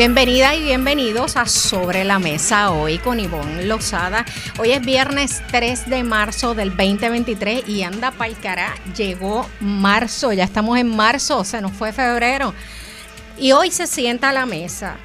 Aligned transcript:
Bienvenida 0.00 0.54
y 0.54 0.62
bienvenidos 0.62 1.36
a 1.36 1.44
Sobre 1.44 2.04
la 2.04 2.18
Mesa 2.18 2.70
hoy 2.70 2.96
con 2.96 3.20
Ivonne 3.20 3.64
Lozada. 3.64 4.24
Hoy 4.58 4.70
es 4.70 4.80
viernes 4.80 5.42
3 5.50 5.90
de 5.90 6.04
marzo 6.04 6.54
del 6.54 6.70
2023 6.70 7.68
y 7.68 7.82
anda 7.82 8.10
pa'l 8.10 8.34
cara. 8.38 8.74
Llegó 8.96 9.46
marzo, 9.60 10.32
ya 10.32 10.44
estamos 10.44 10.78
en 10.78 10.96
marzo, 10.96 11.44
se 11.44 11.60
nos 11.60 11.72
fue 11.72 11.92
febrero. 11.92 12.54
Y 13.36 13.52
hoy 13.52 13.70
se 13.70 13.86
sienta 13.86 14.30
a 14.30 14.32
la 14.32 14.46
mesa 14.46 14.96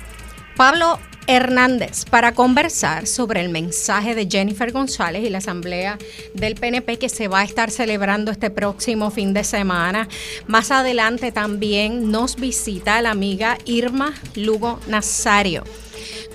Pablo 0.55 0.98
Hernández 1.28 2.06
para 2.06 2.34
conversar 2.34 3.08
sobre 3.08 3.42
el 3.42 3.50
mensaje 3.50 4.16
de 4.16 4.28
Jennifer 4.30 4.72
González 4.72 5.24
y 5.24 5.30
la 5.30 5.40
asamblea 5.40 5.98
del 6.34 6.56
PNP 6.56 6.98
que 6.98 7.10
se 7.10 7.28
va 7.28 7.40
a 7.40 7.44
estar 7.44 7.72
celebrando 7.72 8.32
este 8.32 8.50
próximo 8.50 9.12
fin 9.12 9.34
de 9.34 9.44
semana. 9.44 10.08
Más 10.48 10.72
adelante 10.72 11.32
también 11.32 12.12
nos 12.12 12.36
visita 12.36 13.02
la 13.02 13.12
amiga 13.12 13.58
Irma 13.66 14.14
Lugo 14.36 14.80
Nazario 14.88 15.64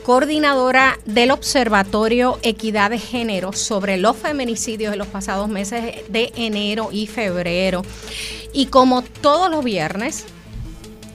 coordinadora 0.05 0.99
del 1.05 1.31
Observatorio 1.31 2.39
Equidad 2.43 2.91
de 2.91 2.99
Género 2.99 3.53
sobre 3.53 3.97
los 3.97 4.17
feminicidios 4.17 4.93
en 4.93 4.99
los 4.99 5.09
pasados 5.09 5.49
meses 5.49 5.95
de 6.09 6.33
enero 6.37 6.89
y 6.91 7.07
febrero. 7.07 7.83
Y 8.53 8.67
como 8.67 9.03
todos 9.03 9.51
los 9.51 9.63
viernes, 9.63 10.25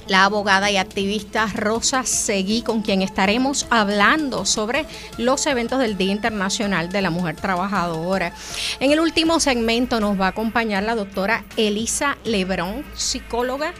la 0.07 0.25
abogada 0.25 0.69
y 0.71 0.77
activista 0.77 1.47
Rosa 1.53 2.03
Seguí, 2.03 2.61
con 2.61 2.81
quien 2.81 3.01
estaremos 3.01 3.67
hablando 3.69 4.45
sobre 4.45 4.85
los 5.17 5.45
eventos 5.47 5.79
del 5.79 5.97
Día 5.97 6.11
Internacional 6.11 6.91
de 6.91 7.01
la 7.01 7.09
Mujer 7.09 7.35
Trabajadora. 7.35 8.33
En 8.79 8.91
el 8.91 8.99
último 8.99 9.39
segmento 9.39 9.99
nos 9.99 10.19
va 10.19 10.27
a 10.27 10.29
acompañar 10.29 10.83
la 10.83 10.95
doctora 10.95 11.43
Elisa 11.57 12.17
Lebrón, 12.23 12.85
psicóloga, 12.95 13.73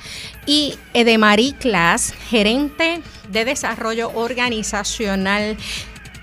y 0.46 0.76
Edemarie 0.94 1.56
Class, 1.56 2.14
gerente 2.30 3.02
de 3.30 3.46
desarrollo 3.46 4.12
organizacional 4.14 5.58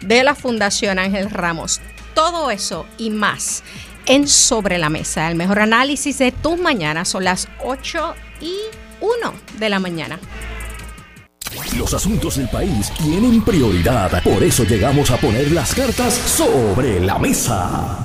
de 0.00 0.24
la 0.24 0.34
Fundación 0.34 0.98
Ángel 0.98 1.30
Ramos. 1.30 1.80
Todo 2.14 2.50
eso 2.50 2.86
y 2.98 3.10
más 3.10 3.62
en 4.06 4.28
Sobre 4.28 4.78
la 4.78 4.88
Mesa. 4.88 5.30
El 5.30 5.36
mejor 5.36 5.60
análisis 5.60 6.18
de 6.18 6.32
tus 6.32 6.58
mañanas 6.58 7.08
son 7.08 7.24
las 7.24 7.48
8 7.64 8.14
y 8.40 8.54
1 9.02 9.34
de 9.58 9.68
la 9.68 9.78
mañana. 9.78 10.18
Los 11.76 11.92
asuntos 11.92 12.36
del 12.36 12.48
país 12.48 12.90
tienen 12.96 13.44
prioridad, 13.44 14.22
por 14.22 14.42
eso 14.42 14.64
llegamos 14.64 15.10
a 15.10 15.18
poner 15.18 15.52
las 15.52 15.74
cartas 15.74 16.14
sobre 16.14 17.00
la 17.00 17.18
mesa. 17.18 17.98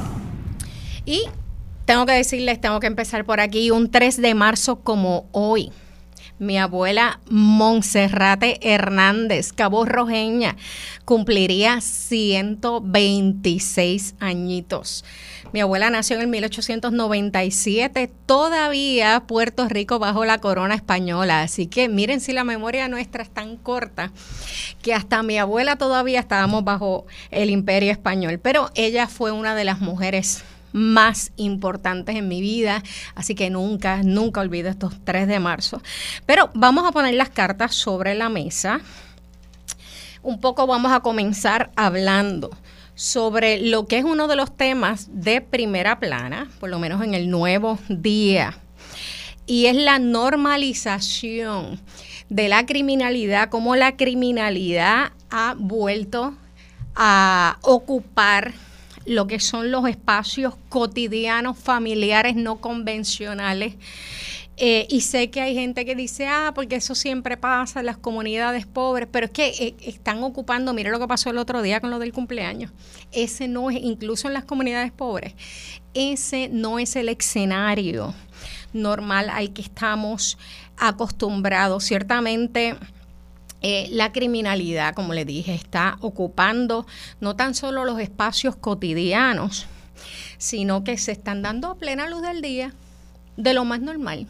Y 1.06 1.24
tengo 1.86 2.06
que 2.06 2.14
decirles, 2.14 2.60
tengo 2.60 2.82
que 2.82 2.88
empezar 2.88 3.24
por 3.26 3.40
aquí, 3.40 3.72
un 3.72 3.90
3 3.90 4.22
de 4.22 4.34
marzo 4.36 4.82
como 4.82 5.30
hoy. 5.32 5.72
Mi 6.40 6.58
abuela 6.60 7.20
Monserrate 7.30 8.60
Hernández, 8.62 9.54
Cabo 9.54 9.86
Rojeña, 9.86 10.56
cumpliría 11.04 11.82
126 11.82 14.14
añitos. 14.20 15.04
Mi 15.52 15.62
abuela 15.62 15.90
nació 15.90 16.20
en 16.20 16.30
1897, 16.30 18.12
todavía 18.28 19.24
Puerto 19.26 19.68
Rico 19.68 19.98
bajo 19.98 20.26
la 20.26 20.38
corona 20.38 20.76
española. 20.76 21.42
Así 21.42 21.66
que 21.66 21.90
miren 21.90 22.22
si 22.22 22.34
la 22.34 22.44
memoria 22.44 22.88
nuestra 22.88 23.24
es 23.24 23.32
tan 23.32 23.58
corta 23.58 24.12
que 24.84 24.94
hasta 24.94 25.24
mi 25.24 25.40
abuela 25.40 25.78
todavía 25.78 26.20
estábamos 26.20 26.64
bajo 26.64 27.08
el 27.32 27.50
imperio 27.50 27.92
español. 27.92 28.40
Pero 28.40 28.70
ella 28.76 29.08
fue 29.08 29.32
una 29.32 29.56
de 29.56 29.64
las 29.64 29.80
mujeres 29.80 30.44
más 30.78 31.32
importantes 31.36 32.16
en 32.16 32.28
mi 32.28 32.40
vida, 32.42 32.84
así 33.16 33.36
que 33.36 33.50
nunca, 33.50 34.02
nunca 34.04 34.42
olvido 34.42 34.70
estos 34.70 34.94
3 35.04 35.28
de 35.28 35.40
marzo. 35.40 35.82
Pero 36.26 36.50
vamos 36.54 36.88
a 36.88 36.92
poner 36.92 37.16
las 37.16 37.30
cartas 37.30 37.76
sobre 37.76 38.16
la 38.16 38.30
mesa. 38.30 38.80
Un 40.24 40.40
poco 40.40 40.68
vamos 40.68 40.92
a 40.92 41.02
comenzar 41.02 41.72
hablando 41.76 42.50
sobre 42.96 43.62
lo 43.62 43.86
que 43.86 44.00
es 44.00 44.04
uno 44.04 44.28
de 44.28 44.36
los 44.36 44.56
temas 44.56 45.10
de 45.12 45.42
primera 45.42 46.00
plana, 46.00 46.50
por 46.60 46.70
lo 46.70 46.80
menos 46.80 47.04
en 47.04 47.14
el 47.14 47.30
nuevo 47.30 47.78
día, 47.90 48.58
y 49.46 49.68
es 49.68 49.76
la 49.76 50.00
normalización 50.00 51.80
de 52.30 52.50
la 52.50 52.66
criminalidad, 52.66 53.50
cómo 53.50 53.76
la 53.76 53.96
criminalidad 53.96 55.12
ha 55.30 55.56
vuelto 55.58 56.36
a 56.96 57.58
ocupar 57.62 58.54
lo 59.08 59.28
que 59.28 59.40
son 59.40 59.72
los 59.72 59.88
espacios 59.88 60.56
cotidianos, 60.70 61.58
familiares, 61.58 62.36
no 62.36 62.58
convencionales 62.58 63.76
eh, 64.60 64.88
y 64.90 65.02
sé 65.02 65.30
que 65.30 65.40
hay 65.40 65.54
gente 65.54 65.86
que 65.86 65.96
dice, 65.96 66.28
ah, 66.28 66.52
porque 66.56 66.78
eso 66.78 66.96
siempre 66.96 67.38
pasa 67.38 67.80
en 67.80 67.86
las 67.86 67.98
comunidades 67.98 68.66
pobres, 68.66 69.08
pero 69.12 69.28
es 69.28 69.32
que 69.32 69.50
eh, 69.50 69.76
están 69.82 70.24
ocupando, 70.24 70.74
mire 70.74 70.90
lo 70.90 71.00
que 71.00 71.08
pasó 71.08 71.30
el 71.30 71.38
otro 71.38 71.62
día 71.62 71.80
con 71.80 71.92
lo 71.92 72.00
del 72.00 72.12
cumpleaños. 72.12 72.72
Ese 73.12 73.48
no 73.48 73.70
es, 73.70 73.78
incluso 73.80 74.28
en 74.28 74.34
las 74.34 74.46
comunidades 74.46 74.92
pobres, 74.92 75.36
ese 75.94 76.50
no 76.52 76.80
es 76.80 76.96
el 76.96 77.10
escenario 77.10 78.16
normal 78.74 79.30
al 79.30 79.54
que 79.54 79.62
estamos 79.62 80.40
acostumbrados. 80.76 81.84
Ciertamente. 81.84 82.76
Eh, 83.70 83.90
la 83.92 84.14
criminalidad, 84.14 84.94
como 84.96 85.14
le 85.14 85.26
dije, 85.26 85.54
está 85.54 85.98
ocupando 86.00 86.88
no 87.20 87.36
tan 87.36 87.54
solo 87.54 87.84
los 87.84 88.00
espacios 88.00 88.56
cotidianos, 88.56 89.66
sino 90.38 90.86
que 90.86 90.98
se 90.98 91.12
están 91.12 91.42
dando 91.42 91.68
a 91.68 91.76
plena 91.76 92.08
luz 92.10 92.22
del 92.22 92.42
día 92.42 92.74
de 93.36 93.54
lo 93.54 93.66
más 93.66 93.82
normal. 93.82 94.26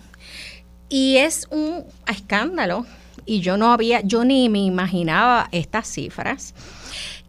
Y 0.90 1.18
es 1.18 1.46
un 1.52 1.86
escándalo, 2.08 2.88
y 3.28 3.42
yo 3.42 3.58
no 3.58 3.72
había, 3.72 4.02
yo 4.02 4.26
ni 4.26 4.50
me 4.50 4.58
imaginaba 4.58 5.50
estas 5.52 5.88
cifras, 5.88 6.56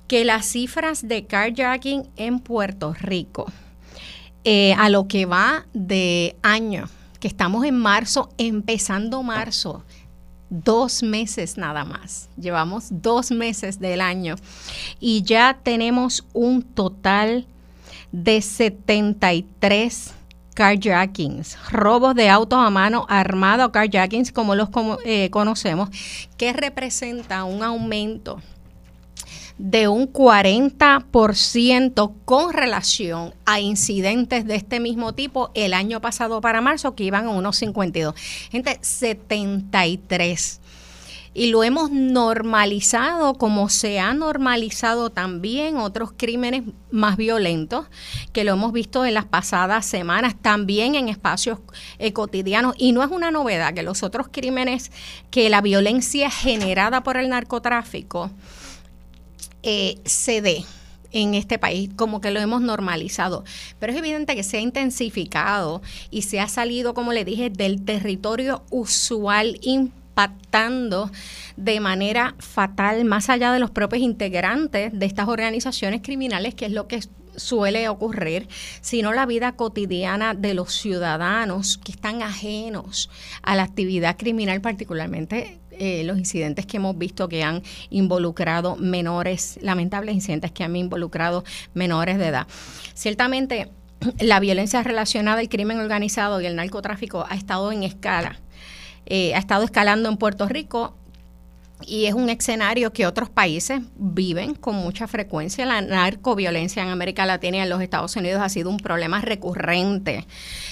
que 0.06 0.24
las 0.24 0.46
cifras 0.46 1.06
de 1.06 1.26
carjacking 1.26 2.08
en 2.16 2.38
Puerto 2.38 2.94
Rico, 2.94 3.52
eh, 4.44 4.72
a 4.78 4.88
lo 4.88 5.08
que 5.08 5.26
va 5.26 5.66
de 5.74 6.36
año, 6.40 6.88
que 7.20 7.28
estamos 7.28 7.66
en 7.66 7.76
marzo, 7.78 8.30
empezando 8.38 9.22
marzo, 9.22 9.84
dos 10.50 11.02
meses 11.02 11.56
nada 11.56 11.84
más. 11.84 12.28
Llevamos 12.36 12.86
dos 12.90 13.30
meses 13.30 13.78
del 13.78 14.00
año 14.00 14.36
y 15.00 15.22
ya 15.22 15.58
tenemos 15.62 16.24
un 16.32 16.62
total 16.62 17.46
de 18.12 18.40
73 18.40 20.14
carjackings, 20.54 21.56
robos 21.70 22.14
de 22.16 22.28
autos 22.28 22.58
a 22.58 22.70
mano 22.70 23.06
armada 23.08 23.66
o 23.66 23.72
carjackings 23.72 24.32
como 24.32 24.56
los 24.56 24.68
eh, 25.04 25.30
conocemos, 25.30 25.88
que 26.36 26.52
representa 26.52 27.44
un 27.44 27.62
aumento 27.62 28.40
de 29.58 29.88
un 29.88 30.12
40% 30.12 32.12
con 32.24 32.52
relación 32.52 33.34
a 33.44 33.60
incidentes 33.60 34.46
de 34.46 34.54
este 34.54 34.80
mismo 34.80 35.12
tipo 35.12 35.50
el 35.54 35.74
año 35.74 36.00
pasado 36.00 36.40
para 36.40 36.60
marzo, 36.60 36.94
que 36.94 37.04
iban 37.04 37.26
a 37.26 37.30
unos 37.30 37.56
52. 37.56 38.14
Gente, 38.50 38.78
73 38.80 40.60
y 41.34 41.50
lo 41.50 41.62
hemos 41.62 41.92
normalizado 41.92 43.34
como 43.34 43.68
se 43.68 44.00
ha 44.00 44.12
normalizado 44.12 45.10
también 45.10 45.76
otros 45.76 46.10
crímenes 46.16 46.64
más 46.90 47.16
violentos 47.16 47.86
que 48.32 48.42
lo 48.42 48.54
hemos 48.54 48.72
visto 48.72 49.04
en 49.04 49.14
las 49.14 49.26
pasadas 49.26 49.86
semanas 49.86 50.34
también 50.40 50.96
en 50.96 51.08
espacios 51.08 51.60
eh, 51.98 52.12
cotidianos 52.12 52.74
y 52.76 52.90
no 52.90 53.04
es 53.04 53.10
una 53.10 53.30
novedad 53.30 53.72
que 53.72 53.84
los 53.84 54.02
otros 54.02 54.26
crímenes 54.32 54.90
que 55.30 55.48
la 55.48 55.60
violencia 55.60 56.28
generada 56.28 57.04
por 57.04 57.16
el 57.16 57.28
narcotráfico 57.28 58.32
eh, 59.62 59.98
se 60.04 60.40
dé 60.40 60.64
en 61.12 61.34
este 61.34 61.58
país, 61.58 61.90
como 61.96 62.20
que 62.20 62.30
lo 62.30 62.40
hemos 62.40 62.60
normalizado. 62.60 63.44
Pero 63.78 63.92
es 63.92 63.98
evidente 63.98 64.34
que 64.34 64.42
se 64.42 64.58
ha 64.58 64.60
intensificado 64.60 65.82
y 66.10 66.22
se 66.22 66.40
ha 66.40 66.48
salido, 66.48 66.94
como 66.94 67.12
le 67.12 67.24
dije, 67.24 67.50
del 67.50 67.84
territorio 67.84 68.62
usual 68.70 69.58
impactando 69.62 71.10
de 71.56 71.80
manera 71.80 72.34
fatal 72.38 73.04
más 73.04 73.30
allá 73.30 73.52
de 73.52 73.58
los 73.58 73.70
propios 73.70 74.02
integrantes 74.02 74.90
de 74.92 75.06
estas 75.06 75.28
organizaciones 75.28 76.02
criminales, 76.02 76.54
que 76.54 76.66
es 76.66 76.72
lo 76.72 76.88
que 76.88 77.00
suele 77.36 77.88
ocurrir, 77.88 78.48
sino 78.80 79.12
la 79.12 79.26
vida 79.26 79.52
cotidiana 79.52 80.34
de 80.34 80.54
los 80.54 80.74
ciudadanos 80.74 81.78
que 81.78 81.92
están 81.92 82.22
ajenos 82.22 83.10
a 83.42 83.54
la 83.54 83.62
actividad 83.62 84.16
criminal, 84.16 84.60
particularmente 84.60 85.60
eh, 85.78 86.02
los 86.04 86.18
incidentes 86.18 86.66
que 86.66 86.76
hemos 86.76 86.96
visto 86.98 87.28
que 87.28 87.42
han 87.42 87.62
involucrado 87.90 88.76
menores, 88.76 89.58
lamentables 89.62 90.14
incidentes 90.14 90.52
que 90.52 90.64
han 90.64 90.74
involucrado 90.76 91.44
menores 91.74 92.18
de 92.18 92.26
edad. 92.26 92.46
Ciertamente 92.94 93.70
la 94.20 94.40
violencia 94.40 94.82
relacionada 94.82 95.40
al 95.40 95.48
crimen 95.48 95.78
organizado 95.78 96.40
y 96.40 96.46
el 96.46 96.56
narcotráfico 96.56 97.26
ha 97.28 97.34
estado 97.34 97.72
en 97.72 97.82
escala. 97.82 98.38
Eh, 99.06 99.34
ha 99.34 99.38
estado 99.38 99.64
escalando 99.64 100.08
en 100.08 100.16
Puerto 100.16 100.46
Rico 100.48 100.94
y 101.86 102.06
es 102.06 102.14
un 102.14 102.28
escenario 102.28 102.92
que 102.92 103.06
otros 103.06 103.30
países 103.30 103.80
viven 103.96 104.54
con 104.54 104.74
mucha 104.76 105.06
frecuencia. 105.06 105.64
La 105.64 105.80
narcoviolencia 105.80 106.82
en 106.82 106.90
América 106.90 107.24
Latina 107.24 107.58
y 107.58 107.60
en 107.60 107.70
los 107.70 107.80
Estados 107.80 108.14
Unidos 108.16 108.42
ha 108.42 108.48
sido 108.48 108.70
un 108.70 108.78
problema 108.78 109.20
recurrente 109.20 110.26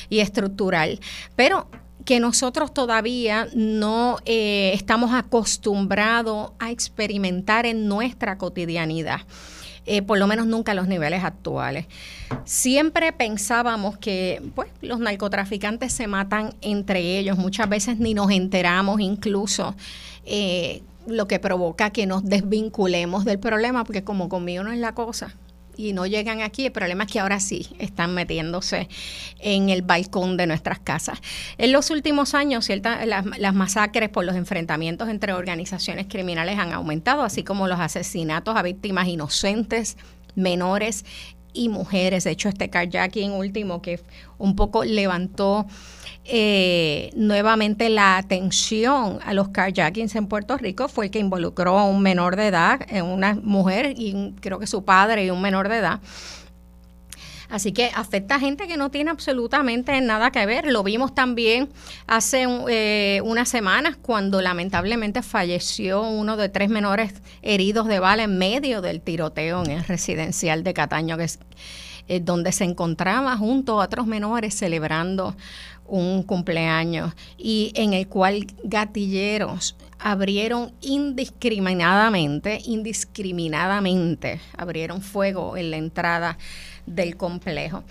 y 0.09 0.21
estructural. 0.21 1.01
Pero 1.37 1.69
que 2.07 2.21
nosotros 2.21 2.73
todavía 2.73 3.49
no 3.53 4.19
eh, 4.25 4.71
estamos 4.75 5.13
acostumbrados 5.13 6.53
a 6.61 6.71
experimentar 6.71 7.67
en 7.67 7.89
nuestra 7.89 8.39
cotidianidad. 8.39 9.23
Eh, 9.89 10.03
por 10.03 10.19
lo 10.19 10.27
menos 10.27 10.47
nunca 10.47 10.73
a 10.73 10.75
los 10.75 10.89
niveles 10.89 11.23
actuales. 11.23 11.87
Siempre 12.45 13.13
pensábamos 13.13 13.99
que 13.99 14.43
pues, 14.55 14.69
los 14.83 14.99
narcotraficantes 14.99 15.93
se 15.93 16.07
matan 16.07 16.55
entre 16.61 17.19
ellos, 17.19 17.39
muchas 17.39 17.69
veces 17.69 17.99
ni 17.99 18.15
nos 18.15 18.31
enteramos 18.31 19.01
incluso. 19.01 19.77
Eh, 20.25 20.83
lo 21.07 21.29
que 21.29 21.39
provoca 21.39 21.91
que 21.91 22.05
nos 22.07 22.25
desvinculemos 22.25 23.25
del 23.25 23.39
problema, 23.39 23.85
porque 23.85 24.03
como 24.03 24.29
conmigo 24.29 24.65
no 24.65 24.73
es 24.73 24.79
la 24.79 24.93
cosa, 24.93 25.37
y 25.77 25.93
no 25.93 26.07
llegan 26.07 26.41
aquí. 26.41 26.67
El 26.67 26.73
problema 26.73 27.05
es 27.05 27.13
que 27.13 27.21
ahora 27.21 27.41
sí 27.41 27.69
están 27.79 28.15
metiéndose 28.15 28.89
en 29.41 29.69
el 29.69 29.83
balcón 29.83 30.37
de 30.37 30.47
nuestras 30.47 30.79
casas. 30.79 31.21
En 31.59 31.73
los 31.73 31.91
últimos 31.91 32.35
años, 32.35 32.65
cierta, 32.65 33.05
las, 33.07 33.25
las, 33.39 33.55
masacres 33.55 34.09
por 34.09 34.25
los 34.25 34.37
enfrentamientos 34.37 35.09
entre 35.09 35.33
organizaciones 35.33 36.07
criminales 36.09 36.59
han 36.59 36.73
aumentado, 36.73 37.23
así 37.23 37.43
como 37.43 37.69
los 37.69 37.81
asesinatos 37.81 38.57
a 38.57 38.63
víctimas 38.63 39.09
inocentes, 39.09 39.97
menores 40.35 41.05
y 41.57 41.69
mujeres. 41.69 42.25
De 42.25 42.31
hecho, 42.31 42.49
este 42.49 42.71
carjacking 42.71 43.33
último 43.33 43.83
que 43.83 44.01
un 44.39 44.55
poco 44.55 44.85
levantó 44.85 45.67
eh, 46.25 47.11
nuevamente 47.15 47.89
la 47.89 48.19
atención 48.19 49.21
a 49.25 49.33
los 49.33 49.49
carjackings 49.49 50.15
en 50.17 50.27
Puerto 50.27 50.57
Rico 50.57 50.89
fue 50.89 51.07
el 51.07 51.11
que 51.11 51.21
involucró 51.21 51.79
a 51.79 51.85
un 51.85 52.03
menor 52.03 52.37
de 52.37 52.49
edad, 52.49 52.81
eh, 52.89 53.03
una 53.03 53.35
mujer 53.35 53.95
y 53.97 54.35
creo 54.41 54.59
que 54.59 54.67
su 54.67 54.85
padre 54.85 55.25
y 55.25 55.31
un 55.31 55.41
menor 55.41 55.69
de 55.69 55.79
edad. 55.79 56.01
Así 57.49 57.73
que 57.73 57.91
afecta 57.95 58.37
a 58.37 58.41
gente 58.41 58.67
que 58.67 58.77
no 58.77 58.91
tiene 58.91 59.11
absolutamente 59.11 60.01
nada 60.01 60.31
que 60.31 60.45
ver. 60.47 60.67
Lo 60.67 60.83
vimos 60.83 61.15
también 61.15 61.69
hace 62.07 62.47
eh, 62.69 63.21
unas 63.25 63.49
semanas 63.49 63.97
cuando 64.01 64.41
lamentablemente 64.41 65.23
falleció 65.23 66.03
uno 66.03 66.37
de 66.37 66.49
tres 66.49 66.69
menores 66.69 67.15
heridos 67.43 67.87
de 67.87 68.01
bala 68.01 68.25
en 68.25 68.39
medio 68.39 68.81
del 68.81 69.01
tiroteo 69.01 69.65
en 69.65 69.71
el 69.71 69.85
residencial 69.85 70.65
de 70.65 70.75
Cataño, 70.75 71.17
que 71.17 71.25
es, 71.25 71.39
donde 72.23 72.53
se 72.53 72.65
encontraba 72.65 73.37
junto 73.37 73.81
a 73.81 73.85
otros 73.85 74.07
menores 74.07 74.55
celebrando 74.55 75.37
un 75.89 76.23
cumpleaños 76.23 77.15
y 77.37 77.73
en 77.75 77.93
el 77.93 78.09
cual 78.09 78.47
gatilleros 78.63 79.77
abrieron 79.99 80.73
indiscriminadamente, 80.83 82.61
indiscriminadamente, 82.65 84.41
abrieron 84.57 85.01
fuego 85.01 85.57
en 85.57 85.71
la 85.71 85.77
entrada 85.79 86.39
del 86.87 87.17
complejo. 87.17 87.85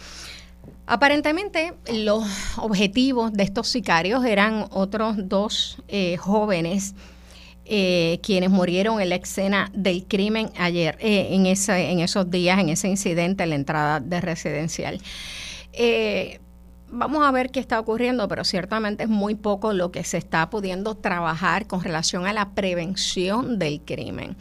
Aparentemente 0.87 1.73
los 1.91 2.25
objetivos 2.57 3.33
de 3.33 3.43
estos 3.43 3.67
sicarios 3.67 4.23
eran 4.25 4.67
otros 4.71 5.15
dos 5.27 5.77
eh, 5.87 6.17
jóvenes 6.17 6.95
eh, 7.67 8.19
quienes 8.21 8.51
murieron 8.51 9.01
en 9.01 9.09
la 9.09 9.15
escena 9.15 9.71
del 9.73 10.05
crimen 10.05 10.51
ayer, 10.57 10.97
eh, 10.99 11.29
en, 11.31 11.47
ese, 11.47 11.89
en 11.89 11.99
esos 11.99 12.29
días, 12.29 12.59
en 12.59 12.69
ese 12.69 12.87
incidente 12.87 13.43
en 13.43 13.49
la 13.49 13.55
entrada 13.55 13.99
de 13.99 14.21
residencial 14.21 15.01
vamos 16.95 17.25
a 17.25 17.31
ver 17.31 17.51
qué 17.51 17.59
está 17.59 17.79
ocurriendo, 17.79 18.27
pero 18.27 18.43
ciertamente 18.43 19.03
es 19.03 19.09
muy 19.09 19.35
poco 19.35 19.73
lo 19.73 19.91
que 19.91 20.03
se 20.03 20.17
está 20.17 20.49
pudiendo 20.49 20.95
trabajar 20.95 21.67
con 21.67 21.81
relación 21.83 22.25
a 22.25 22.33
la 22.33 22.51
prevención 22.51 23.59
del 23.59 23.81
crimen. 23.81 24.35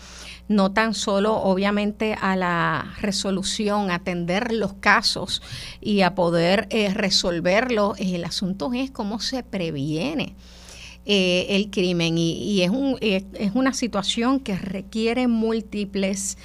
No 0.46 0.72
tan 0.72 0.92
solo, 0.92 1.36
obviamente, 1.36 2.16
a 2.20 2.36
la 2.36 2.94
resolución, 3.00 3.90
atender 3.90 4.52
los 4.52 4.74
casos 4.74 5.40
y 5.80 6.02
a 6.02 6.14
poder 6.14 6.66
eh, 6.70 6.92
resolverlo. 6.92 7.94
El 7.98 8.24
asunto 8.24 8.70
es 8.74 8.90
cómo 8.90 9.20
se 9.20 9.42
previene. 9.42 10.34
Eh, 11.06 11.46
el 11.50 11.70
crimen 11.70 12.16
y, 12.18 12.62
es, 12.62 12.70
un, 12.70 12.96
eh, 13.00 13.24
es 13.34 13.54
una 13.54 13.74
situación 13.74 14.40
que 14.40 14.56
requiere 14.56 15.28
múltiples 15.28 16.38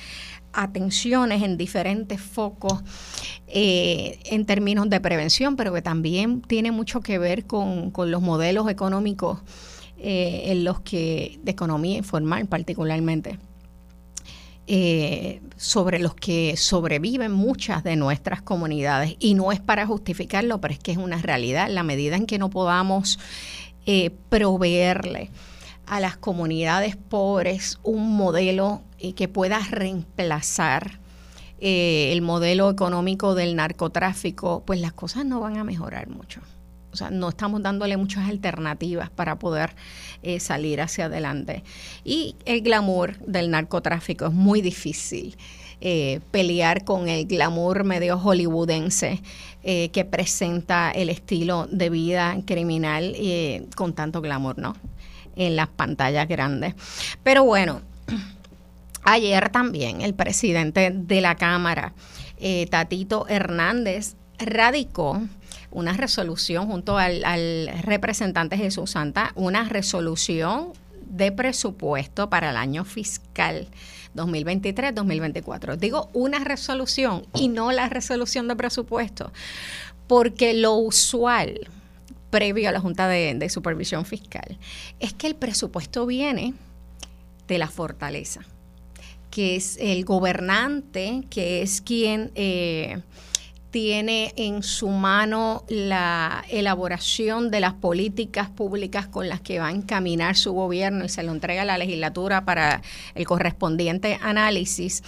atenciones 0.52 1.44
en 1.44 1.58
diferentes 1.58 2.20
focos 2.20 2.82
en 3.48 4.46
términos 4.46 4.90
de 4.90 5.00
prevención, 5.00 5.56
pero 5.56 5.74
que 5.74 5.82
también 5.82 6.42
tiene 6.42 6.72
mucho 6.72 7.02
que 7.02 7.18
ver 7.18 7.46
con, 7.46 7.94
los 7.96 8.22
modelos 8.22 8.70
económicos 8.70 9.40
en 9.98 10.64
los 10.64 10.82
que, 10.82 11.40
de 11.44 11.52
economía 11.52 11.98
informal 11.98 12.48
particularmente, 12.48 13.38
eh, 14.70 15.42
sobre 15.58 16.00
los 16.00 16.16
que 16.16 16.56
sobreviven 16.56 17.34
muchas 17.34 17.84
de 17.84 17.98
nuestras 17.98 18.42
comunidades. 18.42 19.18
Y 19.20 19.34
no 19.34 19.52
es 19.52 19.60
para 19.60 19.86
justificarlo, 19.86 20.62
pero 20.62 20.74
es 20.74 20.80
que 20.80 20.94
es 20.94 20.98
una 20.98 21.18
realidad. 21.18 21.68
La 21.70 21.84
medida 21.84 22.16
en 22.16 22.26
que 22.26 22.38
no 22.38 22.50
podamos 22.50 23.20
proveerle 24.30 25.32
a 25.88 26.00
las 26.00 26.16
comunidades 26.16 26.96
pobres 26.96 27.80
un 27.82 28.16
modelo 28.16 28.84
que 29.16 29.28
pueda 29.28 29.60
reemplazar 29.72 31.00
eh, 31.62 32.14
el 32.14 32.22
modelo 32.22 32.70
económico 32.70 33.36
del 33.36 33.56
narcotráfico, 33.56 34.64
pues 34.66 34.80
las 34.80 34.94
cosas 34.94 35.26
no 35.26 35.42
van 35.42 35.58
a 35.58 35.66
mejorar 35.66 36.08
mucho. 36.08 36.42
O 36.92 36.96
sea, 36.96 37.10
no 37.10 37.30
estamos 37.30 37.62
dándole 37.62 37.98
muchas 37.98 38.28
alternativas 38.30 39.10
para 39.10 39.38
poder 39.38 39.76
eh, 40.24 40.40
salir 40.40 40.82
hacia 40.82 41.06
adelante. 41.06 41.64
Y 42.04 42.36
el 42.46 42.62
glamour 42.62 43.18
del 43.20 43.52
narcotráfico 43.52 44.28
es 44.28 44.34
muy 44.34 44.62
difícil. 44.62 45.38
Eh, 45.82 46.20
pelear 46.32 46.84
con 46.84 47.08
el 47.08 47.26
glamour 47.26 47.86
medio 47.86 48.18
hollywoodense 48.18 49.22
que 49.64 50.06
presenta 50.10 50.92
el 50.92 51.10
estilo 51.10 51.68
de 51.72 51.90
vida 51.90 52.38
criminal 52.46 53.16
con 53.76 53.94
tanto 53.94 54.20
glamour, 54.20 54.58
¿no? 54.58 54.76
En 55.36 55.56
las 55.56 55.68
pantallas 55.68 56.28
grandes. 56.28 56.76
Pero 57.24 57.46
bueno, 57.46 57.82
Ayer 59.04 59.50
también 59.50 60.02
el 60.02 60.14
presidente 60.14 60.92
de 60.94 61.22
la 61.22 61.36
Cámara, 61.36 61.94
eh, 62.38 62.68
Tatito 62.70 63.28
Hernández, 63.28 64.16
radicó 64.38 65.22
una 65.72 65.94
resolución 65.94 66.68
junto 66.68 66.98
al, 66.98 67.70
representante 67.82 68.58
Jesús 68.58 68.92
Santa, 68.92 69.32
una 69.36 69.64
resolución 69.68 70.74
de 71.10 71.32
presupuesto 71.32 72.30
para 72.30 72.52
el 72.52 72.58
año 72.58 72.86
fiscal 72.86 73.68
2023-2024. 74.16 75.78
Digo 75.78 76.10
una 76.14 76.40
resolución 76.40 77.26
y 77.34 77.48
no 77.48 77.72
la 77.72 77.90
resolución 77.90 78.48
de 78.48 78.56
presupuesto, 78.56 79.32
porque 80.08 80.54
lo 80.54 80.76
usual 80.76 81.68
previo 82.30 82.70
a 82.70 82.72
la 82.72 82.80
Junta 82.80 83.08
de 83.08 83.50
Supervisión 83.50 84.06
Fiscal 84.06 84.58
es 85.00 85.14
que 85.14 85.28
el 85.28 85.36
presupuesto 85.36 86.06
viene 86.06 86.54
de 87.48 87.58
la 87.58 87.68
fortaleza 87.68 88.42
que 89.30 89.56
es 89.56 89.78
el 89.80 90.06
gobernante, 90.06 91.24
que 91.30 91.62
es 91.62 91.82
quien 91.82 92.32
eh, 92.36 93.02
tiene 93.72 94.34
en 94.36 94.64
su 94.64 94.90
mano 94.90 95.64
la 95.70 96.44
elaboración 96.50 97.52
de 97.52 97.60
las 97.60 97.74
políticas 97.74 98.50
públicas 98.50 99.08
con 99.08 99.30
las 99.30 99.42
que 99.42 99.60
va 99.60 99.68
a 99.68 99.72
encaminar 99.72 100.36
su 100.36 100.54
gobierno 100.54 101.06
y 101.06 101.10
se 101.10 101.24
lo 101.24 101.32
entrega 101.32 101.62
a 101.62 101.66
la 101.66 101.78
legislatura 101.78 102.46
para 102.46 102.82
el 103.16 103.26
correspondiente 103.26 104.18
análisis. 104.22 105.04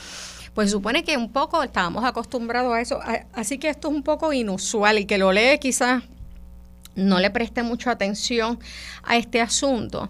Pues 0.54 0.70
supone 0.70 1.04
que 1.04 1.18
un 1.18 1.32
poco 1.32 1.64
estábamos 1.64 2.04
acostumbrados 2.04 2.74
a 2.74 2.82
eso, 2.82 3.00
así 3.34 3.58
que 3.58 3.70
esto 3.70 3.88
es 3.90 3.96
un 3.96 4.04
poco 4.04 4.34
inusual 4.34 5.00
y 5.00 5.06
que 5.06 5.18
lo 5.18 5.32
lee 5.32 5.58
quizás 5.60 6.04
no 6.96 7.20
le 7.20 7.30
preste 7.30 7.64
mucha 7.64 7.92
atención 7.92 8.60
a 9.04 9.16
este 9.18 9.40
asunto, 9.40 10.10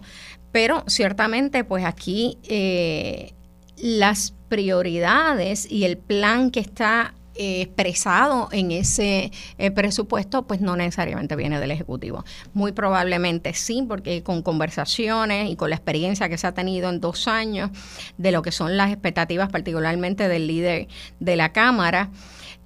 pero 0.50 0.84
ciertamente 0.88 1.64
pues 1.64 1.84
aquí 1.84 2.38
eh, 2.42 3.34
las 3.76 4.34
prioridades 4.48 5.70
y 5.70 5.84
el 5.84 5.96
plan 5.96 6.50
que 6.50 6.60
está 6.60 7.14
eh, 7.34 7.62
expresado 7.62 8.48
en 8.52 8.70
ese 8.72 9.32
eh, 9.56 9.70
presupuesto, 9.70 10.42
pues 10.42 10.60
no 10.60 10.76
necesariamente 10.76 11.34
viene 11.34 11.60
del 11.60 11.70
Ejecutivo. 11.70 12.24
Muy 12.52 12.72
probablemente 12.72 13.54
sí, 13.54 13.84
porque 13.88 14.22
con 14.22 14.42
conversaciones 14.42 15.50
y 15.50 15.56
con 15.56 15.70
la 15.70 15.76
experiencia 15.76 16.28
que 16.28 16.36
se 16.36 16.46
ha 16.46 16.52
tenido 16.52 16.90
en 16.90 17.00
dos 17.00 17.28
años 17.28 17.70
de 18.18 18.32
lo 18.32 18.42
que 18.42 18.52
son 18.52 18.76
las 18.76 18.90
expectativas, 18.92 19.48
particularmente 19.50 20.28
del 20.28 20.46
líder 20.46 20.88
de 21.20 21.36
la 21.36 21.52
Cámara, 21.52 22.10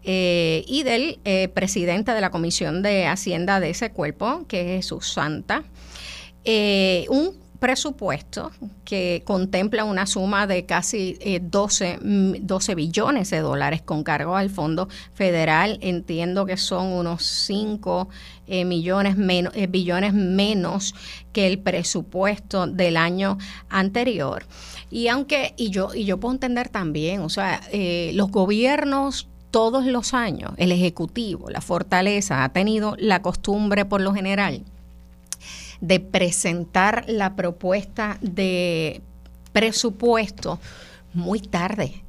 eh, 0.09 0.65
y 0.69 0.85
del 0.85 1.19
presidente 1.53 2.13
de 2.13 2.21
la 2.21 2.31
Comisión 2.31 2.83
de 2.83 3.07
Hacienda 3.07 3.59
de 3.59 3.71
ese 3.71 3.91
cuerpo, 3.91 4.45
que 4.47 4.61
es 4.61 4.85
Jesús 4.85 5.13
Santa, 5.13 5.65
un 7.09 7.46
presupuesto 7.59 8.51
que 8.85 9.23
contempla 9.25 9.85
una 9.85 10.07
suma 10.07 10.47
de 10.47 10.67
casi 10.67 11.19
12, 11.41 11.99
eh, 12.03 12.39
12 12.41 12.75
billones 12.75 13.31
de 13.31 13.41
dólares 13.41 13.83
con 13.83 14.03
cargo 14.03 14.37
al 14.37 14.51
Fondo 14.51 14.89
Federal. 15.15 15.79
Entiendo 15.81 16.47
que 16.47 16.57
son 16.57 16.87
unos 16.87 17.25
5 17.25 18.09
eh, 18.47 18.65
millones 18.65 19.17
menos, 19.17 19.53
eh, 19.57 19.67
billones 19.67 20.13
menos 20.15 20.95
que 21.33 21.47
el 21.47 21.59
presupuesto 21.59 22.67
del 22.67 22.97
año 22.97 23.39
anterior. 23.69 24.45
Y 24.91 25.09
aunque, 25.09 25.55
y 25.57 25.71
yo, 25.71 25.95
y 25.95 26.05
yo 26.05 26.19
puedo 26.19 26.35
entender 26.35 26.69
también, 26.69 27.21
o 27.21 27.29
sea, 27.29 27.61
los 28.13 28.31
gobiernos 28.31 29.29
todos 29.51 29.85
los 29.87 30.15
años, 30.15 30.53
el 30.59 30.71
Ejecutivo, 30.71 31.51
la 31.51 31.61
Fortaleza, 31.61 32.45
ha 32.45 32.51
tenido 32.51 32.95
la 32.99 33.23
costumbre 33.23 33.85
por 33.85 34.01
lo 34.01 34.15
general 34.15 34.63
de 35.81 36.01
presentar 36.01 37.05
la 37.09 37.37
propuesta 37.37 38.19
de 38.21 39.03
presupuesto 39.53 40.61
muy 41.15 41.41
tarde 41.41 42.05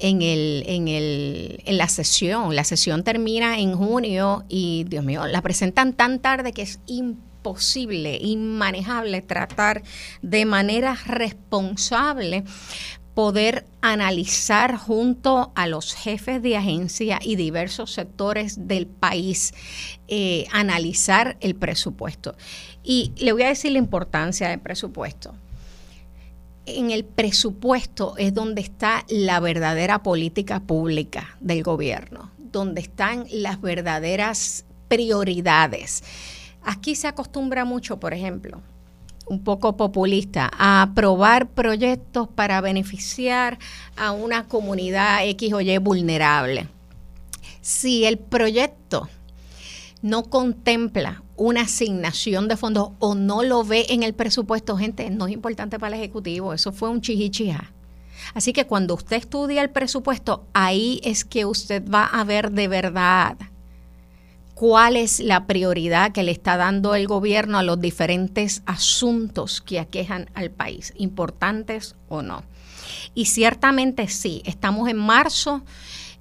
en, 0.00 0.22
el, 0.22 0.64
en, 0.66 0.88
el, 0.88 1.62
en 1.64 1.78
la 1.78 1.88
sesión. 1.88 2.56
La 2.56 2.64
sesión 2.64 3.04
termina 3.04 3.58
en 3.58 3.76
junio 3.76 4.44
y, 4.48 4.84
Dios 4.88 5.04
mío, 5.04 5.26
la 5.26 5.42
presentan 5.42 5.92
tan 5.92 6.18
tarde 6.18 6.52
que 6.52 6.62
es 6.62 6.80
imposible, 6.86 8.18
inmanejable 8.20 9.22
tratar 9.22 9.82
de 10.22 10.44
manera 10.46 10.96
responsable 11.06 12.44
poder 13.14 13.66
analizar 13.82 14.76
junto 14.76 15.52
a 15.54 15.66
los 15.66 15.94
jefes 15.94 16.42
de 16.42 16.56
agencia 16.56 17.18
y 17.22 17.36
diversos 17.36 17.92
sectores 17.92 18.66
del 18.66 18.86
país, 18.86 19.52
eh, 20.08 20.46
analizar 20.52 21.36
el 21.40 21.54
presupuesto. 21.54 22.36
Y 22.90 23.12
le 23.18 23.30
voy 23.30 23.44
a 23.44 23.48
decir 23.50 23.70
la 23.70 23.78
importancia 23.78 24.48
del 24.48 24.58
presupuesto. 24.58 25.32
En 26.66 26.90
el 26.90 27.04
presupuesto 27.04 28.16
es 28.16 28.34
donde 28.34 28.62
está 28.62 29.04
la 29.08 29.38
verdadera 29.38 30.02
política 30.02 30.58
pública 30.58 31.36
del 31.38 31.62
gobierno, 31.62 32.32
donde 32.36 32.80
están 32.80 33.26
las 33.30 33.60
verdaderas 33.60 34.64
prioridades. 34.88 36.02
Aquí 36.64 36.96
se 36.96 37.06
acostumbra 37.06 37.64
mucho, 37.64 38.00
por 38.00 38.12
ejemplo, 38.12 38.60
un 39.28 39.44
poco 39.44 39.76
populista, 39.76 40.50
a 40.58 40.82
aprobar 40.82 41.46
proyectos 41.46 42.26
para 42.26 42.60
beneficiar 42.60 43.60
a 43.96 44.10
una 44.10 44.48
comunidad 44.48 45.24
X 45.28 45.52
o 45.52 45.60
Y 45.60 45.78
vulnerable. 45.78 46.66
Si 47.60 48.04
el 48.04 48.18
proyecto 48.18 49.08
no 50.02 50.24
contempla 50.24 51.22
una 51.36 51.62
asignación 51.62 52.48
de 52.48 52.56
fondos 52.56 52.90
o 52.98 53.14
no 53.14 53.42
lo 53.42 53.64
ve 53.64 53.86
en 53.88 54.02
el 54.02 54.14
presupuesto, 54.14 54.76
gente, 54.76 55.08
no 55.10 55.26
es 55.26 55.32
importante 55.32 55.78
para 55.78 55.96
el 55.96 56.02
Ejecutivo, 56.02 56.52
eso 56.52 56.72
fue 56.72 56.88
un 56.88 57.00
chihichija. 57.00 57.72
Así 58.34 58.52
que 58.52 58.66
cuando 58.66 58.94
usted 58.94 59.16
estudia 59.16 59.62
el 59.62 59.70
presupuesto, 59.70 60.44
ahí 60.52 61.00
es 61.02 61.24
que 61.24 61.44
usted 61.46 61.82
va 61.88 62.04
a 62.04 62.24
ver 62.24 62.52
de 62.52 62.68
verdad 62.68 63.36
cuál 64.54 64.96
es 64.96 65.20
la 65.20 65.46
prioridad 65.46 66.12
que 66.12 66.22
le 66.22 66.32
está 66.32 66.58
dando 66.58 66.94
el 66.94 67.06
gobierno 67.06 67.56
a 67.56 67.62
los 67.62 67.80
diferentes 67.80 68.62
asuntos 68.66 69.62
que 69.62 69.80
aquejan 69.80 70.28
al 70.34 70.50
país, 70.50 70.92
importantes 70.96 71.96
o 72.08 72.20
no. 72.20 72.42
Y 73.14 73.24
ciertamente 73.24 74.08
sí, 74.08 74.42
estamos 74.44 74.88
en 74.88 74.98
marzo 74.98 75.62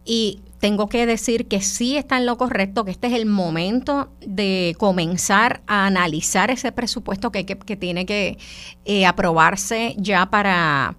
y 0.10 0.42
tengo 0.60 0.90
que 0.90 1.06
decir 1.06 1.48
que 1.48 1.62
sí 1.62 1.96
está 1.96 2.18
en 2.18 2.26
lo 2.26 2.36
correcto, 2.36 2.84
que 2.84 2.90
este 2.90 3.06
es 3.06 3.14
el 3.14 3.28
momento 3.28 4.10
de 4.26 4.76
comenzar 4.80 5.62
a 5.68 5.86
analizar 5.86 6.50
ese 6.50 6.72
presupuesto 6.72 7.32
que, 7.32 7.44
tiene 7.46 8.08
que 8.08 8.40
eh, 8.86 9.06
aprobarse 9.06 9.94
ya 10.00 10.32
para 10.32 10.96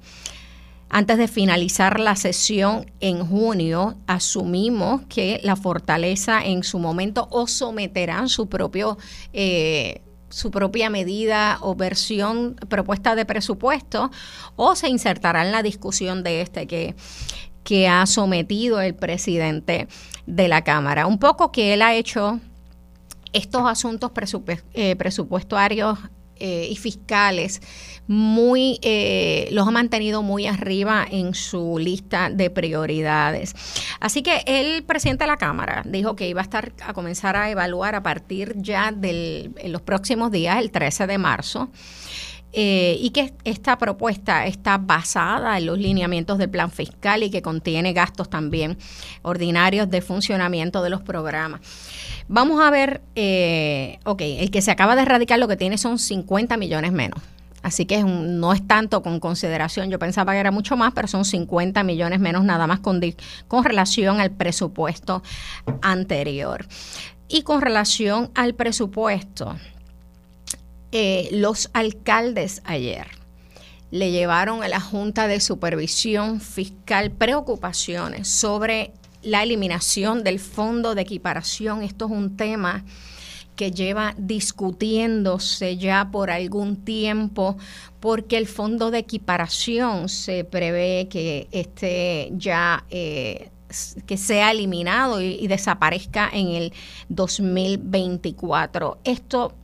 antes 0.88 1.18
de 1.18 1.26
finalizar 1.26 1.98
la 1.98 2.14
sesión 2.14 2.86
en 3.00 3.26
junio, 3.26 3.96
asumimos 4.06 5.02
que 5.08 5.40
la 5.42 5.56
fortaleza 5.56 6.44
en 6.44 6.62
su 6.62 6.78
momento 6.78 7.26
o 7.32 7.48
someterán 7.48 8.28
su 8.28 8.48
propio 8.48 8.96
eh, 9.32 10.02
su 10.30 10.52
propia 10.52 10.90
medida 10.90 11.58
o 11.60 11.74
versión 11.74 12.54
propuesta 12.68 13.16
de 13.16 13.24
presupuesto 13.24 14.12
o 14.54 14.76
se 14.76 14.88
insertará 14.88 15.44
en 15.44 15.50
la 15.50 15.64
discusión 15.64 16.22
de 16.22 16.40
este 16.40 16.68
que, 16.68 16.94
que 17.64 17.88
ha 17.88 18.06
sometido 18.06 18.80
el 18.80 18.94
presidente 18.94 19.88
de 20.26 20.48
la 20.48 20.62
Cámara. 20.62 21.06
Un 21.06 21.18
poco 21.18 21.52
que 21.52 21.74
él 21.74 21.82
ha 21.82 21.94
hecho 21.94 22.40
estos 23.32 23.62
asuntos 23.66 24.10
eh, 24.74 24.96
presupuestarios 24.96 25.98
eh, 26.36 26.68
y 26.70 26.76
fiscales 26.76 27.60
muy 28.10 28.80
eh, 28.82 29.48
los 29.52 29.68
ha 29.68 29.70
mantenido 29.70 30.22
muy 30.22 30.48
arriba 30.48 31.06
en 31.08 31.32
su 31.34 31.78
lista 31.78 32.28
de 32.28 32.50
prioridades. 32.50 33.54
Así 34.00 34.22
que 34.22 34.42
el 34.46 34.82
presidente 34.82 35.22
de 35.22 35.28
la 35.28 35.36
Cámara 35.36 35.84
dijo 35.86 36.16
que 36.16 36.28
iba 36.28 36.40
a 36.40 36.42
estar 36.42 36.72
a 36.84 36.92
comenzar 36.92 37.36
a 37.36 37.50
evaluar 37.50 37.94
a 37.94 38.02
partir 38.02 38.54
ya 38.56 38.90
de 38.90 39.52
los 39.66 39.82
próximos 39.82 40.32
días, 40.32 40.58
el 40.58 40.72
13 40.72 41.06
de 41.06 41.18
marzo. 41.18 41.70
Eh, 42.52 42.97
y 43.00 43.11
que 43.11 43.33
esta 43.45 43.78
propuesta 43.78 44.45
está 44.47 44.76
basada 44.76 45.57
en 45.57 45.66
los 45.66 45.78
lineamientos 45.78 46.37
del 46.37 46.50
plan 46.50 46.71
fiscal 46.73 47.23
y 47.23 47.30
que 47.30 47.42
contiene 47.42 47.92
gastos 47.92 48.28
también 48.28 48.76
ordinarios 49.23 49.88
de 49.88 50.02
funcionamiento 50.02 50.83
de 50.83 50.90
los 50.90 51.00
programas. 51.00 51.61
Vamos 52.26 52.61
a 52.61 52.71
ver, 52.71 53.02
eh, 53.14 54.00
ok, 54.04 54.23
el 54.23 54.50
que 54.50 54.62
se 54.62 54.73
acaba 54.73 54.97
de 54.97 55.02
erradicar 55.02 55.38
lo 55.38 55.47
que 55.47 55.57
tiene 55.57 55.78
son 55.78 55.99
50 55.99 56.57
millones 56.57 56.90
menos. 56.92 57.21
Así 57.62 57.85
que 57.85 58.02
no 58.02 58.52
es 58.52 58.66
tanto 58.66 59.02
con 59.02 59.21
consideración, 59.21 59.90
yo 59.90 59.99
pensaba 59.99 60.33
que 60.33 60.38
era 60.38 60.50
mucho 60.50 60.76
más, 60.76 60.92
pero 60.95 61.09
son 61.09 61.25
50 61.25 61.83
millones 61.85 62.19
menos 62.19 62.42
nada 62.42 62.66
más 62.66 62.80
con, 62.80 63.00
con 63.49 63.64
relación 63.64 64.21
al 64.21 64.30
presupuesto 64.30 65.23
anterior. 65.83 66.66
Y 67.28 67.42
con 67.42 67.61
relación 67.61 68.30
al 68.35 68.54
presupuesto, 68.54 69.57
eh, 70.92 71.28
los 71.32 71.70
alcaldes 71.73 72.62
ayer 72.64 73.06
le 73.90 74.12
llevaron 74.12 74.62
a 74.62 74.68
la 74.68 74.80
Junta 74.80 75.26
de 75.26 75.40
Supervisión 75.40 76.40
Fiscal 76.40 77.11
preocupaciones 77.11 78.28
sobre 78.28 78.92
la 79.23 79.42
eliminación 79.42 80.25
del 80.25 80.38
fondo 80.38 80.94
de 80.94 81.02
equiparación. 81.02 81.82
Esto 81.82 82.06
es 82.06 82.11
un 82.12 82.37
tema 82.37 82.85
que 83.56 83.73
lleva 83.73 84.14
discutiéndose 84.16 85.76
ya 85.76 86.09
por 86.11 86.30
algún 86.30 86.76
tiempo 86.76 87.59
porque 87.99 88.38
el 88.38 88.47
fondo 88.47 88.90
de 88.90 88.99
equiparación 88.99 90.09
se 90.09 90.44
prevé 90.44 91.09
que 91.11 91.49
esté 91.50 92.30
ya 92.32 92.85
eh, 92.90 93.50
que 94.06 94.16
sea 94.16 94.50
eliminado 94.50 95.20
y, 95.20 95.35
y, 95.35 95.47
desaparezca 95.47 96.28
en 96.32 96.49
el 96.49 96.73
2024. 97.09 98.99
Esto 99.04 99.54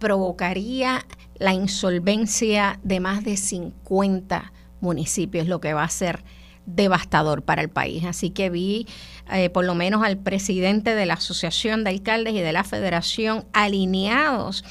provocaría 0.00 1.06
la 1.38 1.54
insolvencia 1.54 2.80
de 2.82 2.98
más 2.98 3.22
de 3.22 3.36
50 3.36 4.52
municipios, 4.80 5.46
lo 5.46 5.60
que 5.60 5.74
va 5.74 5.84
a 5.84 5.88
ser 5.88 6.24
devastador 6.66 7.42
para 7.42 7.62
el 7.62 7.68
país. 7.68 8.04
Así 8.04 8.30
que 8.30 8.50
vi 8.50 8.86
eh, 9.32 9.50
por 9.50 9.64
lo 9.64 9.74
menos 9.74 10.02
al 10.02 10.18
presidente 10.18 10.94
de 10.94 11.06
la 11.06 11.14
Asociación 11.14 11.84
de 11.84 11.90
Alcaldes 11.90 12.34
y 12.34 12.40
de 12.40 12.52
la 12.52 12.64
Federación 12.64 13.44
alineados 13.52 14.64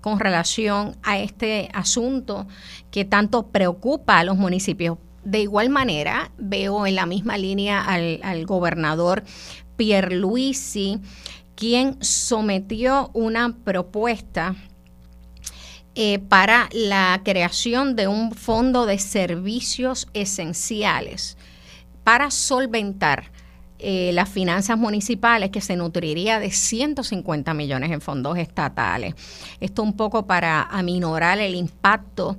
con 0.00 0.20
relación 0.20 0.96
a 1.02 1.18
este 1.18 1.68
asunto 1.72 2.46
que 2.90 3.04
tanto 3.04 3.48
preocupa 3.48 4.18
a 4.18 4.24
los 4.24 4.36
municipios. 4.36 4.98
De 5.24 5.40
igual 5.40 5.70
manera, 5.70 6.30
veo 6.36 6.86
en 6.86 6.96
la 6.96 7.06
misma 7.06 7.38
línea 7.38 7.82
al, 7.82 8.20
al 8.22 8.44
gobernador 8.44 9.24
Pierluisi, 9.76 11.00
quien 11.54 11.96
sometió 12.02 13.10
una 13.14 13.56
propuesta 13.64 14.54
eh, 15.94 16.18
para 16.18 16.68
la 16.72 17.20
creación 17.24 17.96
de 17.96 18.08
un 18.08 18.32
fondo 18.32 18.86
de 18.86 18.98
servicios 18.98 20.08
esenciales 20.12 21.36
para 22.02 22.30
solventar 22.30 23.30
eh, 23.78 24.12
las 24.12 24.28
finanzas 24.28 24.78
municipales 24.78 25.50
que 25.50 25.60
se 25.60 25.76
nutriría 25.76 26.38
de 26.38 26.50
150 26.50 27.52
millones 27.54 27.90
en 27.90 28.00
fondos 28.00 28.38
estatales. 28.38 29.14
Esto 29.60 29.82
un 29.82 29.94
poco 29.94 30.26
para 30.26 30.62
aminorar 30.62 31.38
el 31.38 31.54
impacto 31.54 32.38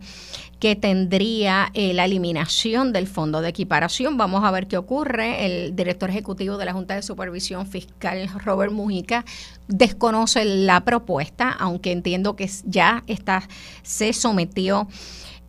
que 0.66 0.76
tendría 0.76 1.70
eh, 1.76 1.94
la 1.94 2.06
eliminación 2.06 2.92
del 2.92 3.06
fondo 3.06 3.42
de 3.42 3.50
equiparación. 3.50 4.18
Vamos 4.18 4.44
a 4.44 4.50
ver 4.50 4.66
qué 4.66 4.78
ocurre. 4.78 5.46
El 5.46 5.76
director 5.76 6.10
ejecutivo 6.10 6.58
de 6.58 6.66
la 6.66 6.74
Junta 6.74 6.96
de 6.96 7.04
Supervisión 7.04 7.68
Fiscal, 7.68 8.28
Robert 8.44 8.72
Mujica, 8.72 9.26
desconoce 9.68 10.44
la 10.44 10.84
propuesta, 10.84 11.52
aunque 11.52 11.92
entiendo 11.92 12.36
que 12.36 12.50
ya 12.64 13.04
está, 13.06 13.48
se 13.84 14.12
sometió 14.12 14.88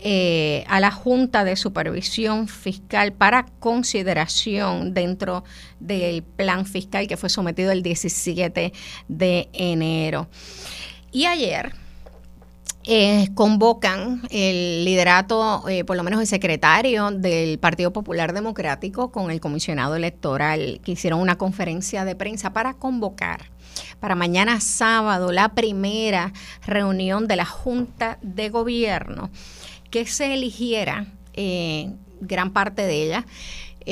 eh, 0.01 0.67
a 0.69 0.81
la 0.81 0.91
Junta 0.91 1.45
de 1.45 1.57
Supervisión 1.57 2.47
Fiscal 2.47 3.15
para 3.15 3.47
consideración 3.59 4.93
dentro 4.93 5.45
del 5.81 6.25
plan 6.25 6.67
fiscal 6.67 7.09
que 7.09 7.17
fue 7.17 7.31
sometido 7.31 7.73
el 7.73 7.83
17 7.83 8.71
de 9.09 9.49
enero. 9.55 10.29
Y 11.11 11.25
ayer 11.25 11.86
eh, 12.89 13.31
convocan 13.35 14.23
el 14.31 14.85
liderato, 14.85 15.69
eh, 15.69 15.83
por 15.83 15.97
lo 15.97 16.05
menos 16.05 16.21
el 16.21 16.29
secretario 16.29 17.11
del 17.11 17.59
Partido 17.59 17.93
Popular 17.93 18.33
Democrático 18.33 19.11
con 19.11 19.33
el 19.33 19.41
comisionado 19.41 19.97
electoral, 19.97 20.81
que 20.85 20.93
hicieron 20.93 21.19
una 21.19 21.37
conferencia 21.37 22.05
de 22.05 22.15
prensa 22.15 22.53
para 22.53 22.75
convocar 22.75 23.51
para 23.99 24.15
mañana 24.15 24.61
sábado 24.61 25.33
la 25.33 25.49
primera 25.49 26.33
reunión 26.65 27.27
de 27.27 27.35
la 27.35 27.45
Junta 27.45 28.19
de 28.23 28.51
Gobierno 28.51 29.31
que 29.91 30.07
se 30.07 30.33
eligiera, 30.33 31.07
eh, 31.35 31.93
gran 32.21 32.53
parte 32.53 32.83
de 32.83 33.03
ella, 33.03 33.27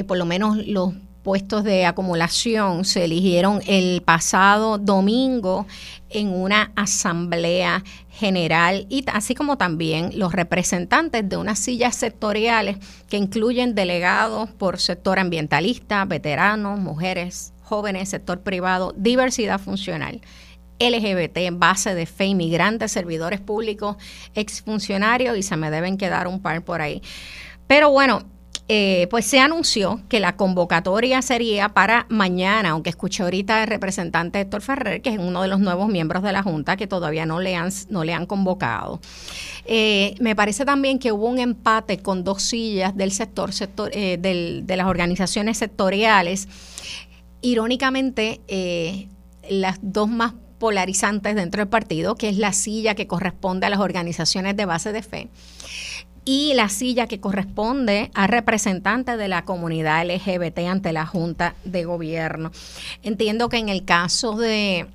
por 0.07 0.19
lo 0.19 0.25
menos 0.25 0.57
los 0.67 0.95
puestos 1.25 1.65
de 1.65 1.87
acumulación 1.87 2.85
se 2.85 3.07
eligieron 3.07 3.63
el 3.67 4.03
pasado 4.03 4.77
domingo 4.79 5.67
en 6.11 6.29
una 6.29 6.71
asamblea 6.77 7.83
general 8.11 8.87
y 8.91 9.05
así 9.11 9.35
como 9.35 9.57
también 9.57 10.11
los 10.17 10.33
representantes 10.33 11.27
de 11.27 11.39
unas 11.39 11.59
sillas 11.59 11.97
sectoriales 11.97 12.77
que 13.09 13.17
incluyen 13.17 13.75
delegados 13.75 14.51
por 14.51 14.79
sector 14.79 15.19
ambientalista, 15.19 16.05
veteranos, 16.05 16.79
mujeres, 16.79 17.55
jóvenes, 17.63 18.11
sector 18.11 18.43
privado, 18.43 18.95
diversidad 18.97 19.59
funcional. 19.59 20.21
LGBT, 20.79 21.39
base 21.53 21.95
de 21.95 22.05
fe, 22.05 22.27
inmigrantes, 22.27 22.93
servidores 22.93 23.41
públicos, 23.41 23.97
exfuncionarios 24.35 25.39
y 25.39 25.43
se 25.43 25.57
me 25.57 25.71
deben 25.71 25.97
quedar 25.97 26.27
un 26.27 26.43
par 26.43 26.63
por 26.63 26.83
ahí. 26.83 27.01
Pero 27.67 27.91
bueno, 27.91 28.25
eh, 28.67 29.09
pues 29.11 29.27
se 29.27 29.41
anunció 29.41 30.01
que 30.09 30.21
la 30.21 30.37
convocatoria 30.37 31.21
sería 31.21 31.69
para 31.69 32.07
mañana, 32.09 32.71
aunque 32.71 32.89
escuché 32.89 33.23
ahorita 33.23 33.63
al 33.63 33.69
representante 33.69 34.41
Héctor 34.41 34.63
Ferrer, 34.63 35.03
que 35.03 35.11
es 35.11 35.19
uno 35.19 35.43
de 35.43 35.49
los 35.49 35.61
nuevos 35.61 35.89
miembros 35.89 36.23
de 36.23 36.33
la 36.33 36.43
Junta, 36.43 36.77
que 36.77 36.87
todavía 36.87 37.27
no 37.27 37.41
le 37.41 37.57
han, 37.57 37.71
no 37.91 38.05
le 38.05 38.15
han 38.15 38.25
convocado. 38.25 39.01
Eh, 39.67 40.15
me 40.19 40.35
parece 40.35 40.65
también 40.65 40.99
que 40.99 41.13
hubo 41.13 41.27
un 41.27 41.39
empate 41.39 41.99
con 41.99 42.25
dos 42.25 42.43
sillas 42.43 42.97
del 42.97 43.13
sector, 43.13 43.53
sector 43.53 43.91
eh, 43.93 44.17
de 44.19 44.77
las 44.77 44.87
organizaciones 44.87 45.59
sectoriales. 45.59 46.49
Irónicamente, 47.43 48.41
las 49.51 49.79
dos 49.83 50.09
más 50.09 50.33
polarizantes 50.59 51.35
dentro 51.35 51.61
del 51.61 51.69
partido, 51.69 52.15
que 52.15 52.31
es 52.31 52.39
la 52.39 52.55
silla 52.55 52.95
que 52.95 53.07
corresponde 53.07 53.67
a 53.67 53.69
las 53.71 53.81
organizaciones 53.81 54.57
de 54.57 54.65
base 54.65 54.93
de 54.93 55.03
fe 55.03 55.29
y 56.25 56.55
la 56.55 56.69
silla 56.69 57.07
que 57.07 57.21
corresponde 57.21 58.11
a 58.15 58.27
representantes 58.27 59.19
de 59.19 59.29
la 59.29 59.45
comunidad 59.45 60.07
LGBT 60.07 60.59
ante 60.69 60.93
la 60.93 61.07
Junta 61.07 61.55
de 61.65 61.85
Gobierno. 61.85 62.51
Entiendo 63.03 63.49
que 63.49 63.59
en 63.59 63.69
el 63.69 63.85
caso 63.85 64.37
de 64.37 64.87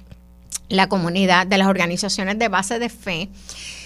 la 0.70 0.88
comunidad, 0.88 1.48
de 1.48 1.58
las 1.58 1.68
organizaciones 1.68 2.40
de 2.40 2.48
base 2.48 2.80
de 2.80 2.90
fe, 2.90 3.30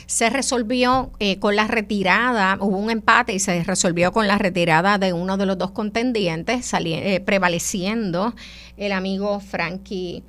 se 0.05 0.29
resolvió 0.29 1.11
eh, 1.19 1.39
con 1.39 1.55
la 1.55 1.67
retirada, 1.67 2.57
hubo 2.59 2.77
un 2.77 2.91
empate 2.91 3.33
y 3.33 3.39
se 3.39 3.63
resolvió 3.63 4.11
con 4.11 4.27
la 4.27 4.37
retirada 4.37 4.97
de 4.97 5.13
uno 5.13 5.37
de 5.37 5.45
los 5.45 5.57
dos 5.57 5.71
contendientes, 5.71 6.71
eh, 6.73 7.21
prevaleciendo 7.25 8.35
el 8.77 8.91
amigo 8.91 9.39
Frankie 9.39 10.23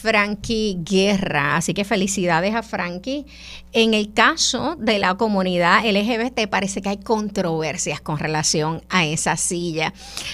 Frankie 0.00 0.78
Guerra. 0.80 1.56
Así 1.56 1.74
que 1.74 1.84
felicidades 1.84 2.54
a 2.54 2.62
Frankie. 2.62 3.26
En 3.72 3.94
el 3.94 4.12
caso 4.12 4.76
de 4.78 4.98
la 4.98 5.14
comunidad 5.16 5.84
LGBT 5.84 6.48
parece 6.48 6.82
que 6.82 6.88
hay 6.88 6.96
controversias 6.98 8.00
con 8.00 8.18
relación 8.18 8.82
a 8.88 9.04
esa 9.04 9.36
silla. 9.36 9.92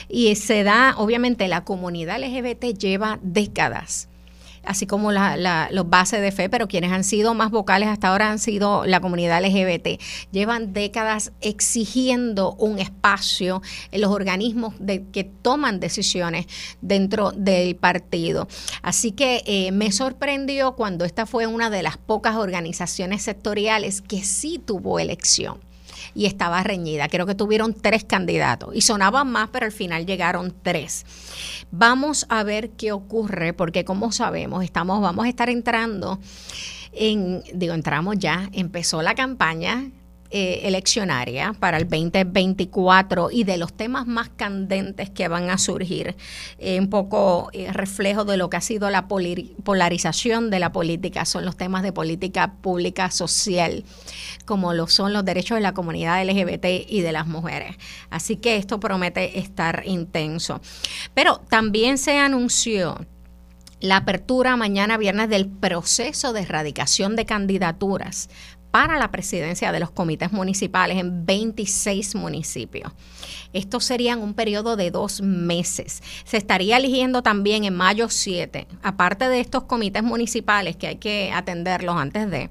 Y 0.09 0.35
se 0.37 0.63
da, 0.63 0.95
obviamente, 0.97 1.49
la 1.49 1.65
comunidad 1.65 2.21
LGBT 2.21 2.79
lleva 2.79 3.19
décadas 3.23 4.09
así 4.67 4.87
como 4.87 5.13
la, 5.13 5.69
los 5.71 5.89
bases 5.89 6.21
de 6.21 6.33
fe, 6.33 6.49
pero 6.49 6.69
quienes 6.69 6.93
han 6.93 7.05
sido 7.05 7.35
más 7.35 7.51
vocales 7.51 7.89
hasta 7.89 8.09
ahora 8.09 8.31
han 8.31 8.39
sido 8.39 8.85
la 8.85 9.01
comunidad 9.01 9.43
LGBT. 9.45 10.01
Llevan 10.33 10.73
décadas 10.73 11.33
exigiendo 11.41 12.55
un 12.55 12.79
espacio 12.79 13.63
en 13.91 14.01
los 14.01 14.11
organismos 14.11 14.75
de, 14.79 15.05
que 15.13 15.25
toman 15.25 15.81
decisiones 15.81 16.47
dentro 16.81 17.33
del 17.33 17.77
partido. 17.77 18.49
Así 18.83 19.13
que 19.13 19.43
eh, 19.47 19.73
me 19.73 19.93
sorprendió 19.93 20.73
cuando 20.73 21.05
esta 21.05 21.27
fue 21.27 21.47
una 21.47 21.71
de 21.71 21.83
las 21.83 21.97
pocas 21.97 22.37
organizaciones 22.37 23.23
sectoriales 23.23 24.03
que 24.03 24.23
sí 24.23 24.61
tuvo 24.65 24.99
elección 24.99 25.67
y 26.17 26.25
estaba 26.25 26.63
reñida. 26.63 27.09
Creo 27.09 27.27
que 27.27 27.35
tuvieron 27.35 27.75
tres 27.75 28.05
candidatos 28.05 28.75
y 28.75 28.81
sonaban 28.81 29.31
más, 29.31 29.51
pero 29.53 29.67
al 29.67 29.73
final 29.73 30.07
llegaron 30.07 30.55
tres. 30.63 31.05
Vamos 31.71 32.25
a 32.31 32.43
ver 32.43 32.71
qué 32.71 32.93
ocurre, 32.93 33.53
porque 33.53 33.85
como 33.85 34.11
sabemos, 34.11 34.65
estamos, 34.65 35.03
vamos 35.03 35.27
a 35.27 35.29
estar 35.29 35.51
entrando 35.51 36.19
en, 36.93 37.43
digo, 37.53 37.75
entramos 37.75 38.17
ya, 38.19 38.49
empezó 38.53 39.03
la 39.03 39.15
campaña 39.15 39.91
eh, 40.31 40.63
eleccionaria 40.65 41.55
para 41.59 41.77
el 41.77 41.89
2024 41.89 43.31
y 43.31 43.45
de 43.45 43.59
los 43.59 43.73
temas 43.73 44.07
más 44.07 44.29
candentes 44.29 45.09
que 45.09 45.29
van 45.29 45.51
a 45.51 45.59
surgir, 45.59 46.17
eh, 46.59 46.81
un 46.81 46.91
poco 46.91 47.49
eh, 47.53 47.73
reflejo 47.73 48.25
de 48.25 48.37
lo 48.37 48.51
que 48.51 48.57
ha 48.57 48.61
sido 48.61 48.91
la 48.91 49.07
polarización 49.07 50.51
de 50.51 50.59
la 50.59 50.73
política, 50.73 51.25
son 51.25 51.45
los 51.45 51.57
temas 51.57 51.85
de 51.85 51.93
política 51.93 52.55
pública 52.61 53.11
social, 53.11 53.85
como 54.45 54.73
lo 54.75 54.89
son 54.89 55.13
los 55.13 55.25
derechos 55.25 55.57
de 55.57 55.63
la 55.63 55.75
comunidad 55.75 56.25
LGBT 56.25 56.89
y 56.89 57.03
de 57.03 57.13
las 57.13 57.27
mujeres. 57.27 57.77
Así 58.11 58.37
que 58.37 58.57
esto 58.57 58.81
promete 58.81 59.39
estar 59.39 59.83
intenso. 59.87 60.61
Pero 61.15 61.39
también 61.49 61.99
se 61.99 62.19
anunció 62.19 62.99
la 63.81 63.99
apertura 63.99 64.57
mañana 64.57 64.97
viernes 64.97 65.29
del 65.29 65.47
proceso 65.49 66.33
de 66.33 66.41
erradicación 66.41 67.15
de 67.15 67.27
candidaturas 67.27 68.31
para 68.77 68.99
la 68.99 69.11
presidencia 69.11 69.73
de 69.73 69.81
los 69.81 69.91
comités 69.91 70.33
municipales 70.33 70.99
en 70.99 71.25
26 71.25 72.15
municipios. 72.15 72.93
Esto 73.55 73.81
sería 73.81 74.19
un 74.19 74.35
periodo 74.35 74.77
de 74.77 74.91
dos 74.91 75.23
meses. 75.23 76.03
Se 76.27 76.37
estaría 76.37 76.77
eligiendo 76.77 77.23
también 77.23 77.65
en 77.65 77.75
mayo 77.75 78.11
7, 78.11 78.67
aparte 78.83 79.31
de 79.31 79.41
estos 79.41 79.65
comités 79.65 80.03
municipales 80.03 80.77
que 80.77 80.89
hay 80.89 80.97
que 80.97 81.33
atenderlos 81.33 81.97
antes 81.97 82.31
de, 82.31 82.51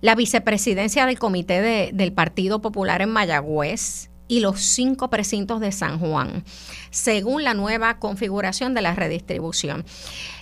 la 0.00 0.14
vicepresidencia 0.14 1.06
del 1.06 1.18
comité 1.18 1.90
del 1.92 2.12
Partido 2.12 2.60
Popular 2.60 3.02
en 3.02 3.10
Mayagüez, 3.10 4.11
y 4.28 4.40
los 4.40 4.60
cinco 4.60 5.10
precintos 5.10 5.60
de 5.60 5.72
San 5.72 5.98
Juan, 5.98 6.44
según 6.90 7.44
la 7.44 7.54
nueva 7.54 7.98
configuración 7.98 8.74
de 8.74 8.82
la 8.82 8.94
redistribución. 8.94 9.84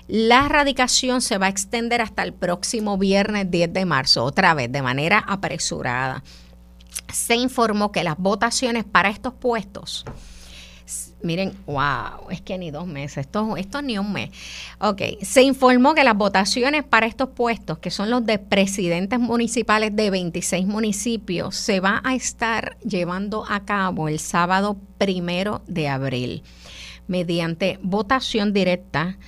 La 0.07 0.47
erradicación 0.47 1.21
se 1.21 1.39
va 1.39 1.47
a 1.47 1.51
extender 1.51 2.01
hasta 2.01 2.23
el 2.23 2.33
próximo 2.33 2.99
viernes 2.99 3.51
10 3.51 3.73
de 3.73 3.85
marzo, 3.85 4.25
otra 4.25 4.55
vez 4.55 4.71
de 4.71 4.83
manera 4.83 5.19
apresurada. 5.19 6.23
Se 7.13 7.37
informó 7.37 7.93
que 7.93 8.05
las 8.05 8.19
votaciones 8.19 8.85
para 8.85 9.11
estos 9.11 9.35
puestos 9.35 10.05
Miren, 11.23 11.53
wow, 11.67 12.31
es 12.31 12.41
que 12.41 12.57
ni 12.57 12.71
dos 12.71 12.87
meses, 12.87 13.19
esto, 13.19 13.57
esto 13.57 13.83
ni 13.83 13.99
un 13.99 14.13
mes. 14.13 14.31
Ok, 14.79 15.03
se 15.21 15.43
informó 15.43 15.95
que 15.95 16.03
las 16.03 16.17
votaciones 16.17 16.83
para 16.83 17.07
estos 17.07 17.29
puestos, 17.31 17.79
que 17.79 17.91
son 17.91 18.09
los 18.09 18.25
de 18.25 18.39
presidentes 18.39 19.19
municipales 19.21 19.95
de 19.95 20.11
26 20.11 20.67
municipios, 20.67 21.55
se 21.57 21.81
va 21.81 22.01
a 22.05 22.15
estar 22.15 22.79
llevando 22.79 23.45
a 23.49 23.65
cabo 23.67 24.09
el 24.09 24.19
sábado 24.19 24.79
primero 24.97 25.63
de 25.67 25.89
abril, 25.89 26.43
mediante 27.07 27.79
votación 27.83 28.53
directa 28.55 29.19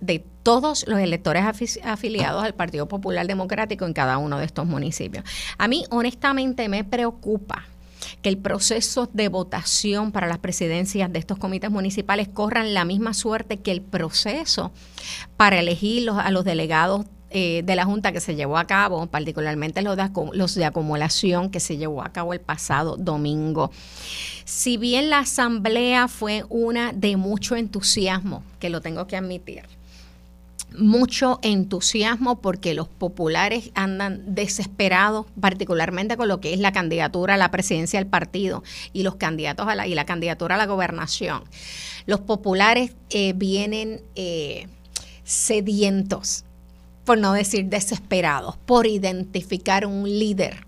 de 0.00 0.24
todos 0.42 0.86
los 0.88 0.98
electores 0.98 1.44
afiliados 1.84 2.42
al 2.42 2.54
Partido 2.54 2.88
Popular 2.88 3.26
Democrático 3.26 3.84
en 3.84 3.92
cada 3.92 4.18
uno 4.18 4.38
de 4.38 4.46
estos 4.46 4.66
municipios. 4.66 5.24
A 5.58 5.68
mí 5.68 5.84
honestamente 5.90 6.68
me 6.68 6.82
preocupa 6.82 7.66
que 8.22 8.28
el 8.28 8.38
proceso 8.38 9.08
de 9.12 9.28
votación 9.28 10.12
para 10.12 10.26
las 10.26 10.38
presidencias 10.38 11.12
de 11.12 11.18
estos 11.18 11.38
comités 11.38 11.70
municipales 11.70 12.28
corran 12.28 12.74
la 12.74 12.84
misma 12.84 13.14
suerte 13.14 13.58
que 13.58 13.70
el 13.70 13.82
proceso 13.82 14.72
para 15.36 15.58
elegir 15.58 16.10
a 16.10 16.30
los 16.30 16.44
delegados 16.44 17.06
eh, 17.32 17.62
de 17.64 17.76
la 17.76 17.84
Junta 17.84 18.10
que 18.10 18.20
se 18.20 18.34
llevó 18.34 18.58
a 18.58 18.66
cabo, 18.66 19.06
particularmente 19.06 19.82
los 19.82 19.96
de, 19.96 20.10
los 20.32 20.56
de 20.56 20.64
acumulación 20.64 21.50
que 21.50 21.60
se 21.60 21.76
llevó 21.76 22.02
a 22.02 22.10
cabo 22.10 22.32
el 22.32 22.40
pasado 22.40 22.96
domingo. 22.96 23.70
Si 24.44 24.76
bien 24.76 25.10
la 25.10 25.20
asamblea 25.20 26.08
fue 26.08 26.44
una 26.48 26.92
de 26.92 27.16
mucho 27.16 27.54
entusiasmo, 27.54 28.42
que 28.58 28.68
lo 28.68 28.80
tengo 28.80 29.06
que 29.06 29.16
admitir, 29.16 29.62
mucho 30.78 31.38
entusiasmo 31.42 32.40
porque 32.40 32.74
los 32.74 32.88
populares 32.88 33.70
andan 33.74 34.34
desesperados, 34.34 35.26
particularmente 35.40 36.16
con 36.16 36.28
lo 36.28 36.40
que 36.40 36.54
es 36.54 36.60
la 36.60 36.72
candidatura 36.72 37.34
a 37.34 37.36
la 37.36 37.50
presidencia 37.50 37.98
del 37.98 38.08
partido 38.08 38.62
y 38.92 39.02
los 39.02 39.16
candidatos 39.16 39.68
a 39.68 39.74
la, 39.74 39.86
y 39.86 39.94
la 39.94 40.06
candidatura 40.06 40.54
a 40.54 40.58
la 40.58 40.66
gobernación. 40.66 41.44
Los 42.06 42.20
populares 42.20 42.92
eh, 43.10 43.32
vienen 43.34 44.02
eh, 44.14 44.68
sedientos, 45.24 46.44
por 47.04 47.18
no 47.18 47.32
decir 47.32 47.66
desesperados, 47.66 48.56
por 48.66 48.86
identificar 48.86 49.86
un 49.86 50.04
líder 50.04 50.66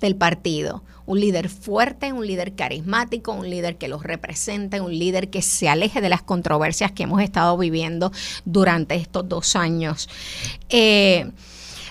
del 0.00 0.16
partido, 0.16 0.82
un 1.06 1.20
líder 1.20 1.48
fuerte, 1.48 2.12
un 2.12 2.26
líder 2.26 2.54
carismático, 2.54 3.32
un 3.32 3.48
líder 3.48 3.76
que 3.76 3.88
los 3.88 4.02
represente, 4.02 4.80
un 4.80 4.96
líder 4.96 5.30
que 5.30 5.42
se 5.42 5.68
aleje 5.68 6.00
de 6.00 6.08
las 6.08 6.22
controversias 6.22 6.92
que 6.92 7.04
hemos 7.04 7.22
estado 7.22 7.56
viviendo 7.56 8.12
durante 8.44 8.96
estos 8.96 9.28
dos 9.28 9.56
años. 9.56 10.08
Eh, 10.68 11.30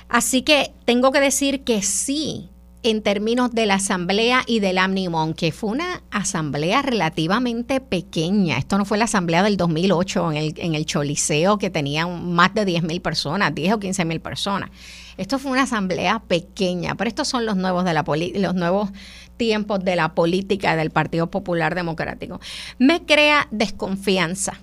Así 0.08 0.44
que 0.44 0.72
tengo 0.86 1.12
que 1.12 1.20
decir 1.20 1.64
que 1.64 1.82
sí, 1.82 2.50
en 2.86 3.02
términos 3.02 3.52
de 3.52 3.66
la 3.66 3.76
asamblea 3.76 4.44
y 4.46 4.60
del 4.60 4.78
Amnimón, 4.78 5.34
que 5.34 5.52
fue 5.52 5.72
una 5.72 6.04
asamblea 6.12 6.84
relativamente 6.84 7.82
pequeña. 7.82 8.60
Esto 8.60 8.78
no 8.78 8.86
fue 8.86 9.00
la 9.00 9.06
asamblea 9.06 9.42
del 9.42 9.58
2008 9.58 10.32
en 10.32 10.38
el, 10.38 10.54
en 10.58 10.76
el 10.76 10.86
Choliseo, 10.86 11.58
que 11.58 11.72
tenía 11.72 12.06
más 12.06 12.54
de 12.54 12.64
10 12.64 12.84
mil 12.84 13.02
personas, 13.02 13.56
10 13.56 13.74
o 13.74 13.80
15 13.80 14.06
mil 14.06 14.22
personas. 14.22 14.70
Esto 15.18 15.40
fue 15.40 15.52
una 15.52 15.64
asamblea 15.64 16.20
pequeña, 16.20 16.94
pero 16.94 17.08
estos 17.08 17.28
son 17.28 17.48
los 17.48 17.58
nuevos, 17.58 17.86
de 17.86 17.94
la 17.94 18.04
los 18.36 18.54
nuevos 18.54 18.92
tiempos 19.36 19.84
de 19.84 19.96
la 19.96 20.14
política 20.14 20.76
del 20.76 20.92
Partido 20.92 21.32
Popular 21.32 21.74
Democrático. 21.74 22.40
Me 22.78 23.04
crea 23.04 23.48
desconfianza 23.50 24.60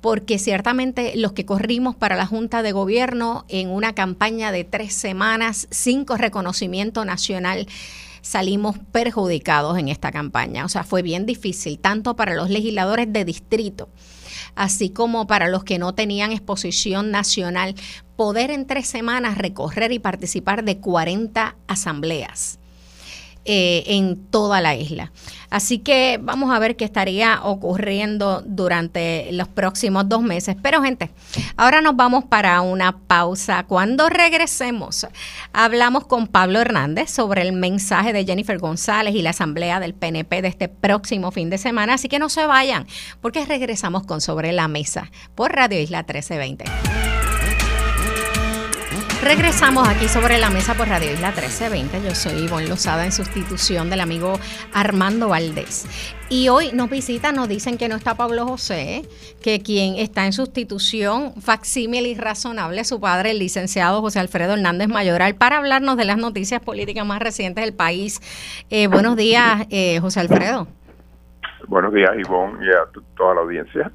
porque 0.00 0.38
ciertamente 0.38 1.16
los 1.16 1.32
que 1.32 1.44
corrimos 1.44 1.96
para 1.96 2.16
la 2.16 2.26
Junta 2.26 2.62
de 2.62 2.72
Gobierno 2.72 3.44
en 3.48 3.70
una 3.70 3.94
campaña 3.94 4.52
de 4.52 4.64
tres 4.64 4.94
semanas, 4.94 5.66
cinco 5.70 6.16
reconocimiento 6.16 7.04
nacional, 7.04 7.66
salimos 8.22 8.76
perjudicados 8.92 9.78
en 9.78 9.88
esta 9.88 10.12
campaña. 10.12 10.64
O 10.64 10.68
sea, 10.68 10.84
fue 10.84 11.02
bien 11.02 11.26
difícil, 11.26 11.78
tanto 11.78 12.14
para 12.16 12.34
los 12.34 12.50
legisladores 12.50 13.12
de 13.12 13.24
distrito, 13.24 13.88
así 14.54 14.90
como 14.90 15.26
para 15.26 15.48
los 15.48 15.64
que 15.64 15.78
no 15.78 15.94
tenían 15.94 16.32
exposición 16.32 17.10
nacional, 17.10 17.74
poder 18.16 18.50
en 18.50 18.66
tres 18.66 18.86
semanas 18.86 19.38
recorrer 19.38 19.92
y 19.92 19.98
participar 19.98 20.64
de 20.64 20.78
40 20.78 21.56
asambleas. 21.66 22.57
Eh, 23.44 23.96
en 23.96 24.16
toda 24.26 24.60
la 24.60 24.74
isla. 24.74 25.10
Así 25.48 25.78
que 25.78 26.18
vamos 26.20 26.54
a 26.54 26.58
ver 26.58 26.76
qué 26.76 26.84
estaría 26.84 27.40
ocurriendo 27.42 28.42
durante 28.44 29.32
los 29.32 29.48
próximos 29.48 30.06
dos 30.06 30.20
meses. 30.20 30.54
Pero 30.62 30.82
gente, 30.82 31.10
ahora 31.56 31.80
nos 31.80 31.96
vamos 31.96 32.24
para 32.24 32.60
una 32.60 32.98
pausa. 32.98 33.64
Cuando 33.64 34.10
regresemos, 34.10 35.06
hablamos 35.54 36.04
con 36.04 36.26
Pablo 36.26 36.60
Hernández 36.60 37.10
sobre 37.10 37.40
el 37.40 37.54
mensaje 37.54 38.12
de 38.12 38.26
Jennifer 38.26 38.58
González 38.58 39.14
y 39.14 39.22
la 39.22 39.30
asamblea 39.30 39.80
del 39.80 39.94
PNP 39.94 40.42
de 40.42 40.48
este 40.48 40.68
próximo 40.68 41.30
fin 41.30 41.48
de 41.48 41.56
semana. 41.56 41.94
Así 41.94 42.08
que 42.08 42.18
no 42.18 42.28
se 42.28 42.44
vayan, 42.46 42.86
porque 43.22 43.46
regresamos 43.46 44.04
con 44.04 44.20
Sobre 44.20 44.52
la 44.52 44.68
Mesa 44.68 45.10
por 45.34 45.52
Radio 45.52 45.80
Isla 45.80 46.00
1320. 46.00 47.27
Regresamos 49.22 49.88
aquí 49.88 50.06
sobre 50.06 50.38
la 50.38 50.48
mesa 50.48 50.74
por 50.74 50.88
Radio 50.88 51.12
Isla 51.12 51.32
1320. 51.32 52.02
Yo 52.02 52.14
soy 52.14 52.44
Ivonne 52.44 52.68
Lozada 52.68 53.04
en 53.04 53.10
sustitución 53.10 53.90
del 53.90 54.00
amigo 54.00 54.38
Armando 54.72 55.28
Valdés. 55.28 55.86
Y 56.30 56.48
hoy 56.50 56.70
nos 56.72 56.88
visitan, 56.88 57.34
nos 57.34 57.48
dicen 57.48 57.78
que 57.78 57.88
no 57.88 57.96
está 57.96 58.14
Pablo 58.14 58.46
José, 58.46 59.02
que 59.42 59.60
quien 59.60 59.96
está 59.96 60.24
en 60.24 60.32
sustitución, 60.32 61.34
facsímil 61.34 62.06
y 62.06 62.14
razonable, 62.14 62.84
su 62.84 63.00
padre, 63.00 63.32
el 63.32 63.40
licenciado 63.40 64.00
José 64.02 64.20
Alfredo 64.20 64.54
Hernández 64.54 64.88
Mayoral, 64.88 65.34
para 65.34 65.58
hablarnos 65.58 65.96
de 65.96 66.04
las 66.04 66.16
noticias 66.16 66.60
políticas 66.60 67.04
más 67.04 67.18
recientes 67.18 67.64
del 67.64 67.74
país. 67.74 68.20
Eh, 68.70 68.86
buenos 68.86 69.16
días, 69.16 69.66
eh, 69.70 69.98
José 70.00 70.20
Alfredo. 70.20 70.68
Buenos 71.66 71.92
días, 71.92 72.10
Ivonne, 72.16 72.64
y 72.64 72.68
a 72.70 72.88
toda 73.16 73.34
la 73.34 73.40
audiencia. 73.40 73.90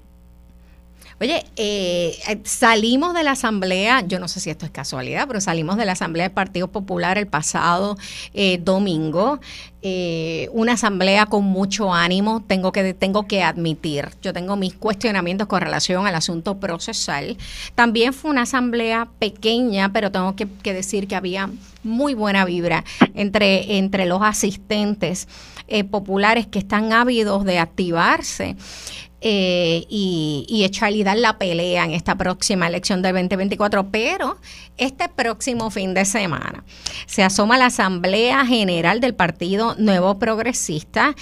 Oye, 1.24 1.46
eh, 1.56 2.42
salimos 2.44 3.14
de 3.14 3.24
la 3.24 3.32
Asamblea, 3.32 4.02
yo 4.06 4.20
no 4.20 4.28
sé 4.28 4.42
si 4.42 4.50
esto 4.50 4.66
es 4.66 4.72
casualidad, 4.72 5.26
pero 5.26 5.40
salimos 5.40 5.78
de 5.78 5.86
la 5.86 5.94
Asamblea 5.94 6.26
del 6.26 6.34
Partido 6.34 6.68
Popular 6.68 7.18
el 7.18 7.28
pasado 7.28 7.98
eh, 8.34 8.58
domingo. 8.62 9.40
Eh, 9.82 10.50
una 10.52 10.74
asamblea 10.74 11.26
con 11.28 11.46
mucho 11.46 11.94
ánimo, 11.94 12.44
tengo 12.46 12.74
que, 12.74 12.94
tengo 12.94 13.26
que 13.26 13.42
admitir. 13.42 14.10
Yo 14.22 14.34
tengo 14.34 14.58
mis 14.58 14.74
cuestionamientos 14.74 15.48
con 15.48 15.62
relación 15.62 16.06
al 16.08 16.16
asunto 16.16 16.60
procesal. 16.60 17.38
También 17.74 18.12
fue 18.12 18.30
una 18.30 18.42
asamblea 18.42 19.08
pequeña, 19.20 19.94
pero 19.94 20.12
tengo 20.12 20.36
que, 20.36 20.46
que 20.62 20.74
decir 20.74 21.08
que 21.08 21.16
había 21.16 21.50
muy 21.84 22.16
buena 22.16 22.44
vibra 22.44 22.84
entre, 23.14 23.78
entre 23.78 24.06
los 24.06 24.22
asistentes 24.22 25.30
populares 25.90 26.46
que 26.46 26.60
están 26.60 26.92
ávidos 26.92 27.46
de 27.46 27.58
activarse 27.58 28.58
eh, 29.26 29.86
y, 29.90 30.46
y 30.50 30.66
echarle 30.66 31.06
dar 31.06 31.18
la 31.18 31.38
pelea 31.38 31.86
en 31.86 31.92
esta 31.92 32.16
próxima 32.16 32.68
elección 32.68 33.02
del 33.02 33.14
2024. 33.14 33.90
Pero 33.90 34.38
este 34.78 35.08
próximo 35.08 35.72
fin 35.72 35.94
de 35.94 36.04
semana 36.04 36.66
se 37.06 37.24
asoma 37.24 37.58
la 37.58 37.68
Asamblea 37.68 38.46
General 38.46 39.00
del 39.00 39.16
Partido 39.16 39.76
Nuevo 39.78 40.20
Progresista 40.20 41.16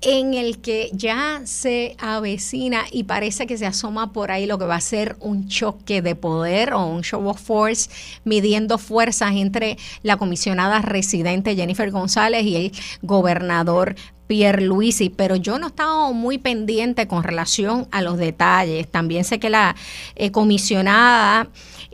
en 0.00 0.34
el 0.34 0.60
que 0.60 0.90
ya 0.92 1.42
se 1.44 1.96
avecina 1.98 2.84
y 2.92 3.04
parece 3.04 3.46
que 3.46 3.58
se 3.58 3.66
asoma 3.66 4.12
por 4.12 4.30
ahí 4.30 4.46
lo 4.46 4.58
que 4.58 4.64
va 4.64 4.76
a 4.76 4.80
ser 4.80 5.16
un 5.20 5.48
choque 5.48 6.02
de 6.02 6.14
poder 6.14 6.72
o 6.72 6.86
un 6.86 7.02
show 7.02 7.26
of 7.28 7.40
force 7.40 7.90
midiendo 8.24 8.78
fuerzas 8.78 9.32
entre 9.34 9.76
la 10.02 10.16
comisionada 10.16 10.80
residente 10.82 11.56
Jennifer 11.56 11.90
González 11.90 12.44
y 12.44 12.56
el 12.56 12.72
gobernador 13.02 13.96
Pierluisi, 14.28 15.08
pero 15.08 15.36
yo 15.36 15.58
no 15.58 15.66
he 15.66 15.70
estado 15.70 16.12
muy 16.12 16.38
pendiente 16.38 17.08
con 17.08 17.24
relación 17.24 17.88
a 17.90 18.02
los 18.02 18.18
detalles. 18.18 18.86
También 18.86 19.24
sé 19.24 19.40
que 19.40 19.48
la 19.48 19.74
eh, 20.16 20.30
comisionada 20.30 21.48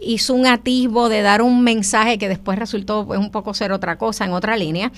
hizo 0.05 0.35
un 0.35 0.47
atisbo 0.47 1.09
de 1.09 1.23
dar 1.23 1.43
un 1.43 1.63
mensaje 1.65 2.19
que 2.19 2.29
después 2.29 2.59
resultó 2.59 3.03
un 3.03 3.31
poco 3.31 3.55
ser 3.55 3.73
otra 3.73 3.97
cosa 3.97 4.25
en 4.25 4.33
otra 4.33 4.57
línea, 4.57 4.91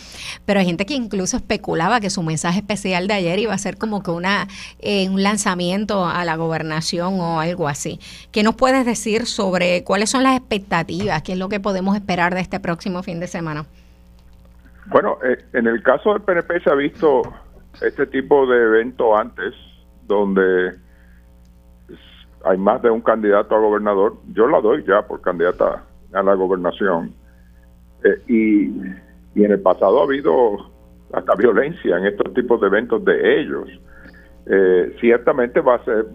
pero 0.45 0.61
hay 0.61 0.66
gente 0.66 0.87
que 0.87 0.95
incluso 0.95 1.37
especulaba 1.37 2.01
que 2.01 2.11
su 2.11 2.23
mensaje 2.23 2.59
especial 2.59 3.09
de 3.09 3.14
ayer 3.14 3.38
iba 3.38 3.55
a 3.55 3.59
ser 3.59 3.77
como 3.77 4.03
que 4.03 4.11
una 4.11 4.49
eh, 4.81 5.09
un 5.09 5.23
lanzamiento 5.23 6.07
a 6.07 6.25
la 6.25 6.37
gobernación 6.37 7.21
o 7.21 7.40
algo 7.40 7.69
así. 7.69 7.99
¿Qué 8.33 8.42
nos 8.42 8.55
puedes 8.57 8.85
decir 8.85 9.27
sobre 9.27 9.85
cuáles 9.85 10.11
son 10.11 10.23
las 10.23 10.37
expectativas? 10.37 11.23
¿Qué 11.23 11.33
es 11.33 11.38
lo 11.38 11.49
que 11.49 11.61
podemos 11.61 11.97
esperar 11.97 12.35
de 12.35 12.40
este 12.40 12.61
próximo 12.61 13.03
fin 13.03 13.21
de 13.21 13.27
semana? 13.27 13.66
Bueno, 14.87 15.19
eh, 15.25 15.45
en 15.53 15.66
el 15.66 15.83
caso 15.83 16.12
del 16.12 16.23
PNP 16.23 16.61
se 16.61 16.71
ha 16.71 16.75
visto 16.75 17.23
este 17.81 18.07
tipo 18.07 18.47
de 18.47 18.57
evento 18.57 19.16
antes, 19.16 19.55
donde 20.07 20.86
hay 22.47 22.59
más 22.59 22.83
de 22.83 22.91
un 22.91 23.01
candidato 23.01 23.55
a 23.55 23.61
gobernador. 23.61 24.15
Yo 24.33 24.47
la 24.47 24.61
doy 24.61 24.85
ya 24.85 25.03
por 25.07 25.21
candidata 25.21 25.85
a 26.13 26.23
la 26.23 26.35
gobernación. 26.35 27.13
Eh, 28.05 28.23
y, 28.29 29.43
en 29.43 29.53
el 29.53 29.61
pasado 29.61 30.01
ha 30.01 30.05
habido 30.05 30.57
hasta 31.13 31.35
violencia 31.35 31.99
en 31.99 32.07
estos 32.07 32.33
tipos 32.33 32.61
de 32.61 32.69
eventos 32.69 33.05
de 33.05 33.41
ellos. 33.41 33.69
Eh, 34.47 34.97
ciertamente 35.01 35.61
va 35.61 35.75
a 35.75 35.85
ser 35.85 36.07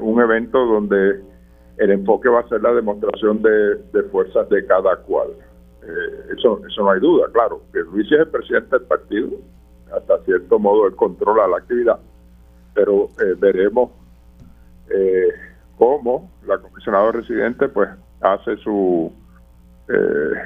un 0.00 0.20
evento 0.20 0.64
donde 0.64 1.22
el 1.76 1.90
enfoque 1.90 2.28
va 2.28 2.40
a 2.40 2.48
ser 2.48 2.62
la 2.62 2.72
demostración 2.72 3.42
de 3.42 4.02
fuerzas 4.10 4.48
de 4.48 4.66
cada 4.66 4.96
cual. 4.96 5.28
Eh, 5.86 6.34
eso, 6.36 6.60
eso 6.66 6.82
no 6.82 6.90
hay 6.90 7.00
duda, 7.00 7.28
claro. 7.32 7.62
Que 7.72 7.80
Luis 7.80 8.10
es 8.10 8.20
el 8.20 8.28
presidente 8.28 8.78
del 8.78 8.86
partido, 8.86 9.28
hasta 9.94 10.18
cierto 10.24 10.58
modo 10.58 10.86
él 10.86 10.94
controla 10.94 11.46
la 11.46 11.58
actividad, 11.58 11.98
pero 12.74 13.08
eh, 13.20 13.34
veremos 13.38 13.90
eh, 14.90 15.28
cómo 15.76 16.30
la 16.46 16.58
comisionada 16.58 17.12
residente 17.12 17.68
pues 17.68 17.88
hace 18.20 18.56
su 18.58 19.12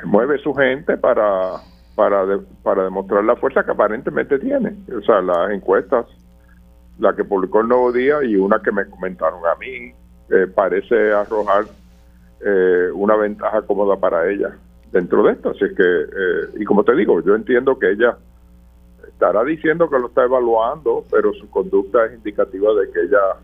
mueve 0.04 0.38
su 0.38 0.52
gente 0.52 0.96
para 0.96 1.60
para 1.94 2.24
para 2.64 2.84
demostrar 2.84 3.22
la 3.24 3.36
fuerza 3.36 3.64
que 3.64 3.70
aparentemente 3.70 4.38
tiene. 4.38 4.74
O 4.96 5.00
sea, 5.02 5.20
las 5.20 5.52
encuestas, 5.52 6.06
la 6.98 7.14
que 7.14 7.24
publicó 7.24 7.60
el 7.60 7.68
Nuevo 7.68 7.92
Día 7.92 8.22
y 8.24 8.34
una 8.34 8.60
que 8.60 8.72
me 8.72 8.86
comentaron 8.86 9.40
a 9.46 9.54
mí, 9.56 9.92
parece 10.56 11.12
arrojar 11.12 11.66
una 12.94 13.14
ventaja 13.16 13.62
cómoda 13.62 13.96
para 13.96 14.28
ella 14.28 14.56
dentro 14.92 15.22
de 15.22 15.32
esto. 15.32 15.50
Así 15.50 15.64
es 15.64 15.76
que, 15.76 15.82
eh, 15.82 16.60
y 16.60 16.64
como 16.64 16.84
te 16.84 16.94
digo, 16.94 17.20
yo 17.22 17.34
entiendo 17.34 17.78
que 17.78 17.90
ella 17.90 18.16
estará 19.06 19.44
diciendo 19.44 19.88
que 19.90 19.98
lo 19.98 20.08
está 20.08 20.24
evaluando, 20.24 21.04
pero 21.10 21.32
su 21.34 21.50
conducta 21.50 22.06
es 22.06 22.14
indicativa 22.14 22.72
de 22.74 22.90
que 22.90 23.00
ella, 23.02 23.36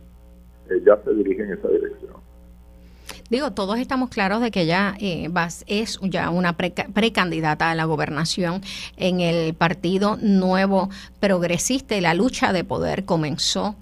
ella 0.71 0.99
se 1.05 1.15
dirige 1.15 1.43
en 1.43 1.53
esa 1.53 1.69
dirección. 1.69 2.15
Digo, 3.31 3.53
todos 3.53 3.79
estamos 3.79 4.11
claros 4.11 4.43
de 4.43 4.51
que 4.51 4.63
ella 4.63 4.95
eh, 5.01 5.31
es 5.67 5.99
ya 6.03 6.31
una 6.31 6.57
precandidata 6.57 7.71
a 7.71 7.75
la 7.75 7.85
gobernación 7.85 8.61
en 8.97 9.21
el 9.21 9.55
Partido 9.55 10.19
Nuevo 10.21 10.91
Progresista 11.21 11.97
y 11.97 12.01
la 12.01 12.15
lucha 12.15 12.53
de 12.53 12.65
poder 12.65 13.05
comenzó 13.05 13.77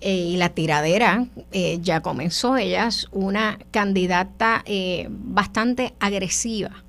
eh, 0.00 0.14
y 0.14 0.36
la 0.36 0.50
tiradera 0.50 1.26
ya 1.80 2.00
comenzó. 2.02 2.56
Ella 2.56 2.86
es 2.86 3.08
una 3.10 3.58
candidata 3.72 4.64
bastante 5.08 5.94
agresiva 5.98 6.84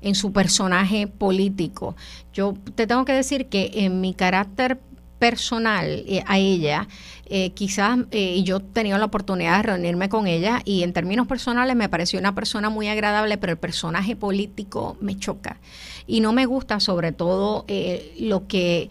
en 0.00 0.14
su 0.14 0.32
personaje 0.32 1.06
político. 1.06 1.96
Yo 2.32 2.54
te 2.74 2.86
tengo 2.86 3.04
que 3.04 3.12
decir 3.12 3.46
que 3.46 3.70
en 3.74 4.00
mi 4.00 4.14
carácter 4.14 4.78
personal 5.18 6.04
eh, 6.06 6.22
a 6.26 6.38
ella, 6.38 6.88
eh, 7.26 7.50
quizás, 7.50 7.98
eh, 8.10 8.42
yo 8.42 8.56
he 8.56 8.60
tenido 8.60 8.98
la 8.98 9.04
oportunidad 9.06 9.58
de 9.58 9.62
reunirme 9.64 10.08
con 10.08 10.26
ella 10.26 10.60
y 10.64 10.82
en 10.82 10.92
términos 10.92 11.26
personales 11.26 11.76
me 11.76 11.88
pareció 11.88 12.18
una 12.18 12.34
persona 12.34 12.70
muy 12.70 12.88
agradable, 12.88 13.38
pero 13.38 13.52
el 13.52 13.58
personaje 13.58 14.16
político 14.16 14.96
me 15.00 15.18
choca. 15.18 15.60
Y 16.06 16.20
no 16.20 16.32
me 16.32 16.46
gusta 16.46 16.80
sobre 16.80 17.12
todo 17.12 17.66
lo 18.18 18.46
que 18.46 18.88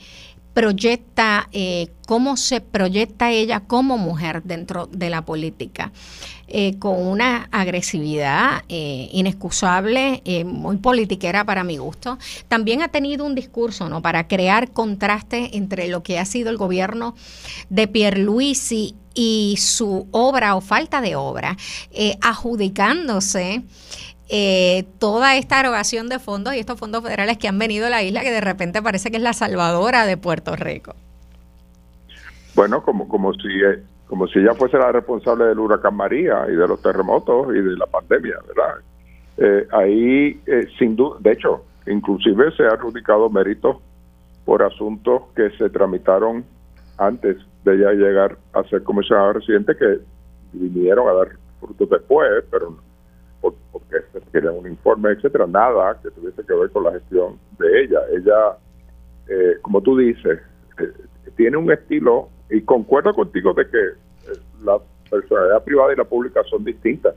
proyecta, 0.58 1.50
eh, 1.52 1.90
cómo 2.08 2.36
se 2.36 2.62
proyecta 2.62 3.30
ella 3.30 3.60
como 3.60 4.00
mujer 4.00 4.42
dentro 4.42 4.88
de 4.88 5.12
la 5.12 5.24
política. 5.24 5.92
Eh, 6.50 6.80
con 6.80 7.06
una 7.06 7.50
agresividad 7.52 8.64
eh, 8.70 9.10
inexcusable, 9.12 10.22
muy 10.46 10.78
politiquera 10.78 11.44
para 11.44 11.66
mi 11.66 11.78
gusto. 11.78 12.18
También 12.48 12.82
ha 12.82 12.88
tenido 12.88 13.26
un 13.26 13.36
discurso 13.36 13.90
¿no? 13.90 14.02
para 14.02 14.28
crear 14.28 14.72
contraste 14.72 15.58
entre 15.58 15.90
lo 15.90 16.04
que 16.04 16.20
ha 16.20 16.26
sido 16.26 16.50
el 16.50 16.56
gobierno 16.56 17.16
de 17.70 17.90
Pierluisi 17.90 18.96
y 19.14 19.56
su 19.58 20.08
obra 20.12 20.56
o 20.56 20.62
falta 20.62 21.02
de 21.02 21.18
obra, 21.18 21.58
adjudicándose 22.22 23.64
eh, 24.30 24.86
toda 25.00 25.38
esta 25.38 25.58
erogación 25.58 26.10
de 26.10 26.20
fondos 26.20 26.54
y 26.54 26.60
estos 26.60 26.78
fondos 26.78 27.02
federales 27.02 27.38
que 27.38 27.48
han 27.48 27.58
venido 27.58 27.88
a 27.88 27.90
la 27.90 28.04
isla 28.04 28.22
que 28.22 28.32
de 28.32 28.42
repente 28.42 28.82
parece 28.82 29.10
que 29.10 29.16
es 29.18 29.24
la 29.24 29.32
salvadora 29.32 30.06
de 30.06 30.18
Puerto 30.18 30.56
Rico. 30.58 30.96
Bueno, 32.54 32.84
como, 32.84 33.08
como 33.08 33.34
si 33.34 33.48
eh, 33.48 33.84
como 34.08 34.28
si 34.28 34.40
ella 34.40 34.54
fuese 34.54 34.78
la 34.78 34.92
responsable 34.92 35.46
del 35.46 35.60
huracán 35.60 35.96
María 35.96 36.46
y 36.48 36.56
de 36.56 36.68
los 36.68 36.82
terremotos 36.82 37.56
y 37.56 37.62
de 37.62 37.76
la 37.78 37.86
pandemia, 37.86 38.36
¿verdad? 38.48 38.76
Eh, 39.38 39.68
ahí, 39.72 40.42
sin 40.80 40.96
duda, 40.96 41.18
de 41.20 41.34
hecho, 41.34 41.64
inclusive 41.86 42.52
se 42.56 42.64
ha 42.64 42.70
adjudicado 42.70 43.30
méritos 43.30 43.78
por 44.46 44.64
asuntos 44.64 45.24
que 45.36 45.50
se 45.58 45.70
tramitaron 45.70 46.46
antes 46.98 47.38
de 47.64 47.76
ella 47.76 47.92
llegar 47.92 48.38
a 48.54 48.64
ser 48.64 48.84
comisionada 48.84 49.34
residente 49.34 49.76
que 49.76 50.00
vinieron 50.54 51.08
a 51.10 51.14
dar 51.14 51.28
frutos 51.60 51.90
después, 51.90 52.44
pero 52.50 52.78
porque 53.42 53.98
se 54.12 54.20
quería 54.32 54.52
un 54.52 54.68
informe, 54.68 55.12
etcétera, 55.12 55.46
nada 55.48 55.98
que 56.02 56.10
tuviese 56.12 56.44
que 56.44 56.54
ver 56.54 56.70
con 56.72 56.84
la 56.84 56.92
gestión 56.94 57.38
de 57.60 57.84
ella. 57.84 58.00
Ella, 58.12 58.58
eh, 59.28 59.58
como 59.62 59.82
tú 59.82 59.98
dices, 59.98 60.40
eh, 60.80 60.92
tiene 61.36 61.58
un 61.58 61.72
estilo, 61.72 62.30
y 62.50 62.62
concuerdo 62.62 63.14
contigo 63.14 63.54
de 63.54 63.68
que 63.70 63.78
eh, 63.78 64.38
la 64.64 64.78
personalidad 65.10 65.64
privada 65.64 65.94
y 65.94 65.96
la 65.96 66.04
pública 66.04 66.42
son 66.50 66.64
distintas. 66.64 67.16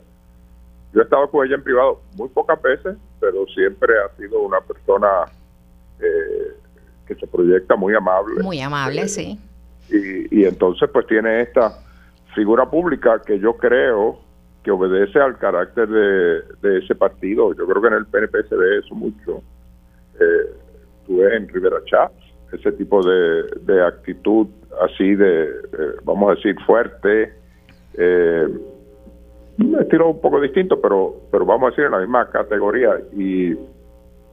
Yo 0.93 1.01
he 1.01 1.03
estado 1.03 1.29
con 1.29 1.45
ella 1.45 1.55
en 1.55 1.63
privado 1.63 2.01
muy 2.15 2.29
pocas 2.29 2.61
veces, 2.61 2.97
pero 3.19 3.45
siempre 3.47 3.93
ha 3.99 4.15
sido 4.17 4.41
una 4.41 4.59
persona 4.61 5.07
que 7.05 7.13
se 7.13 7.27
proyecta 7.27 7.75
muy 7.75 7.93
amable. 7.93 8.41
Muy 8.41 8.59
amable, 8.59 9.07
sí. 9.07 9.39
Y, 9.89 10.41
y 10.41 10.45
entonces 10.45 10.89
pues 10.91 11.05
tiene 11.05 11.41
esta 11.41 11.77
figura 12.33 12.69
pública 12.69 13.21
que 13.23 13.39
yo 13.39 13.53
creo 13.53 14.19
que 14.63 14.71
obedece 14.71 15.19
al 15.19 15.37
carácter 15.37 15.87
de, 15.89 16.77
ese 16.77 16.95
partido. 16.95 17.53
Yo 17.55 17.65
creo 17.65 17.81
que 17.81 17.87
en 17.87 17.93
el 17.95 18.05
PNP 18.05 18.43
se 18.47 18.55
ve 18.55 18.79
eso 18.79 18.93
mucho. 18.93 19.41
Eh, 20.19 20.53
tú 21.05 21.17
ves 21.17 21.33
en 21.33 21.47
Rivera 21.49 21.77
Chats 21.85 22.13
ese 22.51 22.71
tipo 22.73 23.01
de, 23.01 23.83
actitud 23.83 24.47
así 24.81 25.15
de, 25.15 25.49
vamos 26.03 26.31
a 26.31 26.35
decir, 26.35 26.55
fuerte, 26.65 27.33
eh, 27.97 28.47
un 29.59 29.79
estilo 29.79 30.09
un 30.09 30.21
poco 30.21 30.39
distinto, 30.39 30.79
pero, 30.81 31.15
pero 31.31 31.45
vamos 31.45 31.67
a 31.67 31.69
decir 31.71 31.85
en 31.85 31.91
la 31.91 31.99
misma 31.99 32.29
categoría. 32.29 32.99
Y, 33.13 33.51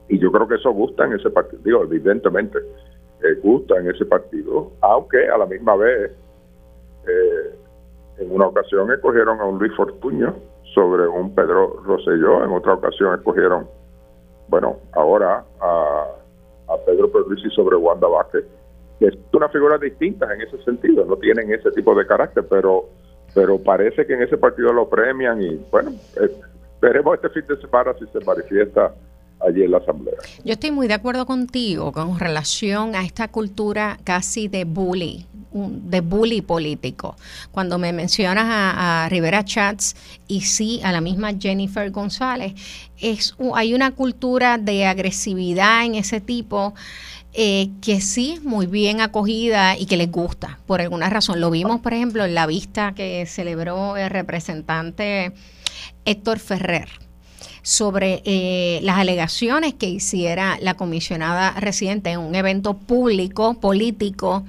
y 0.09 0.19
yo 0.19 0.31
creo 0.31 0.47
que 0.47 0.55
eso 0.55 0.71
gusta 0.71 1.05
en 1.05 1.13
ese 1.13 1.29
partido, 1.29 1.61
digo, 1.63 1.83
evidentemente, 1.83 2.59
eh, 3.23 3.35
gusta 3.43 3.77
en 3.77 3.89
ese 3.89 4.05
partido, 4.05 4.71
aunque 4.81 5.27
a 5.29 5.37
la 5.37 5.45
misma 5.45 5.75
vez... 5.75 6.11
Eh, 7.07 7.55
en 8.19 8.31
una 8.31 8.47
ocasión 8.47 8.91
escogieron 8.91 9.39
a 9.39 9.45
un 9.45 9.59
Luis 9.59 9.73
Fortuño 9.75 10.35
sobre 10.75 11.07
un 11.07 11.33
Pedro 11.33 11.81
Rosselló, 11.85 12.43
en 12.43 12.51
otra 12.51 12.73
ocasión 12.73 13.15
escogieron, 13.15 13.67
bueno, 14.49 14.77
ahora 14.93 15.43
a, 15.61 16.05
a 16.69 16.77
Pedro 16.85 17.11
Perluisi 17.11 17.49
sobre 17.49 17.75
Wanda 17.75 18.07
Vázquez, 18.07 18.45
que 18.99 19.07
es 19.07 19.17
una 19.33 19.49
figura 19.49 19.77
distinta 19.77 20.33
en 20.33 20.41
ese 20.41 20.61
sentido, 20.63 21.05
no 21.05 21.15
tienen 21.17 21.51
ese 21.51 21.71
tipo 21.71 21.95
de 21.95 22.05
carácter, 22.05 22.45
pero 22.49 22.85
pero 23.33 23.59
parece 23.59 24.05
que 24.05 24.13
en 24.13 24.23
ese 24.23 24.37
partido 24.37 24.73
lo 24.73 24.89
premian 24.89 25.41
y 25.41 25.55
bueno, 25.71 25.91
eh, 26.19 26.29
veremos 26.81 27.15
este 27.15 27.29
fin 27.29 27.43
de 27.47 27.57
semana 27.61 27.93
si 27.99 28.05
se 28.07 28.25
manifiesta 28.25 28.93
allí 29.39 29.63
en 29.63 29.71
la 29.71 29.77
Asamblea. 29.77 30.15
Yo 30.43 30.53
estoy 30.53 30.71
muy 30.71 30.87
de 30.87 30.93
acuerdo 30.93 31.25
contigo 31.25 31.91
con 31.91 32.19
relación 32.19 32.95
a 32.95 33.03
esta 33.03 33.27
cultura 33.27 33.99
casi 34.03 34.47
de 34.47 34.65
bully, 34.65 35.25
de 35.51 36.01
bully 36.01 36.41
político. 36.41 37.15
Cuando 37.51 37.77
me 37.77 37.93
mencionas 37.93 38.45
a, 38.47 39.07
Rivera 39.09 39.43
Chats 39.43 39.95
y 40.27 40.41
sí 40.41 40.81
a 40.83 40.91
la 40.91 41.01
misma 41.01 41.33
Jennifer 41.39 41.89
González, 41.91 42.53
es, 42.97 43.35
hay 43.55 43.73
una 43.73 43.91
cultura 43.91 44.57
de 44.57 44.85
agresividad 44.85 45.85
en 45.85 45.95
ese 45.95 46.21
tipo. 46.21 46.73
Eh, 47.31 47.69
que 47.79 48.01
sí 48.01 48.31
es 48.31 48.43
muy 48.43 48.65
bien 48.65 49.01
acogida 49.01 49.77
y 49.77 49.85
que 49.85 49.97
les 49.97 50.11
gusta 50.11 50.57
por 50.65 50.81
alguna 50.81 51.11
razón. 51.11 51.39
Lo 51.39 51.51
vimos, 51.51 51.79
por 51.79 51.93
ejemplo, 51.93 52.25
en 52.25 52.33
la 52.33 52.47
vista 52.47 52.95
que 52.95 53.23
celebró 53.27 53.97
el 53.97 54.09
representante 54.09 55.31
Héctor 56.05 56.39
Ferrer 56.39 56.89
sobre 57.69 58.23
eh, 58.25 58.79
las 58.81 58.97
alegaciones 58.97 59.75
que 59.75 59.85
hiciera 59.85 60.57
la 60.59 60.73
comisionada 60.73 61.51
residente 61.51 62.09
en 62.09 62.19
un 62.19 62.33
evento 62.33 62.73
público, 62.73 63.59
político, 63.59 64.43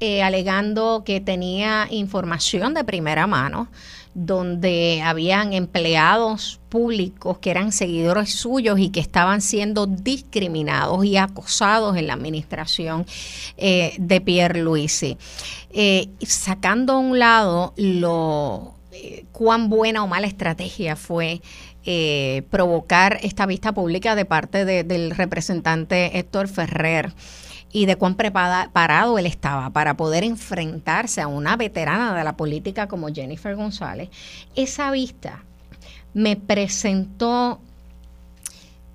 eh, 0.00 0.22
alegando 0.22 1.02
que 1.02 1.22
tenía 1.22 1.86
información 1.90 2.74
de 2.74 2.84
primera 2.84 3.26
mano 3.26 3.68
donde 4.12 5.00
habían 5.02 5.54
empleados 5.54 6.60
públicos 6.68 7.38
que 7.38 7.50
eran 7.50 7.72
seguidores 7.72 8.34
suyos 8.34 8.78
y 8.78 8.90
que 8.90 9.00
estaban 9.00 9.40
siendo 9.40 9.86
discriminados 9.86 11.06
y 11.06 11.16
acosados 11.16 11.96
en 11.96 12.08
la 12.08 12.12
administración 12.12 13.06
eh, 13.56 13.94
de 13.98 14.20
Pierre 14.20 14.60
Luisi. 14.60 15.16
sacando 16.20 16.92
a 16.92 16.98
un 16.98 17.18
lado 17.18 17.72
lo 17.78 18.74
cuán 19.32 19.70
buena 19.70 20.04
o 20.04 20.06
mala 20.06 20.26
estrategia 20.26 20.96
fue 20.96 21.40
eh, 21.84 22.42
provocar 22.50 23.18
esta 23.22 23.46
vista 23.46 23.72
pública 23.72 24.14
de 24.14 24.24
parte 24.24 24.64
del 24.64 25.10
representante 25.10 26.18
Héctor 26.18 26.48
Ferrer 26.48 27.12
y 27.72 27.86
de 27.86 27.96
cuán 27.96 28.14
preparado 28.14 29.18
él 29.18 29.26
estaba 29.26 29.70
para 29.70 29.96
poder 29.96 30.24
enfrentarse 30.24 31.20
a 31.20 31.26
una 31.26 31.56
veterana 31.56 32.14
de 32.14 32.22
la 32.22 32.36
política 32.36 32.86
como 32.86 33.08
Jennifer 33.08 33.56
González, 33.56 34.10
esa 34.54 34.90
vista 34.90 35.42
me 36.14 36.36
presentó 36.36 37.60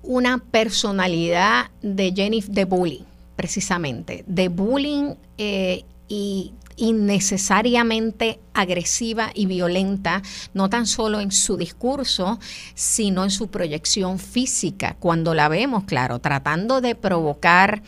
una 0.02 0.38
personalidad 0.38 1.70
de 1.82 2.12
Jennifer 2.14 2.54
de 2.54 2.64
bullying, 2.64 3.04
precisamente, 3.36 4.24
de 4.26 4.48
bullying 4.48 5.14
eh, 5.36 5.84
y 6.08 6.52
innecesariamente 6.78 8.40
agresiva 8.54 9.30
y 9.34 9.46
violenta, 9.46 10.22
no 10.54 10.70
tan 10.70 10.86
solo 10.86 11.20
en 11.20 11.30
su 11.30 11.56
discurso, 11.56 12.38
sino 12.74 13.24
en 13.24 13.30
su 13.30 13.48
proyección 13.48 14.18
física. 14.18 14.96
Cuando 14.98 15.34
la 15.34 15.48
vemos, 15.48 15.84
claro, 15.84 16.18
tratando 16.18 16.80
de 16.80 16.94
provocar... 16.94 17.82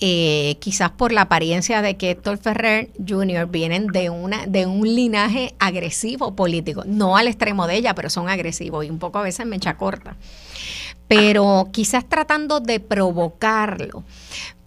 Eh, 0.00 0.56
quizás 0.58 0.90
por 0.90 1.12
la 1.12 1.22
apariencia 1.22 1.80
de 1.80 1.96
que 1.96 2.10
Héctor 2.10 2.38
Ferrer 2.38 2.90
Jr. 3.08 3.46
vienen 3.46 3.86
de, 3.86 4.10
una, 4.10 4.44
de 4.44 4.66
un 4.66 4.82
linaje 4.82 5.54
agresivo 5.60 6.34
político, 6.34 6.82
no 6.84 7.16
al 7.16 7.28
extremo 7.28 7.68
de 7.68 7.76
ella, 7.76 7.94
pero 7.94 8.10
son 8.10 8.28
agresivos 8.28 8.84
y 8.84 8.90
un 8.90 8.98
poco 8.98 9.20
a 9.20 9.22
veces 9.22 9.46
me 9.46 9.60
corta. 9.78 10.16
Pero 11.06 11.68
quizás 11.70 12.08
tratando 12.08 12.58
de 12.58 12.80
provocarlo 12.80 14.02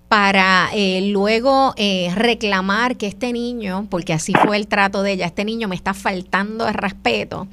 para 0.08 0.70
eh, 0.74 1.10
luego 1.12 1.74
eh, 1.76 2.12
reclamar 2.16 2.96
que 2.98 3.08
este 3.08 3.34
niño, 3.34 3.88
porque 3.90 4.14
así 4.14 4.34
fue 4.46 4.58
el 4.58 4.68
trato 4.68 5.04
de 5.04 5.14
ella, 5.14 5.26
este 5.26 5.46
niño 5.46 5.68
me 5.68 5.76
está 5.76 5.94
faltando 5.94 6.68
el 6.68 6.74
respeto 6.74 7.48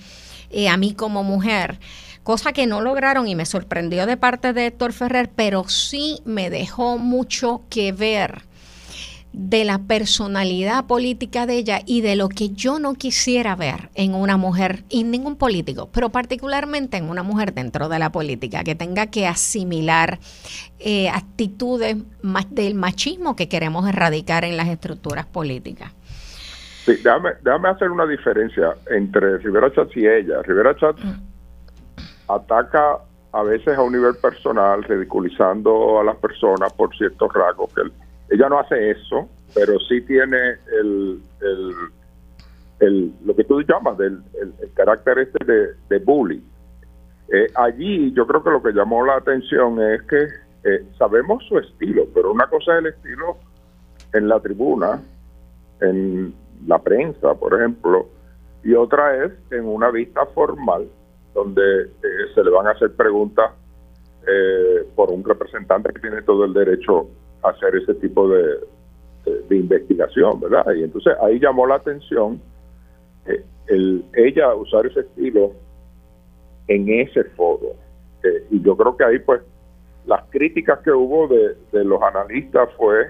eh, 0.51 0.69
a 0.69 0.77
mí 0.77 0.95
como 0.95 1.25
mujer, 1.25 1.81
cosa 2.23 2.53
que 2.53 2.67
no 2.67 2.81
lograron 2.81 3.27
y 3.27 3.35
me 3.35 3.45
sorprendió 3.47 4.07
de 4.07 4.17
parte 4.17 4.53
de 4.53 4.67
Héctor 4.67 4.93
Ferrer, 4.93 5.31
pero 5.35 5.69
sí 5.69 6.21
me 6.25 6.49
dejó 6.49 6.97
mucho 6.99 7.63
que 7.71 7.93
ver 7.93 8.43
de 9.35 9.65
la 9.65 9.79
personalidad 9.79 10.87
política 10.87 11.45
de 11.45 11.57
ella 11.57 11.81
y 11.85 12.03
de 12.03 12.15
lo 12.15 12.29
que 12.29 12.51
yo 12.51 12.79
no 12.79 12.95
quisiera 12.95 13.57
ver 13.57 13.91
en 13.95 14.15
una 14.15 14.37
mujer, 14.37 14.85
y 14.89 15.03
ningún 15.03 15.37
político, 15.37 15.89
pero 15.93 16.11
particularmente 16.11 16.97
en 16.97 17.09
una 17.09 17.25
mujer 17.25 17.53
dentro 17.53 17.89
de 17.89 17.99
la 17.99 18.13
política, 18.13 18.63
que 18.63 18.77
tenga 18.77 19.09
que 19.09 19.27
asimilar 19.27 20.19
eh, 20.79 21.09
actitudes 21.09 21.97
más 22.23 22.47
del 22.55 22.77
machismo 22.77 23.35
que 23.35 23.49
queremos 23.49 23.89
erradicar 23.89 24.45
en 24.45 24.57
las 24.57 24.69
estructuras 24.69 25.27
políticas. 25.27 25.93
Sí, 26.85 26.97
déjame, 27.03 27.69
hacer 27.69 27.91
una 27.91 28.07
diferencia 28.07 28.75
entre 28.91 29.39
Rivera 29.39 29.73
Chatz 29.73 29.97
y 29.97 30.07
ella. 30.07 30.43
Rivera 30.43 30.77
Chatz 30.77 31.03
mm. 31.03 32.31
ataca 32.31 32.99
a 33.33 33.43
veces 33.43 33.77
a 33.77 33.83
un 33.83 33.93
nivel 33.93 34.15
personal, 34.17 34.85
ridiculizando 34.85 35.99
a 35.99 36.05
las 36.05 36.17
personas 36.17 36.73
por 36.75 36.95
ciertos 36.97 37.33
rasgos 37.33 37.73
que 37.75 37.81
él 37.81 37.93
ella 38.35 38.49
no 38.49 38.59
hace 38.59 38.91
eso, 38.91 39.29
pero 39.55 39.79
sí 39.81 40.01
tiene 40.03 40.57
el, 40.81 41.21
el, 42.81 43.13
lo 43.25 43.37
que 43.37 43.45
tú 43.45 43.63
llamas 43.63 43.97
del 43.97 44.21
el, 44.41 44.73
carácter 44.75 45.19
este 45.21 45.45
de, 45.45 45.75
de 45.89 45.99
bully. 46.01 46.43
Eh, 47.33 47.47
allí 47.55 48.13
yo 48.13 48.27
creo 48.27 48.43
que 48.43 48.51
lo 48.51 48.63
que 48.63 48.73
llamó 48.73 49.05
la 49.05 49.17
atención 49.17 49.81
es 49.81 50.03
que 50.03 50.27
eh, 50.65 50.85
sabemos 50.99 51.45
su 51.49 51.59
estilo, 51.59 52.07
pero 52.13 52.33
una 52.33 52.49
cosa 52.49 52.73
es 52.73 52.79
el 52.81 52.87
estilo 52.87 53.37
en 54.13 54.29
la 54.29 54.41
tribuna, 54.41 55.01
en 55.81 56.35
la 56.67 56.79
prensa, 56.81 57.35
por 57.35 57.55
ejemplo, 57.55 58.09
y 58.65 58.75
otra 58.75 59.25
es 59.25 59.33
en 59.51 59.67
una 59.67 59.91
vista 59.91 60.27
formal 60.27 60.89
donde 61.35 61.83
eh, 61.83 61.89
se 62.35 62.43
le 62.43 62.51
van 62.51 62.67
a 62.67 62.71
hacer 62.71 62.93
preguntas 62.95 63.53
eh, 64.27 64.87
por 64.97 65.11
un 65.11 65.23
representante 65.23 65.93
que 65.93 66.01
tiene 66.01 66.23
todo 66.23 66.45
el 66.45 66.53
derecho 66.53 67.09
hacer 67.45 67.77
ese 67.77 67.95
tipo 67.95 68.29
de, 68.29 68.59
de, 69.49 69.57
investigación, 69.57 70.41
¿verdad? 70.41 70.65
Y 70.75 70.85
entonces 70.85 71.15
ahí 71.23 71.39
llamó 71.39 71.67
la 71.67 71.77
atención 71.77 72.41
eh, 73.27 73.45
el, 73.69 74.05
ella 74.15 74.55
usar 74.55 74.87
ese 74.87 75.01
estilo 75.01 75.53
en 76.69 76.89
ese 76.89 77.25
foro. 77.37 77.75
y 78.51 78.63
yo 78.63 78.77
creo 78.77 78.97
que 78.97 79.05
ahí 79.05 79.19
pues 79.19 79.43
las 80.07 80.25
críticas 80.31 80.81
que 80.81 80.91
hubo 80.91 81.29
de, 81.29 81.57
de 81.73 81.85
los 81.85 82.03
analistas 82.03 82.69
fue 82.77 83.07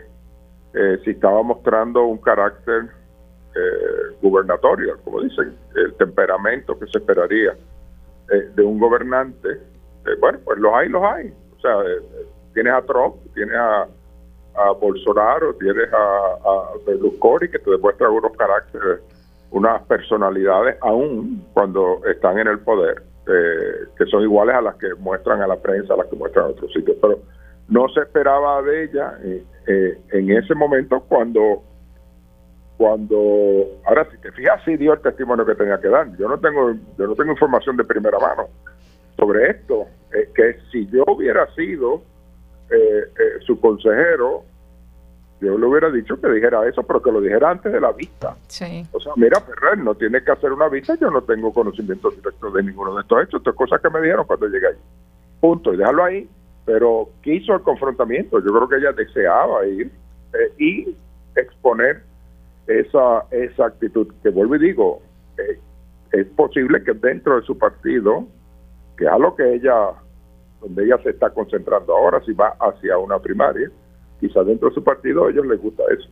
si 1.04 1.10
estaba 1.10 1.40
mostrando 1.42 2.02
un 2.02 2.18
carácter 2.18 2.90
eh, 3.54 4.16
gubernatorial, 4.20 4.96
como 5.04 5.20
dicen, 5.20 5.54
el 5.76 5.94
temperamento 5.94 6.78
que 6.78 6.86
se 6.86 6.98
esperaría 6.98 7.52
eh, 8.30 8.50
de 8.54 8.62
un 8.62 8.78
gobernante. 8.78 9.48
Eh, 9.50 10.16
bueno, 10.20 10.38
pues 10.44 10.58
los 10.58 10.74
hay, 10.74 10.88
los 10.88 11.02
hay. 11.02 11.32
O 11.56 11.60
sea, 11.60 11.80
eh, 11.82 12.26
tienes 12.52 12.72
a 12.72 12.82
Trump, 12.82 13.16
tienes 13.34 13.54
a, 13.54 13.86
Bolsonaro, 14.80 15.54
tienes 15.54 15.92
a, 15.92 16.36
a 16.44 16.62
Berlusconi, 16.86 17.48
que 17.48 17.58
te 17.58 17.70
demuestran 17.70 18.12
unos 18.12 18.32
caracteres, 18.36 19.00
unas 19.50 19.82
personalidades, 19.82 20.76
aún 20.80 21.44
cuando 21.52 22.00
están 22.06 22.38
en 22.38 22.48
el 22.48 22.60
poder, 22.60 23.02
que 23.26 24.06
son 24.10 24.22
iguales 24.22 24.54
a 24.54 24.60
las 24.60 24.76
que 24.76 24.94
muestran 24.98 25.42
a 25.42 25.46
la 25.46 25.56
prensa, 25.56 25.94
a 25.94 25.96
las 25.96 26.06
que 26.06 26.16
muestran 26.16 26.46
a 26.46 26.48
otros 26.48 26.72
sitios. 26.72 26.96
Pero 27.00 27.18
no 27.68 27.88
se 27.88 28.00
esperaba 28.00 28.62
de 28.62 28.84
ella 28.84 29.18
en 29.66 30.30
ese 30.30 30.54
momento 30.54 31.00
cuando 31.08 31.62
cuando 32.76 33.16
ahora 33.86 34.06
si 34.10 34.18
te 34.18 34.32
fijas 34.32 34.60
sí 34.64 34.76
dio 34.76 34.94
el 34.94 35.00
testimonio 35.00 35.46
que 35.46 35.54
tenía 35.54 35.80
que 35.80 35.88
dar 35.88 36.14
yo 36.16 36.28
no 36.28 36.38
tengo 36.38 36.72
yo 36.98 37.06
no 37.06 37.14
tengo 37.14 37.32
información 37.32 37.76
de 37.76 37.84
primera 37.84 38.18
mano 38.18 38.48
sobre 39.16 39.50
esto 39.50 39.86
eh, 40.12 40.28
que 40.34 40.58
si 40.70 40.86
yo 40.88 41.04
hubiera 41.06 41.46
sido 41.54 42.02
eh, 42.70 43.04
eh, 43.18 43.40
su 43.46 43.60
consejero 43.60 44.44
yo 45.40 45.58
le 45.58 45.66
hubiera 45.66 45.90
dicho 45.90 46.18
que 46.20 46.28
dijera 46.28 46.66
eso 46.66 46.82
pero 46.84 47.02
que 47.02 47.12
lo 47.12 47.20
dijera 47.20 47.50
antes 47.50 47.72
de 47.72 47.80
la 47.80 47.92
vista. 47.92 48.36
Sí. 48.46 48.86
o 48.92 49.00
sea 49.00 49.12
mira 49.16 49.40
Ferrer 49.40 49.78
no 49.78 49.94
tiene 49.94 50.22
que 50.22 50.32
hacer 50.32 50.52
una 50.52 50.68
vista 50.68 50.96
yo 51.00 51.10
no 51.10 51.22
tengo 51.22 51.52
conocimiento 51.52 52.10
directo 52.10 52.50
de 52.50 52.62
ninguno 52.62 52.94
de 52.94 53.02
estos 53.02 53.22
hechos 53.22 53.40
esto 53.40 53.50
es 53.50 53.56
cosas 53.56 53.80
que 53.80 53.90
me 53.90 54.00
dijeron 54.00 54.26
cuando 54.26 54.46
llegué 54.48 54.68
ahí 54.68 54.76
punto 55.44 55.74
y 55.74 55.76
déjalo 55.76 56.04
ahí. 56.04 56.28
Pero 56.64 57.10
quiso 57.22 57.54
el 57.54 57.60
confrontamiento 57.60 58.38
yo 58.38 58.50
creo 58.50 58.68
que 58.68 58.76
ella 58.76 58.92
deseaba 58.92 59.66
ir 59.66 59.90
y 60.58 60.96
exponer 61.36 62.02
esa, 62.66 63.24
esa 63.30 63.66
actitud, 63.66 64.12
que 64.22 64.30
vuelvo 64.30 64.56
y 64.56 64.60
digo, 64.60 65.02
eh, 65.36 65.58
es 66.12 66.26
posible 66.28 66.82
que 66.82 66.92
dentro 66.94 67.38
de 67.38 67.46
su 67.46 67.58
partido, 67.58 68.26
que 68.96 69.04
es 69.04 69.10
a 69.10 69.18
lo 69.18 69.34
que 69.34 69.54
ella, 69.54 69.90
donde 70.64 70.84
ella 70.84 70.98
se 71.02 71.10
está 71.10 71.30
concentrando 71.30 71.94
ahora, 71.94 72.22
si 72.24 72.32
va 72.32 72.56
hacia 72.58 72.96
una 72.98 73.18
primaria, 73.18 73.70
quizás 74.18 74.46
dentro 74.46 74.70
de 74.70 74.74
su 74.74 74.82
partido 74.82 75.26
a 75.26 75.30
ellos 75.30 75.46
les 75.46 75.60
gusta 75.60 75.82
eso. 75.92 76.08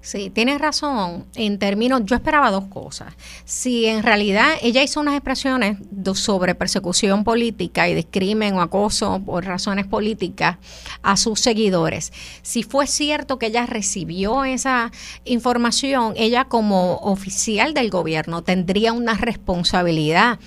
Sí, 0.00 0.30
tienes 0.30 0.60
razón. 0.60 1.26
En 1.34 1.58
términos, 1.58 2.02
yo 2.04 2.14
esperaba 2.14 2.50
dos 2.50 2.66
cosas. 2.66 3.14
Si 3.44 3.86
en 3.86 4.02
realidad 4.02 4.54
ella 4.62 4.82
hizo 4.82 5.00
unas 5.00 5.14
expresiones 5.14 5.78
sobre 6.14 6.54
persecución 6.54 7.24
política 7.24 7.88
y 7.88 7.94
discrimen 7.94 8.54
o 8.54 8.62
acoso 8.62 9.20
por 9.26 9.44
razones 9.44 9.86
políticas 9.86 10.58
a 11.02 11.16
sus 11.16 11.40
seguidores, 11.40 12.12
si 12.42 12.62
fue 12.62 12.86
cierto 12.86 13.38
que 13.38 13.46
ella 13.46 13.66
recibió 13.66 14.44
esa 14.44 14.92
información, 15.24 16.14
ella 16.16 16.44
como 16.44 16.96
oficial 16.98 17.74
del 17.74 17.90
gobierno 17.90 18.42
tendría 18.42 18.92
una 18.92 19.14
responsabilidad 19.14 20.38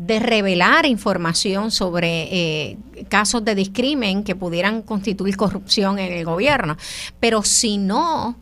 de 0.00 0.18
revelar 0.18 0.86
información 0.86 1.70
sobre 1.70 2.70
eh, 2.70 2.78
casos 3.10 3.44
de 3.44 3.54
discrimen 3.54 4.24
que 4.24 4.34
pudieran 4.34 4.80
constituir 4.80 5.36
corrupción 5.36 5.98
en 5.98 6.10
el 6.12 6.24
gobierno. 6.24 6.78
Pero 7.20 7.42
si 7.42 7.76
no, 7.76 8.34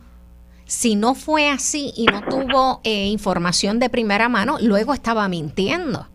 si 0.65 0.95
no 0.95 1.15
fue 1.15 1.49
así 1.49 1.91
y 1.97 2.05
no 2.05 2.21
tuvo 2.21 2.79
eh, 2.85 3.07
información 3.07 3.77
de 3.77 3.89
primera 3.89 4.29
mano, 4.29 4.57
luego 4.61 4.93
estaba 4.93 5.27
mintiendo. 5.27 6.07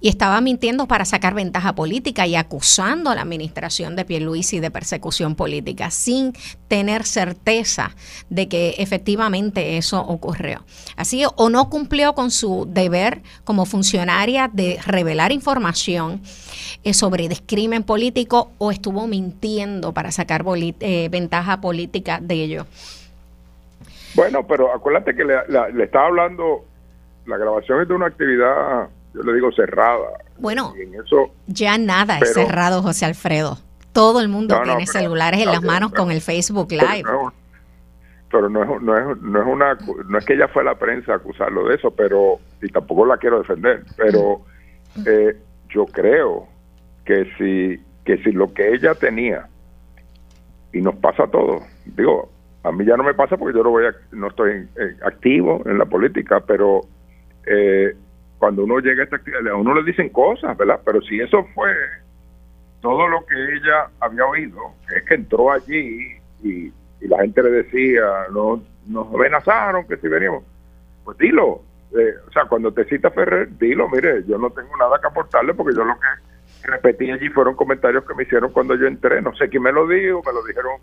Y 0.00 0.08
estaba 0.08 0.40
mintiendo 0.40 0.86
para 0.86 1.04
sacar 1.04 1.34
ventaja 1.34 1.74
política 1.74 2.26
y 2.26 2.36
acusando 2.36 3.10
a 3.10 3.14
la 3.14 3.22
administración 3.22 3.96
de 3.96 4.04
Pierluisi 4.04 4.60
de 4.60 4.70
persecución 4.70 5.34
política, 5.34 5.90
sin 5.90 6.32
tener 6.68 7.04
certeza 7.04 7.90
de 8.30 8.48
que 8.48 8.76
efectivamente 8.78 9.76
eso 9.76 10.00
ocurrió. 10.00 10.64
Así 10.96 11.24
o 11.36 11.50
no 11.50 11.68
cumplió 11.68 12.14
con 12.14 12.30
su 12.30 12.66
deber 12.68 13.22
como 13.44 13.66
funcionaria 13.66 14.48
de 14.52 14.78
revelar 14.86 15.32
información 15.32 16.22
eh, 16.82 16.94
sobre 16.94 17.28
discrimen 17.28 17.82
político 17.82 18.52
o 18.58 18.70
estuvo 18.70 19.06
mintiendo 19.06 19.92
para 19.92 20.10
sacar 20.10 20.44
eh, 20.56 21.08
ventaja 21.10 21.60
política 21.60 22.18
de 22.20 22.34
ello. 22.34 22.66
Bueno, 24.14 24.46
pero 24.46 24.72
acuérdate 24.72 25.14
que 25.14 25.24
le, 25.24 25.36
le 25.74 25.84
estaba 25.84 26.06
hablando, 26.06 26.64
la 27.26 27.36
grabación 27.36 27.82
es 27.82 27.88
de 27.88 27.94
una 27.94 28.06
actividad, 28.06 28.88
yo 29.14 29.22
le 29.22 29.34
digo 29.34 29.50
cerrada. 29.52 30.18
Bueno, 30.38 30.72
ya 31.46 31.78
nada 31.78 32.18
es 32.18 32.32
cerrado, 32.32 32.82
José 32.82 33.06
Alfredo. 33.06 33.58
Todo 33.92 34.20
el 34.20 34.28
mundo 34.28 34.60
tiene 34.62 34.86
celulares 34.86 35.40
en 35.40 35.46
las 35.46 35.62
manos 35.62 35.92
con 35.92 36.10
el 36.10 36.20
Facebook 36.20 36.70
Live. 36.70 37.04
Pero, 38.30 38.48
no, 38.48 38.62
es, 38.62 38.82
no, 38.82 38.96
es, 38.96 39.20
no, 39.22 39.42
es, 39.42 39.46
una, 39.48 39.76
no 40.08 40.18
es 40.18 40.24
que 40.24 40.34
ella 40.34 40.46
fue 40.46 40.62
a 40.62 40.66
la 40.66 40.76
prensa 40.76 41.12
a 41.12 41.16
acusarlo 41.16 41.66
de 41.66 41.74
eso, 41.74 41.90
pero, 41.90 42.38
y 42.62 42.68
tampoco 42.68 43.04
la 43.04 43.16
quiero 43.16 43.40
defender, 43.40 43.82
pero 43.96 44.42
eh, 45.04 45.36
yo 45.68 45.84
creo 45.86 46.46
que 47.04 47.24
si, 47.36 47.84
que 48.04 48.22
si 48.22 48.30
lo 48.30 48.54
que 48.54 48.72
ella 48.72 48.94
tenía, 48.94 49.48
y 50.72 50.80
nos 50.80 50.94
pasa 50.94 51.24
a 51.24 51.26
todos, 51.26 51.64
digo, 51.84 52.30
a 52.62 52.70
mí 52.70 52.84
ya 52.84 52.96
no 52.96 53.02
me 53.02 53.14
pasa 53.14 53.36
porque 53.36 53.56
yo 53.56 53.64
no 53.64 53.70
voy 53.70 53.84
no 54.12 54.28
estoy 54.28 54.68
eh, 54.76 54.96
activo 55.04 55.62
en 55.66 55.78
la 55.78 55.86
política, 55.86 56.40
pero 56.46 56.82
eh, 57.46 57.96
cuando 58.40 58.64
uno 58.64 58.78
llega 58.78 59.02
a 59.02 59.04
esta 59.04 59.16
actividad, 59.16 59.46
a 59.48 59.54
uno 59.54 59.74
le 59.74 59.84
dicen 59.84 60.08
cosas, 60.08 60.56
¿verdad? 60.56 60.80
Pero 60.82 61.02
si 61.02 61.20
eso 61.20 61.44
fue 61.54 61.72
todo 62.80 63.06
lo 63.06 63.24
que 63.26 63.34
ella 63.34 63.90
había 64.00 64.24
oído, 64.24 64.58
que 64.88 64.96
es 64.96 65.04
que 65.04 65.14
entró 65.14 65.52
allí 65.52 66.16
y, 66.42 66.72
la 67.02 67.18
gente 67.18 67.42
le 67.42 67.50
decía, 67.50 68.02
no, 68.32 68.62
nos 68.86 69.14
amenazaron 69.14 69.86
que 69.86 69.96
si 69.96 70.08
veníamos, 70.08 70.44
pues 71.04 71.16
dilo. 71.18 71.62
Eh, 71.98 72.14
o 72.28 72.32
sea, 72.32 72.44
cuando 72.44 72.72
te 72.72 72.84
cita 72.84 73.10
Ferrer, 73.10 73.56
dilo, 73.58 73.88
mire, 73.88 74.22
yo 74.26 74.38
no 74.38 74.50
tengo 74.50 74.76
nada 74.76 74.98
que 75.00 75.06
aportarle 75.06 75.54
porque 75.54 75.74
yo 75.74 75.84
lo 75.84 75.94
que 75.94 76.68
repetí 76.68 77.10
allí 77.10 77.28
fueron 77.30 77.56
comentarios 77.56 78.04
que 78.04 78.14
me 78.14 78.22
hicieron 78.22 78.52
cuando 78.52 78.74
yo 78.74 78.86
entré, 78.86 79.20
no 79.22 79.34
sé 79.34 79.48
quién 79.48 79.62
me 79.62 79.72
lo 79.72 79.86
dijo, 79.88 80.22
me 80.24 80.32
lo 80.32 80.44
dijeron 80.44 80.80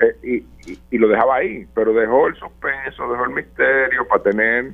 eh, 0.00 0.42
y, 0.90 0.98
lo 0.98 1.08
dejaba 1.08 1.36
ahí, 1.36 1.66
pero 1.74 1.92
dejó 1.92 2.28
el 2.28 2.34
suspenso, 2.36 3.10
dejó 3.10 3.24
el 3.24 3.30
misterio 3.30 4.06
para 4.08 4.22
tener 4.22 4.72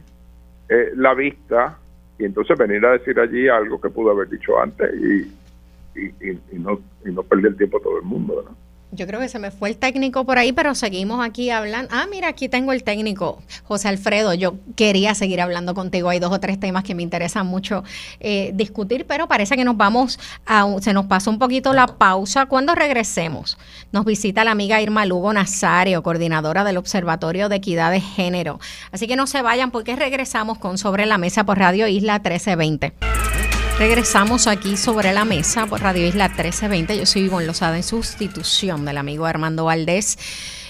eh, 0.68 0.92
la 0.94 1.14
vista 1.14 1.79
y 2.18 2.24
entonces 2.24 2.57
venir 2.59 2.85
a 2.87 2.92
decir 2.92 3.18
allí 3.18 3.48
algo 3.48 3.81
que 3.81 3.90
pudo 3.90 4.11
haber 4.11 4.29
dicho 4.29 4.59
antes 4.61 4.90
y, 4.94 6.00
y, 6.00 6.31
y 6.53 6.59
no, 6.59 6.81
y 7.05 7.11
no 7.11 7.22
perder 7.22 7.57
tiempo 7.57 7.81
todo 7.81 7.98
el 7.98 8.05
mundo. 8.05 8.44
¿no? 8.48 8.57
Yo 8.95 9.07
creo 9.07 9.21
que 9.21 9.29
se 9.29 9.39
me 9.39 9.51
fue 9.51 9.71
el 9.71 9.77
técnico 9.77 10.25
por 10.25 10.39
ahí, 10.39 10.53
pero 10.53 10.75
seguimos 10.75 11.25
aquí 11.25 11.51
hablando. 11.51 11.89
Ah, 11.93 12.07
mira, 12.11 12.29
aquí 12.29 12.49
tengo 12.49 12.73
el 12.73 12.85
técnico, 12.85 13.43
José 13.65 13.89
Alfredo. 13.89 14.35
Yo 14.35 14.55
quería 14.77 15.15
seguir 15.15 15.41
hablando 15.41 15.75
contigo. 15.75 16.09
Hay 16.09 16.21
dos 16.21 16.33
o 16.33 16.39
tres 16.39 16.61
temas 16.61 16.85
que 16.85 16.95
me 16.95 17.03
interesan 17.03 17.47
mucho 17.47 17.83
eh, 18.21 18.53
discutir, 18.55 19.07
pero 19.07 19.27
parece 19.27 19.57
que 19.57 19.65
nos 19.65 19.77
vamos 19.77 20.19
a. 20.47 20.65
Se 20.81 20.93
nos 20.93 21.07
pasó 21.07 21.31
un 21.31 21.39
poquito 21.39 21.73
la 21.73 21.87
pausa. 21.87 22.47
Cuando 22.47 22.75
regresemos, 22.75 23.59
nos 23.91 24.05
visita 24.05 24.45
la 24.45 24.53
amiga 24.53 24.81
Irma 24.81 25.07
Lugo 25.07 25.33
Nazario, 25.33 26.03
coordinadora 26.03 26.63
del 26.63 26.77
Observatorio 26.77 27.49
de 27.49 27.57
Equidad 27.57 27.91
de 27.91 28.01
Género. 28.01 28.61
Así 28.93 29.07
que 29.07 29.17
no 29.17 29.27
se 29.27 29.43
vayan 29.43 29.71
porque 29.71 29.97
regresamos 29.97 30.59
con 30.59 30.79
Sobre 30.79 31.07
la 31.07 31.19
Mesa 31.19 31.45
por 31.45 31.59
Radio 31.59 31.89
Isla 31.89 32.15
1320. 32.21 33.44
Regresamos 33.77 34.47
aquí 34.47 34.77
sobre 34.77 35.13
la 35.13 35.25
mesa 35.25 35.67
por 35.67 35.81
Radio 35.81 36.07
Isla 36.07 36.29
1320. 36.29 36.97
Yo 36.97 37.07
soy 37.07 37.23
Ivonne 37.23 37.47
Lozada 37.47 37.77
en 37.77 37.83
sustitución 37.83 38.85
del 38.85 38.99
amigo 38.99 39.27
Armando 39.27 39.65
Valdés. 39.65 40.17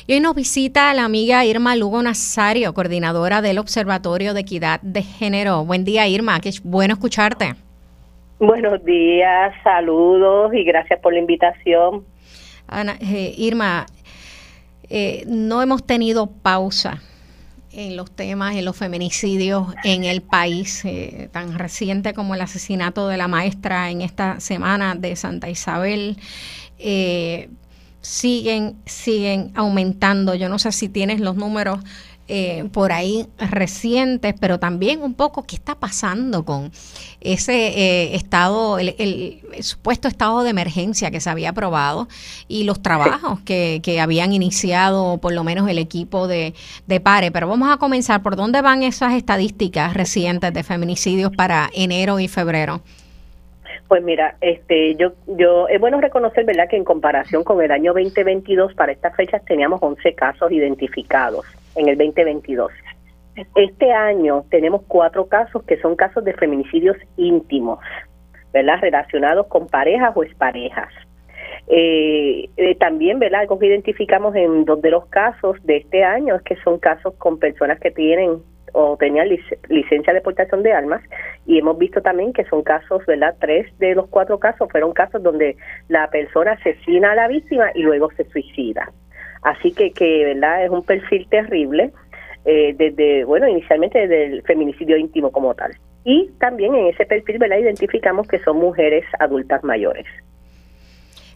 Y 0.07 0.14
hoy 0.14 0.21
nos 0.21 0.35
visita 0.35 0.93
la 0.95 1.05
amiga 1.05 1.45
Irma 1.45 1.77
Lugo 1.77 2.03
Nazario, 2.03 2.73
coordinadora 2.73 3.43
del 3.43 3.59
Observatorio 3.59 4.33
de 4.33 4.41
Equidad 4.41 4.81
de 4.81 5.03
Género. 5.03 5.66
Buen 5.66 5.85
día, 5.85 6.09
Irma. 6.09 6.41
Qué 6.41 6.51
bueno 6.64 6.95
escucharte. 6.95 7.53
Buenos 8.39 8.83
días, 8.87 9.53
saludos 9.62 10.55
y 10.55 10.64
gracias 10.64 10.99
por 11.01 11.12
la 11.12 11.18
invitación. 11.18 12.05
Ana, 12.66 12.97
eh, 13.03 13.35
Irma, 13.37 13.85
eh, 14.89 15.24
no 15.26 15.61
hemos 15.61 15.85
tenido 15.85 16.26
pausa 16.26 17.03
en 17.75 17.97
los 17.97 18.11
temas, 18.11 18.57
en 18.57 18.64
los 18.64 18.77
feminicidios 18.77 19.75
en 19.85 20.05
el 20.05 20.22
país, 20.22 20.85
eh, 20.85 21.29
tan 21.33 21.59
reciente 21.59 22.14
como 22.14 22.35
el 22.35 22.41
asesinato 22.41 23.09
de 23.09 23.16
la 23.16 23.29
maestra 23.29 23.91
en 23.91 24.01
esta 24.01 24.41
semana 24.41 24.95
de 24.95 25.16
Santa 25.16 25.51
Isabel. 25.51 26.18
Eh, 26.79 27.51
siguen, 28.01 28.77
siguen 28.87 29.53
aumentando. 29.55 30.35
Yo 30.35 30.49
no 30.49 30.59
sé 30.59 30.72
si 30.72 30.89
tienes 30.89 31.20
los 31.20 31.37
números 31.37 31.81
eh, 32.27 32.68
por 32.72 32.93
ahí 32.93 33.27
recientes, 33.39 34.35
pero 34.41 34.59
también 34.59 35.03
un 35.03 35.14
poco 35.14 35.43
qué 35.43 35.57
está 35.57 35.75
pasando 35.75 36.45
con 36.45 36.72
ese 37.20 37.68
eh, 37.68 38.14
estado, 38.14 38.79
el, 38.79 39.43
supuesto 39.61 40.09
estado 40.09 40.43
de 40.43 40.51
emergencia 40.51 41.11
que 41.11 41.20
se 41.20 41.29
había 41.29 41.51
aprobado 41.51 42.09
y 42.49 42.64
los 42.64 42.83
trabajos 42.83 43.41
que, 43.41 43.81
que 43.83 44.01
habían 44.01 44.33
iniciado 44.33 45.18
por 45.18 45.33
lo 45.33 45.45
menos 45.45 45.68
el 45.68 45.79
equipo 45.79 46.27
de, 46.27 46.55
de 46.87 47.01
PARE. 47.01 47.31
Pero 47.31 47.49
vamos 47.49 47.70
a 47.70 47.77
comenzar, 47.77 48.22
¿por 48.22 48.37
dónde 48.37 48.62
van 48.62 48.83
esas 48.83 49.12
estadísticas 49.14 49.95
recientes 49.95 50.53
de 50.53 50.62
feminicidios 50.62 51.31
para 51.31 51.70
enero 51.75 52.20
y 52.20 52.29
febrero? 52.29 52.83
Pues 53.89 54.03
mira, 54.03 54.37
este, 54.41 54.95
yo, 54.97 55.12
yo 55.26 55.68
es 55.68 55.78
bueno 55.78 56.01
reconocer, 56.01 56.45
verdad, 56.45 56.68
que 56.68 56.76
en 56.76 56.85
comparación 56.85 57.45
con 57.45 57.62
el 57.62 57.70
año 57.70 57.93
2022 57.93 58.74
para 58.74 58.93
estas 58.93 59.14
fechas 59.14 59.45
teníamos 59.45 59.82
11 59.82 60.14
casos 60.14 60.51
identificados 60.51 61.45
en 61.76 61.89
el 61.89 61.99
2022. 61.99 62.72
Este 63.57 63.93
año 63.93 64.45
tenemos 64.49 64.82
cuatro 64.87 65.26
casos 65.26 65.64
que 65.64 65.76
son 65.80 65.97
casos 65.97 66.24
de 66.24 66.32
feminicidios 66.35 66.97
íntimos, 67.16 67.80
¿verdad? 68.53 68.78
Relacionados 68.80 69.49
con 69.49 69.66
parejas 69.66 70.12
o 70.14 70.22
exparejas. 70.22 70.89
Eh, 71.66 72.49
eh, 72.57 72.74
también, 72.76 73.18
¿verdad? 73.18 73.41
Algo 73.41 73.59
que 73.59 73.66
identificamos 73.66 74.35
en 74.37 74.64
dos 74.64 74.80
de 74.82 74.91
los 74.91 75.07
casos 75.07 75.57
de 75.64 75.78
este 75.78 76.05
año 76.05 76.37
es 76.37 76.43
que 76.43 76.57
son 76.57 76.78
casos 76.78 77.14
con 77.14 77.39
personas 77.39 77.80
que 77.80 77.91
tienen 77.91 78.43
o 78.75 78.97
tenían 78.97 79.29
licencia 79.68 80.12
de 80.12 80.20
portación 80.20 80.62
de 80.62 80.72
armas 80.72 81.01
y 81.47 81.59
hemos 81.59 81.79
visto 81.79 82.03
también 82.03 82.33
que 82.33 82.45
son 82.45 82.62
casos, 82.62 83.07
¿verdad? 83.07 83.35
Tres 83.41 83.66
de 83.79 83.95
los 83.95 84.09
cuatro 84.09 84.39
casos 84.39 84.68
fueron 84.70 84.93
casos 84.93 85.22
donde 85.22 85.57
la 85.89 86.11
persona 86.11 86.53
asesina 86.53 87.12
a 87.12 87.14
la 87.14 87.29
víctima 87.29 87.70
y 87.75 87.83
luego 87.83 88.11
se 88.16 88.25
suicida. 88.25 88.93
Así 89.43 89.72
que, 89.72 89.93
que 89.93 90.25
¿verdad? 90.25 90.64
Es 90.64 90.70
un 90.70 90.83
perfil 90.83 91.27
terrible, 91.29 91.93
eh, 92.45 92.75
desde, 92.77 93.25
bueno, 93.25 93.49
inicialmente 93.49 94.01
desde 94.01 94.27
el 94.27 94.43
feminicidio 94.43 94.97
íntimo 94.97 95.31
como 95.31 95.55
tal. 95.55 95.72
Y 96.05 96.31
también 96.41 96.75
en 96.75 96.89
ese 96.89 97.07
perfil, 97.07 97.39
¿verdad? 97.39 97.59
Identificamos 97.59 98.27
que 98.27 98.41
son 98.41 98.57
mujeres 98.59 99.05
adultas 99.20 99.62
mayores. 99.62 100.07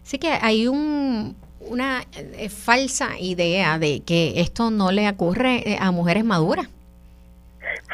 Sí 0.03 0.17
que 0.17 0.31
hay 0.41 0.67
un, 0.67 1.37
una 1.61 2.01
eh, 2.17 2.49
falsa 2.49 3.17
idea 3.19 3.79
de 3.79 4.01
que 4.05 4.41
esto 4.41 4.71
no 4.71 4.91
le 4.91 5.09
ocurre 5.09 5.63
eh, 5.65 5.77
a 5.79 5.91
mujeres 5.91 6.25
maduras. 6.25 6.67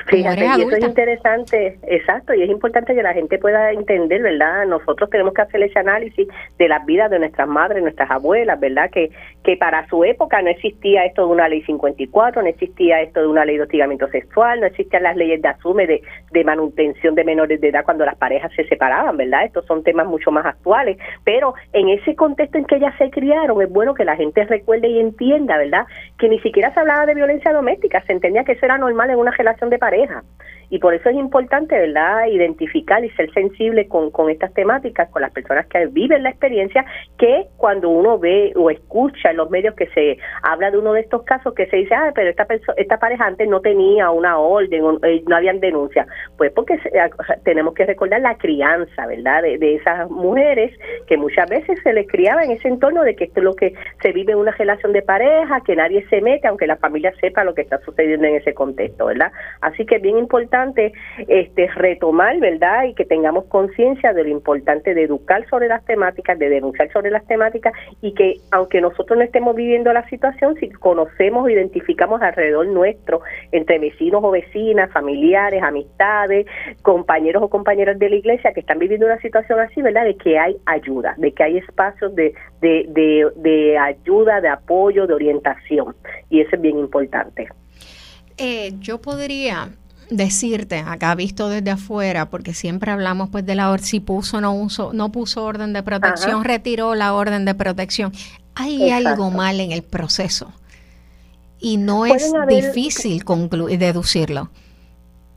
Fíjate, 0.08 0.46
y 0.46 0.62
eso 0.62 0.76
es 0.76 0.84
interesante, 0.84 1.80
exacto, 1.84 2.34
y 2.34 2.44
es 2.44 2.50
importante 2.50 2.94
que 2.94 3.02
la 3.02 3.14
gente 3.14 3.38
pueda 3.40 3.72
entender, 3.72 4.22
¿verdad? 4.22 4.66
Nosotros 4.68 5.10
tenemos 5.10 5.34
que 5.34 5.42
hacer 5.42 5.64
ese 5.64 5.80
análisis 5.80 6.28
de 6.58 6.68
las 6.68 6.86
vidas 6.86 7.10
de 7.10 7.20
nuestras 7.20 7.48
madres, 7.48 7.82
nuestras 7.82 8.12
abuelas, 8.12 8.60
¿verdad? 8.60 8.90
Que, 8.92 9.10
que 9.44 9.58
para 9.58 9.88
su 9.88 10.04
época 10.04 10.42
no 10.42 10.50
existía 10.50 11.06
esto 11.06 11.26
de 11.26 11.34
una 11.34 11.48
ley 11.48 11.64
54, 11.64 12.42
no 12.42 12.48
existía 12.48 13.02
esto 13.02 13.22
de 13.22 13.28
una 13.28 13.46
ley 13.46 13.58
de 13.58 13.64
hostigamiento 13.64 14.08
sexual, 14.10 14.60
no 14.60 14.68
existían 14.68 15.04
las 15.04 15.16
leyes 15.16 15.42
de 15.42 15.48
asume 15.48 15.88
de, 15.88 16.02
de 16.32 16.44
manutención 16.44 17.16
de 17.16 17.24
menores 17.24 17.60
de 17.62 17.70
edad 17.70 17.84
cuando 17.84 18.06
las 18.06 18.16
parejas 18.16 18.52
se 18.56 18.66
separaban, 18.68 19.18
¿verdad? 19.18 19.46
Estos 19.46 19.66
son 19.66 19.84
temas 19.84 20.08
mucho 20.08 20.32
más 20.32 20.46
actuales, 20.46 20.98
pero 21.24 21.56
en 21.74 21.90
ese 21.90 22.16
contexto 22.16 22.58
en 22.58 22.66
que 22.66 22.76
ellas 22.76 22.94
se 22.98 23.10
criaron, 23.10 23.62
es 23.62 23.70
bueno 23.70 23.94
que 23.94 24.06
la 24.06 24.16
gente 24.16 24.44
recuerde 24.46 24.88
y 24.88 25.00
entienda, 25.00 25.58
¿verdad? 25.58 25.86
Que 26.18 26.30
ni 26.30 26.40
siquiera 26.40 26.74
se 26.74 26.80
hablaba 26.80 27.06
de 27.06 27.16
violencia 27.16 27.54
doméstica, 27.54 28.04
se 28.06 28.14
entendía 28.14 28.44
que 28.44 28.54
eso 28.54 28.66
era 28.66 28.78
normal 28.78 29.10
en 29.10 29.18
una 29.18 29.32
relación 29.32 29.65
de 29.70 29.78
pareja. 29.78 30.24
Y 30.70 30.80
por 30.80 30.94
eso 30.94 31.10
es 31.10 31.16
importante, 31.16 31.78
¿verdad?, 31.78 32.28
identificar 32.28 33.04
y 33.04 33.10
ser 33.12 33.32
sensible 33.34 33.88
con, 33.88 34.12
con 34.12 34.30
estas 34.30 34.54
temáticas, 34.54 35.10
con 35.10 35.22
las 35.22 35.32
personas 35.32 35.68
que 35.68 35.86
viven 35.88 36.24
la 36.24 36.30
experiencia, 36.30 36.86
que 37.18 37.48
cuando 37.58 37.90
uno 37.90 38.18
ve 38.18 38.54
o 38.56 38.70
escucha 38.70 39.32
en 39.32 39.38
los 39.38 39.50
medios 39.50 39.76
que 39.76 39.88
se 39.88 40.18
habla 40.42 40.72
de 40.72 40.78
uno 40.78 40.94
de 40.94 41.02
estos 41.02 41.24
casos, 41.24 41.54
que 41.54 41.68
se 41.68 41.78
dice, 41.78 41.94
ah, 41.94 42.12
pero 42.16 42.30
esta, 42.30 42.48
esta 42.78 42.98
pareja 42.98 43.26
antes 43.26 43.48
no 43.48 43.62
tenía 43.62 44.10
una 44.10 44.38
orden, 44.38 44.84
eh, 45.04 45.24
no 45.28 45.36
habían 45.36 45.60
denuncia. 45.60 46.08
Pues 46.38 46.52
porque 46.54 46.80
tenemos 47.44 47.74
que 47.74 47.86
recordar 47.86 48.22
la 48.22 48.36
crianza, 48.38 49.06
¿verdad?, 49.06 49.44
de, 49.44 49.58
de 49.58 49.76
esas 49.76 50.10
mujeres 50.10 50.72
que 51.08 51.18
muchas 51.18 51.50
veces 51.50 51.80
se 51.84 51.94
les 51.94 52.08
criaba 52.08 52.44
en 52.44 52.52
ese 52.52 52.68
entorno 52.68 53.04
de 53.04 53.16
que 53.16 53.26
esto 53.26 53.40
es 53.40 53.44
lo 53.44 53.54
que 53.56 53.74
se 54.02 54.12
vive 54.12 54.34
en 54.34 54.40
una 54.40 54.52
relación 54.52 54.94
de 54.94 55.02
pareja, 55.02 55.62
que 55.62 55.76
nadie 55.76 56.06
se 56.10 56.22
mete, 56.22 56.48
aunque 56.48 56.68
la 56.68 56.78
familia 56.78 57.14
sepa 57.20 57.44
lo 57.44 57.54
que 57.54 57.62
está 57.62 57.80
sucediendo 57.80 58.26
en 58.28 58.36
ese 58.36 58.54
contexto, 58.54 59.06
¿verdad? 59.06 59.32
Así 59.62 59.86
que 59.86 59.98
es 59.98 60.02
bien 60.02 60.18
importante 60.18 60.55
este, 61.28 61.68
retomar, 61.76 62.40
¿verdad? 62.40 62.86
Y 62.86 62.94
que 62.94 63.06
tengamos 63.06 63.46
conciencia 63.46 64.14
de 64.14 64.24
lo 64.24 64.30
importante 64.30 64.94
de 64.94 65.04
educar 65.04 65.48
sobre 65.50 65.68
las 65.68 65.84
temáticas, 65.86 66.38
de 66.40 66.50
denunciar 66.50 66.92
sobre 66.92 67.12
las 67.12 67.26
temáticas 67.26 67.74
y 68.02 68.14
que 68.14 68.36
aunque 68.52 68.82
nosotros 68.82 69.18
no 69.18 69.24
estemos 69.24 69.56
viviendo 69.56 69.92
la 69.94 70.08
situación, 70.10 70.56
si 70.60 70.70
conocemos 70.70 71.50
identificamos 71.50 72.22
alrededor 72.22 72.68
nuestro, 72.68 73.22
entre 73.52 73.80
vecinos 73.80 74.22
o 74.24 74.32
vecinas, 74.32 74.92
familiares, 74.92 75.62
amistades, 75.64 76.46
compañeros 76.82 77.44
o 77.44 77.50
compañeras 77.50 77.98
de 78.00 78.10
la 78.10 78.16
iglesia 78.16 78.54
que 78.54 78.62
están 78.62 78.80
viviendo 78.80 79.06
una 79.06 79.20
situación 79.20 79.60
así, 79.60 79.82
¿verdad? 79.82 80.06
De 80.06 80.16
que 80.16 80.38
hay 80.38 80.56
ayuda, 80.66 81.16
de 81.18 81.32
que 81.32 81.44
hay 81.44 81.58
espacios 81.58 82.16
de, 82.16 82.34
de, 82.62 82.86
de, 82.90 83.28
de 83.36 83.78
ayuda, 83.78 84.42
de 84.42 84.50
apoyo, 84.50 85.08
de 85.08 85.14
orientación. 85.14 85.96
Y 86.30 86.42
eso 86.42 86.56
es 86.56 86.62
bien 86.62 86.78
importante. 86.78 87.48
Eh, 88.38 88.72
yo 88.80 89.00
podría 89.02 89.70
decirte 90.10 90.80
acá 90.80 91.16
visto 91.16 91.50
desde 91.50 91.72
afuera 91.72 92.30
porque 92.30 92.54
siempre 92.54 92.92
hablamos 92.92 93.30
pues 93.30 93.46
de 93.46 93.56
la 93.56 93.72
orden 93.72 93.86
si 93.86 94.00
puso 94.00 94.40
no 94.42 94.54
uso 94.54 94.94
no 94.94 95.12
puso 95.12 95.44
orden 95.44 95.74
de 95.74 95.84
protección 95.84 96.44
retiró 96.44 96.96
la 96.96 97.14
orden 97.14 97.46
de 97.46 97.56
protección. 97.56 98.12
Hay 98.56 98.90
algo 98.92 99.32
mal 99.32 99.60
en 99.60 99.72
el 99.72 99.84
proceso 99.84 100.54
y 101.60 101.78
no 101.78 102.06
es 102.06 102.32
difícil 102.48 103.24
concluir 103.26 103.80
deducirlo 103.80 104.50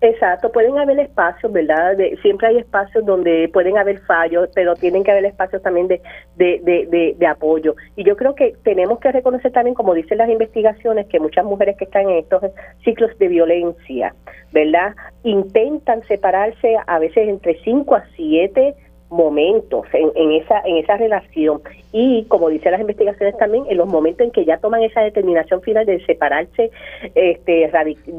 Exacto, 0.01 0.53
pueden 0.53 0.79
haber 0.79 1.01
espacios, 1.01 1.53
¿verdad? 1.53 1.97
siempre 2.23 2.47
hay 2.47 2.59
espacios 2.59 3.05
donde 3.05 3.51
pueden 3.53 3.79
haber 3.79 3.99
fallos, 4.03 4.49
pero 4.55 4.77
tienen 4.77 5.03
que 5.03 5.11
haber 5.11 5.25
espacios 5.25 5.61
también 5.61 5.89
de, 5.89 6.01
de, 6.37 6.61
de, 6.63 7.17
de, 7.19 7.27
apoyo. 7.27 7.75
Y 7.97 8.05
yo 8.05 8.17
creo 8.17 8.37
que 8.37 8.55
tenemos 8.63 9.01
que 9.01 9.11
reconocer 9.11 9.51
también, 9.51 9.75
como 9.75 9.95
dicen 9.95 10.19
las 10.19 10.31
investigaciones, 10.31 11.09
que 11.09 11.19
muchas 11.19 11.45
mujeres 11.45 11.77
que 11.77 11.85
están 11.85 12.09
en 12.09 12.19
estos 12.19 12.45
ciclos 12.85 13.11
de 13.19 13.27
violencia, 13.27 14.15
¿verdad? 14.53 14.95
Intentan 15.25 16.05
separarse 16.07 16.77
a 16.87 16.99
veces 17.01 17.29
entre 17.29 17.59
5 17.65 17.97
a 17.97 18.05
7 18.15 18.77
momentos 19.11 19.87
en, 19.93 20.11
en, 20.15 20.33
esa 20.33 20.61
en 20.61 20.77
esa 20.79 20.97
relación. 20.97 21.61
Y 21.93 22.25
como 22.25 22.49
dicen 22.49 22.73
las 22.73 22.81
investigaciones 22.81 23.37
también 23.39 23.65
en 23.69 23.77
los 23.79 23.89
momentos 23.89 24.27
en 24.27 24.31
que 24.31 24.45
ya 24.45 24.59
toman 24.59 24.83
esa 24.83 25.01
determinación 25.01 25.63
final 25.63 25.87
de 25.87 26.05
separarse 26.05 26.71
este 27.15 27.71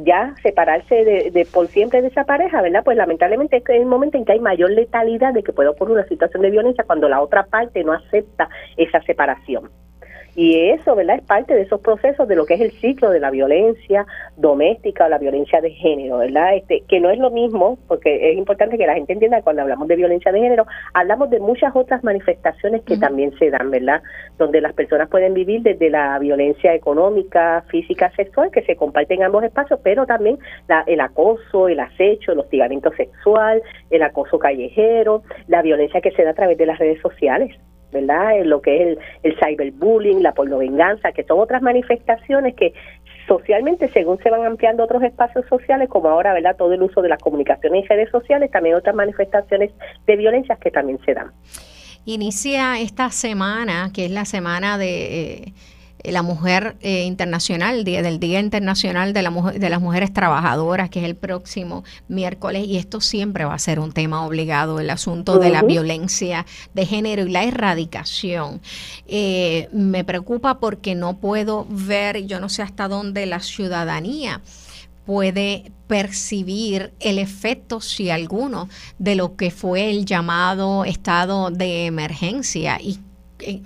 ya 0.03 0.35
separarse 0.41 1.03
de, 1.03 1.31
de 1.31 1.45
por 1.45 1.67
siempre 1.67 2.01
de 2.01 2.07
esa 2.07 2.23
pareja 2.23 2.61
verdad 2.61 2.83
pues 2.83 2.97
lamentablemente 2.97 3.57
es 3.57 3.63
el 3.69 3.85
momento 3.85 4.17
en 4.17 4.25
que 4.25 4.33
hay 4.33 4.39
mayor 4.39 4.71
letalidad 4.71 5.33
de 5.33 5.43
que 5.43 5.53
puede 5.53 5.69
ocurrir 5.69 5.95
una 5.95 6.07
situación 6.07 6.41
de 6.41 6.51
violencia 6.51 6.83
cuando 6.83 7.07
la 7.09 7.21
otra 7.21 7.45
parte 7.45 7.83
no 7.83 7.93
acepta 7.93 8.49
esa 8.77 9.01
separación 9.01 9.69
y 10.39 10.69
eso, 10.69 10.95
¿verdad? 10.95 11.17
Es 11.17 11.23
parte 11.23 11.53
de 11.53 11.63
esos 11.63 11.81
procesos 11.81 12.25
de 12.25 12.37
lo 12.37 12.45
que 12.45 12.53
es 12.53 12.61
el 12.61 12.71
ciclo 12.71 13.09
de 13.09 13.19
la 13.19 13.29
violencia 13.29 14.07
doméstica 14.37 15.05
o 15.05 15.09
la 15.09 15.17
violencia 15.17 15.59
de 15.59 15.71
género, 15.71 16.19
¿verdad? 16.19 16.55
Este, 16.55 16.79
que 16.87 17.01
no 17.01 17.09
es 17.09 17.19
lo 17.19 17.29
mismo, 17.29 17.77
porque 17.89 18.31
es 18.31 18.37
importante 18.37 18.77
que 18.77 18.87
la 18.87 18.93
gente 18.93 19.11
entienda 19.11 19.35
que 19.35 19.43
cuando 19.43 19.63
hablamos 19.63 19.89
de 19.89 19.97
violencia 19.97 20.31
de 20.31 20.39
género, 20.39 20.65
hablamos 20.93 21.29
de 21.29 21.41
muchas 21.41 21.75
otras 21.75 22.05
manifestaciones 22.05 22.83
que 22.83 22.97
también 22.97 23.37
se 23.37 23.49
dan, 23.49 23.69
¿verdad? 23.69 24.01
Donde 24.37 24.61
las 24.61 24.71
personas 24.71 25.09
pueden 25.09 25.33
vivir 25.33 25.61
desde 25.61 25.89
la 25.89 26.17
violencia 26.19 26.73
económica, 26.73 27.65
física, 27.67 28.09
sexual, 28.15 28.49
que 28.49 28.61
se 28.61 28.77
comparten 28.77 29.19
en 29.19 29.25
ambos 29.25 29.43
espacios, 29.43 29.81
pero 29.83 30.05
también 30.05 30.39
la, 30.69 30.85
el 30.87 31.01
acoso, 31.01 31.67
el 31.67 31.81
acecho, 31.81 32.31
el 32.31 32.39
hostigamiento 32.39 32.93
sexual, 32.93 33.61
el 33.89 34.03
acoso 34.03 34.39
callejero, 34.39 35.21
la 35.49 35.61
violencia 35.61 35.99
que 35.99 36.11
se 36.11 36.23
da 36.23 36.29
a 36.29 36.33
través 36.33 36.57
de 36.57 36.65
las 36.65 36.79
redes 36.79 37.01
sociales. 37.01 37.59
¿Verdad? 37.91 38.37
En 38.37 38.49
lo 38.49 38.61
que 38.61 38.75
es 38.75 38.87
el, 38.87 38.99
el 39.23 39.37
cyberbullying, 39.39 40.23
la 40.23 40.33
pornovenganza, 40.33 41.11
que 41.11 41.23
son 41.23 41.39
otras 41.39 41.61
manifestaciones 41.61 42.55
que 42.55 42.73
socialmente, 43.29 43.87
según 43.89 44.17
se 44.17 44.29
van 44.29 44.45
ampliando 44.45 44.83
otros 44.83 45.03
espacios 45.03 45.45
sociales, 45.47 45.87
como 45.87 46.09
ahora, 46.09 46.33
¿verdad? 46.33 46.55
Todo 46.57 46.73
el 46.73 46.81
uso 46.81 47.01
de 47.01 47.09
las 47.09 47.21
comunicaciones 47.21 47.85
y 47.85 47.87
redes 47.87 48.09
sociales, 48.09 48.51
también 48.51 48.75
otras 48.75 48.95
manifestaciones 48.95 49.71
de 50.07 50.15
violencia 50.15 50.57
que 50.57 50.71
también 50.71 50.99
se 51.05 51.13
dan. 51.13 51.31
Inicia 52.05 52.79
esta 52.79 53.11
semana, 53.11 53.91
que 53.93 54.05
es 54.05 54.11
la 54.11 54.25
semana 54.25 54.77
de... 54.77 54.89
Eh, 54.89 55.43
eh, 55.45 55.53
la 56.03 56.21
mujer 56.23 56.77
eh, 56.81 57.03
internacional, 57.03 57.83
día, 57.83 58.01
del 58.01 58.19
Día 58.19 58.39
Internacional 58.39 59.13
de, 59.13 59.21
la 59.21 59.31
de 59.31 59.69
las 59.69 59.81
Mujeres 59.81 60.13
Trabajadoras, 60.13 60.89
que 60.89 60.99
es 60.99 61.05
el 61.05 61.15
próximo 61.15 61.83
miércoles, 62.07 62.65
y 62.65 62.77
esto 62.77 63.01
siempre 63.01 63.45
va 63.45 63.53
a 63.53 63.59
ser 63.59 63.79
un 63.79 63.91
tema 63.91 64.25
obligado, 64.25 64.79
el 64.79 64.89
asunto 64.89 65.39
de 65.39 65.49
la 65.49 65.61
violencia 65.61 66.45
de 66.73 66.85
género 66.85 67.23
y 67.23 67.29
la 67.29 67.43
erradicación. 67.43 68.61
Eh, 69.07 69.67
me 69.73 70.03
preocupa 70.03 70.59
porque 70.59 70.95
no 70.95 71.17
puedo 71.17 71.65
ver, 71.69 72.25
yo 72.25 72.39
no 72.39 72.49
sé 72.49 72.61
hasta 72.61 72.87
dónde 72.87 73.25
la 73.25 73.39
ciudadanía 73.39 74.41
puede 75.05 75.71
percibir 75.87 76.93
el 76.99 77.17
efecto, 77.17 77.81
si 77.81 78.11
alguno, 78.11 78.69
de 78.99 79.15
lo 79.15 79.35
que 79.35 79.49
fue 79.49 79.89
el 79.89 80.05
llamado 80.05 80.85
estado 80.85 81.49
de 81.49 81.87
emergencia 81.87 82.77
y 82.79 82.99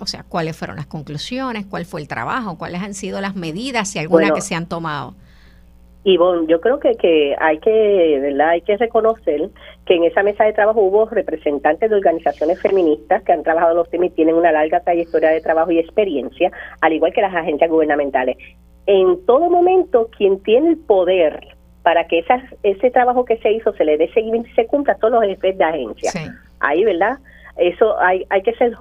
o 0.00 0.06
sea, 0.06 0.24
cuáles 0.28 0.56
fueron 0.56 0.76
las 0.76 0.86
conclusiones, 0.86 1.66
cuál 1.66 1.84
fue 1.84 2.00
el 2.00 2.08
trabajo, 2.08 2.58
cuáles 2.58 2.82
han 2.82 2.94
sido 2.94 3.20
las 3.20 3.34
medidas, 3.34 3.94
y 3.96 3.98
algunas 3.98 4.32
que 4.32 4.40
se 4.40 4.54
han 4.54 4.66
tomado. 4.66 5.14
Y 6.06 6.18
bueno, 6.18 6.46
yo 6.46 6.60
creo 6.60 6.78
que, 6.80 6.96
que 6.96 7.34
hay 7.40 7.58
que, 7.58 8.18
¿verdad? 8.20 8.50
Hay 8.50 8.60
que 8.60 8.76
reconocer 8.76 9.48
que 9.86 9.94
en 9.94 10.04
esa 10.04 10.22
mesa 10.22 10.44
de 10.44 10.52
trabajo 10.52 10.82
hubo 10.82 11.06
representantes 11.06 11.88
de 11.88 11.96
organizaciones 11.96 12.60
feministas 12.60 13.22
que 13.22 13.32
han 13.32 13.42
trabajado 13.42 13.74
los 13.74 13.88
temas 13.88 14.08
y 14.08 14.10
tienen 14.10 14.34
una 14.34 14.52
larga 14.52 14.80
trayectoria 14.80 15.30
de 15.30 15.40
trabajo 15.40 15.70
y 15.70 15.78
experiencia, 15.78 16.52
al 16.82 16.92
igual 16.92 17.14
que 17.14 17.22
las 17.22 17.34
agencias 17.34 17.70
gubernamentales. 17.70 18.36
En 18.86 19.24
todo 19.24 19.48
momento, 19.48 20.10
quien 20.16 20.42
tiene 20.42 20.70
el 20.70 20.76
poder 20.76 21.40
para 21.82 22.06
que 22.06 22.18
esas, 22.18 22.42
ese 22.62 22.90
trabajo 22.90 23.24
que 23.24 23.38
se 23.38 23.52
hizo 23.52 23.72
se 23.72 23.84
le 23.84 23.96
dé 23.96 24.12
seguimiento 24.12 24.48
y 24.50 24.54
se 24.54 24.66
cumpla 24.66 24.98
son 24.98 25.12
los 25.12 25.22
jefes 25.22 25.56
de 25.56 25.64
agencia. 25.64 26.12
Ahí, 26.60 26.84
¿verdad? 26.84 27.18
Eso 27.56 27.98
hay, 27.98 28.26
hay 28.28 28.42
que 28.42 28.54
ser 28.54 28.74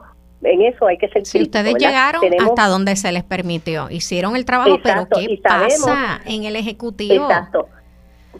en 0.44 0.62
eso 0.62 0.88
hay 0.88 0.98
que 0.98 1.08
ser 1.10 1.26
Si 1.26 1.42
ustedes 1.42 1.76
llegaron 1.76 2.24
hasta 2.40 2.68
donde 2.68 2.96
se 2.96 3.12
les 3.12 3.24
permitió, 3.24 3.90
hicieron 3.90 4.36
el 4.36 4.46
trabajo, 4.46 4.80
pero 4.84 5.08
¿qué 5.08 5.40
pasa 5.44 6.22
en 6.26 6.44
el 6.44 6.56
Ejecutivo? 6.56 7.26
Exacto. 7.26 7.68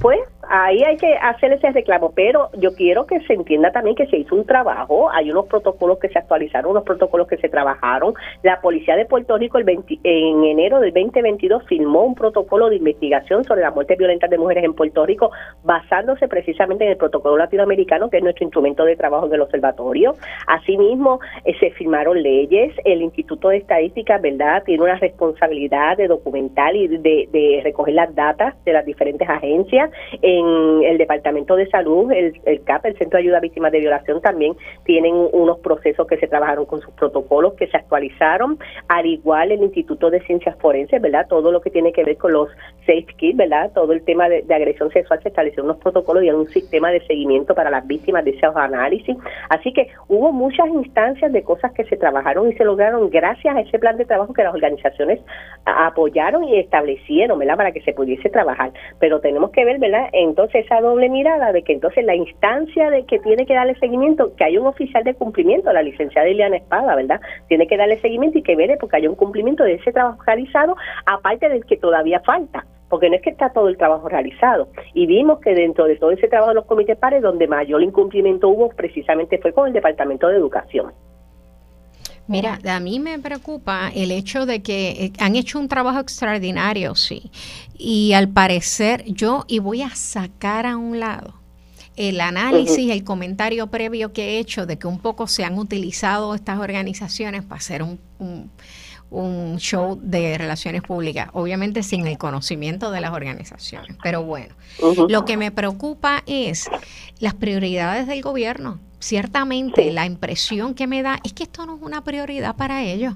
Pues 0.02 0.20
ahí 0.50 0.84
hay 0.84 0.98
que 0.98 1.16
hacer 1.16 1.54
ese 1.54 1.72
reclamo, 1.72 2.12
pero 2.16 2.50
yo 2.58 2.74
quiero 2.74 3.06
que 3.06 3.20
se 3.22 3.34
entienda 3.34 3.72
también 3.72 3.96
que 3.96 4.08
se 4.08 4.18
hizo 4.18 4.36
un 4.36 4.46
trabajo, 4.46 5.10
hay 5.12 5.30
unos 5.30 5.46
protocolos 5.46 6.00
que 6.00 6.10
se 6.10 6.18
actualizaron, 6.18 6.72
unos 6.72 6.84
protocolos 6.84 7.28
que 7.28 7.38
se 7.38 7.48
trabajaron. 7.48 8.14
La 8.42 8.60
Policía 8.60 8.96
de 8.96 9.06
Puerto 9.06 9.38
Rico 9.38 9.60
el 9.60 9.70
en 9.70 10.44
enero 10.44 10.80
del 10.80 10.94
2022 10.94 11.64
firmó 11.68 12.02
un 12.02 12.16
protocolo 12.16 12.70
de 12.70 12.78
investigación 12.78 13.44
sobre 13.44 13.62
las 13.62 13.74
muertes 13.74 13.98
violentas 13.98 14.30
de 14.30 14.38
mujeres 14.38 14.64
en 14.64 14.74
Puerto 14.74 15.06
Rico, 15.06 15.32
basándose 15.64 16.28
precisamente 16.28 16.86
en 16.86 16.92
el 16.92 16.98
protocolo 16.98 17.38
latinoamericano, 17.38 18.10
que 18.10 18.18
es 18.18 18.24
nuestro 18.24 18.46
instrumento 18.46 18.86
de 18.86 18.96
trabajo 18.96 19.28
del 19.28 19.42
observatorio. 19.42 20.16
Asimismo, 20.48 21.20
eh, 21.46 21.54
se 21.60 21.70
firmaron 21.72 22.22
leyes, 22.22 22.74
el 22.84 23.04
Instituto 23.04 23.50
de 23.50 23.58
Estadística, 23.58 24.18
¿verdad?, 24.18 24.64
tiene 24.64 24.84
una 24.84 24.96
responsabilidad 24.96 25.98
de 25.98 26.08
documentar 26.08 26.76
y 26.76 26.88
de 26.88 27.62
recoger 27.64 27.94
las 27.94 28.14
datas 28.16 28.56
de 28.66 28.74
las 28.74 28.86
diferentes 28.86 29.30
agencias. 29.30 29.83
En 30.22 30.84
el 30.84 30.98
Departamento 30.98 31.56
de 31.56 31.68
Salud, 31.70 32.12
el, 32.12 32.64
CAP, 32.64 32.86
el 32.86 32.98
Centro 32.98 33.18
de 33.18 33.24
Ayuda 33.24 33.38
a 33.38 33.42
Víctimas 33.42 33.72
de 33.72 33.80
Violación, 33.80 34.22
también 34.22 34.56
tienen 34.86 35.16
unos 35.32 35.60
procesos 35.60 36.08
que 36.08 36.18
se 36.18 36.28
trabajaron 36.28 36.66
con 36.66 36.82
sus 36.82 36.94
protocolos, 36.94 37.54
que 37.54 37.68
se 37.68 37.78
actualizaron, 37.78 38.58
al 38.88 39.06
igual 39.06 39.52
el 39.52 39.62
Instituto 39.64 40.10
de 40.10 40.22
Ciencias 40.22 40.58
Forenses, 40.60 41.02
¿verdad? 41.02 41.28
Todo 41.28 41.52
lo 41.52 41.62
que 41.62 41.70
tiene 41.70 41.92
que 41.92 42.04
ver 42.04 42.18
con 42.18 42.34
los 42.34 42.50
safe 42.86 43.08
kits, 43.18 43.38
¿verdad? 43.38 43.72
Todo 43.74 43.94
el 43.94 44.04
tema 44.04 44.30
de, 44.30 44.44
agresión 44.54 44.92
sexual 44.92 45.20
se 45.24 45.30
establecieron 45.30 45.66
unos 45.66 45.82
protocolos 45.82 46.24
y 46.24 46.30
un 46.30 46.48
sistema 46.50 46.92
de 46.92 47.06
seguimiento 47.08 47.56
para 47.56 47.70
las 47.70 47.86
víctimas 47.88 48.24
de 48.24 48.32
esos 48.32 48.56
análisis. 48.56 49.16
Así 49.50 49.74
que 49.74 49.88
hubo 50.08 50.32
muchas 50.32 50.68
instancias 50.68 51.32
de 51.32 51.44
cosas 51.44 51.72
que 51.74 51.84
se 51.86 51.98
trabajaron 51.98 52.50
y 52.50 52.54
se 52.54 52.64
lograron 52.64 53.10
gracias 53.10 53.56
a 53.56 53.62
ese 53.62 53.80
plan 53.80 53.98
de 53.98 54.06
trabajo 54.06 54.34
que 54.34 54.44
las 54.44 54.54
organizaciones 54.54 55.20
apoyaron 55.66 56.44
y 56.44 56.60
establecieron, 56.60 57.40
¿verdad? 57.40 57.58
Para 57.58 57.72
que 57.72 57.82
se 57.82 57.94
pudiese 57.94 58.30
trabajar. 58.30 58.72
Pero 59.00 59.20
tenemos 59.20 59.52
que 59.52 59.66
ver, 59.66 59.73
¿verdad? 59.80 60.10
entonces 60.14 60.66
esa 60.66 60.82
doble 60.82 61.10
mirada 61.10 61.52
de 61.52 61.64
que 61.64 61.74
entonces 61.74 62.06
la 62.06 62.16
instancia 62.16 62.90
de 62.90 63.06
que 63.06 63.20
tiene 63.20 63.46
que 63.46 63.54
darle 63.54 63.76
seguimiento, 63.76 64.36
que 64.36 64.44
hay 64.44 64.58
un 64.58 64.68
oficial 64.68 65.04
de 65.04 65.14
cumplimiento, 65.14 65.72
la 65.72 65.82
licenciada 65.82 66.30
Ileana 66.30 66.58
Espada, 66.58 66.96
¿verdad? 66.96 67.22
Tiene 67.48 67.68
que 67.68 67.78
darle 67.78 68.00
seguimiento 68.02 68.38
y 68.38 68.44
que 68.44 68.56
vele 68.56 68.78
porque 68.78 68.98
hay 68.98 69.08
un 69.08 69.16
cumplimiento 69.16 69.64
de 69.64 69.76
ese 69.76 69.92
trabajo 69.92 70.22
realizado, 70.26 70.76
aparte 71.06 71.50
del 71.50 71.66
que 71.66 71.78
todavía 71.78 72.20
falta 72.22 72.66
porque 72.90 73.10
no 73.10 73.16
es 73.16 73.24
que 73.24 73.32
está 73.32 73.50
todo 73.50 73.70
el 73.70 73.78
trabajo 73.78 74.08
realizado. 74.08 74.68
Y 74.94 75.08
vimos 75.08 75.40
que 75.40 75.56
dentro 75.56 75.86
de 75.86 75.96
todo 75.96 76.12
ese 76.12 76.28
trabajo 76.28 76.50
de 76.50 76.56
los 76.56 76.66
comités 76.66 76.96
pares, 76.96 77.24
donde 77.24 77.48
mayor 77.48 77.82
incumplimiento 77.82 78.50
hubo 78.50 78.70
precisamente 78.70 79.40
fue 79.40 79.52
con 79.52 79.66
el 79.66 79.74
Departamento 79.74 80.28
de 80.28 80.38
Educación. 80.38 80.94
Mira, 82.28 82.60
a 82.66 82.80
mí 82.80 83.00
me 83.00 83.20
preocupa 83.20 83.92
el 83.94 84.12
hecho 84.12 84.46
de 84.46 84.62
que 84.62 84.92
eh, 84.92 85.14
han 85.20 85.36
hecho 85.36 85.60
un 85.60 85.68
trabajo 85.68 86.00
extraordinario, 86.00 86.96
sí. 86.96 87.32
Y 87.78 88.14
al 88.14 88.30
parecer 88.30 89.04
yo, 89.06 89.44
y 89.48 89.60
voy 89.60 89.82
a 89.82 89.94
sacar 89.94 90.66
a 90.66 90.78
un 90.78 91.00
lado 91.00 91.44
el 91.96 92.22
análisis, 92.22 92.92
el 92.92 93.04
comentario 93.04 93.68
previo 93.68 94.14
que 94.14 94.24
he 94.24 94.40
hecho 94.40 94.66
de 94.66 94.78
que 94.78 94.88
un 94.88 95.00
poco 95.00 95.28
se 95.28 95.44
han 95.44 95.58
utilizado 95.58 96.34
estas 96.34 96.60
organizaciones 96.60 97.44
para 97.44 97.60
hacer 97.60 97.84
un, 97.84 98.00
un, 99.12 99.58
show 99.60 100.00
de 100.02 100.38
relaciones 100.38 100.82
públicas, 100.82 101.30
obviamente 101.34 101.84
sin 101.84 102.08
el 102.08 102.18
conocimiento 102.18 102.90
de 102.90 103.02
las 103.02 103.12
organizaciones. 103.12 103.96
Pero 104.02 104.24
bueno, 104.24 104.56
lo 105.08 105.26
que 105.26 105.38
me 105.38 105.52
preocupa 105.52 106.24
es 106.26 106.68
las 107.20 107.36
prioridades 107.36 108.08
del 108.08 108.22
gobierno 108.24 108.80
ciertamente 109.04 109.92
la 109.92 110.06
impresión 110.06 110.74
que 110.74 110.88
me 110.88 111.04
da 111.04 111.20
es 111.24 111.34
que 111.34 111.44
esto 111.44 111.66
no 111.66 111.76
es 111.76 111.82
una 111.82 112.04
prioridad 112.04 112.56
para 112.56 112.84
ellos. 112.84 113.16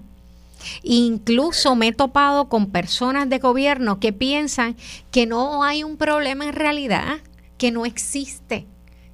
Incluso 0.84 1.76
me 1.76 1.90
he 1.90 1.94
topado 1.94 2.50
con 2.50 2.72
personas 2.72 3.30
de 3.30 3.40
gobierno 3.40 4.00
que 4.00 4.12
piensan 4.12 4.76
que 5.12 5.26
no 5.26 5.64
hay 5.64 5.84
un 5.84 5.98
problema 5.98 6.46
en 6.46 6.54
realidad, 6.54 7.20
que 7.58 7.72
no 7.72 7.86
existe 7.86 8.66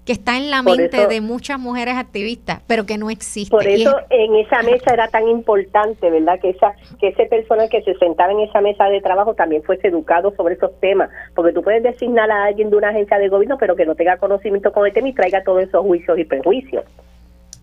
que 0.06 0.12
está 0.12 0.38
en 0.38 0.50
la 0.50 0.62
mente 0.62 1.08
de 1.08 1.22
muchas 1.22 1.60
mujeres 1.60 1.96
activistas, 1.96 2.62
pero 2.68 2.86
que 2.86 2.98
no 2.98 3.10
existe. 3.10 3.52
Por 3.52 3.66
eso 3.66 3.96
en 4.10 4.36
esa 4.36 4.62
mesa 4.62 4.94
era 4.94 5.08
tan 5.08 5.28
importante, 5.28 6.10
¿verdad? 6.10 6.40
Que 6.40 6.50
esa 6.50 6.76
que 7.00 7.10
ese 7.10 7.26
personal 7.26 7.70
que 7.70 7.82
se 7.84 7.94
sentara 7.96 8.34
en 8.34 8.42
esa 8.42 8.62
mesa 8.62 8.86
de 8.86 9.02
trabajo 9.02 9.34
también 9.34 9.64
fuese 9.64 9.88
educado 9.88 10.34
sobre 10.36 10.56
esos 10.56 10.78
temas, 10.80 11.10
porque 11.36 11.54
tú 11.54 11.62
puedes 11.62 11.84
designar 11.84 12.30
a 12.32 12.46
alguien 12.46 12.70
de 12.70 12.76
una 12.76 12.90
agencia 12.90 13.18
de 13.18 13.30
gobierno, 13.30 13.58
pero 13.58 13.76
que 13.76 13.86
no 13.86 13.96
tenga 13.96 14.18
conocimiento 14.18 14.74
con 14.74 14.86
el 14.86 14.94
tema 14.94 15.08
y 15.08 15.14
traiga 15.14 15.44
todos 15.44 15.64
esos 15.64 15.82
juicios 15.82 16.18
y 16.20 16.26
prejuicios. 16.26 16.84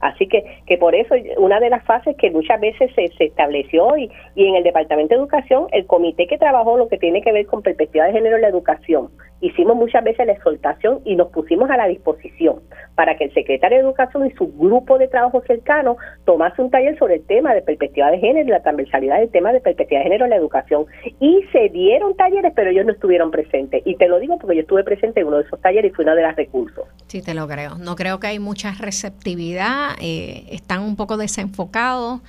Así 0.00 0.26
que, 0.26 0.62
que 0.66 0.78
por 0.78 0.94
eso 0.94 1.14
una 1.36 1.60
de 1.60 1.68
las 1.68 1.84
fases 1.84 2.16
que 2.16 2.30
muchas 2.30 2.58
veces 2.58 2.90
se, 2.94 3.08
se 3.18 3.24
estableció 3.24 3.98
y, 3.98 4.10
y 4.34 4.46
en 4.46 4.56
el 4.56 4.64
Departamento 4.64 5.14
de 5.14 5.20
Educación, 5.20 5.66
el 5.72 5.86
comité 5.86 6.26
que 6.26 6.38
trabajó 6.38 6.78
lo 6.78 6.88
que 6.88 6.96
tiene 6.96 7.20
que 7.20 7.32
ver 7.32 7.44
con 7.46 7.62
perspectiva 7.62 8.06
de 8.06 8.12
género 8.12 8.36
en 8.36 8.42
la 8.42 8.48
educación, 8.48 9.10
hicimos 9.40 9.76
muchas 9.76 10.04
veces 10.04 10.26
la 10.26 10.32
exhortación 10.32 11.00
y 11.04 11.16
nos 11.16 11.28
pusimos 11.28 11.70
a 11.70 11.76
la 11.76 11.86
disposición 11.86 12.60
para 12.94 13.16
que 13.16 13.24
el 13.24 13.34
secretario 13.34 13.78
de 13.78 13.84
Educación 13.84 14.26
y 14.26 14.30
su 14.32 14.52
grupo 14.52 14.98
de 14.98 15.08
trabajo 15.08 15.42
cercano 15.46 15.96
tomase 16.24 16.60
un 16.60 16.70
taller 16.70 16.98
sobre 16.98 17.16
el 17.16 17.26
tema 17.26 17.54
de 17.54 17.62
perspectiva 17.62 18.10
de 18.10 18.18
género 18.18 18.46
y 18.46 18.50
la 18.50 18.62
transversalidad 18.62 19.18
del 19.18 19.30
tema 19.30 19.52
de 19.52 19.60
perspectiva 19.60 20.00
de 20.00 20.04
género 20.04 20.24
en 20.24 20.30
la 20.30 20.36
educación. 20.36 20.86
Y 21.18 21.42
se 21.52 21.68
dieron 21.70 22.14
talleres, 22.16 22.52
pero 22.54 22.70
ellos 22.70 22.84
no 22.84 22.92
estuvieron 22.92 23.30
presentes. 23.30 23.82
Y 23.84 23.96
te 23.96 24.08
lo 24.08 24.18
digo 24.18 24.38
porque 24.38 24.56
yo 24.56 24.62
estuve 24.62 24.84
presente 24.84 25.20
en 25.20 25.28
uno 25.28 25.38
de 25.38 25.44
esos 25.44 25.60
talleres 25.60 25.92
y 25.92 25.94
fui 25.94 26.04
una 26.04 26.14
de 26.14 26.22
las 26.22 26.36
recursos. 26.36 26.84
Sí, 27.06 27.22
te 27.22 27.34
lo 27.34 27.48
creo. 27.48 27.76
No 27.78 27.96
creo 27.96 28.20
que 28.20 28.26
hay 28.26 28.38
mucha 28.38 28.72
receptividad, 28.78 29.96
eh, 30.00 30.44
están 30.50 30.82
un 30.82 30.96
poco 30.96 31.16
desenfocados 31.16 32.20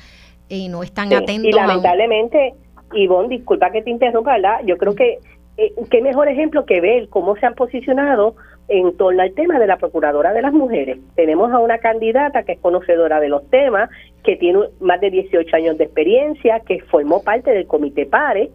y 0.48 0.70
no 0.70 0.84
están 0.84 1.14
atentos. 1.14 1.50
Y 1.50 1.52
lamentablemente, 1.52 2.54
Ivonne, 2.94 3.30
disculpa 3.30 3.72
que 3.72 3.82
te 3.82 3.90
interrumpa, 3.90 4.34
¿verdad? 4.34 4.60
Yo 4.66 4.78
creo 4.78 4.96
que 4.96 5.20
eh, 5.62 5.74
qué 5.90 6.02
mejor 6.02 6.28
ejemplo 6.28 6.66
que 6.66 6.82
ver 6.82 7.10
cómo 7.10 7.36
se 7.36 7.46
han 7.46 7.54
posicionado 7.56 8.36
en 8.68 8.96
torno 8.98 9.22
al 9.22 9.34
tema 9.34 9.60
de 9.60 9.68
la 9.68 9.78
Procuradora 9.78 10.34
de 10.34 10.42
las 10.42 10.54
Mujeres. 10.54 10.98
Tenemos 11.16 11.52
a 11.52 11.60
una 11.60 11.78
candidata 11.80 12.44
que 12.44 12.54
es 12.54 12.60
conocedora 12.60 13.20
de 13.20 13.30
los 13.30 13.48
temas, 13.50 13.90
que 14.24 14.38
tiene 14.38 14.60
más 14.80 15.02
de 15.02 15.12
18 15.12 15.56
años 15.56 15.78
de 15.78 15.84
experiencia, 15.84 16.62
que 16.62 16.82
formó 16.84 17.22
parte 17.22 17.52
del 17.52 17.68
Comité 17.68 18.06
PARE, 18.06 18.50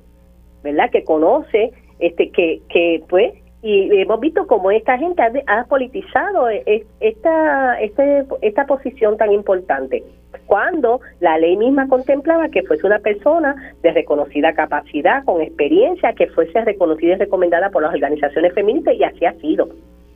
¿verdad? 0.62 0.90
Que 0.90 1.04
conoce, 1.04 1.72
este, 1.98 2.30
que, 2.30 2.61
que 2.68 3.02
pues, 3.09 3.34
y 3.67 4.01
hemos 4.01 4.21
visto 4.21 4.47
cómo 4.47 4.71
esta 4.71 4.97
gente 4.97 5.23
ha, 5.47 5.64
politizado 5.64 6.49
e, 6.49 6.87
esta, 7.01 7.81
este, 7.81 8.25
esta 8.43 8.64
posición 8.67 9.17
tan 9.17 9.33
importante 9.33 10.05
cuando 10.47 11.01
la 11.21 11.37
ley 11.39 11.57
misma 11.57 11.89
contemplaba 11.89 12.49
que 12.49 12.62
fuese 12.62 12.87
una 12.87 13.01
persona 13.01 13.75
de 13.83 13.91
reconocida 13.91 14.53
capacidad, 14.55 15.25
con 15.25 15.43
experiencia, 15.43 16.12
que 16.12 16.29
fuese 16.29 16.61
reconocida 16.61 17.14
y 17.14 17.17
recomendada 17.17 17.71
por 17.71 17.83
las 17.83 17.93
organizaciones 17.93 18.55
feministas 18.55 18.95
y 18.95 19.03
así 19.03 19.25
ha 19.25 19.33
sido. 19.41 19.69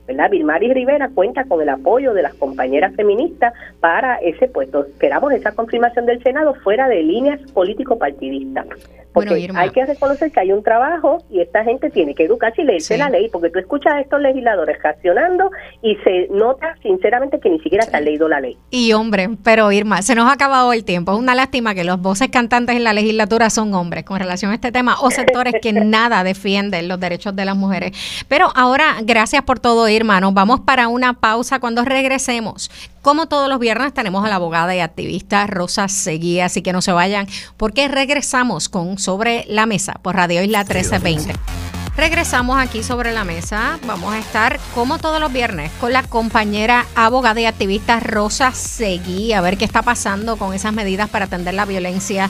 ¿Verdad? 0.07 0.29
Vilmari 0.29 0.73
Rivera 0.73 1.09
cuenta 1.13 1.45
con 1.45 1.61
el 1.61 1.69
apoyo 1.69 2.13
de 2.13 2.23
las 2.23 2.33
compañeras 2.35 2.95
feministas 2.95 3.53
para 3.79 4.17
ese 4.17 4.47
puesto. 4.47 4.85
Esperamos 4.85 5.33
esa 5.33 5.51
confirmación 5.53 6.05
del 6.05 6.21
Senado 6.23 6.53
fuera 6.55 6.87
de 6.87 7.03
líneas 7.03 7.39
político-partidistas. 7.51 8.65
Porque 9.13 9.49
hay 9.53 9.69
que 9.71 9.85
reconocer 9.85 10.31
que 10.31 10.39
hay 10.39 10.53
un 10.53 10.63
trabajo 10.63 11.21
y 11.29 11.41
esta 11.41 11.63
gente 11.63 11.89
tiene 11.89 12.15
que 12.15 12.23
educarse 12.23 12.61
y 12.61 12.65
leerse 12.65 12.97
la 12.97 13.09
ley, 13.09 13.27
porque 13.29 13.49
tú 13.49 13.59
escuchas 13.59 13.93
a 13.93 14.01
estos 14.01 14.21
legisladores 14.21 14.81
reaccionando 14.81 15.51
y 15.81 15.95
se 15.97 16.27
nota 16.31 16.75
sinceramente 16.81 17.39
que 17.39 17.49
ni 17.49 17.59
siquiera 17.59 17.85
se 17.85 17.95
ha 17.97 17.99
leído 17.99 18.29
la 18.29 18.39
ley. 18.39 18.57
Y 18.69 18.93
hombre, 18.93 19.29
pero 19.43 19.69
Irma, 19.71 20.01
se 20.01 20.15
nos 20.15 20.29
ha 20.29 20.33
acabado 20.33 20.71
el 20.71 20.85
tiempo. 20.85 21.11
Es 21.11 21.19
una 21.19 21.35
lástima 21.35 21.75
que 21.75 21.83
los 21.83 22.01
voces 22.01 22.29
cantantes 22.29 22.77
en 22.77 22.85
la 22.85 22.93
legislatura 22.93 23.49
son 23.49 23.73
hombres 23.73 24.05
con 24.05 24.17
relación 24.17 24.51
a 24.51 24.55
este 24.55 24.71
tema 24.71 24.95
o 25.01 25.11
sectores 25.11 25.55
que 25.61 25.73
nada 25.73 26.23
defienden 26.23 26.87
los 26.87 26.99
derechos 26.99 27.35
de 27.35 27.43
las 27.43 27.57
mujeres. 27.57 27.91
Pero 28.29 28.47
ahora, 28.55 28.95
gracias 29.03 29.43
por 29.43 29.59
todo, 29.59 29.87
Irma. 29.91 30.19
Nos 30.19 30.33
vamos 30.33 30.61
para 30.61 30.87
una 30.87 31.13
pausa 31.13 31.59
cuando 31.59 31.85
regresemos. 31.85 32.71
Como 33.01 33.27
todos 33.27 33.49
los 33.49 33.59
viernes 33.59 33.93
tenemos 33.93 34.25
a 34.25 34.29
la 34.29 34.35
abogada 34.35 34.75
y 34.75 34.79
activista 34.79 35.47
Rosa 35.47 35.87
Seguía, 35.87 36.45
así 36.45 36.61
que 36.61 36.73
no 36.73 36.81
se 36.81 36.91
vayan 36.91 37.27
porque 37.57 37.87
regresamos 37.87 38.69
con 38.69 38.97
Sobre 38.97 39.45
la 39.47 39.65
Mesa 39.65 39.93
por 40.01 40.15
Radio 40.15 40.43
Isla 40.43 40.59
1320. 40.59 41.33
Regresamos 41.97 42.57
aquí 42.57 42.83
sobre 42.83 43.11
la 43.11 43.25
mesa. 43.25 43.77
Vamos 43.85 44.13
a 44.13 44.19
estar, 44.19 44.59
como 44.73 44.97
todos 44.97 45.19
los 45.19 45.31
viernes, 45.31 45.71
con 45.79 45.91
la 45.91 46.03
compañera 46.03 46.85
abogada 46.95 47.41
y 47.41 47.45
activista 47.45 47.99
Rosa 47.99 48.53
Seguí, 48.53 49.33
a 49.33 49.41
ver 49.41 49.57
qué 49.57 49.65
está 49.65 49.81
pasando 49.81 50.37
con 50.37 50.53
esas 50.53 50.73
medidas 50.73 51.09
para 51.09 51.25
atender 51.25 51.53
la 51.53 51.65
violencia 51.65 52.29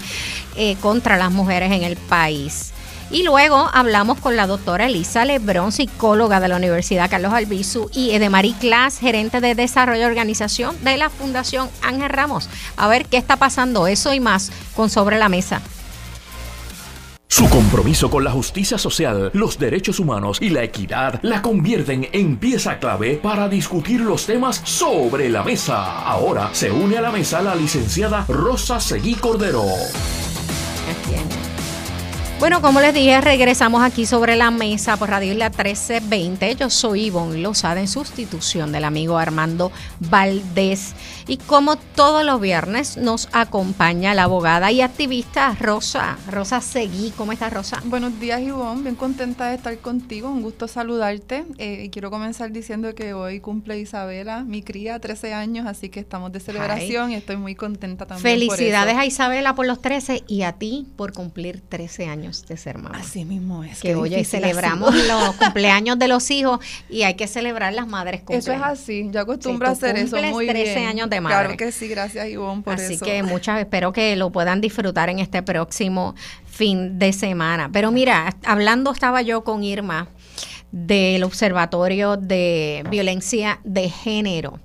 eh, 0.56 0.76
contra 0.82 1.16
las 1.16 1.32
mujeres 1.32 1.72
en 1.72 1.84
el 1.84 1.96
país. 1.96 2.74
Y 3.12 3.24
luego 3.24 3.70
hablamos 3.74 4.20
con 4.20 4.38
la 4.38 4.48
doctora 4.48 4.86
Elisa 4.86 5.26
Lebrón, 5.26 5.74
psicóloga 5.74 6.40
de 6.40 6.48
la 6.48 6.56
Universidad 6.56 7.10
Carlos 7.10 7.34
Albizu, 7.34 7.90
y 7.94 8.12
Edemarie 8.12 8.56
Class, 8.60 9.00
gerente 9.00 9.42
de 9.42 9.54
desarrollo 9.54 10.04
y 10.04 10.06
organización 10.06 10.82
de 10.84 10.96
la 10.96 11.10
Fundación 11.10 11.70
Ángel 11.82 12.10
Ramos. 12.10 12.48
A 12.78 12.88
ver 12.88 13.06
qué 13.06 13.18
está 13.18 13.36
pasando, 13.36 13.88
eso 13.88 14.14
y 14.14 14.22
más, 14.22 14.52
con 14.76 14.90
Sobre 14.90 15.20
la 15.20 15.28
Mesa. 15.28 15.62
Su 17.28 17.50
compromiso 17.50 18.10
con 18.10 18.24
la 18.24 18.32
justicia 18.32 18.78
social, 18.78 19.32
los 19.34 19.58
derechos 19.58 20.00
humanos 20.00 20.38
y 20.42 20.50
la 20.50 20.64
equidad 20.64 21.20
la 21.22 21.42
convierten 21.42 22.08
en 22.12 22.38
pieza 22.38 22.78
clave 22.78 23.16
para 23.16 23.50
discutir 23.50 24.02
los 24.02 24.26
temas 24.26 24.62
sobre 24.64 25.30
la 25.30 25.44
mesa. 25.44 26.04
Ahora 26.04 26.50
se 26.54 26.72
une 26.72 26.98
a 26.98 27.02
la 27.02 27.12
mesa 27.12 27.42
la 27.42 27.56
licenciada 27.56 28.26
Rosa 28.28 28.80
Seguí 28.80 29.16
Cordero. 29.16 29.64
Bueno, 32.42 32.60
como 32.60 32.82
les 32.82 32.92
dije, 32.92 33.22
regresamos 33.22 33.84
aquí 33.84 34.08
sobre 34.08 34.36
la 34.36 34.50
mesa 34.50 34.98
por 34.98 35.12
Radio 35.12 35.32
Isla 35.32 35.50
1320. 35.50 36.56
Yo 36.56 36.72
soy 36.72 37.06
Ivonne 37.06 37.38
Lozada 37.38 37.80
en 37.80 37.88
sustitución 37.88 38.72
del 38.72 38.84
amigo 38.84 39.20
Armando 39.20 39.72
Valdés. 40.00 40.96
Y 41.28 41.38
como 41.38 41.76
todos 41.76 42.26
los 42.26 42.42
viernes, 42.42 42.98
nos 42.98 43.30
acompaña 43.32 44.14
la 44.14 44.24
abogada 44.24 44.72
y 44.72 44.82
activista 44.82 45.56
Rosa. 45.60 46.18
Rosa 46.30 46.62
Seguí. 46.62 47.12
¿Cómo 47.16 47.32
estás, 47.32 47.54
Rosa? 47.54 47.82
Buenos 47.86 48.20
días, 48.20 48.42
Ivonne. 48.42 48.82
Bien 48.82 48.96
contenta 48.96 49.50
de 49.50 49.56
estar 49.56 49.78
contigo. 49.78 50.30
Un 50.30 50.42
gusto 50.42 50.68
saludarte. 50.68 51.46
Eh, 51.58 51.90
quiero 51.92 52.10
comenzar 52.10 52.52
diciendo 52.52 52.94
que 52.96 53.14
hoy 53.14 53.40
cumple 53.40 53.80
Isabela, 53.80 54.44
mi 54.44 54.64
cría, 54.64 55.00
13 55.00 55.34
años, 55.34 55.68
así 55.68 55.90
que 55.90 56.00
estamos 56.00 56.32
de 56.32 56.40
celebración 56.40 57.12
y 57.12 57.16
estoy 57.16 57.38
muy 57.38 57.56
contenta 57.56 58.06
también. 58.06 58.24
Felicidades 58.24 58.98
a 58.98 59.06
Isabela 59.06 59.56
por 59.56 59.68
los 59.68 59.82
13 59.82 60.24
y 60.28 60.42
a 60.44 60.54
ti 60.54 60.88
por 60.96 61.14
cumplir 61.14 61.62
13 61.62 62.08
años 62.08 62.46
de 62.48 62.58
ser 62.58 62.78
mamá. 62.78 62.98
Así 62.98 63.26
mismo 63.26 63.64
es. 63.64 63.80
Que 63.80 63.96
oye, 63.96 64.24
celebramos 64.26 64.94
los 64.96 65.36
cumpleaños 65.40 66.00
de 66.00 66.08
los 66.08 66.30
hijos 66.32 66.60
y 66.90 67.04
hay 67.04 67.16
que 67.16 67.28
celebrar 67.28 67.74
las 67.74 67.88
madres 67.88 68.22
cumpleaños. 68.22 68.48
Eso 68.48 68.54
es 68.54 68.62
así, 68.62 69.10
yo 69.12 69.22
acostumbro 69.22 69.68
a 69.68 69.72
hacer 69.72 69.98
eso 69.98 70.18
muy 70.24 70.48
13 70.48 70.86
años 70.86 71.10
de 71.12 71.22
madre. 71.22 71.38
Claro 71.38 71.58
que 71.58 71.72
sí, 71.72 71.88
gracias 71.88 72.28
Ivonne 72.28 72.64
por 72.64 72.74
eso. 72.74 72.86
Así 72.86 73.00
que 73.00 73.22
muchas, 73.22 73.60
espero 73.60 73.94
que 73.94 74.16
lo 74.16 74.32
puedan 74.32 74.62
disfrutar 74.62 75.10
en 75.10 75.20
este 75.20 75.44
próximo 75.44 76.16
fin 76.46 76.98
de 76.98 77.14
semana. 77.14 77.70
Pero 77.72 77.92
mira, 77.92 78.36
hablando 78.46 78.92
estaba 78.92 79.22
yo 79.22 79.44
con 79.44 79.64
Irma 79.64 80.08
del 80.72 81.24
Observatorio 81.24 82.18
de 82.18 82.84
Violencia 82.90 83.60
de 83.64 83.90
Género. 83.90 84.60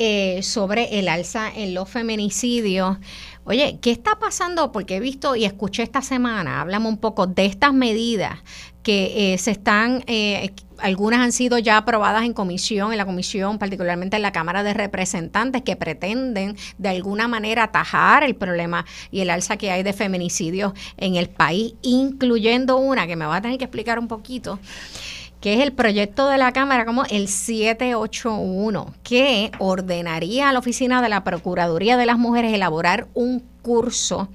Eh, 0.00 0.44
sobre 0.44 1.00
el 1.00 1.08
alza 1.08 1.50
en 1.52 1.74
los 1.74 1.90
feminicidios. 1.90 2.98
Oye, 3.42 3.80
¿qué 3.82 3.90
está 3.90 4.16
pasando? 4.20 4.70
Porque 4.70 4.94
he 4.94 5.00
visto 5.00 5.34
y 5.34 5.44
escuché 5.44 5.82
esta 5.82 6.02
semana, 6.02 6.60
hablamos 6.60 6.92
un 6.92 6.98
poco 6.98 7.26
de 7.26 7.46
estas 7.46 7.74
medidas 7.74 8.38
que 8.88 9.34
eh, 9.34 9.36
se 9.36 9.50
están, 9.50 10.02
eh, 10.06 10.50
algunas 10.78 11.20
han 11.20 11.32
sido 11.32 11.58
ya 11.58 11.76
aprobadas 11.76 12.24
en 12.24 12.32
comisión, 12.32 12.90
en 12.90 12.96
la 12.96 13.04
comisión, 13.04 13.58
particularmente 13.58 14.16
en 14.16 14.22
la 14.22 14.32
Cámara 14.32 14.62
de 14.62 14.72
Representantes, 14.72 15.60
que 15.60 15.76
pretenden 15.76 16.56
de 16.78 16.88
alguna 16.88 17.28
manera 17.28 17.64
atajar 17.64 18.22
el 18.22 18.34
problema 18.34 18.86
y 19.10 19.20
el 19.20 19.28
alza 19.28 19.58
que 19.58 19.70
hay 19.70 19.82
de 19.82 19.92
feminicidios 19.92 20.72
en 20.96 21.16
el 21.16 21.28
país, 21.28 21.74
incluyendo 21.82 22.78
una 22.78 23.06
que 23.06 23.14
me 23.14 23.26
va 23.26 23.36
a 23.36 23.42
tener 23.42 23.58
que 23.58 23.64
explicar 23.64 23.98
un 23.98 24.08
poquito 24.08 24.58
que 25.42 25.52
es 25.52 25.60
el 25.60 25.74
proyecto 25.74 26.26
de 26.26 26.38
la 26.38 26.52
Cámara 26.52 26.86
como 26.86 27.04
el 27.04 27.28
781, 27.28 28.94
que 29.02 29.52
ordenaría 29.58 30.48
a 30.48 30.52
la 30.54 30.60
Oficina 30.60 31.02
de 31.02 31.10
la 31.10 31.24
Procuraduría 31.24 31.98
de 31.98 32.06
las 32.06 32.16
Mujeres 32.16 32.54
elaborar 32.54 33.06
un 33.12 33.44
curso 33.60 34.30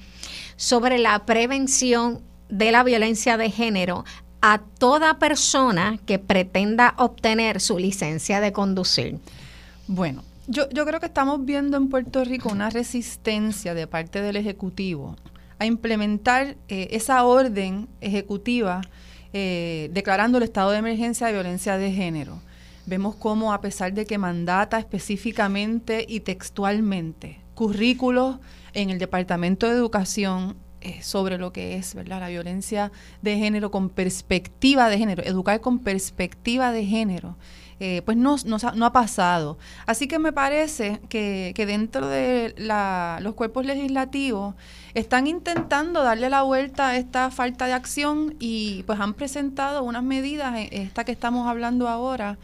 sobre 0.58 1.00
la 1.00 1.26
prevención 1.26 2.22
de 2.54 2.72
la 2.72 2.84
violencia 2.84 3.36
de 3.36 3.50
género 3.50 4.06
a 4.46 4.58
toda 4.58 5.20
persona 5.20 5.98
que 6.06 6.20
pretenda 6.20 6.96
obtener 6.98 7.62
su 7.62 7.80
licencia 7.80 8.42
de 8.42 8.52
conducir. 8.52 9.20
Bueno, 9.88 10.22
yo, 10.48 10.70
yo 10.70 10.86
creo 10.86 11.00
que 11.00 11.06
estamos 11.06 11.46
viendo 11.46 11.78
en 11.78 11.88
Puerto 11.88 12.26
Rico 12.26 12.50
una 12.50 12.70
resistencia 12.70 13.74
de 13.74 13.88
parte 13.88 14.22
del 14.22 14.36
Ejecutivo 14.36 15.16
a 15.60 15.66
implementar 15.66 16.58
eh, 16.68 16.90
esa 16.92 17.24
orden 17.24 17.88
ejecutiva 18.02 18.82
eh, 19.32 19.90
declarando 19.94 20.40
el 20.40 20.44
estado 20.44 20.72
de 20.72 20.80
emergencia 20.80 21.28
de 21.28 21.34
violencia 21.34 21.78
de 21.78 21.94
género. 21.94 22.42
Vemos 22.86 23.16
cómo 23.16 23.54
a 23.54 23.62
pesar 23.62 23.94
de 23.94 24.06
que 24.06 24.18
mandata 24.18 24.78
específicamente 24.78 26.06
y 26.06 26.20
textualmente 26.20 27.40
currículos 27.56 28.40
en 28.74 28.90
el 28.90 29.00
Departamento 29.00 29.70
de 29.70 29.76
Educación 29.76 30.58
eh, 30.84 31.02
sobre 31.02 31.38
lo 31.38 31.54
que 31.54 31.78
es 31.78 31.96
¿verdad? 31.96 32.20
la 32.20 32.28
violencia 32.28 32.92
de 33.22 33.38
género 33.38 33.72
con 33.72 33.90
perspectiva 33.90 34.90
de 34.90 34.98
género, 34.98 35.24
educar 35.24 35.62
con 35.62 35.80
perspectiva 35.80 36.74
de 36.74 36.86
género, 36.86 37.38
eh, 37.80 38.02
pues 38.04 38.18
no, 38.18 38.36
no, 38.46 38.86
ha 38.86 38.92
pasado. 38.92 39.58
Así 39.86 40.10
que 40.10 40.20
me 40.20 40.34
parece 40.34 41.00
que, 41.08 41.54
dentro 41.56 42.08
de 42.08 42.54
los 43.22 43.34
cuerpos 43.34 43.66
legislativos 43.66 44.56
están 44.94 45.28
intentando 45.28 46.04
darle 46.04 46.30
la 46.30 46.44
vuelta 46.44 46.90
a 46.90 46.98
esta 46.98 47.32
falta 47.32 47.66
de 47.66 47.74
acción 47.74 48.36
y 48.40 48.84
pues 48.84 49.00
han 49.00 49.14
presentado 49.14 49.84
unas 49.84 50.04
medidas, 50.04 50.54
eh, 50.58 50.68
esta 50.72 51.06
que 51.06 51.14
estamos 51.14 51.48
hablando 51.48 51.88
ahora, 51.88 52.38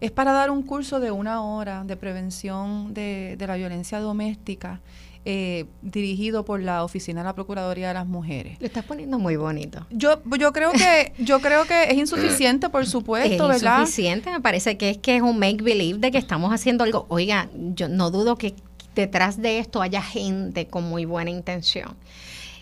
es 0.00 0.10
para 0.10 0.32
dar 0.32 0.50
un 0.50 0.62
curso 0.62 1.00
de 1.00 1.10
una 1.10 1.42
hora 1.42 1.82
de 1.84 1.96
prevención 1.96 2.92
de, 2.92 3.36
de 3.38 3.46
la 3.46 3.56
violencia 3.56 4.00
doméstica 4.00 4.80
eh, 5.28 5.64
dirigido 5.82 6.44
por 6.44 6.62
la 6.62 6.84
Oficina 6.84 7.22
de 7.22 7.24
la 7.24 7.34
Procuraduría 7.34 7.88
de 7.88 7.94
las 7.94 8.06
Mujeres. 8.06 8.58
Lo 8.60 8.66
estás 8.66 8.84
poniendo 8.84 9.18
muy 9.18 9.34
bonito. 9.34 9.84
Yo, 9.90 10.22
yo 10.38 10.52
creo 10.52 10.70
que, 10.70 11.14
yo 11.18 11.40
creo 11.40 11.64
que 11.64 11.90
es 11.90 11.94
insuficiente, 11.94 12.68
por 12.68 12.86
supuesto, 12.86 13.50
es 13.50 13.60
insuficiente, 13.60 14.30
me 14.30 14.40
parece 14.40 14.76
que 14.76 14.90
es 14.90 14.98
que 14.98 15.16
es 15.16 15.22
un 15.22 15.40
make 15.40 15.64
believe 15.64 15.98
de 15.98 16.12
que 16.12 16.18
estamos 16.18 16.52
haciendo 16.52 16.84
algo. 16.84 17.06
Oiga, 17.08 17.50
yo 17.74 17.88
no 17.88 18.12
dudo 18.12 18.36
que 18.36 18.54
detrás 18.94 19.42
de 19.42 19.58
esto 19.58 19.82
haya 19.82 20.00
gente 20.00 20.68
con 20.68 20.84
muy 20.84 21.06
buena 21.06 21.30
intención. 21.30 21.96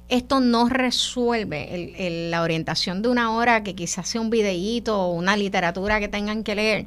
Esto 0.08 0.40
no 0.40 0.70
resuelve 0.70 2.30
la 2.30 2.40
orientación 2.40 3.02
de 3.02 3.10
una 3.10 3.32
hora 3.32 3.62
que 3.62 3.74
quizás 3.74 4.08
sea 4.08 4.22
un 4.22 4.30
videíto 4.30 4.98
o 4.98 5.12
una 5.12 5.36
literatura 5.36 6.00
que 6.00 6.08
tengan 6.08 6.42
que 6.42 6.54
leer. 6.54 6.86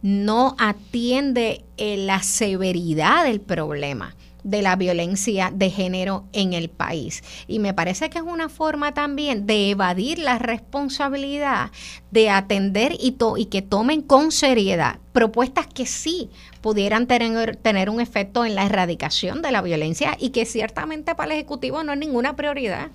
No 0.00 0.56
atiende 0.58 1.66
eh, 1.76 1.98
la 1.98 2.22
severidad 2.22 3.24
del 3.24 3.42
problema 3.42 4.16
de 4.46 4.62
la 4.62 4.76
violencia 4.76 5.50
de 5.52 5.70
género 5.70 6.24
en 6.32 6.52
el 6.52 6.70
país. 6.70 7.22
Y 7.48 7.58
me 7.58 7.74
parece 7.74 8.08
que 8.10 8.18
es 8.18 8.24
una 8.24 8.48
forma 8.48 8.94
también 8.94 9.44
de 9.44 9.70
evadir 9.70 10.20
la 10.20 10.38
responsabilidad 10.38 11.72
de 12.12 12.30
atender 12.30 12.92
y, 12.98 13.16
que 13.46 13.62
tomen 13.62 14.02
con 14.02 14.30
seriedad 14.30 15.00
propuestas 15.12 15.66
que 15.66 15.84
sí 15.84 16.30
pudieran 16.60 17.08
tener, 17.08 17.56
tener 17.56 17.90
un 17.90 18.00
efecto 18.00 18.44
en 18.44 18.54
la 18.54 18.66
erradicación 18.66 19.42
de 19.42 19.50
la 19.50 19.62
violencia 19.62 20.16
y 20.20 20.30
que 20.30 20.44
ciertamente 20.44 21.14
para 21.16 21.32
el 21.32 21.40
Ejecutivo 21.40 21.82
no 21.82 21.92
es 21.92 21.98
ninguna 21.98 22.36
prioridad. 22.36 22.90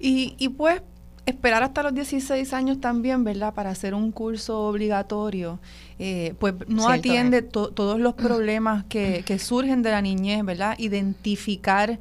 Y, 0.00 0.36
y 0.38 0.48
pues 0.48 0.80
esperar 1.28 1.62
hasta 1.62 1.82
los 1.82 1.94
16 1.94 2.52
años 2.52 2.80
también, 2.80 3.24
¿verdad? 3.24 3.54
Para 3.54 3.70
hacer 3.70 3.94
un 3.94 4.12
curso 4.12 4.60
obligatorio, 4.60 5.58
eh, 5.98 6.34
pues 6.38 6.54
no 6.68 6.88
atiende 6.88 7.42
todos 7.42 8.00
los 8.00 8.14
problemas 8.26 8.84
que, 8.84 9.22
que 9.26 9.38
surgen 9.38 9.82
de 9.82 9.90
la 9.90 10.02
niñez, 10.02 10.44
¿verdad? 10.44 10.74
Identificar 10.78 11.98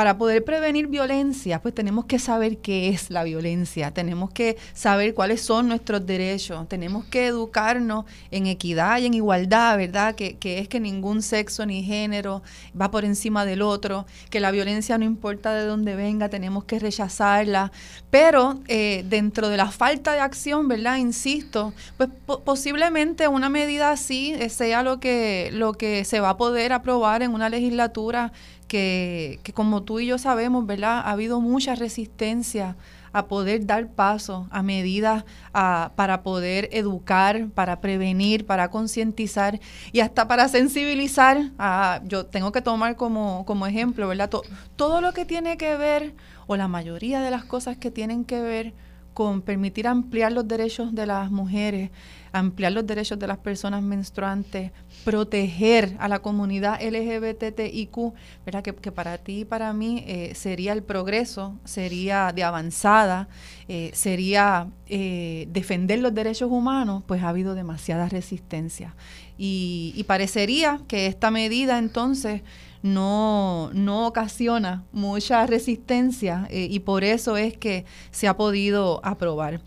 para 0.00 0.16
poder 0.16 0.42
prevenir 0.44 0.86
violencia, 0.86 1.60
pues 1.60 1.74
tenemos 1.74 2.06
que 2.06 2.18
saber 2.18 2.56
qué 2.56 2.88
es 2.88 3.10
la 3.10 3.22
violencia, 3.22 3.90
tenemos 3.90 4.30
que 4.30 4.56
saber 4.72 5.12
cuáles 5.12 5.42
son 5.42 5.68
nuestros 5.68 6.06
derechos, 6.06 6.66
tenemos 6.70 7.04
que 7.04 7.26
educarnos 7.26 8.06
en 8.30 8.46
equidad 8.46 8.96
y 8.96 9.04
en 9.04 9.12
igualdad, 9.12 9.76
¿verdad? 9.76 10.14
Que, 10.14 10.38
es 10.42 10.68
que 10.68 10.80
ningún 10.80 11.20
sexo 11.20 11.66
ni 11.66 11.82
género 11.82 12.42
va 12.80 12.90
por 12.90 13.04
encima 13.04 13.44
del 13.44 13.60
otro, 13.60 14.06
que 14.30 14.40
la 14.40 14.50
violencia 14.50 14.96
no 14.96 15.04
importa 15.04 15.52
de 15.52 15.66
dónde 15.66 15.94
venga, 15.94 16.30
tenemos 16.30 16.64
que 16.64 16.78
rechazarla, 16.78 17.70
pero 18.10 18.58
eh, 18.68 19.04
dentro 19.06 19.50
de 19.50 19.58
la 19.58 19.70
falta 19.70 20.14
de 20.14 20.20
acción, 20.20 20.66
¿verdad? 20.66 20.96
Insisto, 20.96 21.74
pues 21.98 22.08
posiblemente 22.42 23.28
una 23.28 23.50
medida 23.50 23.90
así 23.90 24.34
sea 24.48 24.82
lo 24.82 24.98
que, 24.98 25.50
lo 25.52 25.74
que 25.74 26.06
se 26.06 26.20
va 26.20 26.30
a 26.30 26.36
poder 26.38 26.72
aprobar 26.72 27.22
en 27.22 27.34
una 27.34 27.50
legislatura 27.50 28.32
que, 28.70 29.40
como 29.52 29.82
tú 29.82 29.98
y 29.98 30.06
yo 30.06 30.16
sabemos, 30.16 30.64
¿verdad? 30.64 31.00
Ha 31.04 31.10
habido 31.10 31.40
mucha 31.40 31.74
resistencia 31.74 32.76
a 33.12 33.26
poder 33.26 33.66
dar 33.66 33.88
paso 33.88 34.46
a 34.52 34.62
medidas 34.62 35.24
para 35.52 36.22
poder 36.22 36.68
educar, 36.70 37.48
para 37.48 37.80
prevenir, 37.80 38.46
para 38.46 38.70
concientizar 38.70 39.58
y 39.90 39.98
hasta 39.98 40.28
para 40.28 40.46
sensibilizar. 40.46 41.50
yo 42.04 42.26
tengo 42.26 42.52
que 42.52 42.62
tomar 42.62 42.94
como, 42.94 43.44
como 43.44 43.66
ejemplo, 43.66 44.06
¿verdad? 44.06 44.30
todo 44.76 45.00
lo 45.00 45.12
que 45.12 45.24
tiene 45.24 45.56
que 45.56 45.76
ver, 45.76 46.14
o 46.46 46.56
la 46.56 46.68
mayoría 46.68 47.22
de 47.22 47.32
las 47.32 47.44
cosas 47.44 47.76
que 47.76 47.90
tienen 47.90 48.24
que 48.24 48.40
ver 48.40 48.72
con 49.14 49.42
permitir 49.42 49.88
ampliar 49.88 50.30
los 50.30 50.46
derechos 50.46 50.94
de 50.94 51.06
las 51.06 51.32
mujeres, 51.32 51.90
ampliar 52.32 52.72
los 52.72 52.86
derechos 52.86 53.18
de 53.18 53.26
las 53.26 53.38
personas 53.38 53.82
menstruantes, 53.82 54.72
proteger 55.04 55.96
a 55.98 56.08
la 56.08 56.20
comunidad 56.20 56.80
LGBTIQ, 56.80 58.12
¿verdad? 58.44 58.62
Que, 58.62 58.92
para 58.92 59.18
ti 59.18 59.40
y 59.40 59.44
para 59.44 59.72
mí 59.72 60.04
eh, 60.06 60.32
sería 60.34 60.72
el 60.72 60.82
progreso, 60.82 61.56
sería 61.64 62.32
de 62.34 62.44
avanzada, 62.44 63.28
eh, 63.68 63.90
sería 63.94 64.68
eh, 64.86 65.46
defender 65.50 66.00
los 66.00 66.14
derechos 66.14 66.50
humanos, 66.50 67.02
pues 67.06 67.22
ha 67.22 67.28
habido 67.28 67.54
demasiada 67.54 68.08
resistencia. 68.08 68.94
Y, 69.38 69.92
y 69.96 70.04
parecería 70.04 70.80
que 70.86 71.06
esta 71.06 71.30
medida 71.30 71.78
entonces 71.78 72.42
no, 72.82 73.70
no 73.72 74.06
ocasiona 74.06 74.84
mucha 74.92 75.46
resistencia 75.46 76.48
y 76.50 76.78
por 76.80 77.04
eso 77.04 77.36
es 77.36 77.56
que 77.56 77.84
se 78.10 78.28
ha 78.28 78.36
podido 78.36 79.00
aprobar. 79.04 79.60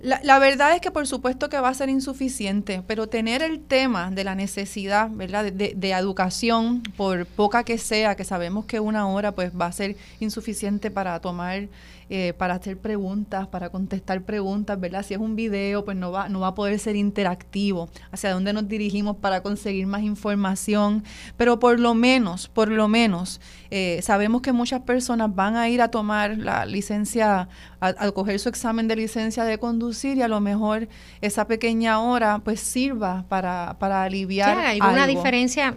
La, 0.00 0.38
verdad 0.38 0.74
es 0.74 0.80
que 0.80 0.92
por 0.92 1.08
supuesto 1.08 1.48
que 1.48 1.58
va 1.58 1.70
a 1.70 1.74
ser 1.74 1.88
insuficiente, 1.88 2.82
pero 2.86 3.08
tener 3.08 3.42
el 3.42 3.60
tema 3.60 4.12
de 4.12 4.22
la 4.22 4.36
necesidad, 4.36 5.10
¿verdad? 5.10 5.50
De, 5.50 5.74
de, 5.74 5.90
educación, 5.90 6.82
por 6.96 7.26
poca 7.26 7.64
que 7.64 7.78
sea, 7.78 8.14
que 8.14 8.24
sabemos 8.24 8.64
que 8.64 8.78
una 8.78 9.08
hora 9.08 9.32
pues 9.32 9.50
va 9.58 9.66
a 9.66 9.72
ser 9.72 9.96
insuficiente 10.20 10.92
para 10.92 11.18
tomar 11.18 11.66
eh, 12.10 12.32
para 12.36 12.54
hacer 12.54 12.78
preguntas, 12.78 13.48
para 13.48 13.68
contestar 13.68 14.22
preguntas, 14.22 14.80
¿verdad? 14.80 15.04
Si 15.04 15.12
es 15.12 15.20
un 15.20 15.36
video, 15.36 15.84
pues 15.84 15.96
no 15.96 16.10
va, 16.10 16.28
no 16.28 16.40
va 16.40 16.48
a 16.48 16.54
poder 16.54 16.78
ser 16.78 16.96
interactivo. 16.96 17.90
Hacia 18.10 18.32
dónde 18.32 18.52
nos 18.54 18.66
dirigimos 18.66 19.16
para 19.16 19.42
conseguir 19.42 19.86
más 19.86 20.02
información. 20.02 21.04
Pero 21.36 21.58
por 21.58 21.78
lo 21.78 21.94
menos, 21.94 22.48
por 22.48 22.70
lo 22.70 22.88
menos, 22.88 23.40
eh, 23.70 24.00
sabemos 24.02 24.40
que 24.40 24.52
muchas 24.52 24.80
personas 24.80 25.34
van 25.34 25.56
a 25.56 25.68
ir 25.68 25.82
a 25.82 25.90
tomar 25.90 26.38
la 26.38 26.64
licencia, 26.64 27.48
a, 27.80 28.10
coger 28.12 28.38
su 28.40 28.48
examen 28.48 28.88
de 28.88 28.96
licencia 28.96 29.44
de 29.44 29.58
conducir 29.58 30.16
y 30.16 30.22
a 30.22 30.28
lo 30.28 30.40
mejor 30.40 30.88
esa 31.20 31.46
pequeña 31.46 32.00
hora 32.00 32.38
pues 32.38 32.60
sirva 32.60 33.26
para, 33.28 33.76
para 33.78 34.04
aliviar. 34.04 34.56
Sí, 34.56 34.62
hay 34.64 34.80
una 34.80 35.06
diferencia 35.06 35.76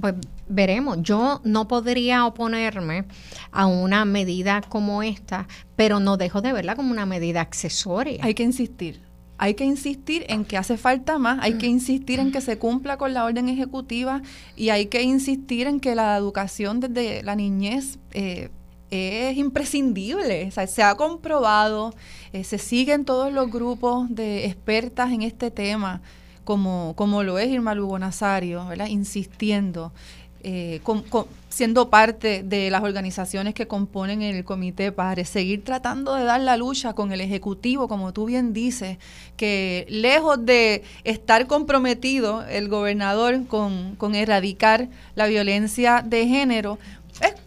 pues 0.00 0.14
veremos. 0.48 0.98
Yo 1.02 1.40
no 1.44 1.68
podría 1.68 2.26
oponerme 2.26 3.04
a 3.52 3.66
una 3.66 4.04
medida 4.04 4.62
como 4.62 5.02
esta, 5.02 5.46
pero 5.76 6.00
no 6.00 6.16
dejo 6.16 6.40
de 6.40 6.52
verla 6.52 6.76
como 6.76 6.90
una 6.90 7.06
medida 7.06 7.40
accesoria. 7.40 8.22
Hay 8.22 8.34
que 8.34 8.42
insistir. 8.42 9.02
Hay 9.38 9.54
que 9.54 9.64
insistir 9.64 10.26
en 10.28 10.44
que 10.44 10.58
hace 10.58 10.76
falta 10.76 11.18
más, 11.18 11.38
hay 11.40 11.54
que 11.54 11.66
insistir 11.66 12.20
en 12.20 12.30
que 12.30 12.42
se 12.42 12.58
cumpla 12.58 12.98
con 12.98 13.14
la 13.14 13.24
orden 13.24 13.48
ejecutiva 13.48 14.20
y 14.54 14.68
hay 14.68 14.86
que 14.86 15.00
insistir 15.00 15.66
en 15.66 15.80
que 15.80 15.94
la 15.94 16.14
educación 16.18 16.78
desde 16.78 17.22
la 17.22 17.36
niñez 17.36 17.98
eh, 18.12 18.50
es 18.90 19.38
imprescindible. 19.38 20.50
se 20.50 20.82
ha 20.82 20.94
comprobado, 20.94 21.94
eh, 22.34 22.44
se 22.44 22.58
siguen 22.58 23.06
todos 23.06 23.32
los 23.32 23.50
grupos 23.50 24.14
de 24.14 24.44
expertas 24.44 25.10
en 25.10 25.22
este 25.22 25.50
tema 25.50 26.02
como, 26.44 26.94
como 26.96 27.22
lo 27.22 27.38
es 27.38 27.48
Irma 27.48 27.74
Lugo 27.74 27.98
Nazario, 27.98 28.66
¿verdad? 28.66 28.86
insistiendo, 28.86 29.92
eh, 30.42 30.80
siendo 31.50 31.90
parte 31.90 32.42
de 32.42 32.70
las 32.70 32.82
organizaciones 32.82 33.54
que 33.54 33.66
componen 33.66 34.22
el 34.22 34.44
Comité 34.44 34.90
para 34.92 35.24
seguir 35.24 35.64
tratando 35.64 36.14
de 36.14 36.24
dar 36.24 36.40
la 36.40 36.56
lucha 36.56 36.94
con 36.94 37.12
el 37.12 37.20
Ejecutivo, 37.20 37.88
como 37.88 38.12
tú 38.12 38.24
bien 38.24 38.52
dices, 38.52 38.98
que 39.36 39.86
lejos 39.90 40.44
de 40.46 40.82
estar 41.04 41.46
comprometido 41.46 42.44
el 42.46 42.68
gobernador 42.68 43.46
con, 43.46 43.96
con 43.96 44.14
erradicar 44.14 44.88
la 45.14 45.26
violencia 45.26 46.02
de 46.06 46.26
género, 46.26 46.78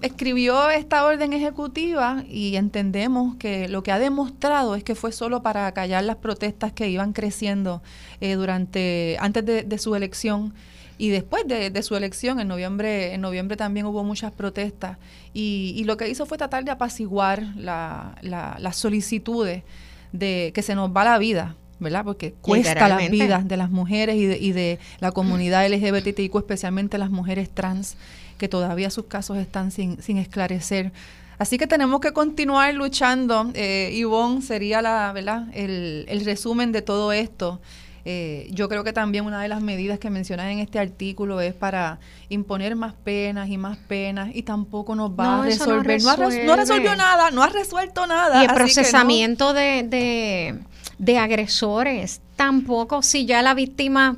escribió 0.02 0.70
esta 0.70 1.06
orden 1.06 1.34
ejecutiva 1.34 2.24
y 2.30 2.56
entendemos 2.56 3.36
que 3.36 3.68
lo 3.68 3.84
que 3.84 3.92
ha 3.92 4.00
demostrado 4.00 4.76
es 4.76 4.84
que 4.84 4.96
fue 4.96 5.12
solo 5.12 5.42
para 5.42 5.72
callar 5.74 6.04
las 6.04 6.18
protestas 6.18 6.74
que 6.74 6.90
iban 6.90 7.14
creciendo 7.14 7.82
eh, 8.22 8.34
durante 8.36 9.18
antes 9.20 9.46
de, 9.46 9.78
su 9.78 9.96
elección 9.96 10.54
y 10.98 11.10
después 11.10 11.48
de, 11.48 11.84
su 11.84 11.96
elección. 11.96 12.40
En 12.40 12.48
noviembre 12.48 13.14
en 13.14 13.22
noviembre 13.22 13.58
también 13.58 13.86
hubo 13.86 14.04
muchas 14.04 14.32
protestas 14.32 14.98
y, 15.34 15.84
lo 15.86 15.98
que 15.98 16.10
hizo 16.10 16.26
fue 16.26 16.38
tratar 16.38 16.64
de 16.64 16.72
apaciguar 16.72 17.44
la, 17.56 18.16
las 18.22 18.76
solicitudes 18.76 19.64
de 20.12 20.52
que 20.54 20.62
se 20.62 20.76
nos 20.76 20.92
va 20.92 21.04
la 21.04 21.18
vida 21.18 21.56
¿verdad? 21.80 22.06
Porque 22.06 22.34
cuesta 22.34 22.88
las 22.88 23.10
vidas 23.10 23.48
de 23.48 23.58
las 23.58 23.70
mujeres 23.70 24.16
y 24.16 24.26
de, 24.26 24.38
y 24.38 24.54
de 24.54 24.80
la 25.00 25.12
comunidad 25.12 25.68
LGBTIQ, 25.68 26.36
especialmente 26.38 26.98
las 26.98 27.10
mujeres 27.10 27.50
trans 27.50 27.98
que 28.44 28.50
todavía 28.50 28.90
sus 28.90 29.06
casos 29.06 29.38
están 29.38 29.72
sin, 29.72 30.02
sin 30.02 30.18
esclarecer. 30.18 30.92
Así 31.38 31.58
que 31.58 31.66
tenemos 31.66 32.02
que 32.02 32.12
continuar 32.12 32.74
luchando. 32.74 33.50
Eh, 33.54 33.92
Ivonne 33.94 34.42
sería 34.42 34.82
la, 34.82 35.14
¿verdad? 35.14 35.48
El, 35.54 36.04
el 36.10 36.26
resumen 36.26 36.74
de 36.74 36.82
todo 36.82 37.14
esto. 37.14 37.62
Eh, 38.04 38.50
yo 38.52 38.68
creo 38.68 38.84
que 38.84 38.92
también 38.92 39.24
una 39.24 39.42
de 39.42 39.48
las 39.48 39.62
medidas 39.62 39.98
que 39.98 40.10
mencionas 40.10 40.52
en 40.52 40.60
este 40.60 40.78
artículo 40.78 41.40
es 41.40 41.54
para 41.54 42.00
imponer 42.28 42.76
más 42.76 42.96
penas 42.96 43.48
y 43.48 43.58
más 43.58 43.78
penas 43.78 44.32
y 44.34 44.44
tampoco 44.44 44.94
nos 44.94 45.12
va 45.12 45.40
a 45.40 45.46
resolver. 45.46 46.02
No, 46.04 46.18
no, 46.18 46.56
resolvió 46.58 46.98
nada, 46.98 47.32
no 47.32 47.44
ha 47.44 47.48
resuelto 47.48 48.06
nada. 48.08 48.44
Y 48.44 48.48
el 48.48 48.54
procesamiento 48.54 49.54
de, 49.54 49.84
de, 49.84 50.60
de 50.98 51.18
agresores 51.18 52.20
tampoco, 52.36 53.04
si 53.04 53.26
ya 53.26 53.42
la 53.42 53.54
víctima 53.54 54.18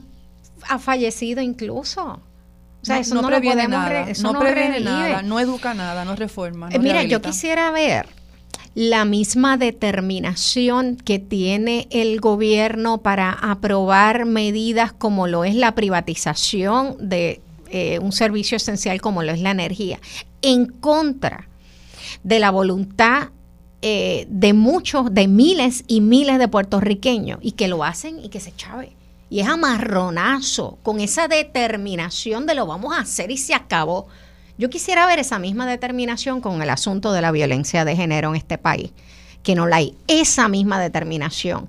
ha 0.67 0.79
fallecido 0.79 1.43
incluso. 1.43 2.19
O 2.85 2.87
sea, 2.87 2.99
eso 2.99 3.15
no, 3.15 3.27
previene 3.27 3.67
nada, 3.67 4.05
no, 4.21 4.37
previene 4.37 4.79
nada, 4.79 5.23
no 5.23 5.39
educa 5.39 5.73
nada, 5.73 6.05
no 6.05 6.15
reforma. 6.15 6.69
Eh, 6.71 6.77
mira, 6.77 7.01
yo 7.01 7.19
quisiera 7.19 7.71
ver 7.71 8.05
la 8.75 9.05
misma 9.05 9.57
determinación 9.57 10.95
que 10.95 11.17
tiene 11.17 11.87
el 11.89 12.21
gobierno 12.21 12.99
para 12.99 13.31
aprobar 13.31 14.25
medidas 14.25 14.93
como 14.93 15.25
lo 15.25 15.45
es 15.45 15.55
la 15.55 15.73
privatización 15.73 16.95
de 16.99 17.41
eh, 17.71 17.97
un 17.97 18.11
servicio 18.11 18.55
esencial 18.55 19.01
como 19.01 19.23
lo 19.23 19.31
es 19.31 19.41
la 19.41 19.49
energía, 19.49 19.99
en 20.43 20.67
contra 20.67 21.47
de 22.21 22.37
la 22.37 22.51
voluntad 22.51 23.29
eh, 23.81 24.27
de 24.29 24.53
muchos, 24.53 25.11
de 25.11 25.27
miles 25.27 25.85
y 25.87 26.01
miles 26.01 26.37
de 26.37 26.47
puertorriqueños, 26.47 27.39
y 27.41 27.53
que 27.53 27.67
lo 27.67 27.83
hacen 27.83 28.23
y 28.23 28.29
que 28.29 28.39
se 28.39 28.55
chave 28.55 28.95
y 29.35 29.41
es 29.41 29.49
amarronazo, 29.49 30.77
con 30.81 31.01
esa 31.01 31.27
determinación 31.27 32.45
de 32.45 32.55
lo 32.55 32.65
vamos 32.67 32.95
a 32.95 33.01
hacer 33.01 33.31
y 33.31 33.37
se 33.37 33.53
acabó. 33.53 34.07
Yo 34.57 34.69
quisiera 34.69 35.05
ver 35.07 35.19
esa 35.19 35.39
misma 35.39 35.67
determinación 35.67 36.39
con 36.39 36.61
el 36.61 36.69
asunto 36.69 37.11
de 37.11 37.21
la 37.21 37.33
violencia 37.33 37.83
de 37.83 37.97
género 37.97 38.29
en 38.29 38.37
este 38.37 38.57
país, 38.57 38.93
que 39.43 39.53
no 39.53 39.67
la 39.67 39.75
hay, 39.75 39.93
esa 40.07 40.47
misma 40.47 40.79
determinación. 40.79 41.67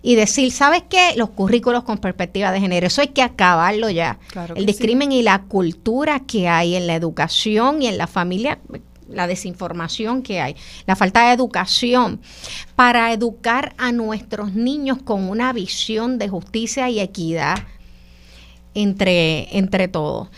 Y 0.00 0.14
decir, 0.14 0.52
¿sabes 0.52 0.84
qué? 0.88 1.14
Los 1.16 1.30
currículos 1.30 1.82
con 1.82 1.98
perspectiva 1.98 2.52
de 2.52 2.60
género, 2.60 2.86
eso 2.86 3.00
hay 3.00 3.08
que 3.08 3.22
acabarlo 3.22 3.90
ya. 3.90 4.20
el 4.54 4.64
discrimen 4.64 5.10
y 5.10 5.24
la 5.24 5.42
cultura 5.42 6.20
que 6.20 6.46
hay 6.46 6.76
en 6.76 6.86
la 6.86 6.94
educación 6.94 7.82
y 7.82 7.88
en 7.88 7.98
la 7.98 8.06
familia, 8.06 8.60
la 9.12 9.26
desinformación 9.26 10.22
que 10.22 10.40
hay, 10.40 10.56
la 10.86 10.96
falta 10.96 11.26
de 11.26 11.34
educación, 11.34 12.20
para 12.76 13.12
educar 13.12 13.74
a 13.78 13.92
nuestros 13.92 14.54
niños 14.54 14.98
con 15.02 15.28
una 15.28 15.52
visión 15.52 16.18
de 16.18 16.28
justicia 16.28 16.90
y 16.90 17.00
equidad 17.00 17.58
entre, 18.74 19.56
entre 19.56 19.88
todos. 19.88 20.28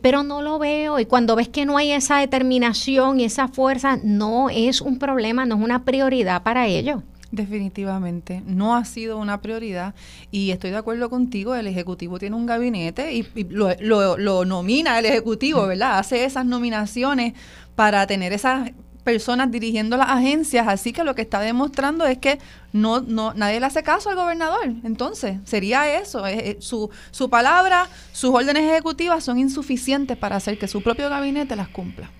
Pero 0.00 0.22
no 0.22 0.42
lo 0.42 0.58
veo 0.58 0.98
y 0.98 1.06
cuando 1.06 1.36
ves 1.36 1.48
que 1.48 1.64
no 1.64 1.76
hay 1.78 1.92
esa 1.92 2.18
determinación 2.18 3.20
y 3.20 3.24
esa 3.24 3.48
fuerza, 3.48 3.98
no 4.02 4.50
es 4.50 4.80
un 4.80 4.98
problema, 4.98 5.46
no 5.46 5.56
es 5.56 5.62
una 5.62 5.84
prioridad 5.84 6.42
para 6.42 6.66
ellos. 6.66 7.02
Definitivamente, 7.32 8.42
no 8.44 8.76
ha 8.76 8.84
sido 8.84 9.16
una 9.16 9.40
prioridad 9.40 9.94
y 10.30 10.50
estoy 10.50 10.70
de 10.70 10.76
acuerdo 10.76 11.08
contigo, 11.08 11.54
el 11.54 11.66
Ejecutivo 11.66 12.18
tiene 12.18 12.36
un 12.36 12.44
gabinete 12.44 13.14
y, 13.14 13.26
lo, 13.48 13.70
lo, 13.80 14.18
lo, 14.18 14.44
nomina 14.44 14.98
el 14.98 15.06
Ejecutivo, 15.06 15.66
¿verdad? 15.66 15.98
Hace 15.98 16.26
esas 16.26 16.44
nominaciones 16.44 17.32
para 17.74 18.06
tener 18.06 18.34
esas 18.34 18.72
personas 19.02 19.50
dirigiendo 19.50 19.96
las 19.96 20.10
agencias, 20.10 20.68
así 20.68 20.92
que 20.92 21.04
lo 21.04 21.14
que 21.14 21.22
está 21.22 21.40
demostrando 21.40 22.04
es 22.04 22.18
que 22.18 22.38
no, 22.74 23.00
no 23.00 23.32
nadie 23.32 23.60
le 23.60 23.66
hace 23.66 23.82
caso 23.82 24.10
al 24.10 24.16
gobernador. 24.16 24.66
Entonces, 24.84 25.38
sería 25.44 25.98
eso, 25.98 26.24
su, 26.58 26.90
su 27.12 27.30
palabra, 27.30 27.88
sus 28.12 28.28
órdenes 28.28 28.70
ejecutivas 28.70 29.24
son 29.24 29.38
insuficientes 29.38 30.18
para 30.18 30.36
hacer 30.36 30.58
que 30.58 30.68
su 30.68 30.82
propio 30.82 31.08
gabinete 31.08 31.56
las 31.56 31.68
cumpla. 31.68 32.10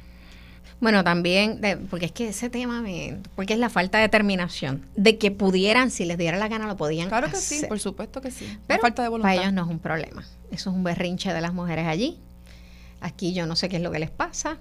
Bueno, 0.82 1.04
también, 1.04 1.60
porque 1.88 2.06
es 2.06 2.12
que 2.12 2.28
ese 2.30 2.50
tema, 2.50 2.82
me, 2.82 3.18
porque 3.36 3.52
es 3.52 3.60
la 3.60 3.70
falta 3.70 3.98
de 3.98 4.02
determinación, 4.02 4.84
de 4.96 5.16
que 5.16 5.30
pudieran, 5.30 5.92
si 5.92 6.04
les 6.04 6.18
diera 6.18 6.36
la 6.38 6.48
gana, 6.48 6.66
lo 6.66 6.76
podían 6.76 7.08
Claro 7.08 7.30
que 7.30 7.36
sí, 7.36 7.64
por 7.68 7.78
supuesto 7.78 8.20
que 8.20 8.32
sí. 8.32 8.58
Pero 8.66 8.80
falta 8.80 9.00
de 9.04 9.08
voluntad. 9.08 9.30
para 9.30 9.42
ellos 9.42 9.52
no 9.52 9.62
es 9.62 9.68
un 9.68 9.78
problema. 9.78 10.24
Eso 10.50 10.70
es 10.70 10.76
un 10.76 10.82
berrinche 10.82 11.32
de 11.32 11.40
las 11.40 11.54
mujeres 11.54 11.86
allí. 11.86 12.18
Aquí 13.00 13.32
yo 13.32 13.46
no 13.46 13.54
sé 13.54 13.68
qué 13.68 13.76
es 13.76 13.82
lo 13.82 13.92
que 13.92 14.00
les 14.00 14.10
pasa. 14.10 14.58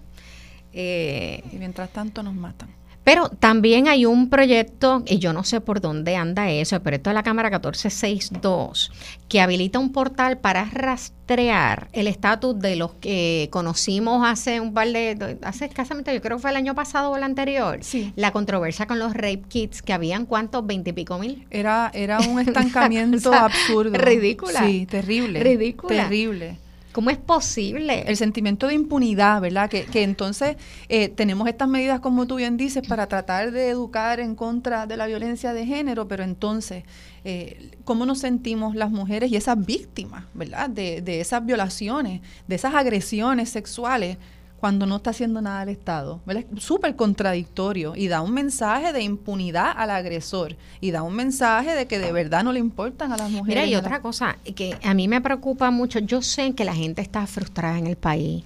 Eh, 0.74 1.44
y 1.52 1.56
mientras 1.56 1.90
tanto 1.90 2.22
nos 2.22 2.36
matan. 2.36 2.70
Pero 3.12 3.28
también 3.28 3.89
hay 3.89 4.05
un 4.05 4.30
proyecto, 4.30 5.03
y 5.05 5.20
yo 5.20 5.34
no 5.34 5.43
sé 5.43 5.59
por 5.59 5.82
dónde 5.82 6.16
anda 6.16 6.49
eso, 6.49 6.78
el 6.78 6.82
proyecto 6.82 7.09
de 7.09 7.14
la 7.16 7.24
Cámara 7.24 7.49
1462, 7.49 8.89
que 9.28 9.41
habilita 9.41 9.80
un 9.80 9.91
portal 9.91 10.38
para 10.38 10.64
rastrear 10.64 11.89
el 11.91 12.07
estatus 12.07 12.57
de 12.57 12.78
los 12.78 12.93
que 12.93 13.49
conocimos 13.51 14.26
hace 14.26 14.62
un 14.62 14.74
par 14.74 14.88
de, 14.88 15.38
hace 15.41 15.66
escasamente, 15.66 16.14
yo 16.14 16.22
creo 16.22 16.38
que 16.38 16.41
fue 16.41 16.51
el 16.51 16.55
año 16.55 16.74
pasado 16.74 17.12
o 17.12 17.18
el 17.18 17.24
anterior, 17.24 17.80
sí. 17.82 18.14
la 18.16 18.32
controversia 18.32 18.88
con 18.88 18.97
los 18.97 19.14
rape 19.14 19.43
kits, 19.49 19.82
que 19.82 19.91
habían 19.91 20.26
cuántos, 20.26 20.66
veintipico 20.66 21.20
mil. 21.20 21.45
Era, 21.51 21.91
era 21.93 22.22
un 22.22 22.39
estancamiento 22.47 23.34
absurdo. 23.34 23.91
Ridícula. 23.97 24.66
Sí, 24.66 24.86
terrible. 24.86 25.43
Ridícula. 25.43 26.03
Terrible. 26.03 26.57
¿Cómo 26.92 27.10
es 27.10 27.18
posible? 27.18 28.04
El 28.08 28.18
sentimiento 28.18 28.68
de 28.68 28.74
impunidad, 28.74 29.42
¿verdad? 29.42 29.70
Que, 29.70 29.86
que 29.86 30.04
entonces 30.04 30.58
eh, 30.89 31.10
tenemos 31.10 31.48
estas 31.48 31.68
medidas, 31.70 32.00
como 32.00 32.28
tú 32.28 32.36
bien 32.36 32.58
dices, 32.58 32.86
para 32.88 33.08
tratar 33.08 33.52
de 33.52 33.70
educar 33.70 34.20
en 34.20 34.36
contra 34.36 34.86
de 34.86 34.98
la 34.98 35.08
violencia 35.08 35.54
de 35.54 35.66
género, 35.66 36.08
pero 36.08 36.24
entonces, 36.24 36.84
eh, 37.24 37.72
¿cómo 37.86 38.06
nos 38.06 38.20
sentimos 38.20 38.76
las 38.76 38.92
mujeres 38.92 39.32
y 39.32 39.36
esas 39.36 39.64
víctimas, 39.66 40.26
¿verdad? 40.34 40.70
De, 40.70 41.02
de 41.02 41.22
esas 41.22 41.46
violaciones, 41.46 42.22
de 42.48 42.56
esas 42.56 42.76
agresiones 42.76 43.50
sexuales 43.50 44.18
cuando 44.62 44.86
no 44.86 44.97
está 44.97 45.09
haciendo 45.09 45.41
nada 45.41 45.64
el 45.64 45.70
Estado. 45.70 46.22
Es 46.28 46.45
súper 46.64 46.95
contradictorio 46.95 47.95
y 47.95 48.07
da 48.07 48.22
un 48.22 48.32
mensaje 48.32 48.93
de 48.93 49.01
impunidad 49.01 49.74
al 49.76 49.89
agresor 49.89 50.55
y 50.80 50.91
da 50.91 51.01
un 51.01 51.16
mensaje 51.16 51.74
de 51.74 51.88
que 51.88 51.97
de 51.97 52.12
verdad 52.12 52.43
no 52.43 52.53
le 52.53 52.59
importan 52.59 53.12
a 53.12 53.18
las 53.18 53.32
mujeres. 53.32 53.47
Mira, 53.47 53.66
y 53.66 53.76
otra 53.76 54.03
cosa 54.03 54.38
que 54.55 54.78
a 54.84 54.93
mí 54.93 55.07
me 55.07 55.20
preocupa 55.20 55.72
mucho, 55.72 55.97
yo 55.97 56.22
sé 56.22 56.53
que 56.53 56.64
la 56.64 56.76
gente 56.76 57.01
está 57.01 57.26
frustrada 57.26 57.80
en 57.80 57.88
el 57.88 57.97
país 57.97 58.43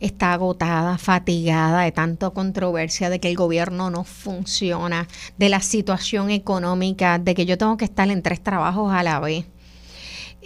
está 0.00 0.34
agotada, 0.34 0.98
fatigada 0.98 1.82
de 1.82 1.92
tanta 1.92 2.28
controversia, 2.30 3.08
de 3.08 3.20
que 3.20 3.30
el 3.30 3.36
gobierno 3.36 3.90
no 3.90 4.04
funciona, 4.04 5.08
de 5.38 5.48
la 5.48 5.60
situación 5.60 6.30
económica, 6.30 7.18
de 7.18 7.34
que 7.34 7.46
yo 7.46 7.56
tengo 7.56 7.76
que 7.78 7.86
estar 7.86 8.10
en 8.10 8.20
tres 8.20 8.42
trabajos 8.42 8.92
a 8.92 9.02
la 9.02 9.20
vez. 9.20 9.46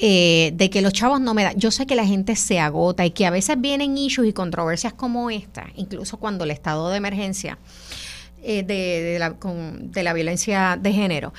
Eh, 0.00 0.52
de 0.54 0.70
que 0.70 0.80
los 0.80 0.92
chavos 0.92 1.20
no 1.20 1.34
me 1.34 1.42
dan. 1.42 1.56
Yo 1.56 1.72
sé 1.72 1.84
que 1.84 1.96
la 1.96 2.06
gente 2.06 2.36
se 2.36 2.60
agota 2.60 3.04
y 3.04 3.10
que 3.10 3.26
a 3.26 3.30
veces 3.30 3.60
vienen 3.60 3.98
issues 3.98 4.28
y 4.28 4.32
controversias 4.32 4.92
como 4.92 5.28
esta, 5.28 5.66
incluso 5.74 6.18
cuando 6.18 6.44
el 6.44 6.52
estado 6.52 6.88
de 6.90 6.98
emergencia 6.98 7.58
eh, 8.40 8.62
de, 8.62 9.18
la, 9.18 10.12
violencia 10.12 10.78
de 10.80 10.92
género, 10.92 11.32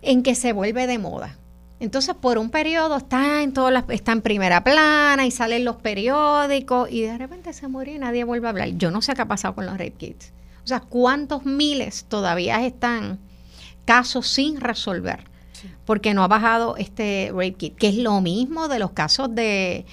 en 0.00 0.22
que 0.22 0.36
se 0.36 0.52
vuelve 0.52 0.86
de 0.86 0.98
moda. 0.98 1.36
Entonces, 1.80 2.14
por 2.14 2.38
un 2.38 2.50
periodo 2.50 2.98
está 2.98 3.42
en 3.42 3.52
todas 3.52 3.72
las, 3.72 3.84
está 3.88 4.12
en 4.12 4.22
primera 4.22 4.62
plana 4.62 5.26
y 5.26 5.32
salen 5.32 5.64
los 5.64 5.76
periódicos 5.76 6.88
y 6.92 7.02
de 7.02 7.18
repente 7.18 7.52
se 7.52 7.66
muere 7.66 7.94
y 7.94 7.98
nadie 7.98 8.22
vuelve 8.22 8.46
a 8.46 8.50
hablar. 8.50 8.68
Yo 8.76 8.92
no 8.92 9.02
sé 9.02 9.14
qué 9.14 9.22
ha 9.22 9.28
pasado 9.28 9.56
con 9.56 9.66
los 9.66 9.74
rape 9.74 9.94
kits. 9.98 10.32
O 10.62 10.68
sea, 10.68 10.78
cuántos 10.78 11.44
miles 11.46 12.04
todavía 12.04 12.64
están 12.64 13.18
casos 13.84 14.28
sin 14.28 14.60
resolver 14.60 15.33
porque 15.84 16.14
no 16.14 16.22
ha 16.22 16.28
bajado 16.28 16.76
este 16.76 17.30
rape 17.32 17.54
kit, 17.54 17.76
que 17.76 17.88
es 17.88 17.96
lo 17.96 18.20
mismo 18.20 18.68
de 18.68 18.78
los 18.78 18.92
casos 18.92 19.34
de 19.34 19.84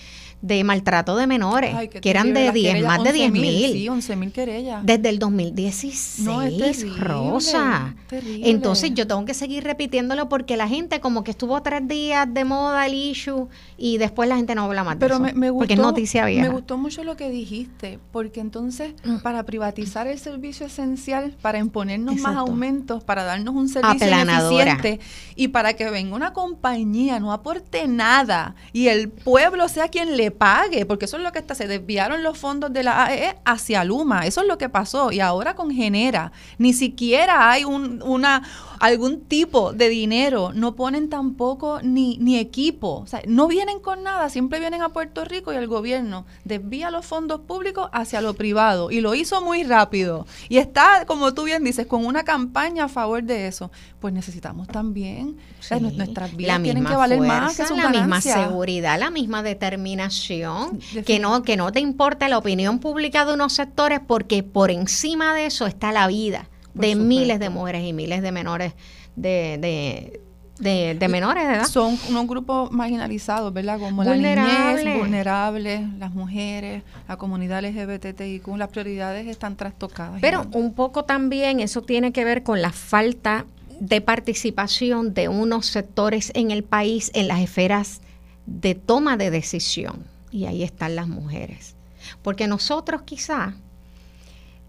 de 0.42 0.64
maltrato 0.64 1.16
de 1.16 1.28
menores, 1.28 1.76
que 1.90 2.10
eran 2.10 2.34
de 2.34 2.52
10, 2.52 2.84
más 2.84 3.04
de 3.04 3.14
10 3.14 3.32
mil. 3.32 3.72
Sí, 3.72 3.90
11 3.90 4.16
mil 4.16 4.32
querellas. 4.32 4.84
Desde 4.84 5.10
el 5.10 5.20
2016, 5.20 6.20
no, 6.26 6.42
es 6.42 6.98
Rosa. 6.98 7.96
Entonces 8.12 8.94
yo 8.94 9.06
tengo 9.08 9.24
que 9.26 9.34
seguir 9.34 9.64
repitiéndolo 9.64 10.30
porque 10.30 10.58
la 10.58 10.68
gente 10.68 11.00
como 11.00 11.24
que 11.24 11.32
estuvo 11.32 11.62
tres 11.62 11.88
días 11.88 12.28
de 12.32 12.44
moda 12.44 12.88
el 12.88 12.94
issue 12.94 13.48
y 13.78 13.98
después 13.98 14.28
la 14.28 14.38
gente 14.38 14.56
no 14.56 14.64
habla 14.64 14.84
más 14.84 14.98
Pero 15.00 15.20
de 15.20 15.30
eso. 15.30 15.38
Me, 15.38 15.50
gustó, 15.50 15.60
porque 15.60 15.74
es 15.74 15.80
noticia 15.80 16.26
vieja. 16.26 16.44
Me 16.44 16.50
gustó 16.50 16.78
mucho 16.78 17.04
lo 17.04 17.16
que 17.16 17.30
dijiste, 17.30 18.00
porque 18.12 18.40
entonces 18.40 18.94
mm. 19.04 19.18
para 19.18 19.44
privatizar 19.44 20.08
el 20.08 20.18
servicio 20.18 20.66
esencial, 20.66 21.36
para 21.42 21.60
imponernos 21.60 22.16
más 22.18 22.36
aumentos, 22.36 23.04
para 23.04 23.24
darnos 23.24 23.54
un 23.56 23.70
servicio 23.70 24.08
eficiente 24.08 25.00
y 25.36 25.50
para 25.50 25.74
que 25.74 25.90
venga 25.90 26.16
una 26.16 26.34
compañía, 26.34 27.20
no 27.20 27.32
aporte 27.32 27.88
nada 27.88 28.56
y 28.74 28.88
el 28.88 29.10
pueblo 29.10 29.68
sea 29.68 29.88
quien 29.88 30.18
le 30.18 30.31
pague, 30.32 30.86
porque 30.86 31.06
eso 31.06 31.18
es 31.18 31.24
lo 31.24 31.32
que 31.32 31.40
está, 31.40 31.56
se 31.56 31.68
desviaron 31.68 32.24
los 32.24 32.38
fondos 32.38 32.72
de 32.74 32.84
la 32.84 33.06
AEE 33.06 33.30
e 33.30 33.36
hacia 33.46 33.84
Luma, 33.84 34.26
eso 34.26 34.42
es 34.42 34.48
lo 34.48 34.58
que 34.58 34.70
pasó, 34.70 35.12
y 35.12 35.20
ahora 35.20 35.56
con 35.56 35.72
Genera, 35.72 36.32
ni 36.58 36.74
siquiera 36.74 37.50
hay 37.50 37.64
un, 37.64 38.02
una 38.04 38.44
algún 38.80 39.22
tipo 39.22 39.74
de 39.74 39.90
dinero, 39.90 40.54
no 40.56 40.76
ponen 40.76 41.08
tampoco 41.08 41.82
ni, 41.84 42.18
ni 42.18 42.40
equipo, 42.40 43.02
o 43.04 43.08
sea, 43.08 43.22
no 43.28 43.48
vienen 43.48 43.80
con 43.80 44.02
nada, 44.02 44.30
siempre 44.30 44.60
vienen 44.60 44.82
a 44.82 44.90
Puerto 44.90 45.24
Rico 45.24 45.54
y 45.54 45.56
el 45.56 45.68
gobierno 45.68 46.26
desvía 46.46 46.90
los 46.90 47.06
fondos 47.06 47.42
públicos 47.42 47.90
hacia 47.92 48.22
lo 48.22 48.34
privado. 48.34 48.92
Y 48.92 49.02
lo 49.02 49.14
hizo 49.14 49.42
muy 49.42 49.64
rápido. 49.64 50.26
Y 50.50 50.58
está, 50.58 51.06
como 51.06 51.34
tú 51.34 51.44
bien 51.44 51.64
dices, 51.64 51.86
con 51.86 52.06
una 52.06 52.24
campaña 52.24 52.86
a 52.86 52.90
favor 52.90 53.24
de 53.24 53.48
eso. 53.48 53.72
Pues 54.02 54.16
necesitamos 54.16 54.68
también, 54.68 55.38
nuestras 55.80 56.36
vidas 56.36 56.64
tienen 56.64 56.84
que 56.84 56.96
valer 56.96 57.20
más 57.20 57.56
que 57.56 57.76
la 57.76 57.88
misma 57.90 58.20
seguridad, 58.20 59.00
la 59.00 59.12
misma 59.12 59.44
determinación, 59.44 60.80
que 61.06 61.20
no 61.20 61.44
que 61.44 61.56
no 61.56 61.72
te 61.72 61.82
importe 61.82 62.28
la 62.28 62.40
opinión 62.40 62.80
pública 62.80 63.26
de 63.26 63.36
unos 63.36 63.54
sectores 63.54 64.00
porque 64.06 64.42
por 64.42 64.72
encima 64.72 65.36
de 65.36 65.46
eso 65.46 65.68
está 65.68 65.92
la 65.92 66.08
vida 66.08 66.50
de 66.74 66.96
miles 66.96 67.40
de 67.40 67.52
mujeres 67.52 67.84
y 67.86 67.94
miles 67.94 68.24
de 68.24 68.32
menores 68.32 68.74
de, 69.16 70.20
de, 70.60 70.96
de, 70.96 71.08
menores 71.08 71.48
de 71.48 71.54
edad. 71.54 71.68
Son 71.68 71.96
unos 72.10 72.26
grupos 72.26 72.72
marginalizados, 72.72 73.54
¿verdad? 73.54 73.80
Como 73.80 74.04
la 74.04 74.16
niñez, 74.16 74.98
vulnerables, 74.98 75.82
las 76.00 76.12
mujeres, 76.12 76.82
la 77.08 77.18
comunidad 77.18 77.62
LGBTIQ, 77.64 78.48
las 78.58 78.70
prioridades 78.70 79.28
están 79.28 79.56
trastocadas. 79.58 80.22
Pero 80.22 80.48
un 80.54 80.74
poco 80.74 81.06
también 81.06 81.60
eso 81.60 81.84
tiene 81.84 82.12
que 82.12 82.26
ver 82.26 82.42
con 82.42 82.64
la 82.64 82.72
falta 82.72 83.46
de 83.82 84.00
participación 84.00 85.16
de 85.16 85.28
unos 85.28 85.66
sectores 85.66 86.32
en 86.36 86.52
el 86.52 86.64
país 86.64 87.10
en 87.16 87.28
las 87.28 87.40
esferas 87.40 88.02
de 88.46 88.76
toma 88.76 89.18
de 89.18 89.32
decisión. 89.32 90.06
Y 90.30 90.46
ahí 90.46 90.62
están 90.62 90.96
las 90.96 91.08
mujeres. 91.08 91.76
Porque 92.22 92.46
nosotros 92.46 93.02
quizás 93.02 93.56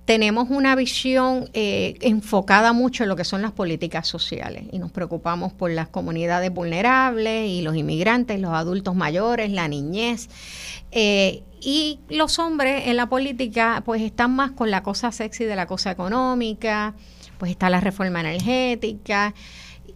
tenemos 0.06 0.48
una 0.48 0.74
visión 0.74 1.50
eh, 1.52 1.98
enfocada 2.00 2.72
mucho 2.72 3.02
en 3.02 3.10
lo 3.10 3.16
que 3.16 3.24
son 3.24 3.42
las 3.42 3.52
políticas 3.52 4.08
sociales 4.08 4.64
y 4.72 4.78
nos 4.78 4.90
preocupamos 4.90 5.52
por 5.52 5.70
las 5.70 5.88
comunidades 5.88 6.50
vulnerables 6.50 7.50
y 7.50 7.60
los 7.60 7.76
inmigrantes, 7.76 8.40
los 8.40 8.54
adultos 8.54 8.94
mayores, 8.94 9.50
la 9.50 9.68
niñez. 9.68 10.30
Eh, 10.90 11.42
y 11.60 12.00
los 12.08 12.38
hombres 12.38 12.84
en 12.86 12.96
la 12.96 13.10
política 13.10 13.82
pues 13.84 14.00
están 14.00 14.34
más 14.34 14.52
con 14.52 14.70
la 14.70 14.82
cosa 14.82 15.12
sexy 15.12 15.44
de 15.44 15.54
la 15.54 15.66
cosa 15.66 15.90
económica, 15.90 16.94
pues 17.42 17.50
está 17.50 17.70
la 17.70 17.80
reforma 17.80 18.20
energética. 18.20 19.34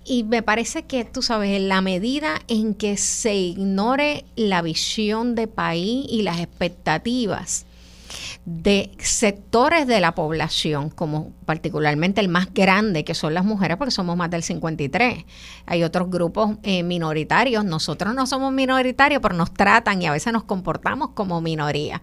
Y 0.05 0.25
me 0.25 0.43
parece 0.43 0.83
que, 0.83 1.05
tú 1.05 1.23
sabes, 1.23 1.51
en 1.51 1.69
la 1.69 1.81
medida 1.81 2.43
en 2.49 2.75
que 2.75 2.97
se 2.97 3.37
ignore 3.37 4.25
la 4.35 4.63
visión 4.63 5.37
de 5.37 5.47
país 5.47 6.07
y 6.09 6.23
las 6.23 6.41
expectativas 6.41 7.65
de 8.47 8.91
sectores 8.99 9.87
de 9.87 10.01
la 10.01 10.17
población, 10.17 10.91
como 10.91 11.31
particularmente 11.45 12.21
el 12.21 12.27
más 12.29 12.53
grande, 12.53 13.05
que 13.05 13.15
son 13.15 13.33
las 13.33 13.45
mujeres, 13.45 13.77
porque 13.77 13.93
somos 13.93 14.17
más 14.17 14.29
del 14.29 14.43
53. 14.43 15.25
Hay 15.67 15.85
otros 15.85 16.11
grupos 16.11 16.57
eh, 16.65 16.83
minoritarios. 16.83 17.65
Nosotros 17.65 18.13
no 18.13 18.27
somos 18.27 18.53
minoritarios, 18.53 19.23
pero 19.23 19.37
nos 19.37 19.55
tratan 19.55 20.03
y 20.03 20.07
a 20.07 20.13
veces 20.13 20.33
nos 20.33 20.43
comportamos 20.43 21.11
como 21.11 21.41
minoría. 21.41 22.03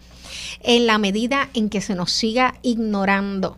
En 0.62 0.88
la 0.88 0.98
medida 1.00 1.50
en 1.54 1.70
que 1.70 1.82
se 1.82 1.96
nos 1.96 2.14
siga 2.14 2.56
ignorando 2.62 3.58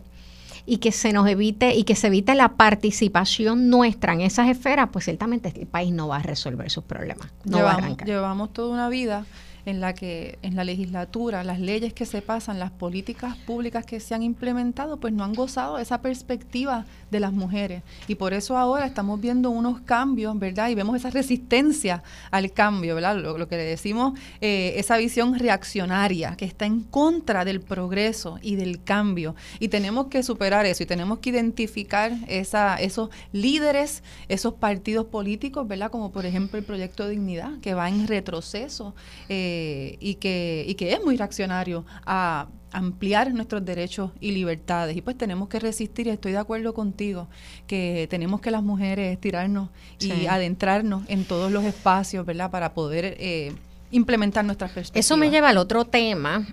y 0.66 0.78
que 0.78 0.92
se 0.92 1.12
nos 1.12 1.28
evite 1.28 1.74
y 1.74 1.84
que 1.84 1.94
se 1.94 2.08
evite 2.08 2.34
la 2.34 2.56
participación 2.56 3.70
nuestra 3.70 4.12
en 4.12 4.20
esas 4.20 4.48
esferas, 4.48 4.88
pues 4.92 5.04
ciertamente 5.04 5.52
el 5.56 5.66
país 5.66 5.92
no 5.92 6.08
va 6.08 6.16
a 6.16 6.22
resolver 6.22 6.68
sus 6.70 6.84
problemas. 6.84 7.28
No 7.44 7.62
va 7.62 7.72
a 7.72 7.74
arrancar. 7.76 8.06
Llevamos 8.06 8.52
toda 8.52 8.74
una 8.74 8.88
vida 8.88 9.24
en 9.64 9.80
la 9.80 9.94
que 9.94 10.38
en 10.42 10.54
la 10.54 10.64
legislatura, 10.64 11.42
las 11.42 11.58
leyes 11.58 11.92
que 11.92 12.06
se 12.06 12.22
pasan, 12.22 12.60
las 12.60 12.70
políticas 12.70 13.36
públicas 13.36 13.84
que 13.84 13.98
se 13.98 14.14
han 14.14 14.22
implementado, 14.22 14.98
pues 14.98 15.12
no 15.12 15.24
han 15.24 15.34
gozado 15.34 15.78
esa 15.78 16.02
perspectiva 16.02 16.86
de 17.10 17.20
las 17.20 17.32
mujeres. 17.32 17.82
Y 18.08 18.16
por 18.16 18.34
eso 18.34 18.56
ahora 18.56 18.86
estamos 18.86 19.20
viendo 19.20 19.50
unos 19.50 19.80
cambios, 19.80 20.38
¿verdad? 20.38 20.68
Y 20.68 20.74
vemos 20.74 20.96
esa 20.96 21.10
resistencia 21.10 22.02
al 22.30 22.52
cambio, 22.52 22.94
¿verdad? 22.94 23.16
Lo, 23.16 23.48
que 23.48 23.56
le 23.56 23.64
decimos, 23.64 24.18
eh, 24.40 24.74
esa 24.76 24.96
visión 24.96 25.38
reaccionaria 25.38 26.36
que 26.36 26.44
está 26.44 26.66
en 26.66 26.80
contra 26.82 27.44
del 27.44 27.60
progreso 27.60 28.38
y 28.42 28.56
del 28.56 28.82
cambio. 28.82 29.34
Y 29.60 29.68
tenemos 29.68 30.06
que 30.06 30.22
superar 30.22 30.66
eso 30.66 30.82
y 30.82 30.86
tenemos 30.86 31.18
que 31.18 31.30
identificar 31.30 32.12
esa, 32.28 32.76
esos 32.76 33.10
líderes, 33.32 34.02
esos 34.28 34.54
partidos 34.54 35.06
políticos, 35.06 35.66
¿verdad? 35.68 35.90
Como 35.90 36.10
por 36.10 36.26
ejemplo 36.26 36.58
el 36.58 36.64
Proyecto 36.64 37.08
Dignidad, 37.08 37.58
que 37.60 37.74
va 37.74 37.88
en 37.88 38.06
retroceso. 38.06 38.94
Eh, 39.28 39.96
y, 40.00 40.16
que, 40.16 40.64
y 40.66 40.74
que 40.74 40.92
es 40.92 41.04
muy 41.04 41.16
reaccionario 41.16 41.84
a 42.04 42.48
ampliar 42.72 43.32
nuestros 43.32 43.64
derechos 43.64 44.10
y 44.20 44.32
libertades. 44.32 44.96
Y 44.96 45.00
pues 45.00 45.16
tenemos 45.16 45.48
que 45.48 45.58
resistir, 45.58 46.06
y 46.06 46.10
estoy 46.10 46.32
de 46.32 46.38
acuerdo 46.38 46.74
contigo, 46.74 47.28
que 47.66 48.06
tenemos 48.10 48.40
que 48.40 48.50
las 48.50 48.62
mujeres 48.62 49.20
tirarnos 49.20 49.70
y 49.98 50.26
adentrarnos 50.26 51.04
en 51.08 51.24
todos 51.24 51.50
los 51.50 51.64
espacios, 51.64 52.26
¿verdad? 52.26 52.50
Para 52.50 52.74
poder 52.74 53.16
eh, 53.18 53.52
implementar 53.90 54.44
nuestras 54.44 54.72
perspectivas. 54.72 55.06
Eso 55.06 55.16
me 55.16 55.30
lleva 55.30 55.48
al 55.48 55.58
otro 55.58 55.84
tema 55.84 56.46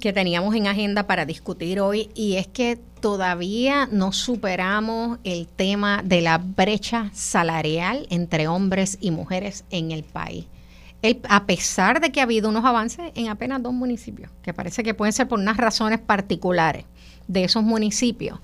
que 0.00 0.12
teníamos 0.12 0.54
en 0.54 0.66
agenda 0.66 1.06
para 1.06 1.26
discutir 1.26 1.80
hoy 1.80 2.10
y 2.14 2.36
es 2.36 2.46
que 2.46 2.78
todavía 3.00 3.88
no 3.90 4.12
superamos 4.12 5.18
el 5.24 5.48
tema 5.48 6.02
de 6.04 6.22
la 6.22 6.38
brecha 6.38 7.10
salarial 7.12 8.06
entre 8.10 8.48
hombres 8.48 8.98
y 9.00 9.10
mujeres 9.10 9.64
en 9.70 9.90
el 9.90 10.04
país. 10.04 10.46
A 11.28 11.46
pesar 11.46 12.00
de 12.00 12.10
que 12.10 12.20
ha 12.20 12.24
habido 12.24 12.48
unos 12.48 12.64
avances 12.64 13.12
en 13.14 13.28
apenas 13.28 13.62
dos 13.62 13.72
municipios, 13.72 14.30
que 14.42 14.54
parece 14.54 14.82
que 14.82 14.94
pueden 14.94 15.12
ser 15.12 15.28
por 15.28 15.38
unas 15.38 15.56
razones 15.56 16.00
particulares 16.00 16.84
de 17.28 17.44
esos 17.44 17.62
municipios, 17.62 18.40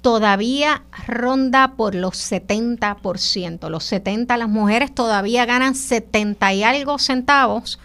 todavía 0.00 0.84
ronda 1.06 1.74
por 1.76 1.94
los 1.94 2.14
70%. 2.14 3.68
Los 3.68 3.84
70, 3.84 4.36
las 4.36 4.48
mujeres 4.48 4.94
todavía 4.94 5.44
ganan 5.44 5.74
70 5.74 6.54
y 6.54 6.62
algo 6.62 6.98
centavos 6.98 7.78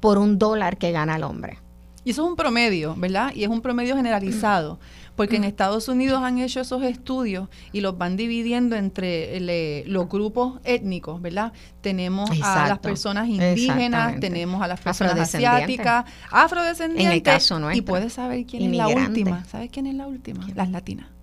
por 0.00 0.18
un 0.18 0.38
dólar 0.38 0.76
que 0.76 0.92
gana 0.92 1.16
el 1.16 1.24
hombre. 1.24 1.58
Y 2.04 2.10
eso 2.10 2.22
es 2.22 2.28
un 2.28 2.36
promedio, 2.36 2.94
¿verdad? 2.96 3.32
Y 3.34 3.42
es 3.42 3.48
un 3.48 3.62
promedio 3.62 3.96
generalizado, 3.96 4.78
porque 5.16 5.36
en 5.36 5.44
Estados 5.44 5.88
Unidos 5.88 6.22
han 6.22 6.38
hecho 6.38 6.60
esos 6.60 6.82
estudios 6.82 7.48
y 7.72 7.80
los 7.80 7.98
van 7.98 8.16
dividiendo 8.16 8.76
entre 8.76 9.40
los 9.86 10.08
grupos 10.08 10.60
étnicos, 10.64 11.20
¿verdad? 11.20 11.52
Tenemos 11.80 12.30
a 12.42 12.68
las 12.68 12.78
personas 12.78 13.28
indígenas, 13.28 14.20
tenemos 14.20 14.62
a 14.62 14.68
las 14.68 14.80
personas 14.80 15.34
asiáticas, 15.34 16.04
afrodescendientes. 16.30 17.06
En 17.06 17.12
el 17.12 17.22
caso 17.22 17.58
nuestro. 17.58 17.78
Y 17.78 17.82
puedes 17.82 18.12
saber 18.12 18.46
quién 18.46 18.70
es 18.70 18.76
la 18.76 18.88
última. 18.88 19.44
¿Sabes 19.46 19.70
quién 19.70 19.86
es 19.86 19.94
la 19.94 20.06
última? 20.06 20.46
Las 20.54 20.70
latinas. 20.70 21.15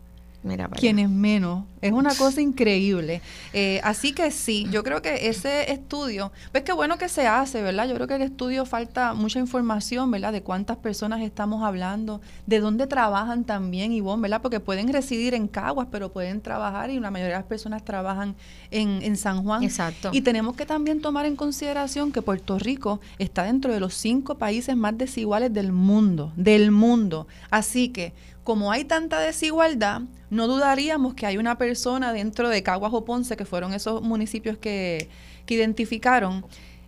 Mira 0.43 0.67
quienes 0.67 1.09
menos. 1.09 1.63
Es 1.81 1.91
una 1.91 2.15
cosa 2.15 2.41
increíble. 2.41 3.21
Eh, 3.51 3.81
así 3.83 4.13
que 4.13 4.31
sí, 4.31 4.67
yo 4.71 4.83
creo 4.83 5.01
que 5.01 5.27
ese 5.27 5.71
estudio, 5.71 6.31
pues 6.51 6.63
qué 6.63 6.71
bueno 6.71 6.97
que 6.97 7.09
se 7.09 7.27
hace, 7.27 7.61
¿verdad? 7.61 7.87
Yo 7.87 7.95
creo 7.95 8.07
que 8.07 8.15
el 8.15 8.21
estudio 8.21 8.65
falta 8.65 9.13
mucha 9.13 9.39
información, 9.39 10.09
¿verdad? 10.09 10.31
De 10.31 10.41
cuántas 10.41 10.77
personas 10.77 11.21
estamos 11.21 11.63
hablando, 11.63 12.21
de 12.45 12.59
dónde 12.61 12.87
trabajan 12.87 13.43
también, 13.43 13.91
Ivonne, 13.91 14.21
¿verdad? 14.21 14.41
Porque 14.41 14.61
pueden 14.61 14.91
residir 14.91 15.33
en 15.33 15.47
Caguas, 15.47 15.87
pero 15.91 16.11
pueden 16.11 16.41
trabajar 16.41 16.89
y 16.89 16.99
la 16.99 17.11
mayoría 17.11 17.35
de 17.35 17.39
las 17.39 17.47
personas 17.47 17.83
trabajan 17.83 18.35
en, 18.71 19.01
en 19.01 19.17
San 19.17 19.43
Juan. 19.43 19.63
Exacto. 19.63 20.09
Y 20.13 20.21
tenemos 20.21 20.55
que 20.55 20.65
también 20.65 21.01
tomar 21.01 21.25
en 21.25 21.35
consideración 21.35 22.11
que 22.11 22.21
Puerto 22.21 22.59
Rico 22.59 23.01
está 23.17 23.43
dentro 23.43 23.73
de 23.73 23.79
los 23.79 23.93
cinco 23.93 24.35
países 24.35 24.75
más 24.77 24.97
desiguales 24.97 25.53
del 25.53 25.71
mundo, 25.73 26.31
del 26.35 26.71
mundo. 26.71 27.27
Así 27.49 27.89
que 27.89 28.13
como 28.43 28.71
hay 28.71 28.83
tanta 28.85 29.19
desigualdad, 29.19 30.01
no 30.29 30.47
dudaríamos 30.47 31.13
que 31.13 31.25
hay 31.25 31.37
una 31.37 31.57
persona 31.57 32.11
dentro 32.11 32.49
de 32.49 32.63
Caguas 32.63 32.93
o 32.93 33.05
Ponce, 33.05 33.37
que 33.37 33.45
fueron 33.45 33.73
esos 33.73 34.01
municipios 34.01 34.57
que, 34.57 35.09
identificaron, 35.47 36.45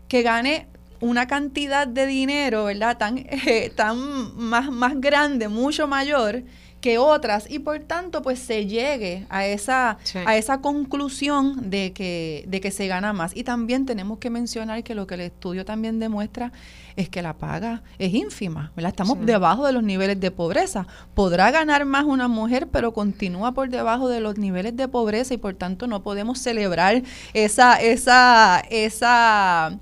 que 0.08 0.22
gane 0.24 0.68
una 1.00 1.28
cantidad 1.28 1.88
de 1.88 2.08
dinero, 2.08 2.66
¿verdad? 2.66 2.98
Tan, 2.98 3.18
eh, 3.30 3.72
tan 3.76 3.98
más, 4.36 4.72
más 4.72 5.00
grande, 5.00 5.48
mucho 5.48 5.88
mayor, 5.88 6.44
que 6.86 7.00
otras 7.00 7.50
y 7.50 7.58
por 7.58 7.80
tanto 7.80 8.22
pues 8.22 8.38
se 8.38 8.68
llegue 8.68 9.26
a 9.30 9.48
esa 9.48 9.98
a 10.24 10.38
esa 10.38 10.62
conclusión 10.62 11.72
de 11.72 11.94
que 11.94 12.46
de 12.48 12.62
que 12.62 12.70
se 12.70 12.86
gana 12.86 13.12
más 13.12 13.36
y 13.36 13.44
también 13.44 13.88
tenemos 13.88 14.20
que 14.20 14.30
mencionar 14.30 14.84
que 14.84 14.94
lo 14.94 15.08
que 15.08 15.16
el 15.16 15.22
estudio 15.22 15.66
también 15.66 16.00
demuestra 16.00 16.52
es 16.96 17.10
que 17.10 17.24
la 17.24 17.34
paga 17.34 17.82
es 17.98 18.14
ínfima, 18.14 18.72
¿verdad? 18.76 18.92
Estamos 18.92 19.26
debajo 19.26 19.66
de 19.66 19.74
los 19.74 19.82
niveles 19.82 20.20
de 20.20 20.30
pobreza. 20.30 20.86
Podrá 21.16 21.50
ganar 21.50 21.86
más 21.86 22.06
una 22.06 22.28
mujer, 22.28 22.68
pero 22.68 22.94
continúa 22.94 23.52
por 23.54 23.70
debajo 23.70 24.08
de 24.08 24.20
los 24.20 24.38
niveles 24.38 24.78
de 24.78 24.88
pobreza 24.88 25.34
y 25.34 25.38
por 25.38 25.56
tanto 25.56 25.88
no 25.88 26.04
podemos 26.04 26.38
celebrar 26.38 27.02
esa 27.34 27.82
esa 27.82 28.60
esa 28.70 29.76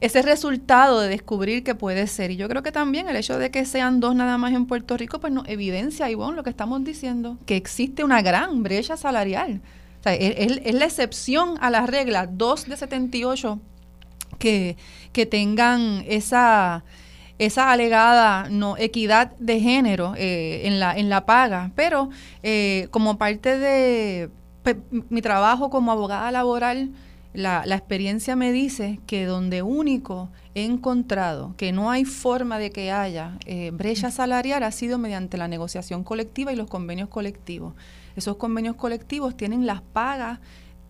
ese 0.00 0.22
resultado 0.22 1.00
de 1.00 1.08
descubrir 1.08 1.62
que 1.62 1.74
puede 1.74 2.06
ser. 2.06 2.30
Y 2.30 2.36
yo 2.36 2.48
creo 2.48 2.62
que 2.62 2.72
también 2.72 3.08
el 3.08 3.16
hecho 3.16 3.38
de 3.38 3.50
que 3.50 3.64
sean 3.64 4.00
dos 4.00 4.14
nada 4.14 4.38
más 4.38 4.52
en 4.52 4.66
Puerto 4.66 4.96
Rico, 4.96 5.20
pues 5.20 5.32
no 5.32 5.42
evidencia, 5.46 6.10
Ivonne, 6.10 6.36
lo 6.36 6.42
que 6.42 6.50
estamos 6.50 6.82
diciendo, 6.84 7.36
que 7.46 7.56
existe 7.56 8.02
una 8.02 8.22
gran 8.22 8.62
brecha 8.62 8.96
salarial. 8.96 9.60
Sea, 10.02 10.14
es, 10.14 10.74
la 10.74 10.84
excepción 10.86 11.56
a 11.60 11.68
la 11.68 11.86
regla, 11.86 12.26
dos 12.26 12.66
de 12.66 12.76
78 12.76 13.60
que, 14.38 14.76
que 15.12 15.26
tengan 15.26 16.04
esa 16.06 16.84
esa 17.38 17.72
alegada 17.72 18.48
no 18.50 18.76
equidad 18.76 19.32
de 19.38 19.60
género 19.60 20.12
eh, 20.16 20.60
en 20.64 20.78
la 20.78 20.94
en 20.96 21.08
la 21.08 21.24
paga 21.24 21.70
pero 21.74 22.10
eh, 22.42 22.88
como 22.90 23.16
parte 23.16 23.58
de 23.58 24.28
pues, 24.62 24.76
mi 24.90 25.22
trabajo 25.22 25.70
como 25.70 25.90
abogada 25.90 26.30
laboral 26.30 26.90
la, 27.32 27.62
la, 27.64 27.76
experiencia 27.76 28.34
me 28.34 28.52
dice 28.52 29.00
que 29.06 29.24
donde 29.24 29.62
único 29.62 30.30
he 30.54 30.64
encontrado 30.64 31.54
que 31.56 31.70
no 31.70 31.90
hay 31.90 32.04
forma 32.04 32.58
de 32.58 32.70
que 32.70 32.90
haya 32.90 33.38
eh, 33.46 33.70
brecha 33.72 34.10
salarial 34.10 34.62
ha 34.64 34.72
sido 34.72 34.98
mediante 34.98 35.38
la 35.38 35.46
negociación 35.46 36.02
colectiva 36.02 36.52
y 36.52 36.56
los 36.56 36.68
convenios 36.68 37.08
colectivos. 37.08 37.74
Esos 38.16 38.36
convenios 38.36 38.74
colectivos 38.74 39.36
tienen 39.36 39.64
las 39.64 39.80
pagas 39.80 40.40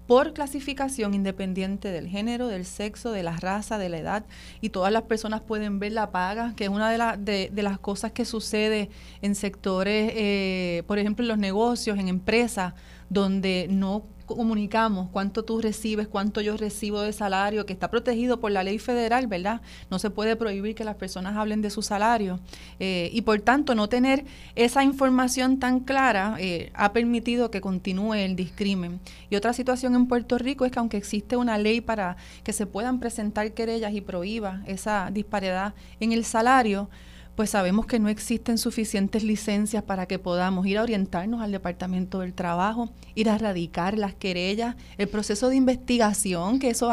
por 0.07 0.33
clasificación 0.33 1.15
independiente 1.15 1.93
del 1.93 2.09
género, 2.09 2.49
del 2.49 2.65
sexo, 2.65 3.13
de 3.13 3.23
la 3.23 3.37
raza, 3.37 3.79
de 3.79 3.89
la 3.89 3.99
edad, 3.99 4.25
y 4.61 4.71
todas 4.71 4.93
las 4.93 5.03
personas 5.03 5.41
pueden 5.41 5.79
ver 5.79 5.93
la 5.93 6.11
paga, 6.11 6.53
que 6.57 6.65
es 6.65 6.71
una 6.71 6.91
de, 6.91 7.17
de, 7.19 7.51
de 7.53 7.63
las 7.63 7.79
cosas 7.79 8.11
que 8.11 8.25
sucede 8.25 8.91
en 9.23 9.37
sectores, 9.37 10.11
eh, 10.17 10.83
por 10.89 10.99
ejemplo, 10.99 11.23
en 11.23 11.29
los 11.29 11.39
negocios, 11.39 11.97
en 11.97 12.09
empresas, 12.09 12.75
donde 13.09 13.69
no 13.71 14.05
comunicamos 14.37 15.09
cuánto 15.11 15.45
tú 15.45 15.61
recibes, 15.61 16.09
cuánto 16.09 16.41
yo 16.41 16.57
recibo 16.57 17.01
de 17.01 17.13
salario, 17.13 17.67
que 17.67 17.73
está 17.73 17.91
protegido 17.91 18.41
por 18.41 18.51
la 18.51 18.63
ley 18.63 18.79
federal, 18.79 19.27
¿verdad? 19.27 19.61
No 19.91 19.99
se 19.99 20.11
puede 20.11 20.37
prohibir 20.37 20.75
que 20.75 20.85
las 20.85 20.97
personas 20.97 21.37
hablen 21.37 21.63
de 21.63 21.71
su 21.71 21.83
salario. 21.83 22.41
Eh, 22.79 23.11
y 23.13 23.23
por 23.23 23.41
tanto, 23.41 23.75
no 23.75 23.89
tener 23.89 24.25
esa 24.55 24.85
información 24.85 25.59
tan 25.59 25.81
clara 25.81 26.37
eh, 26.39 26.71
ha 26.75 26.93
permitido 26.93 27.51
que 27.51 27.61
continúe 27.61 28.15
el 28.15 28.37
discrimen. 28.37 29.01
Y 29.29 29.37
otra 29.37 29.53
situación 29.53 29.95
en 29.95 30.07
Puerto 30.07 30.39
Rico 30.39 30.65
es 30.65 30.73
que 30.73 30.79
aunque 30.79 30.97
existe 30.97 31.37
una 31.37 31.59
ley 31.59 31.81
para 31.81 32.17
que 32.43 32.53
se 32.53 32.67
puedan 32.67 33.01
presentar 33.01 33.53
querellas 33.53 33.93
y 33.93 34.01
prohíba 34.01 34.63
esa 34.67 35.11
disparidad 35.13 35.75
en 36.01 36.13
el 36.13 36.25
salario, 36.25 36.89
pues 37.37 37.51
sabemos 37.51 37.87
que 37.87 37.99
no 37.99 38.09
existen 38.09 38.59
suficientes 38.59 39.23
licencias 39.23 39.83
para 39.83 40.07
que 40.07 40.19
podamos 40.19 40.67
ir 40.67 40.79
a 40.79 40.83
orientarnos 40.83 41.41
al 41.41 41.53
Departamento 41.53 42.21
del 42.21 42.35
Trabajo, 42.35 42.91
ir 43.15 43.31
a 43.31 43.39
radicar 43.39 43.97
las 43.97 44.15
querellas, 44.15 44.77
el 44.99 45.09
proceso 45.09 45.49
de 45.49 45.57
investigación, 45.57 46.59
que 46.59 46.71
eso 46.71 46.91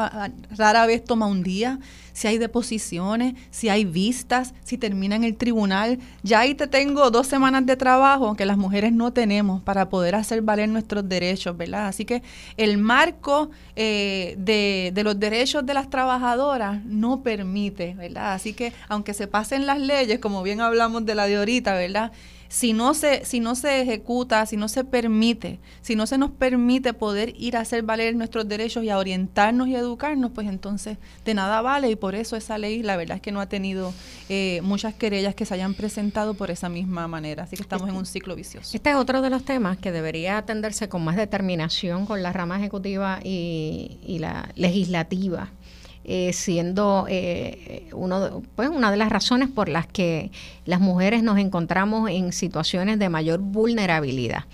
rara 0.56 0.86
vez 0.86 1.04
toma 1.04 1.28
un 1.28 1.44
día, 1.44 1.80
si 2.18 2.28
hay 2.28 2.40
deposiciones, 2.40 3.36
si 3.52 3.70
hay 3.70 3.86
vistas, 3.86 4.56
si 4.64 4.80
termina 4.80 5.16
en 5.16 5.24
el 5.24 5.38
tribunal. 5.38 6.00
Ya 6.24 6.40
ahí 6.40 6.56
te 6.56 6.66
tengo 6.66 7.12
dos 7.12 7.28
semanas 7.28 7.68
de 7.68 7.76
trabajo 7.76 8.36
que 8.36 8.48
las 8.48 8.58
mujeres 8.58 8.92
no 8.92 9.14
tenemos 9.14 9.62
para 9.62 9.90
poder 9.90 10.16
hacer 10.16 10.42
valer 10.42 10.68
nuestros 10.68 11.08
derechos, 11.08 11.56
¿verdad? 11.56 11.86
Así 11.86 12.06
que 12.06 12.24
el 12.58 12.80
marco 12.80 13.52
eh, 13.76 14.34
de, 14.40 14.90
de 14.96 15.04
los 15.04 15.20
derechos 15.20 15.64
de 15.64 15.76
las 15.76 15.92
trabajadoras 15.92 16.84
no 16.86 17.22
permite, 17.22 17.94
¿verdad? 17.94 18.34
Así 18.34 18.54
que 18.54 18.74
aunque 18.90 19.14
se 19.14 19.28
pasen 19.28 19.68
las 19.68 19.80
leyes, 19.80 20.18
como 20.18 20.42
bien 20.42 20.60
hablamos 20.60 21.06
de 21.06 21.14
la 21.14 21.28
de 21.28 21.38
ahorita, 21.38 21.76
¿verdad? 21.76 22.12
Si 22.50 22.74
no 22.74 22.94
se 22.94 23.26
si 23.26 23.40
no 23.40 23.56
se 23.56 23.82
ejecuta, 23.82 24.46
si 24.46 24.58
no 24.58 24.68
se 24.68 24.84
permite, 24.84 25.60
si 25.82 25.96
no 25.96 26.08
se 26.08 26.18
nos 26.18 26.32
permite 26.32 26.94
poder 26.94 27.34
ir 27.38 27.58
a 27.58 27.62
hacer 27.62 27.84
valer 27.84 28.16
nuestros 28.16 28.48
derechos 28.48 28.84
y 28.84 28.90
a 28.90 28.98
orientarnos 28.98 29.68
y 29.68 29.76
educarnos, 29.76 30.32
pues 30.32 30.48
entonces 30.48 30.98
de 31.26 31.34
nada 31.34 31.62
vale. 31.62 31.90
Y 31.90 31.96
por 31.96 32.16
eso 32.16 32.36
esa 32.36 32.58
ley 32.58 32.84
la 32.84 32.98
verdad 32.98 33.18
es 33.18 33.22
que 33.22 33.32
no 33.32 33.42
ha 33.42 33.48
tenido 33.48 33.94
eh, 34.30 34.62
muchas 34.64 34.94
querellas 34.94 35.36
que 35.36 35.46
se 35.46 35.54
hayan 35.54 35.74
presentado 35.74 36.34
por 36.34 36.52
esa 36.52 36.70
misma 36.70 37.08
manera, 37.08 37.44
así 37.44 37.56
que 37.56 37.64
estamos 37.64 37.90
en 37.90 37.96
un 37.96 38.06
ciclo 38.06 38.36
vicioso. 38.36 38.76
Este 38.76 38.90
es 38.90 38.96
otro 38.96 39.22
de 39.22 39.30
los 39.30 39.44
temas 39.44 39.78
que 39.78 39.92
debería 39.92 40.38
atenderse 40.38 40.90
con 40.90 41.04
más 41.04 41.16
determinación 41.16 42.06
con 42.06 42.24
la 42.24 42.34
rama 42.34 42.58
ejecutiva 42.58 43.20
y, 43.24 44.00
y 44.06 44.20
la 44.20 44.50
legislativa 44.56 45.50
eh, 46.10 46.32
siendo 46.32 47.06
eh, 47.10 47.90
uno 47.92 48.42
pues 48.56 48.70
una 48.70 48.92
de 48.92 48.96
las 48.96 49.10
razones 49.10 49.50
por 49.50 49.68
las 49.68 49.88
que 49.88 50.32
las 50.64 50.80
mujeres 50.80 51.22
nos 51.22 51.38
encontramos 51.38 52.10
en 52.10 52.32
situaciones 52.32 52.98
de 52.98 53.10
mayor 53.10 53.42
vulnerabilidad. 53.42 54.46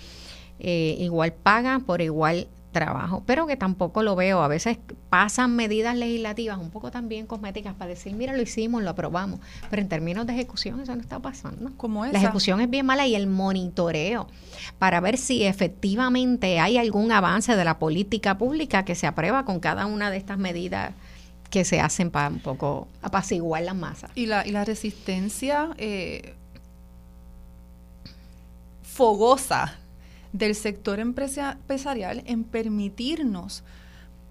Eh, 0.58 0.96
igual 0.98 1.32
paga 1.32 1.78
por 1.78 2.00
igual 2.00 2.48
trabajo, 2.72 3.22
pero 3.24 3.46
que 3.46 3.56
tampoco 3.56 4.02
lo 4.02 4.16
veo. 4.16 4.42
A 4.42 4.48
veces 4.48 4.78
pasan 5.10 5.54
medidas 5.54 5.96
legislativas 5.96 6.58
un 6.58 6.70
poco 6.70 6.90
también 6.90 7.24
cosméticas 7.26 7.74
para 7.74 7.90
decir, 7.90 8.14
mira, 8.14 8.32
lo 8.32 8.42
hicimos, 8.42 8.82
lo 8.82 8.90
aprobamos, 8.90 9.38
pero 9.70 9.80
en 9.80 9.88
términos 9.88 10.26
de 10.26 10.32
ejecución 10.32 10.80
eso 10.80 10.96
no 10.96 11.02
está 11.02 11.20
pasando. 11.20 11.70
como 11.76 12.04
La 12.04 12.18
ejecución 12.18 12.60
es 12.62 12.68
bien 12.68 12.84
mala 12.84 13.06
y 13.06 13.14
el 13.14 13.28
monitoreo 13.28 14.26
para 14.80 14.98
ver 14.98 15.18
si 15.18 15.44
efectivamente 15.44 16.58
hay 16.58 16.78
algún 16.78 17.12
avance 17.12 17.54
de 17.54 17.64
la 17.64 17.78
política 17.78 18.38
pública 18.38 18.84
que 18.84 18.96
se 18.96 19.06
aprueba 19.06 19.44
con 19.44 19.60
cada 19.60 19.86
una 19.86 20.10
de 20.10 20.16
estas 20.16 20.38
medidas 20.38 20.94
que 21.50 21.64
se 21.64 21.80
hacen 21.80 22.10
para 22.10 22.28
un 22.28 22.40
poco 22.40 22.88
apaciguar 23.02 23.62
las 23.62 23.76
masas. 23.76 24.10
Y 24.14 24.26
la, 24.26 24.46
y 24.46 24.50
la 24.50 24.64
resistencia 24.64 25.70
eh, 25.78 26.34
fogosa 28.82 29.78
del 30.32 30.54
sector 30.54 30.98
empresarial 30.98 32.22
en 32.26 32.44
permitirnos 32.44 33.62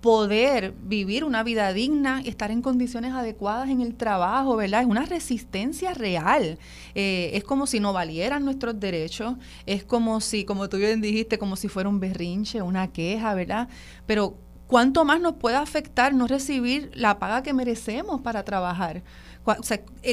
poder 0.03 0.74
vivir 0.84 1.24
una 1.24 1.43
vida 1.43 1.72
digna 1.72 2.22
y 2.22 2.28
estar 2.28 2.51
en 2.51 2.61
condiciones 2.61 3.14
adecuadas 3.14 3.70
en 3.70 3.80
el 3.80 3.95
trabajo, 3.95 4.57
¿verdad? 4.57 4.82
Es 4.82 4.88
una 4.88 5.05
resistencia 5.05 5.93
real. 5.93 6.59
Eh, 6.93 7.32
es 7.36 7.45
como 7.45 7.68
si 7.68 7.80
no 7.80 7.93
valieran 7.93 8.43
nuestros 8.43 8.78
derechos, 8.78 9.36
es 9.66 9.86
como 9.86 10.20
si, 10.20 10.43
como 10.43 10.68
tú 10.68 10.76
bien 10.76 10.99
dijiste, 10.99 11.39
como 11.39 11.55
si 11.55 11.70
fuera 11.70 11.88
un 11.88 12.01
berrinche, 12.01 12.61
una 12.61 12.91
queja, 12.91 13.34
¿verdad? 13.34 13.70
Pero 14.05 14.36
¿cuánto 14.68 15.05
más 15.05 15.20
nos 15.22 15.36
puede 15.36 15.55
afectar 15.55 16.14
no 16.14 16.28
recibir 16.28 16.91
la 16.93 17.20
paga 17.20 17.43
que 17.43 17.53
merecemos 17.53 18.22
para 18.22 18.43
trabajar? 18.43 19.03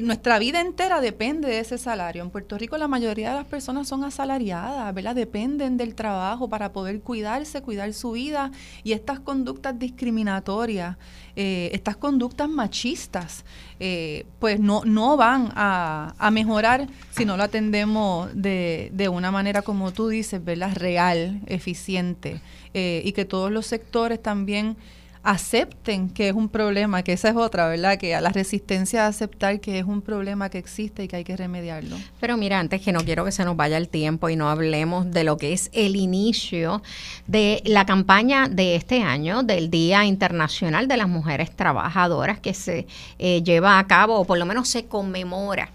nuestra 0.03 0.41
vida 0.41 0.61
entera 0.61 1.01
depende 1.01 1.49
de 1.49 1.61
ese 1.61 1.79
salario. 1.79 2.23
En 2.23 2.31
Puerto 2.31 2.59
Rico 2.59 2.77
la 2.79 2.89
mayoría 2.89 3.31
de 3.31 3.37
las 3.37 3.47
personas 3.47 3.87
son 3.87 4.03
asalariadas, 4.03 4.93
¿verdad? 4.93 5.15
Dependen 5.15 5.77
del 5.77 5.95
trabajo 5.95 6.49
para 6.49 6.73
poder 6.73 7.01
cuidarse, 7.01 7.63
cuidar 7.63 7.93
su 7.93 8.13
vida 8.13 8.51
y 8.83 8.93
estas 8.93 9.21
conductas 9.21 9.79
discriminatorias, 9.79 10.97
eh, 11.37 11.71
estas 11.73 11.97
conductas 11.97 12.49
machistas, 12.49 13.45
eh, 13.79 14.27
pues 14.41 14.59
no, 14.59 14.83
no 14.85 15.17
van 15.17 15.53
a, 15.55 16.29
mejorar 16.33 16.89
si 17.11 17.25
no 17.25 17.37
lo 17.37 17.45
atendemos 17.45 18.31
de, 18.35 18.91
de, 18.93 19.09
una 19.09 19.31
manera, 19.31 19.63
como 19.63 19.93
tú 19.93 20.09
dices, 20.09 20.45
¿verdad? 20.45 20.75
Real, 20.75 21.41
eficiente 21.47 22.41
eh, 22.75 23.03
y 23.05 23.13
que 23.13 23.25
todos 23.25 23.51
los 23.51 23.67
sectores 23.67 24.23
también 24.23 24.77
acepten 25.23 26.09
que 26.09 26.29
es 26.29 26.35
un 26.35 26.49
problema, 26.49 27.03
que 27.03 27.13
esa 27.13 27.29
es 27.29 27.37
otra, 27.37 27.69
¿verdad? 27.69 27.99
Que 27.99 28.15
a 28.15 28.21
la 28.21 28.31
resistencia 28.31 29.05
a 29.05 29.09
aceptar 29.09 29.61
que 29.61 29.79
es 29.79 29.85
un 29.85 30.01
problema 30.01 30.49
que 30.49 30.59
existe 30.59 31.05
y 31.05 31.09
que 31.09 31.17
hay 31.17 31.25
que 31.25 31.37
remediarlo. 31.37 31.97
Pero 32.21 32.37
mira, 32.37 32.59
antes 32.59 32.81
que 32.81 32.93
no 32.93 33.01
quiero 33.01 33.25
que 33.25 33.33
se 33.33 33.45
nos 33.45 33.57
vaya 33.57 33.77
el 33.77 33.89
tiempo 33.89 34.31
y 34.31 34.37
no 34.37 34.49
hablemos 34.49 35.11
de 35.11 35.25
lo 35.25 35.37
que 35.37 35.53
es 35.53 35.71
el 35.73 35.97
inicio 35.97 36.83
de 37.27 37.63
la 37.67 37.85
campaña 37.85 38.49
de 38.49 38.77
este 38.77 39.03
año 39.03 39.43
del 39.43 39.71
Día 39.71 40.05
Internacional 40.05 40.89
de 40.89 40.97
las 40.97 41.09
Mujeres 41.09 41.55
Trabajadoras 41.55 42.41
que 42.41 42.55
se 42.55 42.87
eh, 43.19 43.43
lleva 43.43 43.79
a 43.79 43.87
cabo 43.87 44.19
o 44.19 44.25
por 44.25 44.39
lo 44.39 44.47
menos 44.47 44.69
se 44.69 44.87
conmemora 44.87 45.71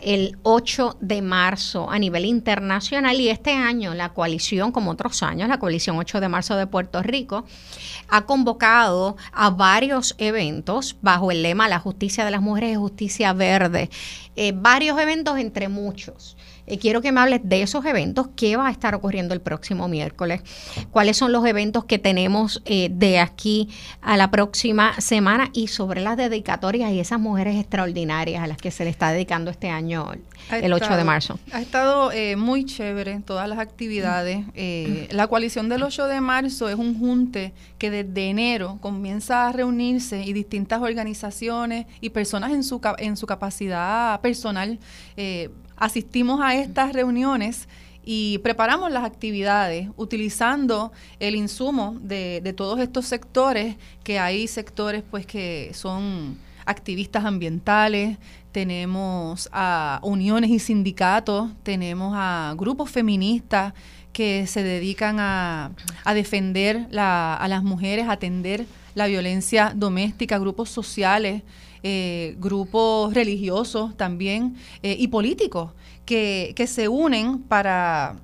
el 0.00 0.38
8 0.42 0.98
de 1.00 1.22
marzo 1.22 1.90
a 1.90 1.98
nivel 1.98 2.24
internacional 2.24 3.20
y 3.20 3.28
este 3.28 3.52
año 3.52 3.94
la 3.94 4.12
coalición, 4.12 4.72
como 4.72 4.90
otros 4.90 5.22
años, 5.22 5.48
la 5.48 5.58
coalición 5.58 5.98
8 5.98 6.20
de 6.20 6.28
marzo 6.28 6.56
de 6.56 6.66
Puerto 6.66 7.02
Rico, 7.02 7.44
ha 8.08 8.26
convocado 8.26 9.16
a 9.32 9.50
varios 9.50 10.14
eventos 10.18 10.96
bajo 11.00 11.30
el 11.30 11.42
lema 11.42 11.68
La 11.68 11.78
justicia 11.78 12.24
de 12.24 12.30
las 12.30 12.42
mujeres 12.42 12.72
es 12.72 12.78
justicia 12.78 13.32
verde. 13.32 13.90
Eh, 14.36 14.52
varios 14.54 14.98
eventos 15.00 15.38
entre 15.38 15.68
muchos. 15.68 16.35
Eh, 16.66 16.78
quiero 16.78 17.00
que 17.00 17.12
me 17.12 17.20
hables 17.20 17.40
de 17.44 17.62
esos 17.62 17.84
eventos, 17.84 18.28
qué 18.34 18.56
va 18.56 18.68
a 18.68 18.70
estar 18.70 18.94
ocurriendo 18.94 19.34
el 19.34 19.40
próximo 19.40 19.86
miércoles, 19.86 20.42
cuáles 20.90 21.16
son 21.16 21.30
los 21.30 21.46
eventos 21.46 21.84
que 21.84 21.98
tenemos 21.98 22.60
eh, 22.64 22.88
de 22.90 23.20
aquí 23.20 23.68
a 24.02 24.16
la 24.16 24.30
próxima 24.30 25.00
semana 25.00 25.50
y 25.52 25.68
sobre 25.68 26.00
las 26.00 26.16
dedicatorias 26.16 26.92
y 26.92 26.98
esas 26.98 27.20
mujeres 27.20 27.56
extraordinarias 27.56 28.42
a 28.42 28.48
las 28.48 28.58
que 28.58 28.72
se 28.72 28.84
le 28.84 28.90
está 28.90 29.12
dedicando 29.12 29.50
este 29.50 29.68
año, 29.68 30.10
el 30.50 30.72
8 30.72 30.96
de 30.96 31.04
marzo. 31.04 31.38
Ha 31.52 31.60
estado 31.60 32.10
eh, 32.10 32.34
muy 32.34 32.64
chévere 32.64 33.20
todas 33.20 33.48
las 33.48 33.58
actividades. 33.58 34.44
la 35.10 35.26
coalición 35.28 35.68
del 35.68 35.84
8 35.84 36.06
de 36.08 36.20
marzo 36.20 36.68
es 36.68 36.76
un 36.76 36.98
junte 36.98 37.52
que 37.78 37.90
desde 37.90 38.28
enero 38.28 38.78
comienza 38.80 39.46
a 39.46 39.52
reunirse 39.52 40.24
y 40.24 40.32
distintas 40.32 40.82
organizaciones 40.82 41.86
y 42.00 42.10
personas 42.10 42.52
en 42.52 42.64
su, 42.64 42.80
en 42.98 43.16
su 43.16 43.26
capacidad 43.26 44.20
personal 44.20 44.78
asistimos 45.76 46.40
a 46.42 46.55
estas 46.56 46.92
reuniones 46.92 47.68
y 48.04 48.38
preparamos 48.38 48.90
las 48.92 49.04
actividades 49.04 49.88
utilizando 49.96 50.92
el 51.18 51.34
insumo 51.34 51.96
de, 52.00 52.54
todos 52.56 52.78
estos 52.78 53.06
sectores, 53.06 53.76
que 54.04 54.20
hay 54.20 54.46
sectores 54.46 55.02
pues 55.10 55.26
que 55.26 55.72
son 55.74 56.38
activistas 56.64 57.24
ambientales, 57.24 58.16
tenemos 58.52 59.48
a 59.52 59.98
uniones 60.02 60.50
y 60.50 60.60
sindicatos, 60.60 61.50
tenemos 61.64 62.14
a 62.16 62.54
grupos 62.56 62.90
feministas 62.90 63.74
que 64.12 64.46
se 64.46 64.62
dedican 64.62 65.18
a, 65.18 65.72
a 66.04 66.14
defender 66.14 66.86
la, 66.90 67.34
a 67.34 67.48
las 67.48 67.62
mujeres, 67.64 68.06
a 68.06 68.12
atender 68.12 68.66
la 68.94 69.08
violencia 69.08 69.72
doméstica, 69.74 70.38
grupos 70.38 70.70
sociales, 70.70 71.42
eh, 71.82 72.34
grupos 72.38 73.14
religiosos 73.14 73.96
también 73.96 74.56
eh, 74.82 74.96
y 74.98 75.08
políticos 75.08 75.70
que, 76.06 76.54
que 76.56 76.66
se 76.66 76.88
unen 76.88 77.42
para, 77.42 78.16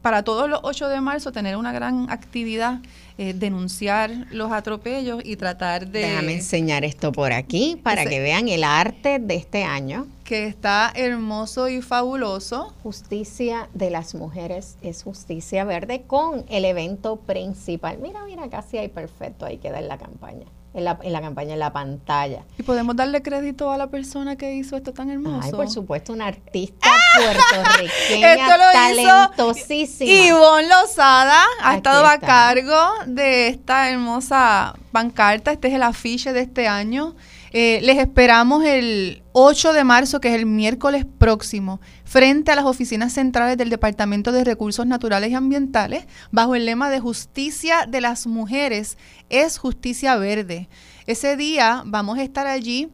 para 0.00 0.22
todos 0.22 0.48
los 0.48 0.60
8 0.62 0.88
de 0.88 1.00
marzo 1.00 1.32
tener 1.32 1.56
una 1.56 1.72
gran 1.72 2.08
actividad, 2.10 2.80
eh, 3.18 3.34
denunciar 3.34 4.26
los 4.30 4.52
atropellos 4.52 5.20
y 5.24 5.36
tratar 5.36 5.88
de... 5.88 6.00
Déjame 6.00 6.34
enseñar 6.34 6.84
esto 6.84 7.12
por 7.12 7.32
aquí 7.32 7.78
para 7.82 8.06
que 8.06 8.20
vean 8.20 8.48
el 8.48 8.64
arte 8.64 9.18
de 9.18 9.34
este 9.34 9.64
año. 9.64 10.06
Que 10.24 10.46
está 10.46 10.90
hermoso 10.94 11.68
y 11.68 11.82
fabuloso. 11.82 12.72
Justicia 12.82 13.68
de 13.74 13.90
las 13.90 14.14
mujeres 14.14 14.76
es 14.80 15.02
justicia 15.02 15.64
verde 15.64 16.04
con 16.06 16.46
el 16.48 16.64
evento 16.64 17.16
principal. 17.16 17.98
Mira, 18.00 18.24
mira, 18.24 18.48
casi 18.48 18.78
hay 18.78 18.88
perfecto, 18.88 19.44
ahí 19.44 19.58
queda 19.58 19.78
en 19.78 19.88
la 19.88 19.98
campaña 19.98 20.46
en 20.74 20.84
la, 20.84 20.98
en 21.02 21.12
la 21.12 21.20
campaña, 21.20 21.52
en 21.52 21.58
la 21.58 21.72
pantalla. 21.72 22.44
¿Y 22.58 22.62
podemos 22.62 22.96
darle 22.96 23.22
crédito 23.22 23.70
a 23.70 23.76
la 23.76 23.88
persona 23.88 24.36
que 24.36 24.54
hizo 24.54 24.76
esto 24.76 24.92
tan 24.92 25.10
hermoso? 25.10 25.40
Ay, 25.42 25.52
por 25.52 25.68
supuesto, 25.68 26.12
una 26.12 26.26
artista 26.26 26.88
puertorriqueña 27.16 28.32
esto 28.34 28.56
lo 28.56 28.72
talentosísima. 28.72 30.10
Ivonne 30.10 30.68
Lozada 30.68 31.44
ha 31.62 31.76
estado 31.76 32.06
a 32.06 32.18
cargo 32.18 32.90
de 33.06 33.48
esta 33.48 33.90
hermosa 33.90 34.74
pancarta. 34.92 35.52
Este 35.52 35.68
es 35.68 35.74
el 35.74 35.82
afiche 35.82 36.32
de 36.32 36.40
este 36.40 36.68
año. 36.68 37.14
Eh, 37.54 37.80
les 37.82 37.98
esperamos 37.98 38.64
el 38.64 39.22
8 39.32 39.74
de 39.74 39.84
marzo, 39.84 40.20
que 40.20 40.28
es 40.28 40.34
el 40.34 40.46
miércoles 40.46 41.04
próximo, 41.18 41.80
frente 42.04 42.50
a 42.50 42.56
las 42.56 42.64
oficinas 42.64 43.12
centrales 43.12 43.58
del 43.58 43.68
Departamento 43.68 44.32
de 44.32 44.44
Recursos 44.44 44.86
Naturales 44.86 45.30
y 45.30 45.34
Ambientales, 45.34 46.06
bajo 46.30 46.54
el 46.54 46.64
lema 46.64 46.88
de 46.88 47.00
Justicia 47.00 47.86
de 47.86 48.00
las 48.00 48.26
Mujeres 48.26 48.96
es 49.28 49.58
Justicia 49.58 50.16
Verde. 50.16 50.70
Ese 51.06 51.36
día 51.36 51.82
vamos 51.84 52.18
a 52.18 52.22
estar 52.22 52.46
allí 52.46 52.90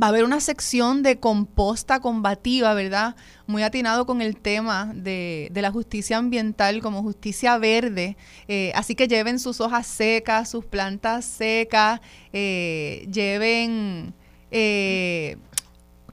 va 0.00 0.08
a 0.08 0.10
haber 0.10 0.24
una 0.24 0.40
sección 0.40 1.02
de 1.02 1.18
composta 1.18 2.00
combativa, 2.00 2.74
¿verdad? 2.74 3.16
Muy 3.46 3.62
atinado 3.62 4.06
con 4.06 4.20
el 4.20 4.36
tema 4.36 4.92
de, 4.94 5.50
la 5.54 5.70
justicia 5.70 6.18
ambiental 6.18 6.80
como 6.80 7.02
justicia 7.02 7.58
verde. 7.58 8.16
Eh, 8.48 8.72
así 8.74 8.94
que 8.94 9.08
lleven 9.08 9.38
sus 9.38 9.60
hojas 9.60 9.86
secas, 9.86 10.50
sus 10.50 10.64
plantas 10.64 11.24
secas, 11.24 12.00
eh, 12.32 13.06
lleven... 13.12 14.14
Eh, 14.50 15.36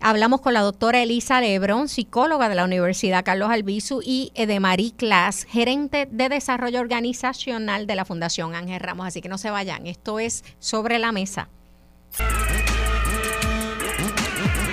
hablamos 0.00 0.40
con 0.40 0.54
la 0.54 0.60
doctora 0.60 1.00
Elisa 1.00 1.40
Lebrón, 1.40 1.88
psicóloga 1.88 2.48
de 2.48 2.56
la 2.56 2.64
Universidad 2.64 3.24
Carlos 3.24 3.50
Albizu, 3.50 4.02
y 4.04 4.32
de 4.34 4.58
Marie 4.58 4.92
Class, 4.96 5.44
gerente 5.44 6.08
de 6.10 6.28
desarrollo 6.28 6.80
organizacional 6.80 7.86
de 7.86 7.94
la 7.94 8.04
Fundación 8.04 8.56
Ángel 8.56 8.80
Ramos. 8.80 9.06
Así 9.06 9.20
que 9.20 9.28
no 9.28 9.38
se 9.38 9.50
vayan, 9.50 9.86
esto 9.86 10.18
es 10.18 10.42
sobre 10.58 10.98
la 10.98 11.12
mesa. 11.12 11.48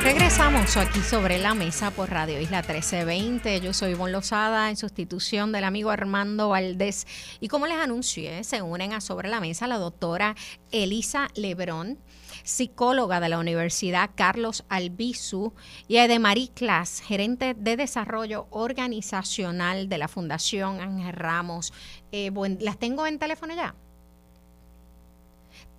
Regresamos 0.04 0.78
aquí 0.78 1.00
sobre 1.02 1.38
la 1.38 1.54
mesa 1.54 1.92
por 1.92 2.10
Radio 2.10 2.42
Isla 2.42 2.64
1320. 2.64 3.62
Yo 3.62 3.72
soy 3.72 3.92
Ivonne 3.92 4.12
Lozada 4.12 4.72
en 4.72 4.76
sustitución 4.76 5.52
del 5.52 5.64
amigo 5.64 5.92
Armando 5.92 6.50
Valdés. 6.50 7.06
Y 7.40 7.50
como 7.50 7.68
les 7.68 7.78
anuncié, 7.78 8.44
se 8.44 8.64
unen 8.64 8.94
a 8.94 9.02
Sobre 9.02 9.30
la 9.30 9.40
Mesa 9.40 9.68
la 9.68 9.78
doctora 9.78 10.36
Elisa 10.72 11.28
Lebrón, 11.36 12.00
psicóloga 12.44 13.20
de 13.20 13.30
la 13.30 13.38
Universidad 13.38 14.10
Carlos 14.16 14.66
Albizu, 14.70 15.54
y 15.88 15.98
Edemarí 15.98 16.48
Clas, 16.48 17.00
gerente 17.00 17.54
de 17.54 17.78
desarrollo 17.78 18.48
organizacional 18.50 19.88
de 19.88 20.00
la 20.00 20.08
Fundación 20.08 20.82
Ángel 20.82 21.14
Ramos. 21.14 21.74
Eh, 22.12 22.32
¿Las 22.60 22.80
tengo 22.80 23.06
en 23.06 23.20
teléfono 23.20 23.54
ya? 23.54 23.76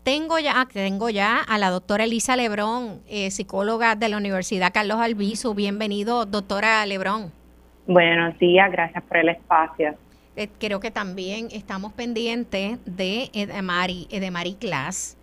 Tengo 0.03 0.41
ya, 0.41 0.67
tengo 0.73 1.11
ya 1.11 1.39
a 1.39 1.59
la 1.59 1.71
doctora 1.71 2.03
Elisa 2.05 2.35
Lebrón, 2.35 3.03
eh, 3.09 3.31
psicóloga 3.31 3.95
de 3.95 4.09
la 4.09 4.17
Universidad 4.17 4.73
Carlos 4.73 4.99
Albizu. 4.99 5.55
Bienvenido, 5.55 6.27
doctora 6.27 6.85
Lebrón. 6.87 7.31
Buenos 7.87 8.37
días, 8.41 8.73
gracias 8.73 9.05
por 9.05 9.19
el 9.19 9.29
espacio. 9.29 9.95
Eh, 10.35 10.49
creo 10.59 10.81
que 10.81 10.91
también 10.91 11.49
estamos 11.53 11.93
pendientes 11.93 12.81
de 12.85 13.31
Edemari, 13.33 14.09
Edemari 14.11 14.55
Class 14.55 15.17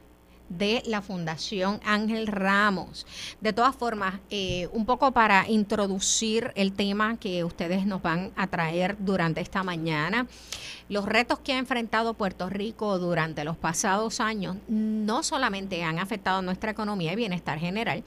de 0.49 0.83
la 0.85 1.01
Fundación 1.01 1.79
Ángel 1.85 2.27
Ramos. 2.27 3.05
De 3.39 3.53
todas 3.53 3.75
formas, 3.75 4.19
eh, 4.29 4.67
un 4.73 4.85
poco 4.85 5.11
para 5.11 5.47
introducir 5.47 6.51
el 6.55 6.73
tema 6.73 7.17
que 7.17 7.43
ustedes 7.43 7.85
nos 7.85 8.01
van 8.01 8.31
a 8.35 8.47
traer 8.47 8.97
durante 8.99 9.41
esta 9.41 9.63
mañana. 9.63 10.27
Los 10.89 11.05
retos 11.05 11.39
que 11.39 11.53
ha 11.53 11.57
enfrentado 11.59 12.15
Puerto 12.15 12.49
Rico 12.49 12.97
durante 12.97 13.43
los 13.43 13.57
pasados 13.57 14.19
años 14.19 14.57
no 14.67 15.21
solamente 15.21 15.83
han 15.83 15.99
afectado 15.99 16.41
nuestra 16.41 16.71
economía 16.71 17.13
y 17.13 17.15
bienestar 17.15 17.59
general, 17.59 18.03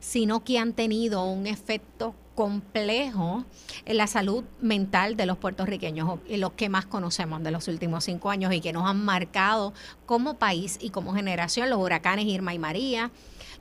sino 0.00 0.42
que 0.42 0.58
han 0.58 0.72
tenido 0.72 1.24
un 1.24 1.46
efecto 1.46 2.14
complejo 2.36 3.44
en 3.86 3.96
la 3.96 4.06
salud 4.06 4.44
mental 4.60 5.16
de 5.16 5.26
los 5.26 5.38
puertorriqueños, 5.38 6.20
los 6.28 6.52
que 6.52 6.68
más 6.68 6.86
conocemos 6.86 7.42
de 7.42 7.50
los 7.50 7.66
últimos 7.66 8.04
cinco 8.04 8.30
años 8.30 8.52
y 8.52 8.60
que 8.60 8.72
nos 8.72 8.88
han 8.88 9.04
marcado 9.04 9.72
como 10.04 10.34
país 10.34 10.78
y 10.80 10.90
como 10.90 11.14
generación, 11.14 11.70
los 11.70 11.80
huracanes 11.80 12.26
Irma 12.26 12.54
y 12.54 12.58
María, 12.58 13.10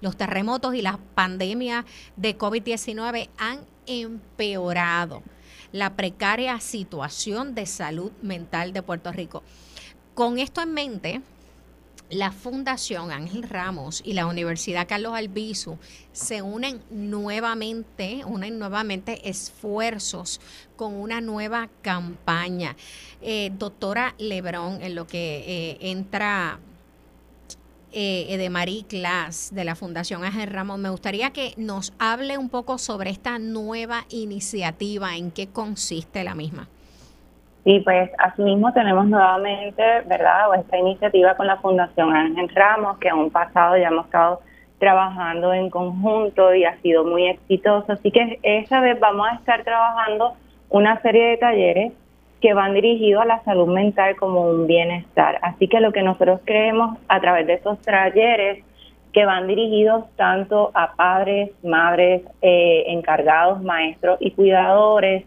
los 0.02 0.18
terremotos 0.18 0.76
y 0.76 0.81
las 0.81 0.97
pandemias 1.15 1.85
de 2.18 2.38
COVID-19 2.38 3.30
han 3.38 3.61
empeorado 3.88 5.23
la 5.72 5.95
precaria 5.95 6.60
situación 6.60 7.56
de 7.56 7.65
salud 7.65 8.11
mental 8.22 8.73
de 8.73 8.84
Puerto 8.84 9.11
Rico. 9.11 9.41
Con 10.14 10.38
esto 10.38 10.61
en 10.61 10.73
mente, 10.73 11.22
la 12.10 12.32
Fundación 12.32 13.11
Ángel 13.11 13.44
Ramos 13.44 14.02
y 14.06 14.14
la 14.14 14.27
Universidad 14.27 14.88
Carlos 14.88 15.14
Albizu 15.15 15.77
se 16.11 16.41
unen 16.41 16.82
nuevamente, 16.90 18.23
unen 18.26 18.60
nuevamente 18.60 19.27
esfuerzos 19.27 20.40
con 20.76 20.94
una 20.94 21.22
nueva 21.22 21.69
campaña. 21.82 22.76
Eh, 23.22 23.52
doctora 23.57 24.14
Lebrón, 24.19 24.82
en 24.82 24.95
lo 24.95 25.07
que 25.07 25.44
eh, 25.48 25.77
entra 25.82 26.60
eh, 27.91 28.38
de 28.38 28.49
Marie 28.49 28.86
Class 28.86 29.49
de 29.53 29.64
la 29.64 29.76
Fundación 29.76 30.23
Ángel 30.23 30.49
Ramos, 30.49 30.77
me 30.77 30.90
gustaría 30.90 31.32
que 31.32 31.53
nos 31.57 31.94
hable 31.98 32.38
un 32.38 32.49
poco 32.49 32.77
sobre 32.77 33.10
esta 33.10 33.40
nueva 33.40 34.06
iniciativa, 34.10 35.15
en 35.15 35.32
qué 35.32 35.48
consiste 35.48 36.23
la 36.23 36.36
misma. 36.36 36.68
Sí, 37.66 37.80
pues 37.80 38.12
asimismo 38.20 38.72
tenemos 38.74 39.08
nuevamente, 39.08 39.84
¿verdad?, 40.06 40.54
esta 40.60 40.78
iniciativa 40.78 41.36
con 41.36 41.48
la 41.48 41.58
Fundación 41.58 42.16
Ángel 42.16 42.48
Ramos, 42.50 43.00
que 43.00 43.08
en 43.08 43.16
un 43.16 43.32
pasado 43.32 43.76
ya 43.76 43.88
hemos 43.88 44.06
estado 44.06 44.40
trabajando 44.78 45.52
en 45.52 45.72
conjunto 45.72 46.54
y 46.54 46.64
ha 46.64 46.80
sido 46.82 47.04
muy 47.04 47.28
exitoso. 47.28 47.92
Así 47.92 48.12
que 48.12 48.40
esta 48.44 48.82
vez 48.82 49.00
vamos 49.00 49.28
a 49.32 49.36
estar 49.36 49.64
trabajando 49.64 50.34
una 50.70 51.02
serie 51.02 51.30
de 51.30 51.38
talleres 51.38 51.94
que 52.40 52.54
van 52.54 52.76
dirigidos 52.76 53.24
a 53.24 53.26
la 53.26 53.44
salud 53.44 53.74
mental 53.74 54.16
como 54.16 54.42
un 54.42 54.68
bienestar. 54.68 55.40
Así 55.42 55.68
que 55.68 55.80
lo 55.80 55.92
que 55.92 56.04
nosotros 56.04 56.42
creemos 56.46 57.00
a 57.08 57.20
través 57.20 57.48
de 57.48 57.54
estos 57.54 57.82
talleres 57.82 58.64
que 59.12 59.26
van 59.26 59.48
dirigidos 59.48 60.06
tanto 60.18 60.70
a 60.76 60.94
padres, 60.94 61.50
madres, 61.64 62.22
eh, 62.44 62.84
encargados, 62.90 63.64
maestros 63.64 64.18
y 64.20 64.30
cuidadores, 64.32 65.26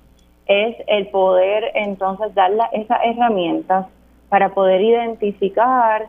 es 0.49 0.77
el 0.87 1.09
poder 1.09 1.71
entonces 1.75 2.35
dar 2.35 2.51
esas 2.73 2.99
herramientas 3.05 3.87
para 4.29 4.51
poder 4.51 4.81
identificar 4.81 6.09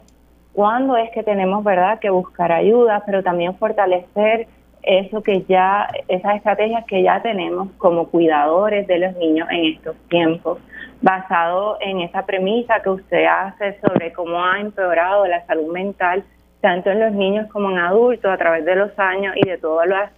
cuándo 0.54 0.98
es 0.98 1.12
que 1.12 1.24
tenemos, 1.24 1.64
¿verdad?, 1.64 2.00
que 2.00 2.10
buscar 2.10 2.52
ayuda, 2.52 3.04
pero 3.06 3.24
también 3.24 3.56
fortalecer 3.56 4.48
eso 4.82 5.22
que 5.22 5.44
ya, 5.44 5.88
esas 6.08 6.38
estrategias 6.38 6.86
que 6.86 7.04
ya 7.04 7.22
tenemos 7.22 7.70
como 7.78 8.08
cuidadores 8.08 8.88
de 8.88 9.00
los 9.00 9.16
niños 9.18 9.48
en 9.52 9.66
estos 9.74 9.96
tiempos 10.10 10.60
basado 11.02 11.78
en 11.82 12.02
esa 12.02 12.26
premisa 12.26 12.82
que 12.82 12.90
usted 12.90 13.26
hace 13.26 13.80
sobre 13.82 14.12
cómo 14.14 14.44
ha 14.44 14.60
empeorado 14.60 15.26
la 15.28 15.46
salud 15.46 15.72
mental 15.72 16.24
tanto 16.62 16.90
en 16.90 17.00
los 17.00 17.14
niños 17.14 17.48
como 17.52 17.72
en 17.72 17.78
adultos 17.78 18.32
a 18.32 18.38
través 18.38 18.66
de 18.66 18.76
los 18.76 18.98
años 19.00 19.34
y 19.38 19.48
de 19.48 19.58
todas 19.58 19.88
las, 19.88 20.12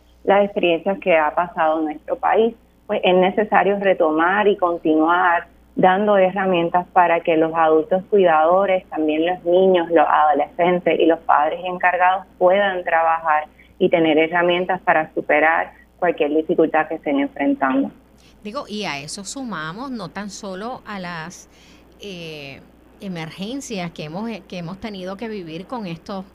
experiencias 0.43 0.99
que 0.99 1.18
ha 1.18 1.34
pasado 1.34 1.80
en 1.80 1.85
nuestro 1.85 2.15
país, 2.15 2.56
pues 2.91 2.99
es 3.05 3.15
necesario 3.15 3.80
retomar 3.80 4.49
y 4.49 4.57
continuar 4.57 5.47
dando 5.77 6.18
herramientas 6.18 6.85
para 6.91 7.22
que 7.22 7.38
los 7.38 7.53
adultos 7.55 8.03
cuidadores, 8.09 8.85
también 8.89 9.26
los 9.26 9.41
niños, 9.45 9.88
los 9.91 10.05
adolescentes 10.05 10.99
y 10.99 11.05
los 11.05 11.19
padres 11.19 11.61
encargados 11.63 12.26
puedan 12.38 12.84
trabajar 12.84 13.45
y 13.80 13.88
tener 13.88 14.18
herramientas 14.18 14.81
para 14.81 15.09
superar 15.13 15.72
cualquier 15.99 16.35
dificultad 16.35 16.89
que 16.89 16.95
estén 16.95 17.22
enfrentando. 17.22 17.91
Digo, 18.43 18.65
y 18.68 18.84
a 18.84 18.99
eso 18.99 19.23
sumamos 19.23 19.89
no 19.89 20.09
tan 20.09 20.30
solo 20.30 20.81
a 20.85 20.99
las 20.99 21.47
eh, 22.01 22.59
emergencias 22.99 23.89
que 23.91 24.03
hemos, 24.03 24.30
que 24.49 24.57
hemos 24.57 24.81
tenido 24.81 25.15
que 25.15 25.30
vivir 25.30 25.65
con 25.65 25.88
estos 25.88 26.26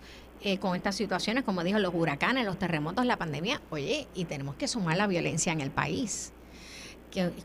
eh, 0.42 0.58
con 0.58 0.76
estas 0.76 0.94
situaciones, 0.94 1.44
como 1.44 1.64
dijo, 1.64 1.78
los 1.80 1.92
huracanes, 1.92 2.44
los 2.46 2.58
terremotos, 2.58 3.04
la 3.04 3.16
pandemia, 3.16 3.60
oye, 3.70 4.06
y 4.14 4.26
tenemos 4.26 4.54
que 4.54 4.68
sumar 4.68 4.96
la 4.96 5.06
violencia 5.06 5.52
en 5.52 5.60
el 5.60 5.70
país. 5.70 6.32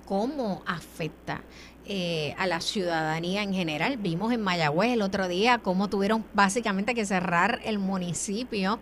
¿Cómo 0.05 0.63
afecta 0.65 1.41
eh, 1.85 2.35
a 2.37 2.45
la 2.45 2.59
ciudadanía 2.59 3.41
en 3.41 3.53
general? 3.53 3.95
Vimos 3.97 4.33
en 4.33 4.41
Mayagüez 4.41 4.91
el 4.91 5.01
otro 5.01 5.29
día 5.29 5.59
cómo 5.59 5.89
tuvieron 5.89 6.25
básicamente 6.33 6.93
que 6.93 7.05
cerrar 7.05 7.61
el 7.63 7.79
municipio 7.79 8.79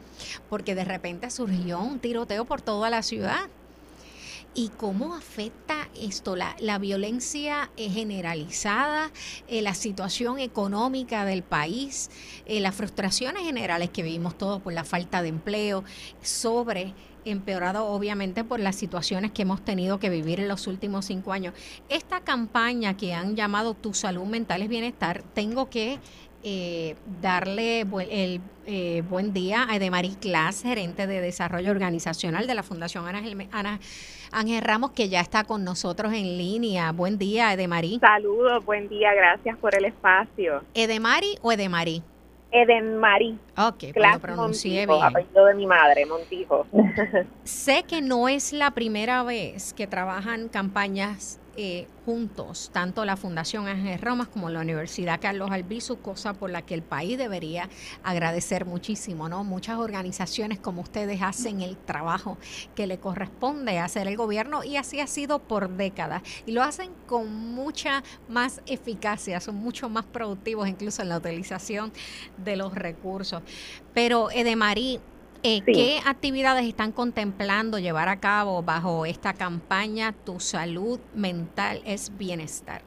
porque 0.49 0.74
de 0.74 0.86
repente 0.86 1.30
surgió 1.30 1.80
un 1.80 1.99
tiroteo 1.99 2.45
por 2.45 2.61
toda 2.61 2.90
la 2.90 3.03
ciudad 3.03 3.49
y 4.56 4.70
cómo 4.70 5.14
afecta 5.14 5.88
esto, 5.95 6.36
la, 6.36 6.56
la 6.60 6.80
violencia 6.80 7.70
eh, 7.78 7.90
generalizada, 7.90 9.11
eh, 9.48 9.61
la 9.61 9.76
situación 9.76 10.40
económica 10.40 11.24
del 11.24 11.44
país, 11.44 12.10
las 12.48 12.74
frustraciones 12.74 13.44
generales 13.44 13.91
que 13.91 14.02
vivimos 14.02 14.40
todos 14.40 14.60
por 14.60 14.74
la 14.74 14.84
falta 14.84 15.22
de 15.22 15.30
empleo, 15.30 15.84
sobre 16.24 16.95
empeorado 17.26 17.86
obviamente 17.88 18.44
por 18.44 18.60
las 18.60 18.76
situaciones 18.76 19.32
que 19.32 19.44
hemos 19.44 19.64
tenido 19.64 20.00
que 20.00 20.10
vivir 20.10 20.40
en 20.40 20.48
los 20.48 20.68
últimos 20.68 21.06
cinco 21.06 21.34
años. 21.34 21.54
Esta 21.90 22.22
campaña 22.22 22.96
que 22.98 23.14
han 23.14 23.36
llamado 23.36 23.74
Tu 23.74 23.94
salud 23.94 24.26
mental 24.26 24.62
es 24.62 24.70
bienestar, 24.70 25.24
tengo 25.34 25.70
que 25.70 26.00
eh, 26.41 26.96
darle 27.22 27.82
el 27.82 28.41
eh, 28.66 29.04
buen 29.10 29.34
día 29.34 29.66
a 29.68 29.76
Edemarí 29.76 30.16
Clas, 30.22 30.64
gerente 30.64 31.06
de 31.06 31.20
desarrollo 31.20 31.70
organizacional 31.70 32.48
de 32.48 32.56
la 32.56 32.64
Fundación 32.64 33.08
Ana, 33.08 33.80
Ángel 34.32 34.62
Ramos, 34.62 34.91
que 34.91 35.10
ya 35.10 35.20
está 35.20 35.44
con 35.44 35.66
nosotros 35.66 36.14
en 36.14 36.38
línea. 36.38 36.94
Buen 36.94 37.18
día, 37.18 37.52
Edemarí. 37.52 38.00
Saludos, 38.00 38.64
buen 38.64 38.88
día, 38.88 39.14
gracias 39.14 39.58
por 39.58 39.76
el 39.76 39.84
espacio. 39.84 40.64
¿Edemari 40.74 41.36
o 41.41 41.52
Edemarí? 42.52 43.38
Edenmarí. 43.38 43.40
Ok, 43.58 43.94
pues 43.94 44.14
lo 44.14 44.20
pronuncié 44.20 44.86
bien. 44.86 45.04
Apellido 45.04 45.46
de 45.46 45.54
mi 45.54 45.66
madre, 45.66 46.06
Montijo. 46.06 46.66
sé 47.44 47.84
que 47.84 48.02
no 48.02 48.28
es 48.28 48.54
la 48.54 48.72
primera 48.72 49.24
vez 49.24 49.74
que 49.74 49.88
trabajan 49.88 50.50
campañas 50.50 51.40
eh, 51.61 51.90
juntos, 52.06 52.69
tanto 52.72 53.03
la 53.03 53.18
Fundación 53.18 53.68
Ángel 53.68 53.99
Romas 53.99 54.30
como 54.30 54.49
la 54.49 54.61
Universidad 54.61 55.19
Carlos 55.19 55.52
Albizu, 55.52 55.98
cosa 55.98 56.34
por 56.34 56.49
la 56.49 56.61
que 56.61 56.73
el 56.73 56.84
país 56.84 57.18
debería 57.18 57.68
agradecer 58.02 58.65
muchísimo, 58.65 59.27
¿no? 59.27 59.44
Muchas 59.44 59.77
organizaciones 59.77 60.57
como 60.57 60.81
ustedes 60.84 61.22
hacen 61.22 61.60
el 61.60 61.76
trabajo 61.76 62.38
que 62.76 62.88
le 62.88 62.99
corresponde 62.99 63.77
hacer 63.77 64.07
el 64.07 64.15
gobierno 64.15 64.64
y 64.64 64.77
así 64.77 65.02
ha 65.02 65.07
sido 65.07 65.40
por 65.40 65.69
décadas 65.69 66.23
y 66.45 66.53
lo 66.53 66.64
hacen 66.64 66.91
con 67.07 67.30
mucha 67.53 68.06
más 68.30 68.61
eficacia, 68.65 69.41
son 69.41 69.56
mucho 69.56 69.90
más 69.90 70.06
productivos 70.06 70.65
incluso 70.65 71.02
en 71.02 71.10
la 71.10 71.18
utilización 71.18 71.91
de 72.38 72.56
los 72.56 72.73
recursos. 72.73 73.44
Pero 73.94 74.31
Edemarí, 74.31 75.02
eh, 75.44 75.61
¿Qué 75.66 75.99
actividades 76.06 76.66
están 76.66 76.91
contemplando 76.91 77.80
llevar 77.80 78.10
a 78.10 78.20
cabo 78.20 78.61
bajo 78.61 79.06
esta 79.06 79.34
campaña 79.34 80.14
Tu 80.26 80.40
salud 80.40 80.99
mental 81.16 81.80
es 81.86 82.18
bienestar? 82.18 82.82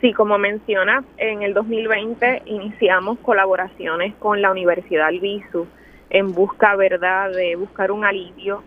Sí, 0.00 0.12
como 0.12 0.36
mencionas, 0.38 1.04
en 1.16 1.42
el 1.42 1.54
2020 1.54 2.42
iniciamos 2.46 3.18
colaboraciones 3.20 4.14
con 4.16 4.42
la 4.42 4.50
Universidad 4.50 5.06
Albizu 5.06 5.66
en 6.10 6.32
busca, 6.32 6.74
¿verdad?, 6.76 7.30
de 7.30 7.56
buscar 7.56 7.90
un 7.92 8.04
alivio 8.04 8.62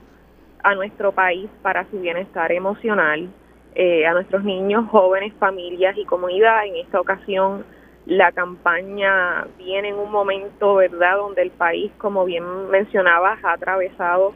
a 0.63 0.75
nuestro 0.75 1.11
país 1.11 1.49
para 1.61 1.85
su 1.91 1.99
bienestar 1.99 2.51
emocional, 2.51 3.29
eh, 3.75 4.05
a 4.07 4.13
nuestros 4.13 4.43
niños, 4.43 4.89
jóvenes, 4.89 5.33
familias 5.39 5.97
y 5.97 6.05
comunidad. 6.05 6.65
En 6.65 6.77
esta 6.77 6.99
ocasión 6.99 7.65
la 8.05 8.31
campaña 8.31 9.47
viene 9.57 9.89
en 9.89 9.95
un 9.95 10.11
momento, 10.11 10.75
¿verdad?, 10.75 11.17
donde 11.17 11.41
el 11.41 11.51
país, 11.51 11.91
como 11.97 12.25
bien 12.25 12.69
mencionabas, 12.69 13.43
ha 13.43 13.53
atravesado 13.53 14.33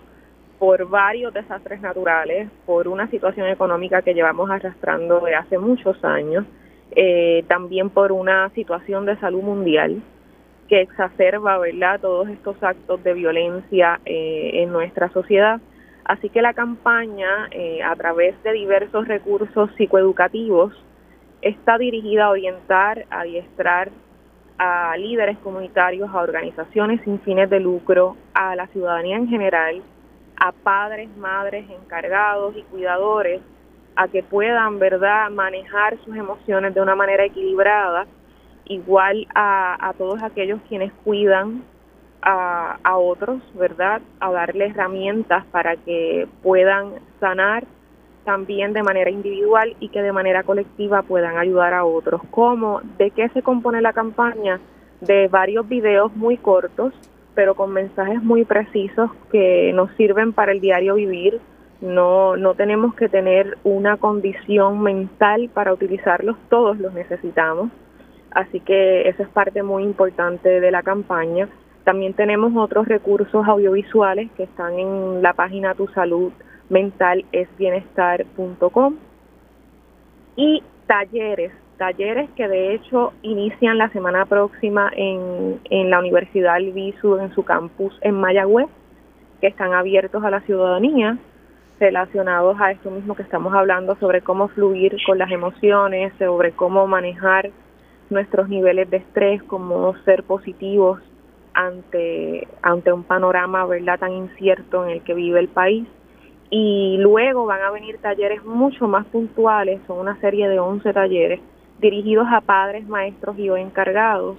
por 0.58 0.90
varios 0.90 1.34
desastres 1.34 1.80
naturales, 1.80 2.50
por 2.66 2.88
una 2.88 3.08
situación 3.10 3.48
económica 3.48 4.02
que 4.02 4.14
llevamos 4.14 4.50
arrastrando 4.50 5.20
de 5.22 5.36
hace 5.36 5.58
muchos 5.58 6.04
años, 6.04 6.46
eh, 6.92 7.46
también 7.48 7.90
por 7.90 8.12
una 8.12 8.50
situación 8.50 9.06
de 9.06 9.16
salud 9.18 9.44
mundial 9.44 10.02
que 10.68 10.82
exacerba, 10.82 11.58
¿verdad?, 11.60 12.00
todos 12.00 12.28
estos 12.30 12.62
actos 12.62 13.04
de 13.04 13.14
violencia 13.14 14.00
eh, 14.06 14.52
en 14.54 14.72
nuestra 14.72 15.10
sociedad. 15.10 15.62
Así 16.06 16.30
que 16.30 16.42
la 16.42 16.54
campaña, 16.54 17.48
eh, 17.52 17.84
a 17.84 17.96
través 17.96 18.42
de 18.44 18.52
diversos 18.54 19.08
recursos 19.08 19.70
psicoeducativos, 19.78 20.74
está 21.42 21.78
dirigida 21.78 22.26
a 22.26 22.30
orientar, 22.30 23.06
a 23.10 23.22
adiestrar 23.22 23.90
a 24.58 24.96
líderes 24.98 25.38
comunitarios, 25.38 26.10
a 26.14 26.22
organizaciones 26.22 27.02
sin 27.04 27.20
fines 27.22 27.50
de 27.50 27.62
lucro, 27.62 28.18
a 28.34 28.56
la 28.58 28.68
ciudadanía 28.68 29.16
en 29.16 29.30
general, 29.30 29.82
a 30.36 30.52
padres, 30.52 31.10
madres, 31.18 31.66
encargados 31.70 32.56
y 32.58 32.64
cuidadores, 32.64 33.42
a 33.96 34.08
que 34.10 34.22
puedan, 34.22 34.78
¿verdad?, 34.80 35.30
manejar 35.30 35.98
sus 36.04 36.16
emociones 36.16 36.74
de 36.74 36.82
una 36.82 36.96
manera 36.96 37.26
equilibrada, 37.26 38.06
igual 38.66 39.28
a, 39.34 39.94
todos 39.98 40.22
aquellos 40.22 40.60
quienes 40.68 40.92
cuidan 41.06 41.64
a, 42.22 42.78
a 42.84 42.98
otros, 42.98 43.42
¿verdad?, 43.56 44.02
a 44.20 44.32
darles 44.32 44.72
herramientas 44.72 45.46
para 45.52 45.78
que 45.78 46.28
puedan 46.44 46.96
sanar 47.22 47.64
también 48.30 48.74
de 48.74 48.84
manera 48.84 49.10
individual 49.10 49.76
y 49.80 49.90
que 49.90 50.04
de 50.04 50.12
manera 50.12 50.44
colectiva 50.44 51.02
puedan 51.02 51.40
ayudar 51.40 51.74
a 51.74 51.84
otros. 51.84 52.22
¿Cómo? 52.30 52.80
¿De 53.00 53.10
qué 53.10 53.28
se 53.30 53.42
compone 53.42 53.82
la 53.82 53.92
campaña? 53.92 54.60
De 55.02 55.28
varios 55.30 55.68
videos 55.68 56.16
muy 56.16 56.38
cortos, 56.38 56.94
pero 57.34 57.56
con 57.56 57.74
mensajes 57.74 58.22
muy 58.22 58.46
precisos 58.46 59.10
que 59.32 59.72
nos 59.74 59.90
sirven 59.94 60.32
para 60.32 60.52
el 60.52 60.62
diario 60.62 60.94
vivir. 60.94 61.42
No, 61.82 62.38
no 62.38 62.54
tenemos 62.54 62.94
que 62.94 63.10
tener 63.10 63.58
una 63.64 63.98
condición 63.98 64.80
mental 64.84 65.50
para 65.52 65.74
utilizarlos, 65.74 66.38
todos 66.50 66.78
los 66.78 66.94
necesitamos. 66.94 67.72
Así 68.30 68.60
que 68.60 69.10
eso 69.10 69.24
es 69.24 69.30
parte 69.30 69.64
muy 69.64 69.82
importante 69.82 70.60
de 70.60 70.70
la 70.70 70.84
campaña. 70.84 71.50
También 71.84 72.14
tenemos 72.14 72.52
otros 72.56 72.88
recursos 72.88 73.48
audiovisuales 73.48 74.30
que 74.38 74.44
están 74.44 74.78
en 74.78 75.24
la 75.24 75.34
página 75.34 75.74
Tu 75.74 75.88
Salud 75.88 76.32
mental 76.70 77.26
es 77.32 77.48
bienestar.com 77.58 78.96
y 80.36 80.64
talleres, 80.88 81.52
talleres 81.78 82.30
que 82.36 82.48
de 82.48 82.74
hecho 82.74 83.14
inician 83.22 83.78
la 83.78 83.90
semana 83.90 84.26
próxima 84.26 84.92
en, 84.96 85.60
en 85.70 85.90
la 85.90 86.00
Universidad 86.00 86.56
Albizu 86.56 87.18
en 87.18 87.34
su 87.34 87.44
campus 87.44 87.98
en 88.02 88.16
Mayagüez, 88.16 88.68
que 89.42 89.48
están 89.48 89.74
abiertos 89.74 90.24
a 90.24 90.30
la 90.30 90.42
ciudadanía 90.42 91.18
relacionados 91.80 92.60
a 92.60 92.72
esto 92.72 92.92
mismo 92.92 93.16
que 93.16 93.24
estamos 93.24 93.54
hablando 93.54 93.96
sobre 94.00 94.22
cómo 94.22 94.50
fluir 94.50 94.98
con 95.06 95.18
las 95.18 95.32
emociones, 95.32 96.14
sobre 96.20 96.52
cómo 96.52 96.88
manejar 96.88 97.52
nuestros 98.10 98.50
niveles 98.50 98.90
de 98.90 98.98
estrés, 98.98 99.42
cómo 99.44 99.96
ser 100.04 100.24
positivos 100.24 101.00
ante, 101.54 102.48
ante 102.62 102.92
un 102.92 103.04
panorama 103.04 103.66
verdad 103.66 104.00
tan 104.00 104.12
incierto 104.12 104.86
en 104.86 104.92
el 104.92 105.02
que 105.04 105.14
vive 105.14 105.40
el 105.40 105.48
país 105.48 105.88
y 106.50 106.98
luego 107.00 107.46
van 107.46 107.62
a 107.62 107.72
venir 107.72 108.00
talleres 108.00 108.44
mucho 108.44 108.88
más 108.88 109.06
puntuales, 109.08 109.80
son 109.86 110.00
una 110.00 110.20
serie 110.20 110.50
de 110.50 110.60
11 110.60 110.94
talleres 110.94 111.40
dirigidos 111.80 112.28
a 112.32 112.42
padres, 112.42 112.88
maestros 112.88 113.38
y 113.38 113.50
o 113.50 113.58
encargados 113.58 114.38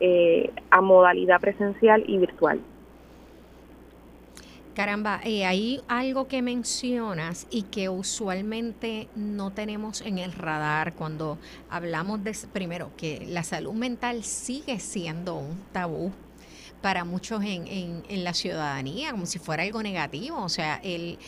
eh, 0.00 0.50
a 0.70 0.80
modalidad 0.80 1.40
presencial 1.40 2.02
y 2.06 2.18
virtual. 2.18 2.60
Caramba, 4.74 5.20
eh, 5.24 5.44
hay 5.44 5.82
algo 5.88 6.26
que 6.26 6.40
mencionas 6.42 7.46
y 7.50 7.64
que 7.64 7.88
usualmente 7.88 9.08
no 9.14 9.50
tenemos 9.50 10.00
en 10.00 10.18
el 10.18 10.32
radar 10.32 10.94
cuando 10.94 11.38
hablamos 11.68 12.24
de, 12.24 12.34
primero, 12.52 12.90
que 12.96 13.26
la 13.28 13.42
salud 13.42 13.74
mental 13.74 14.22
sigue 14.22 14.78
siendo 14.78 15.34
un 15.34 15.60
tabú 15.72 16.12
para 16.80 17.04
muchos 17.04 17.42
en, 17.42 17.66
en, 17.66 18.02
en 18.08 18.24
la 18.24 18.32
ciudadanía, 18.32 19.10
como 19.10 19.26
si 19.26 19.38
fuera 19.38 19.64
algo 19.64 19.82
negativo. 19.82 20.42
O 20.42 20.48
sea, 20.48 20.80
el, 20.82 21.18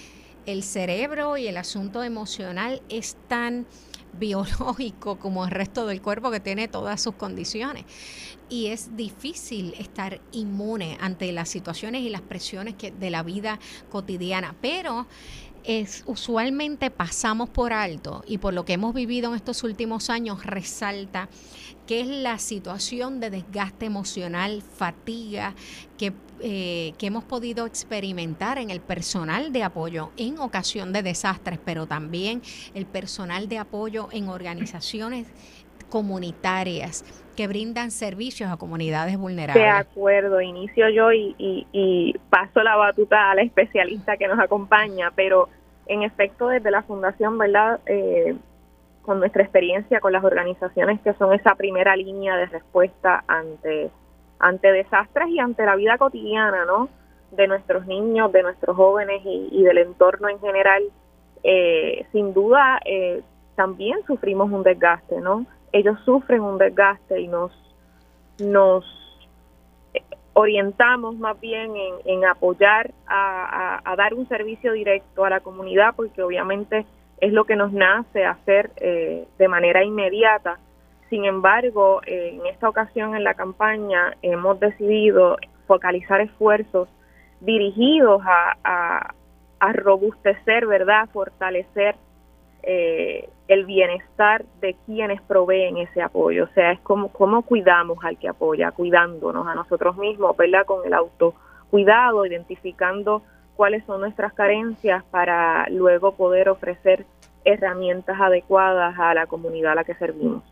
el 0.46 0.62
cerebro 0.62 1.36
y 1.36 1.46
el 1.46 1.56
asunto 1.56 2.02
emocional 2.02 2.82
es 2.88 3.16
tan 3.28 3.66
biológico 4.18 5.18
como 5.18 5.44
el 5.44 5.50
resto 5.50 5.86
del 5.86 6.02
cuerpo 6.02 6.30
que 6.30 6.40
tiene 6.40 6.68
todas 6.68 7.00
sus 7.00 7.14
condiciones. 7.14 7.84
Y 8.48 8.66
es 8.66 8.94
difícil 8.96 9.74
estar 9.78 10.20
inmune 10.32 10.98
ante 11.00 11.32
las 11.32 11.48
situaciones 11.48 12.02
y 12.02 12.10
las 12.10 12.20
presiones 12.20 12.74
que, 12.74 12.90
de 12.90 13.10
la 13.10 13.22
vida 13.22 13.58
cotidiana. 13.90 14.54
Pero 14.60 15.06
es 15.64 16.02
usualmente 16.06 16.90
pasamos 16.90 17.48
por 17.48 17.72
alto 17.72 18.24
y 18.26 18.38
por 18.38 18.52
lo 18.52 18.64
que 18.64 18.72
hemos 18.72 18.94
vivido 18.94 19.30
en 19.30 19.36
estos 19.36 19.62
últimos 19.62 20.10
años 20.10 20.44
resalta 20.44 21.28
que 21.86 22.00
es 22.00 22.06
la 22.06 22.38
situación 22.38 23.20
de 23.20 23.30
desgaste 23.30 23.86
emocional, 23.86 24.62
fatiga 24.62 25.54
que, 25.98 26.12
eh, 26.42 26.94
que 26.98 27.06
hemos 27.06 27.22
podido 27.22 27.66
experimentar 27.66 28.58
en 28.58 28.70
el 28.70 28.80
personal 28.80 29.52
de 29.52 29.62
apoyo 29.62 30.10
en 30.16 30.38
ocasión 30.38 30.92
de 30.92 31.02
desastres, 31.02 31.60
pero 31.64 31.86
también 31.86 32.42
el 32.74 32.84
personal 32.84 33.48
de 33.48 33.58
apoyo 33.58 34.08
en 34.10 34.28
organizaciones 34.28 35.28
comunitarias 35.88 37.04
que 37.36 37.46
brindan 37.46 37.90
servicios 37.90 38.50
a 38.50 38.56
comunidades 38.56 39.16
vulnerables. 39.16 39.62
De 39.62 39.70
acuerdo, 39.70 40.40
inicio 40.40 40.88
yo 40.88 41.12
y, 41.12 41.36
y, 41.38 42.18
paso 42.28 42.62
la 42.62 42.76
batuta 42.76 43.30
a 43.30 43.34
la 43.34 43.42
especialista 43.42 44.16
que 44.16 44.26
nos 44.26 44.40
acompaña, 44.40 45.12
pero 45.14 45.48
en 45.86 46.02
efecto 46.02 46.48
desde 46.48 46.70
la 46.70 46.82
Fundación, 46.82 47.38
¿verdad? 47.38 47.80
Eh, 47.86 48.36
con 49.02 49.18
nuestra 49.18 49.42
experiencia 49.42 50.00
con 50.00 50.12
las 50.12 50.24
organizaciones 50.24 51.00
que 51.02 51.12
son 51.14 51.32
esa 51.34 51.54
primera 51.54 51.94
línea 51.96 52.36
de 52.36 52.46
respuesta 52.46 53.22
ante, 53.26 53.90
ante 54.42 54.72
desastres 54.72 55.28
y 55.28 55.38
ante 55.38 55.64
la 55.64 55.76
vida 55.76 55.96
cotidiana, 55.96 56.66
¿no? 56.66 56.88
De 57.30 57.46
nuestros 57.46 57.86
niños, 57.86 58.30
de 58.32 58.42
nuestros 58.42 58.76
jóvenes 58.76 59.22
y, 59.24 59.62
del 59.62 59.78
entorno 59.78 60.28
en 60.28 60.38
general, 60.40 60.82
eh, 61.44 62.04
sin 62.12 62.34
duda 62.34 62.78
eh, 62.84 63.22
también 63.54 63.98
sufrimos 64.06 64.50
un 64.50 64.64
desgaste, 64.64 65.20
¿no? 65.20 65.46
Ellos 65.72 65.98
sufren 66.04 66.42
un 66.42 66.58
desgaste 66.58 67.20
y 67.20 67.28
nos, 67.28 67.52
nos 68.38 68.84
orientamos 70.34 71.16
más 71.16 71.40
bien 71.40 71.72
en, 72.04 72.24
apoyar 72.24 72.90
a, 73.06 73.80
a, 73.84 73.96
dar 73.96 74.12
un 74.12 74.28
servicio 74.28 74.72
directo 74.72 75.24
a 75.24 75.30
la 75.30 75.40
comunidad, 75.40 75.94
porque 75.94 76.22
obviamente 76.22 76.84
es 77.20 77.32
lo 77.32 77.44
que 77.44 77.54
nos 77.54 77.72
nace 77.72 78.24
hacer 78.24 78.72
eh, 78.76 79.24
de 79.38 79.48
manera 79.48 79.84
inmediata. 79.84 80.58
Sin 81.12 81.26
embargo, 81.26 82.00
eh, 82.06 82.38
en 82.40 82.46
esta 82.46 82.70
ocasión 82.70 83.14
en 83.14 83.22
la 83.22 83.34
campaña 83.34 84.16
hemos 84.22 84.58
decidido 84.58 85.36
focalizar 85.66 86.22
esfuerzos 86.22 86.88
dirigidos 87.42 88.22
a, 88.24 89.12
a, 89.60 89.72
robustecer, 89.74 90.66
¿verdad?, 90.66 91.10
fortalecer 91.12 91.96
eh, 92.62 93.28
el 93.46 93.66
bienestar 93.66 94.46
de 94.62 94.74
quienes 94.86 95.20
proveen 95.20 95.76
ese 95.76 96.00
apoyo. 96.00 96.44
O 96.44 96.54
sea, 96.54 96.72
es 96.72 96.80
como 96.80 97.12
cómo 97.12 97.42
cuidamos 97.42 97.98
al 98.02 98.16
que 98.16 98.30
apoya, 98.30 98.70
cuidándonos 98.70 99.46
a 99.46 99.54
nosotros 99.54 99.98
mismos, 99.98 100.34
¿verdad?, 100.34 100.64
con 100.64 100.86
el 100.86 100.94
autocuidado, 100.94 102.24
identificando 102.24 103.20
cuáles 103.54 103.84
son 103.84 104.00
nuestras 104.00 104.32
carencias 104.32 105.04
para 105.10 105.68
luego 105.68 106.14
poder 106.14 106.48
ofrecer 106.48 107.04
herramientas 107.44 108.18
adecuadas 108.18 108.98
a 108.98 109.12
la 109.12 109.26
comunidad 109.26 109.72
a 109.72 109.74
la 109.74 109.84
que 109.84 109.94
servimos. 109.96 110.42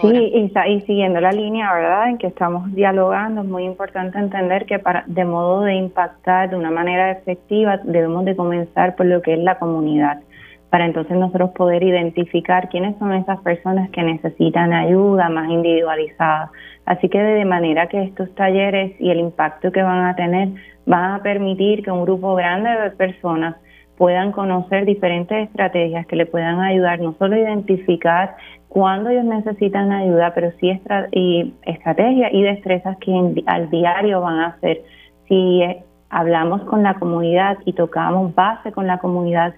Sí, 0.00 0.08
y, 0.08 0.80
siguiendo 0.82 1.20
la 1.20 1.32
línea, 1.32 1.72
¿verdad?, 1.72 2.08
en 2.10 2.18
que 2.18 2.28
estamos 2.28 2.72
dialogando, 2.74 3.40
es 3.40 3.48
muy 3.48 3.64
importante 3.64 4.18
entender 4.18 4.66
que 4.66 4.78
para, 4.78 5.04
de 5.06 5.24
modo 5.24 5.62
de 5.62 5.74
impactar 5.74 6.50
de 6.50 6.56
una 6.56 6.70
manera 6.70 7.10
efectiva 7.10 7.78
debemos 7.82 8.24
de 8.24 8.36
comenzar 8.36 8.94
por 8.94 9.06
lo 9.06 9.20
que 9.20 9.34
es 9.34 9.40
la 9.40 9.58
comunidad, 9.58 10.20
para 10.70 10.86
entonces 10.86 11.16
nosotros 11.16 11.50
poder 11.50 11.82
identificar 11.82 12.68
quiénes 12.68 12.96
son 12.98 13.14
esas 13.14 13.40
personas 13.40 13.90
que 13.90 14.02
necesitan 14.02 14.72
ayuda 14.72 15.28
más 15.28 15.48
individualizada. 15.48 16.50
Así 16.86 17.08
que 17.08 17.18
de 17.18 17.44
manera 17.44 17.88
que 17.88 18.02
estos 18.02 18.32
talleres 18.34 18.92
y 19.00 19.10
el 19.10 19.18
impacto 19.18 19.72
que 19.72 19.82
van 19.82 20.04
a 20.04 20.14
tener 20.14 20.48
van 20.86 21.14
a 21.14 21.22
permitir 21.22 21.82
que 21.82 21.90
un 21.90 22.04
grupo 22.04 22.34
grande 22.34 22.70
de 22.70 22.90
personas 22.90 23.56
puedan 23.96 24.32
conocer 24.32 24.84
diferentes 24.84 25.48
estrategias 25.48 26.06
que 26.06 26.16
le 26.16 26.26
puedan 26.26 26.60
ayudar 26.60 27.00
no 27.00 27.14
solo 27.18 27.36
a 27.36 27.38
identificar 27.38 28.36
cuándo 28.74 29.10
ellos 29.10 29.24
necesitan 29.24 29.92
ayuda, 29.92 30.32
pero 30.34 30.50
sí 30.58 30.68
estra 30.68 31.06
y 31.12 31.54
estrategias 31.62 32.34
y 32.34 32.42
destrezas 32.42 32.96
que 32.96 33.44
al 33.46 33.70
diario 33.70 34.20
van 34.20 34.40
a 34.40 34.46
hacer. 34.48 34.82
Si 35.28 35.62
hablamos 36.10 36.62
con 36.62 36.82
la 36.82 36.94
comunidad 36.94 37.56
y 37.66 37.74
tocamos 37.74 38.34
base 38.34 38.72
con 38.72 38.88
la 38.88 38.98
comunidad, 38.98 39.54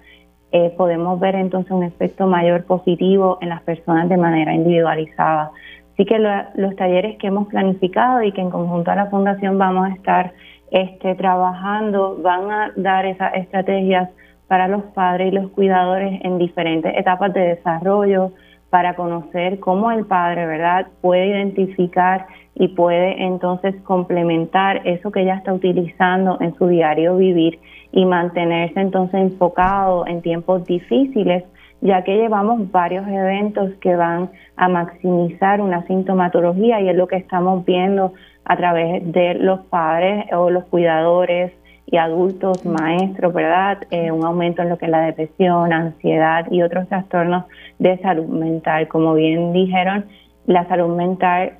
eh, 0.51 0.71
podemos 0.77 1.19
ver 1.19 1.33
entonces 1.33 1.71
un 1.71 1.81
efecto 1.81 2.27
mayor 2.27 2.65
positivo 2.65 3.39
en 3.41 3.49
las 3.49 3.63
personas 3.63 4.07
de 4.07 4.17
manera 4.17 4.53
individualizada. 4.53 5.49
Así 5.93 6.05
que 6.05 6.19
los 6.19 6.75
talleres 6.75 7.17
que 7.17 7.25
hemos 7.25 7.47
planificado 7.47 8.21
y 8.21 8.31
que 8.31 8.41
en 8.41 8.51
conjunto 8.51 8.91
a 8.91 8.95
la 8.95 9.07
Fundación 9.07 9.57
vamos 9.57 9.89
a 9.89 9.93
estar 9.95 10.33
este, 10.69 11.15
trabajando 11.15 12.19
van 12.21 12.51
a 12.51 12.71
dar 12.75 13.07
esas 13.07 13.33
estrategias 13.33 14.11
para 14.47 14.67
los 14.67 14.83
padres 14.93 15.29
y 15.29 15.35
los 15.35 15.49
cuidadores 15.49 16.21
en 16.23 16.37
diferentes 16.37 16.95
etapas 16.95 17.33
de 17.33 17.55
desarrollo 17.55 18.31
para 18.77 18.95
conocer 18.95 19.59
cómo 19.59 19.91
el 19.91 20.05
padre, 20.05 20.45
¿verdad?, 20.45 20.85
puede 21.01 21.29
identificar 21.29 22.27
y 22.53 22.67
puede 22.67 23.23
entonces 23.23 23.73
complementar 23.81 24.85
eso 24.85 25.09
que 25.09 25.21
ella 25.21 25.37
está 25.37 25.51
utilizando 25.51 26.37
en 26.41 26.53
su 26.57 26.67
diario 26.67 27.17
vivir 27.17 27.57
y 27.91 28.05
mantenerse 28.05 28.79
entonces 28.79 29.19
enfocado 29.19 30.05
en 30.05 30.21
tiempos 30.21 30.63
difíciles, 30.65 31.43
ya 31.81 32.03
que 32.03 32.17
llevamos 32.17 32.71
varios 32.71 33.07
eventos 33.07 33.71
que 33.81 33.95
van 33.95 34.29
a 34.57 34.69
maximizar 34.69 35.59
una 35.59 35.83
sintomatología 35.87 36.79
y 36.79 36.89
es 36.89 36.95
lo 36.95 37.07
que 37.07 37.15
estamos 37.15 37.65
viendo 37.65 38.13
a 38.45 38.57
través 38.57 39.11
de 39.11 39.33
los 39.33 39.61
padres 39.71 40.31
o 40.33 40.51
los 40.51 40.65
cuidadores 40.65 41.51
y 41.89 41.97
adultos 41.97 42.65
maestros, 42.65 43.33
¿verdad? 43.33 43.79
Eh, 43.91 44.11
un 44.11 44.23
aumento 44.25 44.61
en 44.61 44.69
lo 44.69 44.77
que 44.77 44.85
es 44.85 44.91
la 44.91 45.01
depresión, 45.01 45.71
ansiedad 45.71 46.45
y 46.51 46.61
otros 46.61 46.87
trastornos 46.89 47.45
de 47.79 47.97
salud 47.99 48.27
mental. 48.27 48.89
Como 48.89 49.13
bien 49.13 49.53
dijeron, 49.53 50.05
la 50.45 50.67
salud 50.67 50.95
mental 50.95 51.53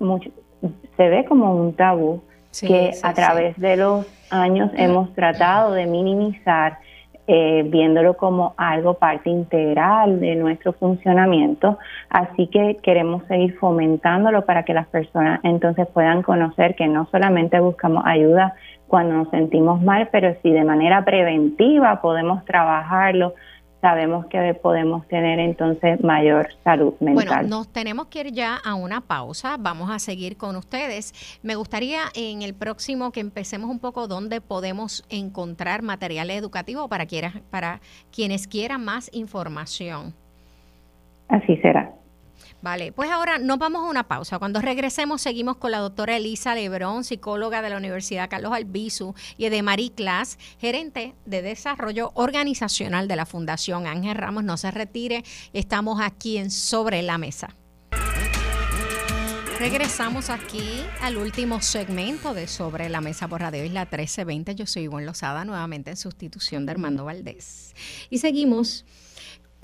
se 0.98 1.10
ve 1.10 1.26
como 1.26 1.56
un 1.56 1.74
tabú 1.74 2.22
que 2.60 2.92
a 3.04 3.14
través 3.14 3.58
de 3.58 3.78
los 3.78 4.06
años 4.30 4.72
hemos 4.76 5.14
tratado 5.14 5.74
de 5.74 5.86
minimizar, 5.86 6.80
eh, 7.28 7.64
viéndolo 7.66 8.18
como 8.18 8.54
algo 8.58 8.96
parte 8.96 9.30
integral 9.30 10.20
de 10.20 10.36
nuestro 10.36 10.74
funcionamiento. 10.74 11.78
Así 12.10 12.48
que 12.48 12.78
queremos 12.84 13.24
seguir 13.28 13.58
fomentándolo 13.58 14.46
para 14.46 14.64
que 14.64 14.74
las 14.74 14.88
personas 14.88 15.40
entonces 15.44 15.88
puedan 15.88 16.22
conocer 16.22 16.76
que 16.76 16.88
no 16.88 17.08
solamente 17.12 17.60
buscamos 17.62 18.04
ayuda 18.06 18.56
cuando 18.88 19.16
nos 19.16 19.30
sentimos 19.30 19.82
mal, 19.82 20.10
pero 20.12 20.36
si 20.42 20.52
de 20.52 20.64
manera 20.64 21.04
preventiva 21.04 22.02
podemos 22.02 22.44
trabajarlo, 22.46 23.34
sabemos 23.82 24.26
que 24.28 24.54
podemos 24.56 25.08
tener 25.08 25.40
entonces 25.40 26.02
mayor 26.04 26.48
salud 26.64 26.94
mental. 27.00 27.26
Bueno, 27.26 27.48
nos 27.48 27.72
tenemos 27.72 28.08
que 28.08 28.22
ir 28.22 28.32
ya 28.32 28.56
a 28.56 28.76
una 28.76 29.02
pausa, 29.02 29.58
vamos 29.60 29.90
a 29.92 30.00
seguir 30.00 30.38
con 30.38 30.56
ustedes. 30.56 31.40
Me 31.44 31.56
gustaría 31.56 32.00
en 32.16 32.42
el 32.42 32.54
próximo 32.54 33.12
que 33.12 33.20
empecemos 33.20 33.70
un 33.70 33.80
poco 33.80 34.08
dónde 34.08 34.42
podemos 34.42 35.06
encontrar 35.10 35.84
material 35.84 36.32
educativo 36.32 36.88
para, 36.88 37.06
para 37.50 37.80
quienes 38.12 38.48
quieran 38.48 38.84
más 38.84 39.10
información. 39.14 40.14
Así 41.30 41.58
será. 41.58 41.92
Vale, 42.62 42.92
pues 42.92 43.12
ahora 43.12 43.38
nos 43.38 43.60
vamos 43.60 43.84
a 43.84 43.90
una 43.90 44.08
pausa. 44.08 44.40
Cuando 44.40 44.62
regresemos 44.62 45.22
seguimos 45.22 45.58
con 45.58 45.72
la 45.72 45.78
doctora 45.78 46.18
Elisa 46.18 46.56
Lebrón, 46.56 47.04
psicóloga 47.04 47.62
de 47.62 47.70
la 47.70 47.78
Universidad 47.78 48.30
Carlos 48.30 48.52
Albizu, 48.52 49.14
y 49.38 49.50
de 49.50 49.62
Marie 49.62 49.92
Class, 49.92 50.40
gerente 50.60 51.14
de 51.26 51.42
desarrollo 51.42 52.12
organizacional 52.16 53.08
de 53.08 53.16
la 53.16 53.26
Fundación 53.26 53.86
Ángel 53.86 54.16
Ramos. 54.16 54.44
No 54.44 54.58
se 54.58 54.72
retire, 54.72 55.24
estamos 55.54 56.02
aquí 56.02 56.38
en 56.38 56.50
Sobre 56.50 57.04
la 57.04 57.18
Mesa. 57.18 57.56
Regresamos 59.60 60.30
aquí 60.30 60.84
al 61.02 61.18
último 61.18 61.62
segmento 61.64 62.36
de 62.36 62.48
Sobre 62.48 62.90
la 62.90 63.02
Mesa 63.02 63.28
por 63.28 63.42
Radio 63.42 63.66
Isla 63.66 63.86
1320. 63.86 64.54
Yo 64.54 64.68
soy 64.68 64.84
Ivonne 64.84 65.08
Lozada, 65.08 65.46
nuevamente 65.46 65.90
en 65.90 65.98
sustitución 65.98 66.68
de 66.68 66.74
Armando 66.74 67.06
Valdés. 67.06 67.74
Y 68.12 68.20
seguimos 68.20 68.86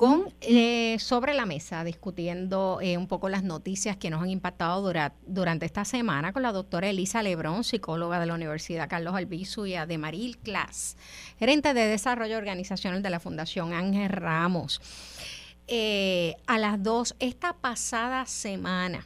con 0.04 0.34
eh, 0.42 0.98
sobre 1.00 1.34
la 1.34 1.46
mesa 1.46 1.86
discutiendo 1.86 2.80
eh, 2.82 2.98
un 2.98 3.08
poco 3.08 3.30
las 3.30 3.42
noticias 3.42 3.96
que 3.96 4.10
nos 4.10 4.22
han 4.22 4.30
impactado 4.30 4.92
durante 5.26 5.66
esta 5.66 5.86
semana 5.86 6.34
con 6.34 6.44
la 6.44 6.52
doctora 6.52 6.90
Elisa 6.90 7.24
Lebrón, 7.24 7.64
psicóloga 7.64 8.20
de 8.20 8.26
la 8.26 8.34
Universidad 8.34 8.90
Carlos 8.90 9.16
Albizu 9.16 9.66
y 9.66 9.76
de 9.78 9.98
Maril 9.98 10.40
Class, 10.40 10.98
gerente 11.40 11.74
de 11.74 11.88
desarrollo 11.88 12.38
organizacional 12.38 13.02
de 13.02 13.10
la 13.12 13.22
Fundación 13.22 13.72
Ángel 13.72 14.10
Ramos. 14.10 14.82
Eh, 15.68 16.36
a 16.48 16.58
las 16.58 16.84
dos, 16.84 17.16
esta 17.20 17.54
pasada 17.54 18.26
semana, 18.26 19.06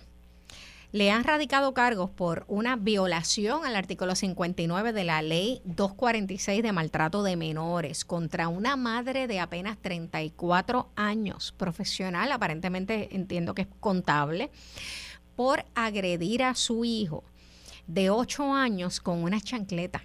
le 0.98 1.11
han 1.11 1.24
radicado 1.24 1.76
cargos 1.76 2.10
por 2.10 2.44
una 2.48 2.76
violación 2.76 3.64
al 3.68 3.76
artículo 3.76 4.15
59 4.15 4.94
de 4.94 5.03
la 5.03 5.22
ley 5.22 5.61
246 5.65 6.64
de 6.64 6.72
maltrato 6.72 7.22
de 7.22 7.36
menores 7.36 8.03
contra 8.03 8.48
una 8.48 8.76
madre 8.78 9.28
de 9.28 9.40
apenas 9.40 9.78
34 9.78 10.90
años, 10.95 11.53
profesional, 11.56 12.32
aparentemente 12.32 13.15
entiendo 13.15 13.53
que 13.53 13.61
es 13.61 13.68
contable, 13.80 14.49
por 15.36 15.65
agredir 15.76 16.41
a 16.41 16.56
su 16.56 16.84
hijo 16.84 17.24
de 17.86 18.10
8 18.10 18.56
años 18.56 18.99
con 18.99 19.22
una 19.22 19.40
chancleta 19.40 20.02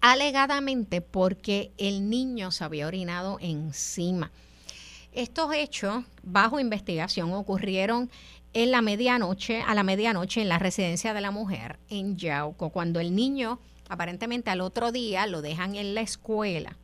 alegadamente 0.00 1.02
porque 1.02 1.70
el 1.78 2.10
niño 2.10 2.50
se 2.50 2.64
había 2.64 2.88
orinado 2.88 3.38
encima. 3.40 4.32
Estos 5.12 5.54
hechos, 5.54 6.04
bajo 6.22 6.60
investigación, 6.60 7.32
ocurrieron 7.32 8.10
en 8.62 8.72
la 8.72 8.82
medianoche, 8.82 9.62
a 9.62 9.72
la 9.72 9.84
medianoche 9.84 10.42
en 10.42 10.48
la 10.48 10.58
residencia 10.58 11.14
de 11.14 11.20
la 11.20 11.30
mujer 11.30 11.78
en 11.90 12.16
Yauco, 12.16 12.70
cuando 12.70 12.98
el 12.98 13.14
niño 13.14 13.60
aparentemente 13.88 14.50
al 14.50 14.62
otro 14.62 14.90
día 14.90 15.28
lo 15.28 15.42
dejan 15.42 15.76
en 15.76 15.94
la 15.94 16.00
escuela 16.00 16.76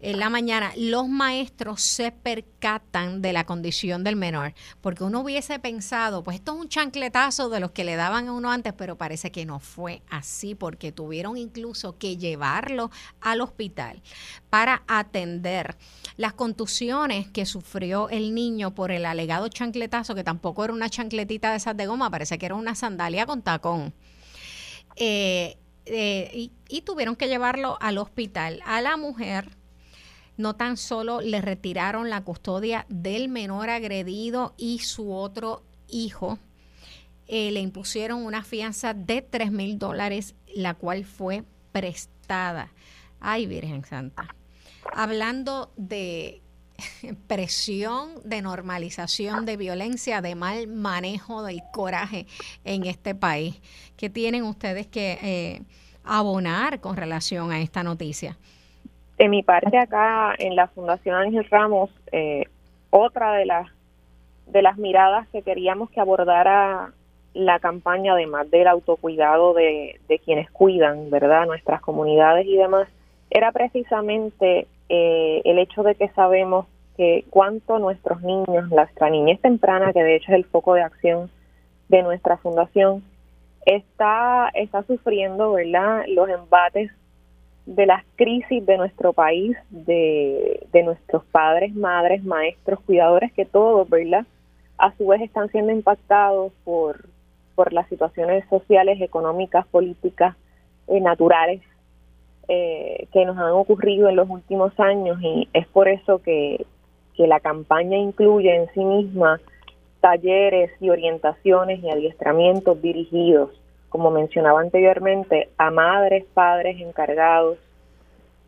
en 0.00 0.20
la 0.20 0.30
mañana, 0.30 0.72
los 0.76 1.08
maestros 1.08 1.82
se 1.82 2.12
percatan 2.12 3.20
de 3.20 3.32
la 3.32 3.44
condición 3.44 4.04
del 4.04 4.14
menor, 4.14 4.54
porque 4.80 5.02
uno 5.02 5.20
hubiese 5.20 5.58
pensado, 5.58 6.22
pues 6.22 6.36
esto 6.36 6.54
es 6.54 6.60
un 6.60 6.68
chancletazo 6.68 7.48
de 7.48 7.58
los 7.58 7.72
que 7.72 7.82
le 7.82 7.96
daban 7.96 8.28
a 8.28 8.32
uno 8.32 8.52
antes, 8.52 8.72
pero 8.74 8.96
parece 8.96 9.32
que 9.32 9.44
no 9.44 9.58
fue 9.58 10.02
así, 10.08 10.54
porque 10.54 10.92
tuvieron 10.92 11.36
incluso 11.36 11.98
que 11.98 12.16
llevarlo 12.16 12.92
al 13.20 13.40
hospital 13.40 14.00
para 14.50 14.84
atender 14.86 15.76
las 16.16 16.32
contusiones 16.32 17.26
que 17.26 17.44
sufrió 17.44 18.08
el 18.08 18.34
niño 18.34 18.76
por 18.76 18.92
el 18.92 19.04
alegado 19.04 19.48
chancletazo, 19.48 20.14
que 20.14 20.22
tampoco 20.22 20.64
era 20.64 20.72
una 20.72 20.88
chancletita 20.88 21.50
de 21.50 21.56
esas 21.56 21.76
de 21.76 21.86
goma, 21.86 22.08
parece 22.08 22.38
que 22.38 22.46
era 22.46 22.54
una 22.54 22.76
sandalia 22.76 23.26
con 23.26 23.42
tacón. 23.42 23.92
Eh, 24.94 25.56
eh, 25.86 26.30
y, 26.34 26.52
y 26.68 26.82
tuvieron 26.82 27.16
que 27.16 27.28
llevarlo 27.28 27.78
al 27.80 27.98
hospital. 27.98 28.60
A 28.66 28.80
la 28.80 28.96
mujer 28.96 29.57
no 30.38 30.54
tan 30.56 30.76
solo 30.76 31.20
le 31.20 31.42
retiraron 31.42 32.08
la 32.08 32.22
custodia 32.22 32.86
del 32.88 33.28
menor 33.28 33.68
agredido 33.68 34.54
y 34.56 34.78
su 34.78 35.12
otro 35.12 35.64
hijo, 35.88 36.38
eh, 37.26 37.50
le 37.50 37.60
impusieron 37.60 38.24
una 38.24 38.42
fianza 38.42 38.94
de 38.94 39.20
3 39.20 39.50
mil 39.50 39.78
dólares, 39.78 40.34
la 40.54 40.74
cual 40.74 41.04
fue 41.04 41.44
prestada. 41.72 42.72
Ay, 43.20 43.46
Virgen 43.46 43.84
Santa. 43.84 44.34
Hablando 44.94 45.72
de 45.76 46.40
presión, 47.26 48.10
de 48.24 48.40
normalización 48.40 49.44
de 49.44 49.56
violencia, 49.56 50.22
de 50.22 50.36
mal 50.36 50.68
manejo 50.68 51.42
del 51.42 51.62
coraje 51.72 52.26
en 52.64 52.86
este 52.86 53.14
país. 53.16 53.60
¿Qué 53.96 54.08
tienen 54.08 54.44
ustedes 54.44 54.86
que 54.86 55.18
eh, 55.20 55.62
abonar 56.04 56.80
con 56.80 56.96
relación 56.96 57.50
a 57.50 57.60
esta 57.60 57.82
noticia? 57.82 58.38
De 59.18 59.28
mi 59.28 59.42
parte 59.42 59.76
acá 59.76 60.34
en 60.38 60.54
la 60.54 60.68
Fundación 60.68 61.16
Ángel 61.16 61.44
Ramos, 61.50 61.90
eh, 62.12 62.44
otra 62.90 63.32
de 63.32 63.46
las 63.46 63.68
de 64.46 64.62
las 64.62 64.78
miradas 64.78 65.28
que 65.28 65.42
queríamos 65.42 65.90
que 65.90 66.00
abordara 66.00 66.92
la 67.34 67.58
campaña, 67.58 68.12
además 68.14 68.50
del 68.50 68.66
autocuidado 68.66 69.52
de, 69.52 70.00
de 70.08 70.18
quienes 70.20 70.50
cuidan, 70.50 71.10
¿verdad?, 71.10 71.46
nuestras 71.46 71.82
comunidades 71.82 72.46
y 72.46 72.56
demás, 72.56 72.88
era 73.30 73.52
precisamente 73.52 74.66
eh, 74.88 75.42
el 75.44 75.58
hecho 75.58 75.82
de 75.82 75.94
que 75.94 76.08
sabemos 76.10 76.66
que 76.96 77.24
cuánto 77.28 77.78
nuestros 77.78 78.22
niños, 78.22 78.70
nuestra 78.70 79.10
niñez 79.10 79.40
temprana, 79.40 79.92
que 79.92 80.02
de 80.02 80.16
hecho 80.16 80.32
es 80.32 80.38
el 80.38 80.44
foco 80.46 80.74
de 80.74 80.82
acción 80.82 81.30
de 81.88 82.02
nuestra 82.02 82.38
fundación, 82.38 83.04
está, 83.66 84.50
está 84.54 84.82
sufriendo, 84.84 85.52
¿verdad?, 85.52 86.04
los 86.08 86.28
embates 86.28 86.90
de 87.68 87.84
las 87.84 88.02
crisis 88.16 88.64
de 88.64 88.78
nuestro 88.78 89.12
país, 89.12 89.54
de, 89.68 90.66
de 90.72 90.82
nuestros 90.82 91.22
padres, 91.26 91.74
madres, 91.74 92.24
maestros, 92.24 92.80
cuidadores, 92.80 93.30
que 93.34 93.44
todos, 93.44 93.88
¿verdad? 93.90 94.24
A 94.78 94.96
su 94.96 95.06
vez 95.06 95.20
están 95.20 95.50
siendo 95.50 95.70
impactados 95.72 96.50
por, 96.64 97.04
por 97.54 97.74
las 97.74 97.86
situaciones 97.88 98.48
sociales, 98.48 99.02
económicas, 99.02 99.66
políticas, 99.66 100.34
eh, 100.86 100.98
naturales 101.02 101.60
eh, 102.48 103.06
que 103.12 103.26
nos 103.26 103.36
han 103.36 103.50
ocurrido 103.50 104.08
en 104.08 104.16
los 104.16 104.30
últimos 104.30 104.72
años 104.80 105.18
y 105.20 105.46
es 105.52 105.66
por 105.66 105.88
eso 105.88 106.22
que, 106.22 106.64
que 107.14 107.26
la 107.26 107.40
campaña 107.40 107.98
incluye 107.98 108.56
en 108.56 108.68
sí 108.72 108.82
misma 108.82 109.40
talleres 110.00 110.70
y 110.80 110.88
orientaciones 110.88 111.84
y 111.84 111.90
adiestramientos 111.90 112.80
dirigidos 112.80 113.50
como 113.88 114.10
mencionaba 114.10 114.60
anteriormente, 114.60 115.48
a 115.56 115.70
madres, 115.70 116.24
padres 116.34 116.80
encargados, 116.80 117.58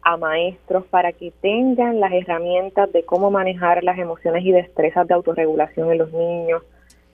a 0.02 0.16
maestros, 0.16 0.84
para 0.86 1.12
que 1.12 1.32
tengan 1.40 2.00
las 2.00 2.12
herramientas 2.12 2.92
de 2.92 3.04
cómo 3.04 3.30
manejar 3.30 3.84
las 3.84 3.98
emociones 3.98 4.44
y 4.44 4.52
destrezas 4.52 5.06
de 5.06 5.14
autorregulación 5.14 5.92
en 5.92 5.98
los 5.98 6.12
niños, 6.12 6.62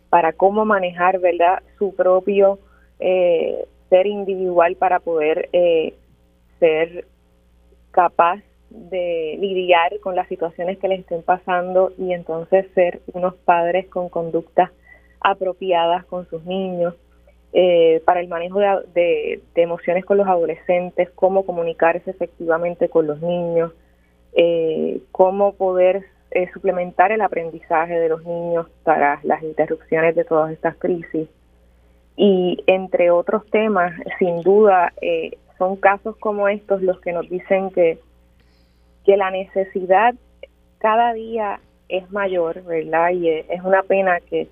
para 0.09 0.33
cómo 0.33 0.65
manejar, 0.65 1.19
¿verdad?, 1.19 1.63
su 1.79 1.95
propio 1.95 2.59
eh, 3.01 3.67
ser 3.89 4.07
individual 4.07 4.77
para 4.77 5.01
poder 5.01 5.49
eh, 5.53 5.95
ser 6.59 7.07
capaz 7.91 8.41
de 8.71 9.37
lidiar 9.41 9.99
con 10.01 10.17
las 10.17 10.29
situaciones 10.29 10.79
que 10.79 10.89
les 10.89 11.01
estén 11.01 11.23
pasando 11.23 11.93
y 11.99 12.13
entonces 12.13 12.67
ser 12.75 13.01
unos 13.13 13.35
padres 13.35 13.87
con 13.89 14.09
conductas 14.09 14.71
apropiadas 15.21 16.05
con 16.05 16.29
sus 16.29 16.45
niños, 16.45 16.95
eh, 17.59 18.03
para 18.05 18.21
el 18.21 18.29
manejo 18.29 18.61
de, 18.93 19.41
emociones 19.55 20.05
con 20.05 20.19
los 20.19 20.29
adolescentes, 20.29 21.09
cómo 21.15 21.47
comunicarse 21.47 22.11
efectivamente 22.11 22.91
con 22.91 23.07
los 23.07 23.23
niños, 23.23 23.73
eh, 24.35 25.01
cómo 25.11 25.55
poder 25.55 26.05
eh, 26.33 26.51
suplementar 26.53 27.13
el 27.13 27.23
aprendizaje 27.23 27.95
de 27.99 28.11
los 28.11 28.23
niños 28.27 28.67
para 28.85 29.21
las 29.23 29.43
interrupciones 29.43 30.15
de 30.15 30.25
todas 30.25 30.53
estas 30.53 30.77
crisis. 30.77 31.31
Y 32.15 32.63
entre 32.67 33.11
otros 33.11 33.47
temas, 33.51 33.95
sin 34.19 34.43
duda, 34.43 34.93
son 35.57 35.77
casos 35.77 36.15
como 36.19 36.49
estos 36.49 36.83
los 36.83 37.01
que 37.01 37.15
nos 37.15 37.27
dicen 37.31 37.71
que, 37.71 37.99
que 39.07 39.17
la 39.17 39.31
necesidad 39.31 40.15
cada 40.77 41.15
día 41.15 41.61
es 41.89 42.11
mayor, 42.11 42.63
¿verdad? 42.65 43.13
Y 43.13 43.31
es 43.31 43.63
una 43.65 43.83
pena 43.83 44.21
que 44.21 44.47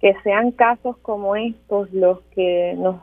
que 0.00 0.14
sean 0.22 0.50
casos 0.50 0.96
como 0.98 1.36
estos 1.36 1.92
los 1.92 2.20
que 2.34 2.74
nos, 2.76 2.96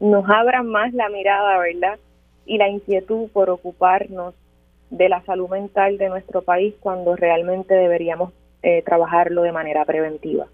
nos 0.00 0.28
abran 0.28 0.66
más 0.66 0.92
la 0.92 1.08
mirada, 1.08 1.58
¿verdad? 1.58 1.98
Y 2.46 2.58
la 2.58 2.68
inquietud 2.68 3.28
por 3.32 3.50
ocuparnos 3.50 4.34
de 4.90 5.08
la 5.08 5.22
salud 5.22 5.48
mental 5.48 5.98
de 5.98 6.08
nuestro 6.08 6.42
país 6.42 6.74
cuando 6.80 7.16
realmente 7.16 7.74
deberíamos 7.74 8.32
eh, 8.62 8.82
trabajarlo 8.82 9.42
de 9.42 9.52
manera 9.52 9.84
preventiva. 9.84 10.46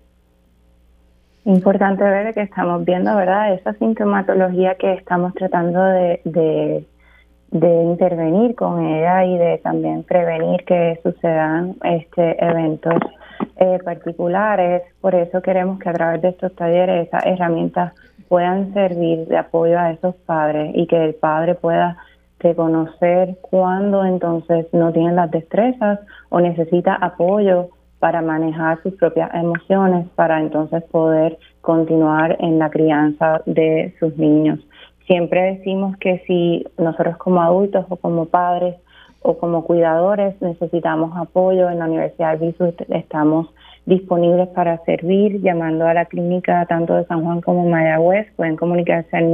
Importante 1.44 2.04
ver 2.04 2.34
que 2.34 2.42
estamos 2.42 2.84
viendo, 2.84 3.14
¿verdad? 3.16 3.54
Esa 3.54 3.72
sintomatología 3.74 4.74
que 4.76 4.92
estamos 4.92 5.34
tratando 5.34 5.82
de, 5.82 6.20
de, 6.24 6.84
de 7.50 7.82
intervenir 7.82 8.54
con 8.54 8.84
ella 8.84 9.24
y 9.24 9.38
de 9.38 9.58
también 9.58 10.02
prevenir 10.02 10.64
que 10.64 11.00
sucedan 11.02 11.76
este 11.82 12.44
eventos 12.44 12.94
eh, 13.56 13.78
particulares. 13.84 14.82
Por 15.00 15.14
eso 15.14 15.40
queremos 15.40 15.78
que 15.78 15.88
a 15.88 15.94
través 15.94 16.22
de 16.22 16.28
estos 16.28 16.54
talleres 16.54 17.08
esas 17.08 17.24
herramientas 17.24 17.92
puedan 18.28 18.72
servir 18.74 19.26
de 19.26 19.38
apoyo 19.38 19.78
a 19.78 19.92
esos 19.92 20.14
padres 20.26 20.72
y 20.74 20.86
que 20.86 21.02
el 21.02 21.14
padre 21.14 21.54
pueda 21.54 21.96
reconocer 22.38 23.36
cuándo 23.40 24.04
entonces 24.04 24.66
no 24.72 24.92
tienen 24.92 25.16
las 25.16 25.30
destrezas 25.30 26.00
o 26.28 26.40
necesita 26.40 26.94
apoyo 26.94 27.68
para 27.98 28.22
manejar 28.22 28.80
sus 28.82 28.94
propias 28.94 29.34
emociones 29.34 30.06
para 30.14 30.40
entonces 30.40 30.84
poder 30.84 31.38
continuar 31.60 32.36
en 32.38 32.58
la 32.58 32.70
crianza 32.70 33.42
de 33.44 33.94
sus 33.98 34.16
niños. 34.16 34.60
Siempre 35.08 35.56
decimos 35.56 35.96
que 35.96 36.22
si 36.26 36.64
nosotros 36.76 37.16
como 37.16 37.40
adultos 37.40 37.86
o 37.88 37.96
como 37.96 38.26
padres 38.26 38.76
o 39.22 39.38
como 39.38 39.64
cuidadores 39.64 40.40
necesitamos 40.42 41.16
apoyo, 41.16 41.70
en 41.70 41.78
la 41.78 41.86
Universidad 41.86 42.38
de 42.38 42.48
Visu 42.48 42.74
estamos 42.90 43.48
disponibles 43.86 44.48
para 44.48 44.76
servir, 44.84 45.40
llamando 45.40 45.86
a 45.86 45.94
la 45.94 46.04
clínica 46.04 46.66
tanto 46.66 46.94
de 46.94 47.06
San 47.06 47.24
Juan 47.24 47.40
como 47.40 47.66
Mayagüez, 47.66 48.26
pueden 48.36 48.56
comunicarse 48.56 49.16
al 49.16 49.32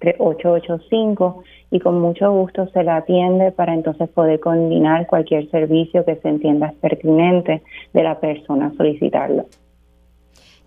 993-3885 0.00 1.42
y 1.72 1.80
con 1.80 2.00
mucho 2.00 2.30
gusto 2.30 2.68
se 2.68 2.84
la 2.84 2.98
atiende 2.98 3.50
para 3.50 3.74
entonces 3.74 4.08
poder 4.10 4.38
coordinar 4.38 5.08
cualquier 5.08 5.50
servicio 5.50 6.04
que 6.04 6.14
se 6.14 6.28
entienda 6.28 6.72
pertinente 6.80 7.62
de 7.92 8.02
la 8.04 8.20
persona 8.20 8.72
solicitarlo. 8.76 9.46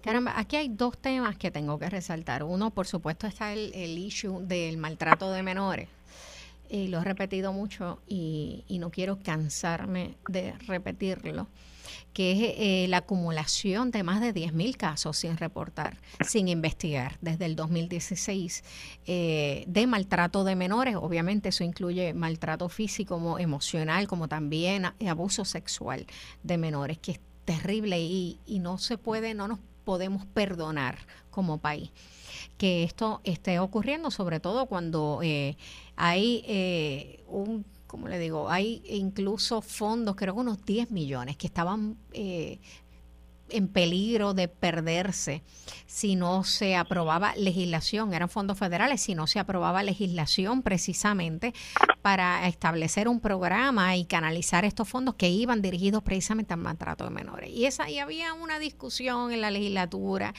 Caramba, 0.06 0.34
aquí 0.38 0.56
hay 0.56 0.70
dos 0.70 0.96
temas 1.00 1.36
que 1.36 1.50
tengo 1.50 1.80
que 1.80 1.90
resaltar. 1.90 2.44
Uno, 2.44 2.70
por 2.70 2.86
supuesto, 2.86 3.26
está 3.26 3.54
el, 3.54 3.98
issue 3.98 4.40
del 4.40 4.78
maltrato 4.78 5.32
de 5.32 5.42
menores 5.42 5.90
lo 6.70 7.00
he 7.00 7.04
repetido 7.04 7.54
mucho 7.54 8.00
y, 8.08 8.64
no 8.80 8.92
quiero 8.92 9.18
cansarme 9.20 10.16
de 10.28 10.54
repetirlo, 10.68 11.48
que 12.14 12.32
es 12.32 12.56
eh, 12.58 12.88
la 12.88 12.98
acumulación 12.98 13.90
de 13.92 14.04
más 14.04 14.22
de 14.22 14.34
10.000 14.34 14.78
casos 14.78 15.18
sin 15.18 15.38
reportar, 15.38 15.98
sin 16.22 16.50
investigar 16.50 17.18
desde 17.22 17.46
el 17.46 17.56
2016 17.56 18.64
eh, 19.08 19.64
de 19.68 19.88
maltrato 19.88 20.44
de 20.44 20.56
menores. 20.56 20.96
Obviamente 20.98 21.50
eso 21.50 21.64
incluye 21.64 22.14
maltrato 22.14 22.70
físico, 22.70 23.40
emocional, 23.40 24.08
como 24.08 24.28
también 24.28 24.86
abuso 25.08 25.46
sexual 25.46 26.06
de 26.44 26.58
menores, 26.58 26.98
que 26.98 27.14
es 27.14 27.20
terrible 27.46 28.00
y, 28.00 28.40
y 28.46 28.60
no 28.60 28.78
se 28.78 28.98
puede, 28.98 29.34
no 29.34 29.48
nos 29.48 29.60
podemos 29.86 30.26
perdonar 30.26 30.98
como 31.30 31.60
país. 31.60 31.92
Que 32.58 32.84
esto 32.84 33.22
esté 33.24 33.60
ocurriendo, 33.60 34.12
sobre 34.12 34.40
todo 34.40 34.66
cuando 34.66 35.20
eh, 35.24 35.56
hay 35.96 36.44
eh, 36.48 37.24
un, 37.28 37.66
como 37.88 38.08
le 38.08 38.20
digo, 38.20 38.50
hay 38.50 38.82
incluso 38.90 39.62
fondos, 39.62 40.16
creo 40.16 40.34
que 40.34 40.42
unos 40.42 40.66
10 40.66 40.92
millones, 40.92 41.38
que 41.38 41.48
estaban 41.48 41.98
eh, 42.12 42.60
en 43.50 43.68
peligro 43.68 44.34
de 44.34 44.48
perderse 44.48 45.44
si 45.86 46.16
no 46.16 46.44
se 46.44 46.76
aprobaba 46.76 47.36
legislación, 47.36 48.14
eran 48.14 48.30
fondos 48.30 48.58
federales, 48.58 49.02
si 49.02 49.16
no 49.16 49.28
se 49.28 49.40
aprobaba 49.40 49.84
legislación 49.84 50.62
precisamente 50.62 51.54
para 52.02 52.48
establecer 52.48 53.08
un 53.08 53.20
programa 53.20 53.96
y 53.96 54.06
canalizar 54.06 54.66
estos 54.66 54.90
fondos 54.90 55.16
que 55.16 55.30
iban 55.30 55.62
dirigidos 55.62 56.04
precisamente 56.04 56.54
al 56.54 56.60
maltrato 56.60 57.04
de 57.04 57.12
menores. 57.12 57.50
Y 57.50 57.66
esa 57.66 57.90
y 57.90 58.00
había 58.00 58.34
una 58.34 58.60
discusión 58.60 59.32
en 59.32 59.42
la 59.42 59.52
legislatura 59.52 60.34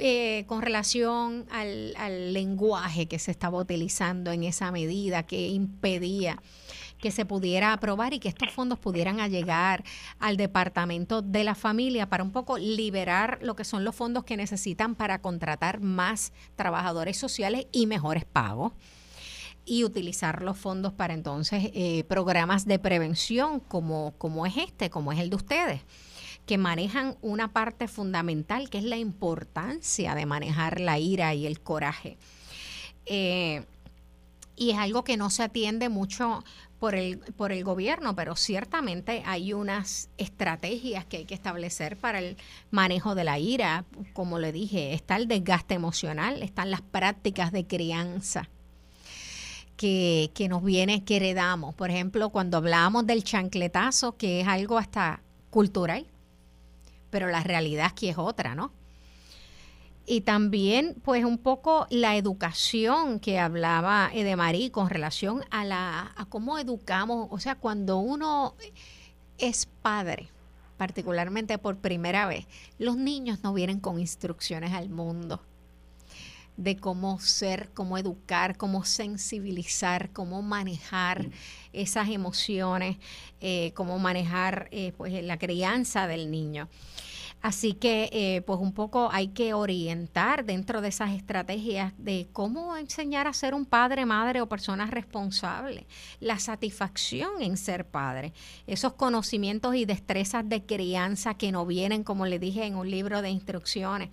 eh, 0.00 0.44
con 0.46 0.62
relación 0.62 1.46
al, 1.50 2.32
lenguaje 2.32 3.06
que 3.06 3.18
se 3.18 3.30
estaba 3.30 3.58
utilizando 3.58 4.30
en 4.30 4.44
esa 4.44 4.70
medida 4.70 5.24
que 5.24 5.48
impedía 5.48 6.40
que 6.98 7.10
se 7.10 7.24
pudiera 7.24 7.72
aprobar 7.72 8.12
y 8.12 8.18
que 8.18 8.28
estos 8.28 8.52
fondos 8.52 8.78
pudieran 8.78 9.18
llegar 9.30 9.84
al 10.18 10.36
Departamento 10.36 11.22
de 11.22 11.44
la 11.44 11.54
Familia 11.54 12.08
para 12.08 12.22
un 12.22 12.32
poco 12.32 12.58
liberar 12.58 13.38
lo 13.42 13.56
que 13.56 13.64
son 13.64 13.84
los 13.84 13.94
fondos 13.94 14.24
que 14.24 14.36
necesitan 14.36 14.94
para 14.94 15.20
contratar 15.20 15.80
más 15.80 16.32
trabajadores 16.56 17.16
sociales 17.16 17.66
y 17.72 17.86
mejores 17.86 18.24
pagos 18.24 18.72
y 19.64 19.84
utilizar 19.84 20.42
los 20.42 20.56
fondos 20.56 20.92
para 20.92 21.14
entonces 21.14 21.70
eh, 21.74 22.04
programas 22.04 22.64
de 22.64 22.78
prevención 22.78 23.60
como, 23.60 24.14
como 24.18 24.46
es 24.46 24.56
este, 24.56 24.90
como 24.90 25.12
es 25.12 25.18
el 25.18 25.30
de 25.30 25.36
ustedes 25.36 25.80
que 26.48 26.56
manejan 26.56 27.18
una 27.20 27.52
parte 27.52 27.88
fundamental, 27.88 28.70
que 28.70 28.78
es 28.78 28.84
la 28.84 28.96
importancia 28.96 30.14
de 30.14 30.24
manejar 30.24 30.80
la 30.80 30.98
ira 30.98 31.34
y 31.34 31.46
el 31.46 31.60
coraje. 31.60 32.16
Eh, 33.04 33.66
y 34.56 34.70
es 34.70 34.78
algo 34.78 35.04
que 35.04 35.18
no 35.18 35.28
se 35.28 35.42
atiende 35.42 35.90
mucho 35.90 36.42
por 36.78 36.94
el, 36.94 37.18
por 37.18 37.52
el 37.52 37.64
gobierno, 37.64 38.14
pero 38.14 38.36
ciertamente 38.36 39.22
hay 39.26 39.52
unas 39.52 40.10
estrategias 40.16 41.04
que 41.04 41.18
hay 41.18 41.24
que 41.24 41.34
establecer 41.34 41.96
para 41.96 42.20
el 42.20 42.36
manejo 42.70 43.14
de 43.14 43.24
la 43.24 43.38
ira. 43.38 43.84
Como 44.12 44.38
le 44.38 44.52
dije, 44.52 44.94
está 44.94 45.16
el 45.16 45.28
desgaste 45.28 45.74
emocional, 45.74 46.42
están 46.42 46.70
las 46.70 46.82
prácticas 46.82 47.52
de 47.52 47.66
crianza. 47.66 48.48
Que, 49.76 50.32
que 50.34 50.48
nos 50.48 50.64
viene, 50.64 51.04
que 51.04 51.16
heredamos. 51.16 51.72
Por 51.72 51.90
ejemplo, 51.90 52.30
cuando 52.30 52.56
hablamos 52.56 53.06
del 53.06 53.22
chancletazo, 53.22 54.16
que 54.16 54.40
es 54.40 54.48
algo 54.48 54.76
hasta 54.76 55.22
cultural, 55.50 56.04
pero 57.10 57.28
la 57.28 57.44
realidad 57.44 57.86
aquí 57.86 58.08
es 58.08 58.18
otra, 58.18 58.56
¿no? 58.56 58.72
Y 60.10 60.22
también, 60.22 60.96
pues, 61.04 61.22
un 61.22 61.36
poco 61.36 61.86
la 61.90 62.16
educación 62.16 63.20
que 63.20 63.38
hablaba 63.38 64.10
Edemarí 64.14 64.70
con 64.70 64.88
relación 64.88 65.44
a, 65.50 65.66
la, 65.66 66.14
a 66.16 66.24
cómo 66.24 66.58
educamos, 66.58 67.28
o 67.30 67.38
sea, 67.38 67.56
cuando 67.56 67.98
uno 67.98 68.54
es 69.36 69.66
padre, 69.66 70.30
particularmente 70.78 71.58
por 71.58 71.76
primera 71.76 72.26
vez, 72.26 72.46
los 72.78 72.96
niños 72.96 73.40
no 73.42 73.52
vienen 73.52 73.80
con 73.80 74.00
instrucciones 74.00 74.72
al 74.72 74.88
mundo 74.88 75.42
de 76.56 76.78
cómo 76.78 77.20
ser, 77.20 77.68
cómo 77.74 77.98
educar, 77.98 78.56
cómo 78.56 78.84
sensibilizar, 78.84 80.10
cómo 80.10 80.40
manejar 80.40 81.28
esas 81.74 82.08
emociones, 82.08 82.96
eh, 83.42 83.72
cómo 83.74 83.98
manejar 83.98 84.68
eh, 84.72 84.92
pues, 84.96 85.22
la 85.22 85.38
crianza 85.38 86.06
del 86.06 86.30
niño. 86.30 86.68
Así 87.40 87.74
que, 87.74 88.10
eh, 88.12 88.42
pues 88.42 88.58
un 88.58 88.72
poco 88.72 89.10
hay 89.12 89.28
que 89.28 89.54
orientar 89.54 90.44
dentro 90.44 90.80
de 90.80 90.88
esas 90.88 91.12
estrategias 91.12 91.92
de 91.96 92.28
cómo 92.32 92.76
enseñar 92.76 93.28
a 93.28 93.32
ser 93.32 93.54
un 93.54 93.64
padre, 93.64 94.06
madre 94.06 94.40
o 94.40 94.48
persona 94.48 94.86
responsable, 94.86 95.86
la 96.18 96.40
satisfacción 96.40 97.40
en 97.40 97.56
ser 97.56 97.86
padre, 97.86 98.32
esos 98.66 98.94
conocimientos 98.94 99.76
y 99.76 99.84
destrezas 99.84 100.48
de 100.48 100.64
crianza 100.64 101.34
que 101.34 101.52
no 101.52 101.64
vienen, 101.64 102.02
como 102.02 102.26
le 102.26 102.40
dije 102.40 102.64
en 102.64 102.74
un 102.74 102.90
libro 102.90 103.22
de 103.22 103.30
instrucciones, 103.30 104.10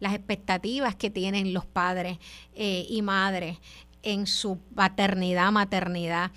las 0.00 0.14
expectativas 0.14 0.96
que 0.96 1.10
tienen 1.10 1.52
los 1.52 1.66
padres 1.66 2.18
eh, 2.54 2.86
y 2.88 3.02
madres 3.02 3.58
en 4.04 4.26
su 4.26 4.58
paternidad, 4.74 5.50
maternidad 5.50 6.30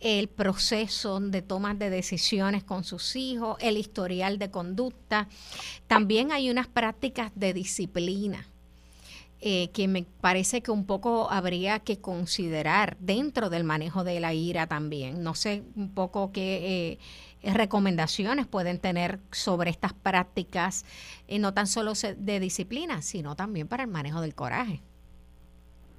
el 0.00 0.28
proceso 0.28 1.20
de 1.20 1.42
tomas 1.42 1.78
de 1.78 1.90
decisiones 1.90 2.62
con 2.62 2.84
sus 2.84 3.16
hijos, 3.16 3.56
el 3.60 3.76
historial 3.76 4.38
de 4.38 4.50
conducta. 4.50 5.28
También 5.86 6.32
hay 6.32 6.50
unas 6.50 6.66
prácticas 6.66 7.32
de 7.34 7.54
disciplina. 7.54 8.46
Eh, 9.42 9.68
que 9.74 9.86
me 9.86 10.06
parece 10.22 10.62
que 10.62 10.70
un 10.70 10.86
poco 10.86 11.30
habría 11.30 11.80
que 11.80 12.00
considerar 12.00 12.96
dentro 13.00 13.50
del 13.50 13.64
manejo 13.64 14.02
de 14.02 14.18
la 14.18 14.32
ira 14.32 14.66
también. 14.66 15.22
No 15.22 15.34
sé 15.34 15.62
un 15.76 15.90
poco 15.90 16.32
qué 16.32 16.98
eh, 17.42 17.52
recomendaciones 17.52 18.46
pueden 18.46 18.78
tener 18.78 19.20
sobre 19.32 19.70
estas 19.70 19.92
prácticas, 19.92 20.86
eh, 21.28 21.38
no 21.38 21.52
tan 21.52 21.66
solo 21.66 21.92
de 22.16 22.40
disciplina, 22.40 23.02
sino 23.02 23.36
también 23.36 23.68
para 23.68 23.84
el 23.84 23.90
manejo 23.90 24.22
del 24.22 24.34
coraje. 24.34 24.80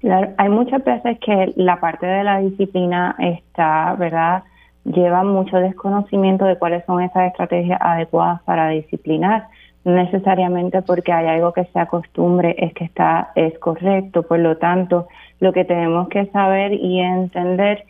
Claro, 0.00 0.32
hay 0.36 0.48
muchas 0.48 0.84
veces 0.84 1.18
que 1.18 1.52
la 1.56 1.80
parte 1.80 2.06
de 2.06 2.22
la 2.22 2.38
disciplina 2.38 3.16
está, 3.18 3.94
¿verdad? 3.98 4.44
Lleva 4.84 5.24
mucho 5.24 5.56
desconocimiento 5.56 6.44
de 6.44 6.56
cuáles 6.56 6.84
son 6.84 7.02
esas 7.02 7.26
estrategias 7.26 7.80
adecuadas 7.82 8.40
para 8.42 8.68
disciplinar. 8.68 9.48
No 9.84 9.94
necesariamente 9.94 10.82
porque 10.82 11.12
hay 11.12 11.26
algo 11.26 11.52
que 11.52 11.64
se 11.64 11.80
acostumbre 11.80 12.54
es 12.58 12.72
que 12.74 12.84
está 12.84 13.32
es 13.34 13.58
correcto. 13.58 14.22
Por 14.22 14.38
lo 14.38 14.56
tanto, 14.56 15.08
lo 15.40 15.52
que 15.52 15.64
tenemos 15.64 16.08
que 16.08 16.26
saber 16.26 16.74
y 16.74 17.00
entender 17.00 17.84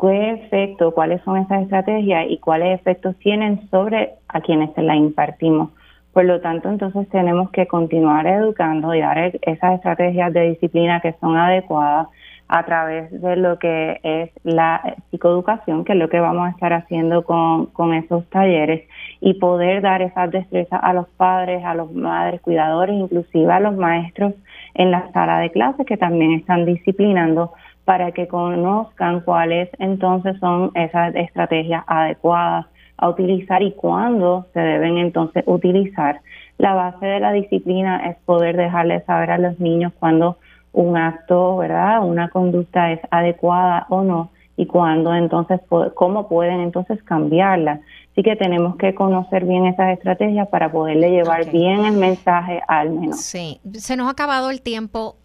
qué 0.00 0.30
efecto, 0.30 0.92
cuáles 0.92 1.20
son 1.22 1.36
esas 1.36 1.62
estrategias 1.62 2.24
y 2.30 2.38
cuáles 2.38 2.80
efectos 2.80 3.16
tienen 3.18 3.68
sobre 3.70 4.14
a 4.28 4.40
quienes 4.40 4.72
se 4.74 4.82
las 4.82 4.96
impartimos. 4.96 5.70
Por 6.12 6.24
lo 6.24 6.40
tanto, 6.40 6.68
entonces 6.68 7.08
tenemos 7.08 7.50
que 7.50 7.66
continuar 7.66 8.26
educando 8.26 8.94
y 8.94 9.00
dar 9.00 9.18
e-, 9.18 9.40
esas 9.42 9.74
estrategias 9.74 10.32
de 10.32 10.50
disciplina 10.50 11.00
que 11.00 11.14
son 11.20 11.36
adecuadas 11.36 12.08
a 12.48 12.64
través 12.64 13.12
de 13.12 13.36
lo 13.36 13.60
que 13.60 14.00
es 14.02 14.30
la 14.42 14.96
psicoeducación, 15.10 15.84
que 15.84 15.92
es 15.92 15.98
lo 15.98 16.08
que 16.08 16.18
vamos 16.18 16.48
a 16.48 16.50
estar 16.50 16.72
haciendo 16.72 17.22
con, 17.24 17.66
con 17.66 17.94
esos 17.94 18.28
talleres, 18.28 18.88
y 19.20 19.34
poder 19.34 19.82
dar 19.82 20.02
esas 20.02 20.32
destrezas 20.32 20.80
a 20.82 20.92
los 20.92 21.06
padres, 21.10 21.64
a 21.64 21.74
los 21.74 21.92
madres, 21.92 22.40
cuidadores, 22.40 22.96
inclusive 22.96 23.52
a 23.52 23.60
los 23.60 23.76
maestros 23.76 24.34
en 24.74 24.90
la 24.90 25.12
sala 25.12 25.38
de 25.38 25.50
clases 25.50 25.86
que 25.86 25.96
también 25.96 26.32
están 26.32 26.64
disciplinando 26.64 27.52
para 27.84 28.10
que 28.10 28.26
conozcan 28.26 29.20
cuáles 29.20 29.68
entonces 29.78 30.36
son 30.40 30.72
esas 30.74 31.14
estrategias 31.14 31.84
adecuadas 31.86 32.66
a 33.00 33.08
utilizar 33.08 33.62
y 33.62 33.72
cuándo 33.72 34.46
se 34.52 34.60
deben 34.60 34.98
entonces 34.98 35.42
utilizar. 35.46 36.20
La 36.58 36.74
base 36.74 37.06
de 37.06 37.20
la 37.20 37.32
disciplina 37.32 38.10
es 38.10 38.16
poder 38.24 38.56
dejarles 38.56 39.04
saber 39.06 39.30
a 39.30 39.38
los 39.38 39.58
niños 39.58 39.92
cuando 39.98 40.36
un 40.72 40.96
acto, 40.96 41.56
¿verdad? 41.56 42.04
Una 42.04 42.28
conducta 42.28 42.92
es 42.92 43.00
adecuada 43.10 43.86
o 43.88 44.02
no 44.02 44.30
y 44.56 44.66
cuándo 44.66 45.14
entonces, 45.14 45.58
cómo 45.94 46.28
pueden 46.28 46.60
entonces 46.60 47.02
cambiarla. 47.02 47.80
Así 48.12 48.22
que 48.22 48.36
tenemos 48.36 48.76
que 48.76 48.94
conocer 48.94 49.46
bien 49.46 49.64
esas 49.64 49.94
estrategias 49.94 50.48
para 50.48 50.70
poderle 50.70 51.10
llevar 51.10 51.50
bien 51.50 51.86
el 51.86 51.94
mensaje 51.94 52.60
al 52.68 52.90
menor. 52.90 53.14
Sí, 53.14 53.58
se 53.72 53.96
nos 53.96 54.08
ha 54.08 54.10
acabado 54.10 54.50
el 54.50 54.60
tiempo 54.60 55.16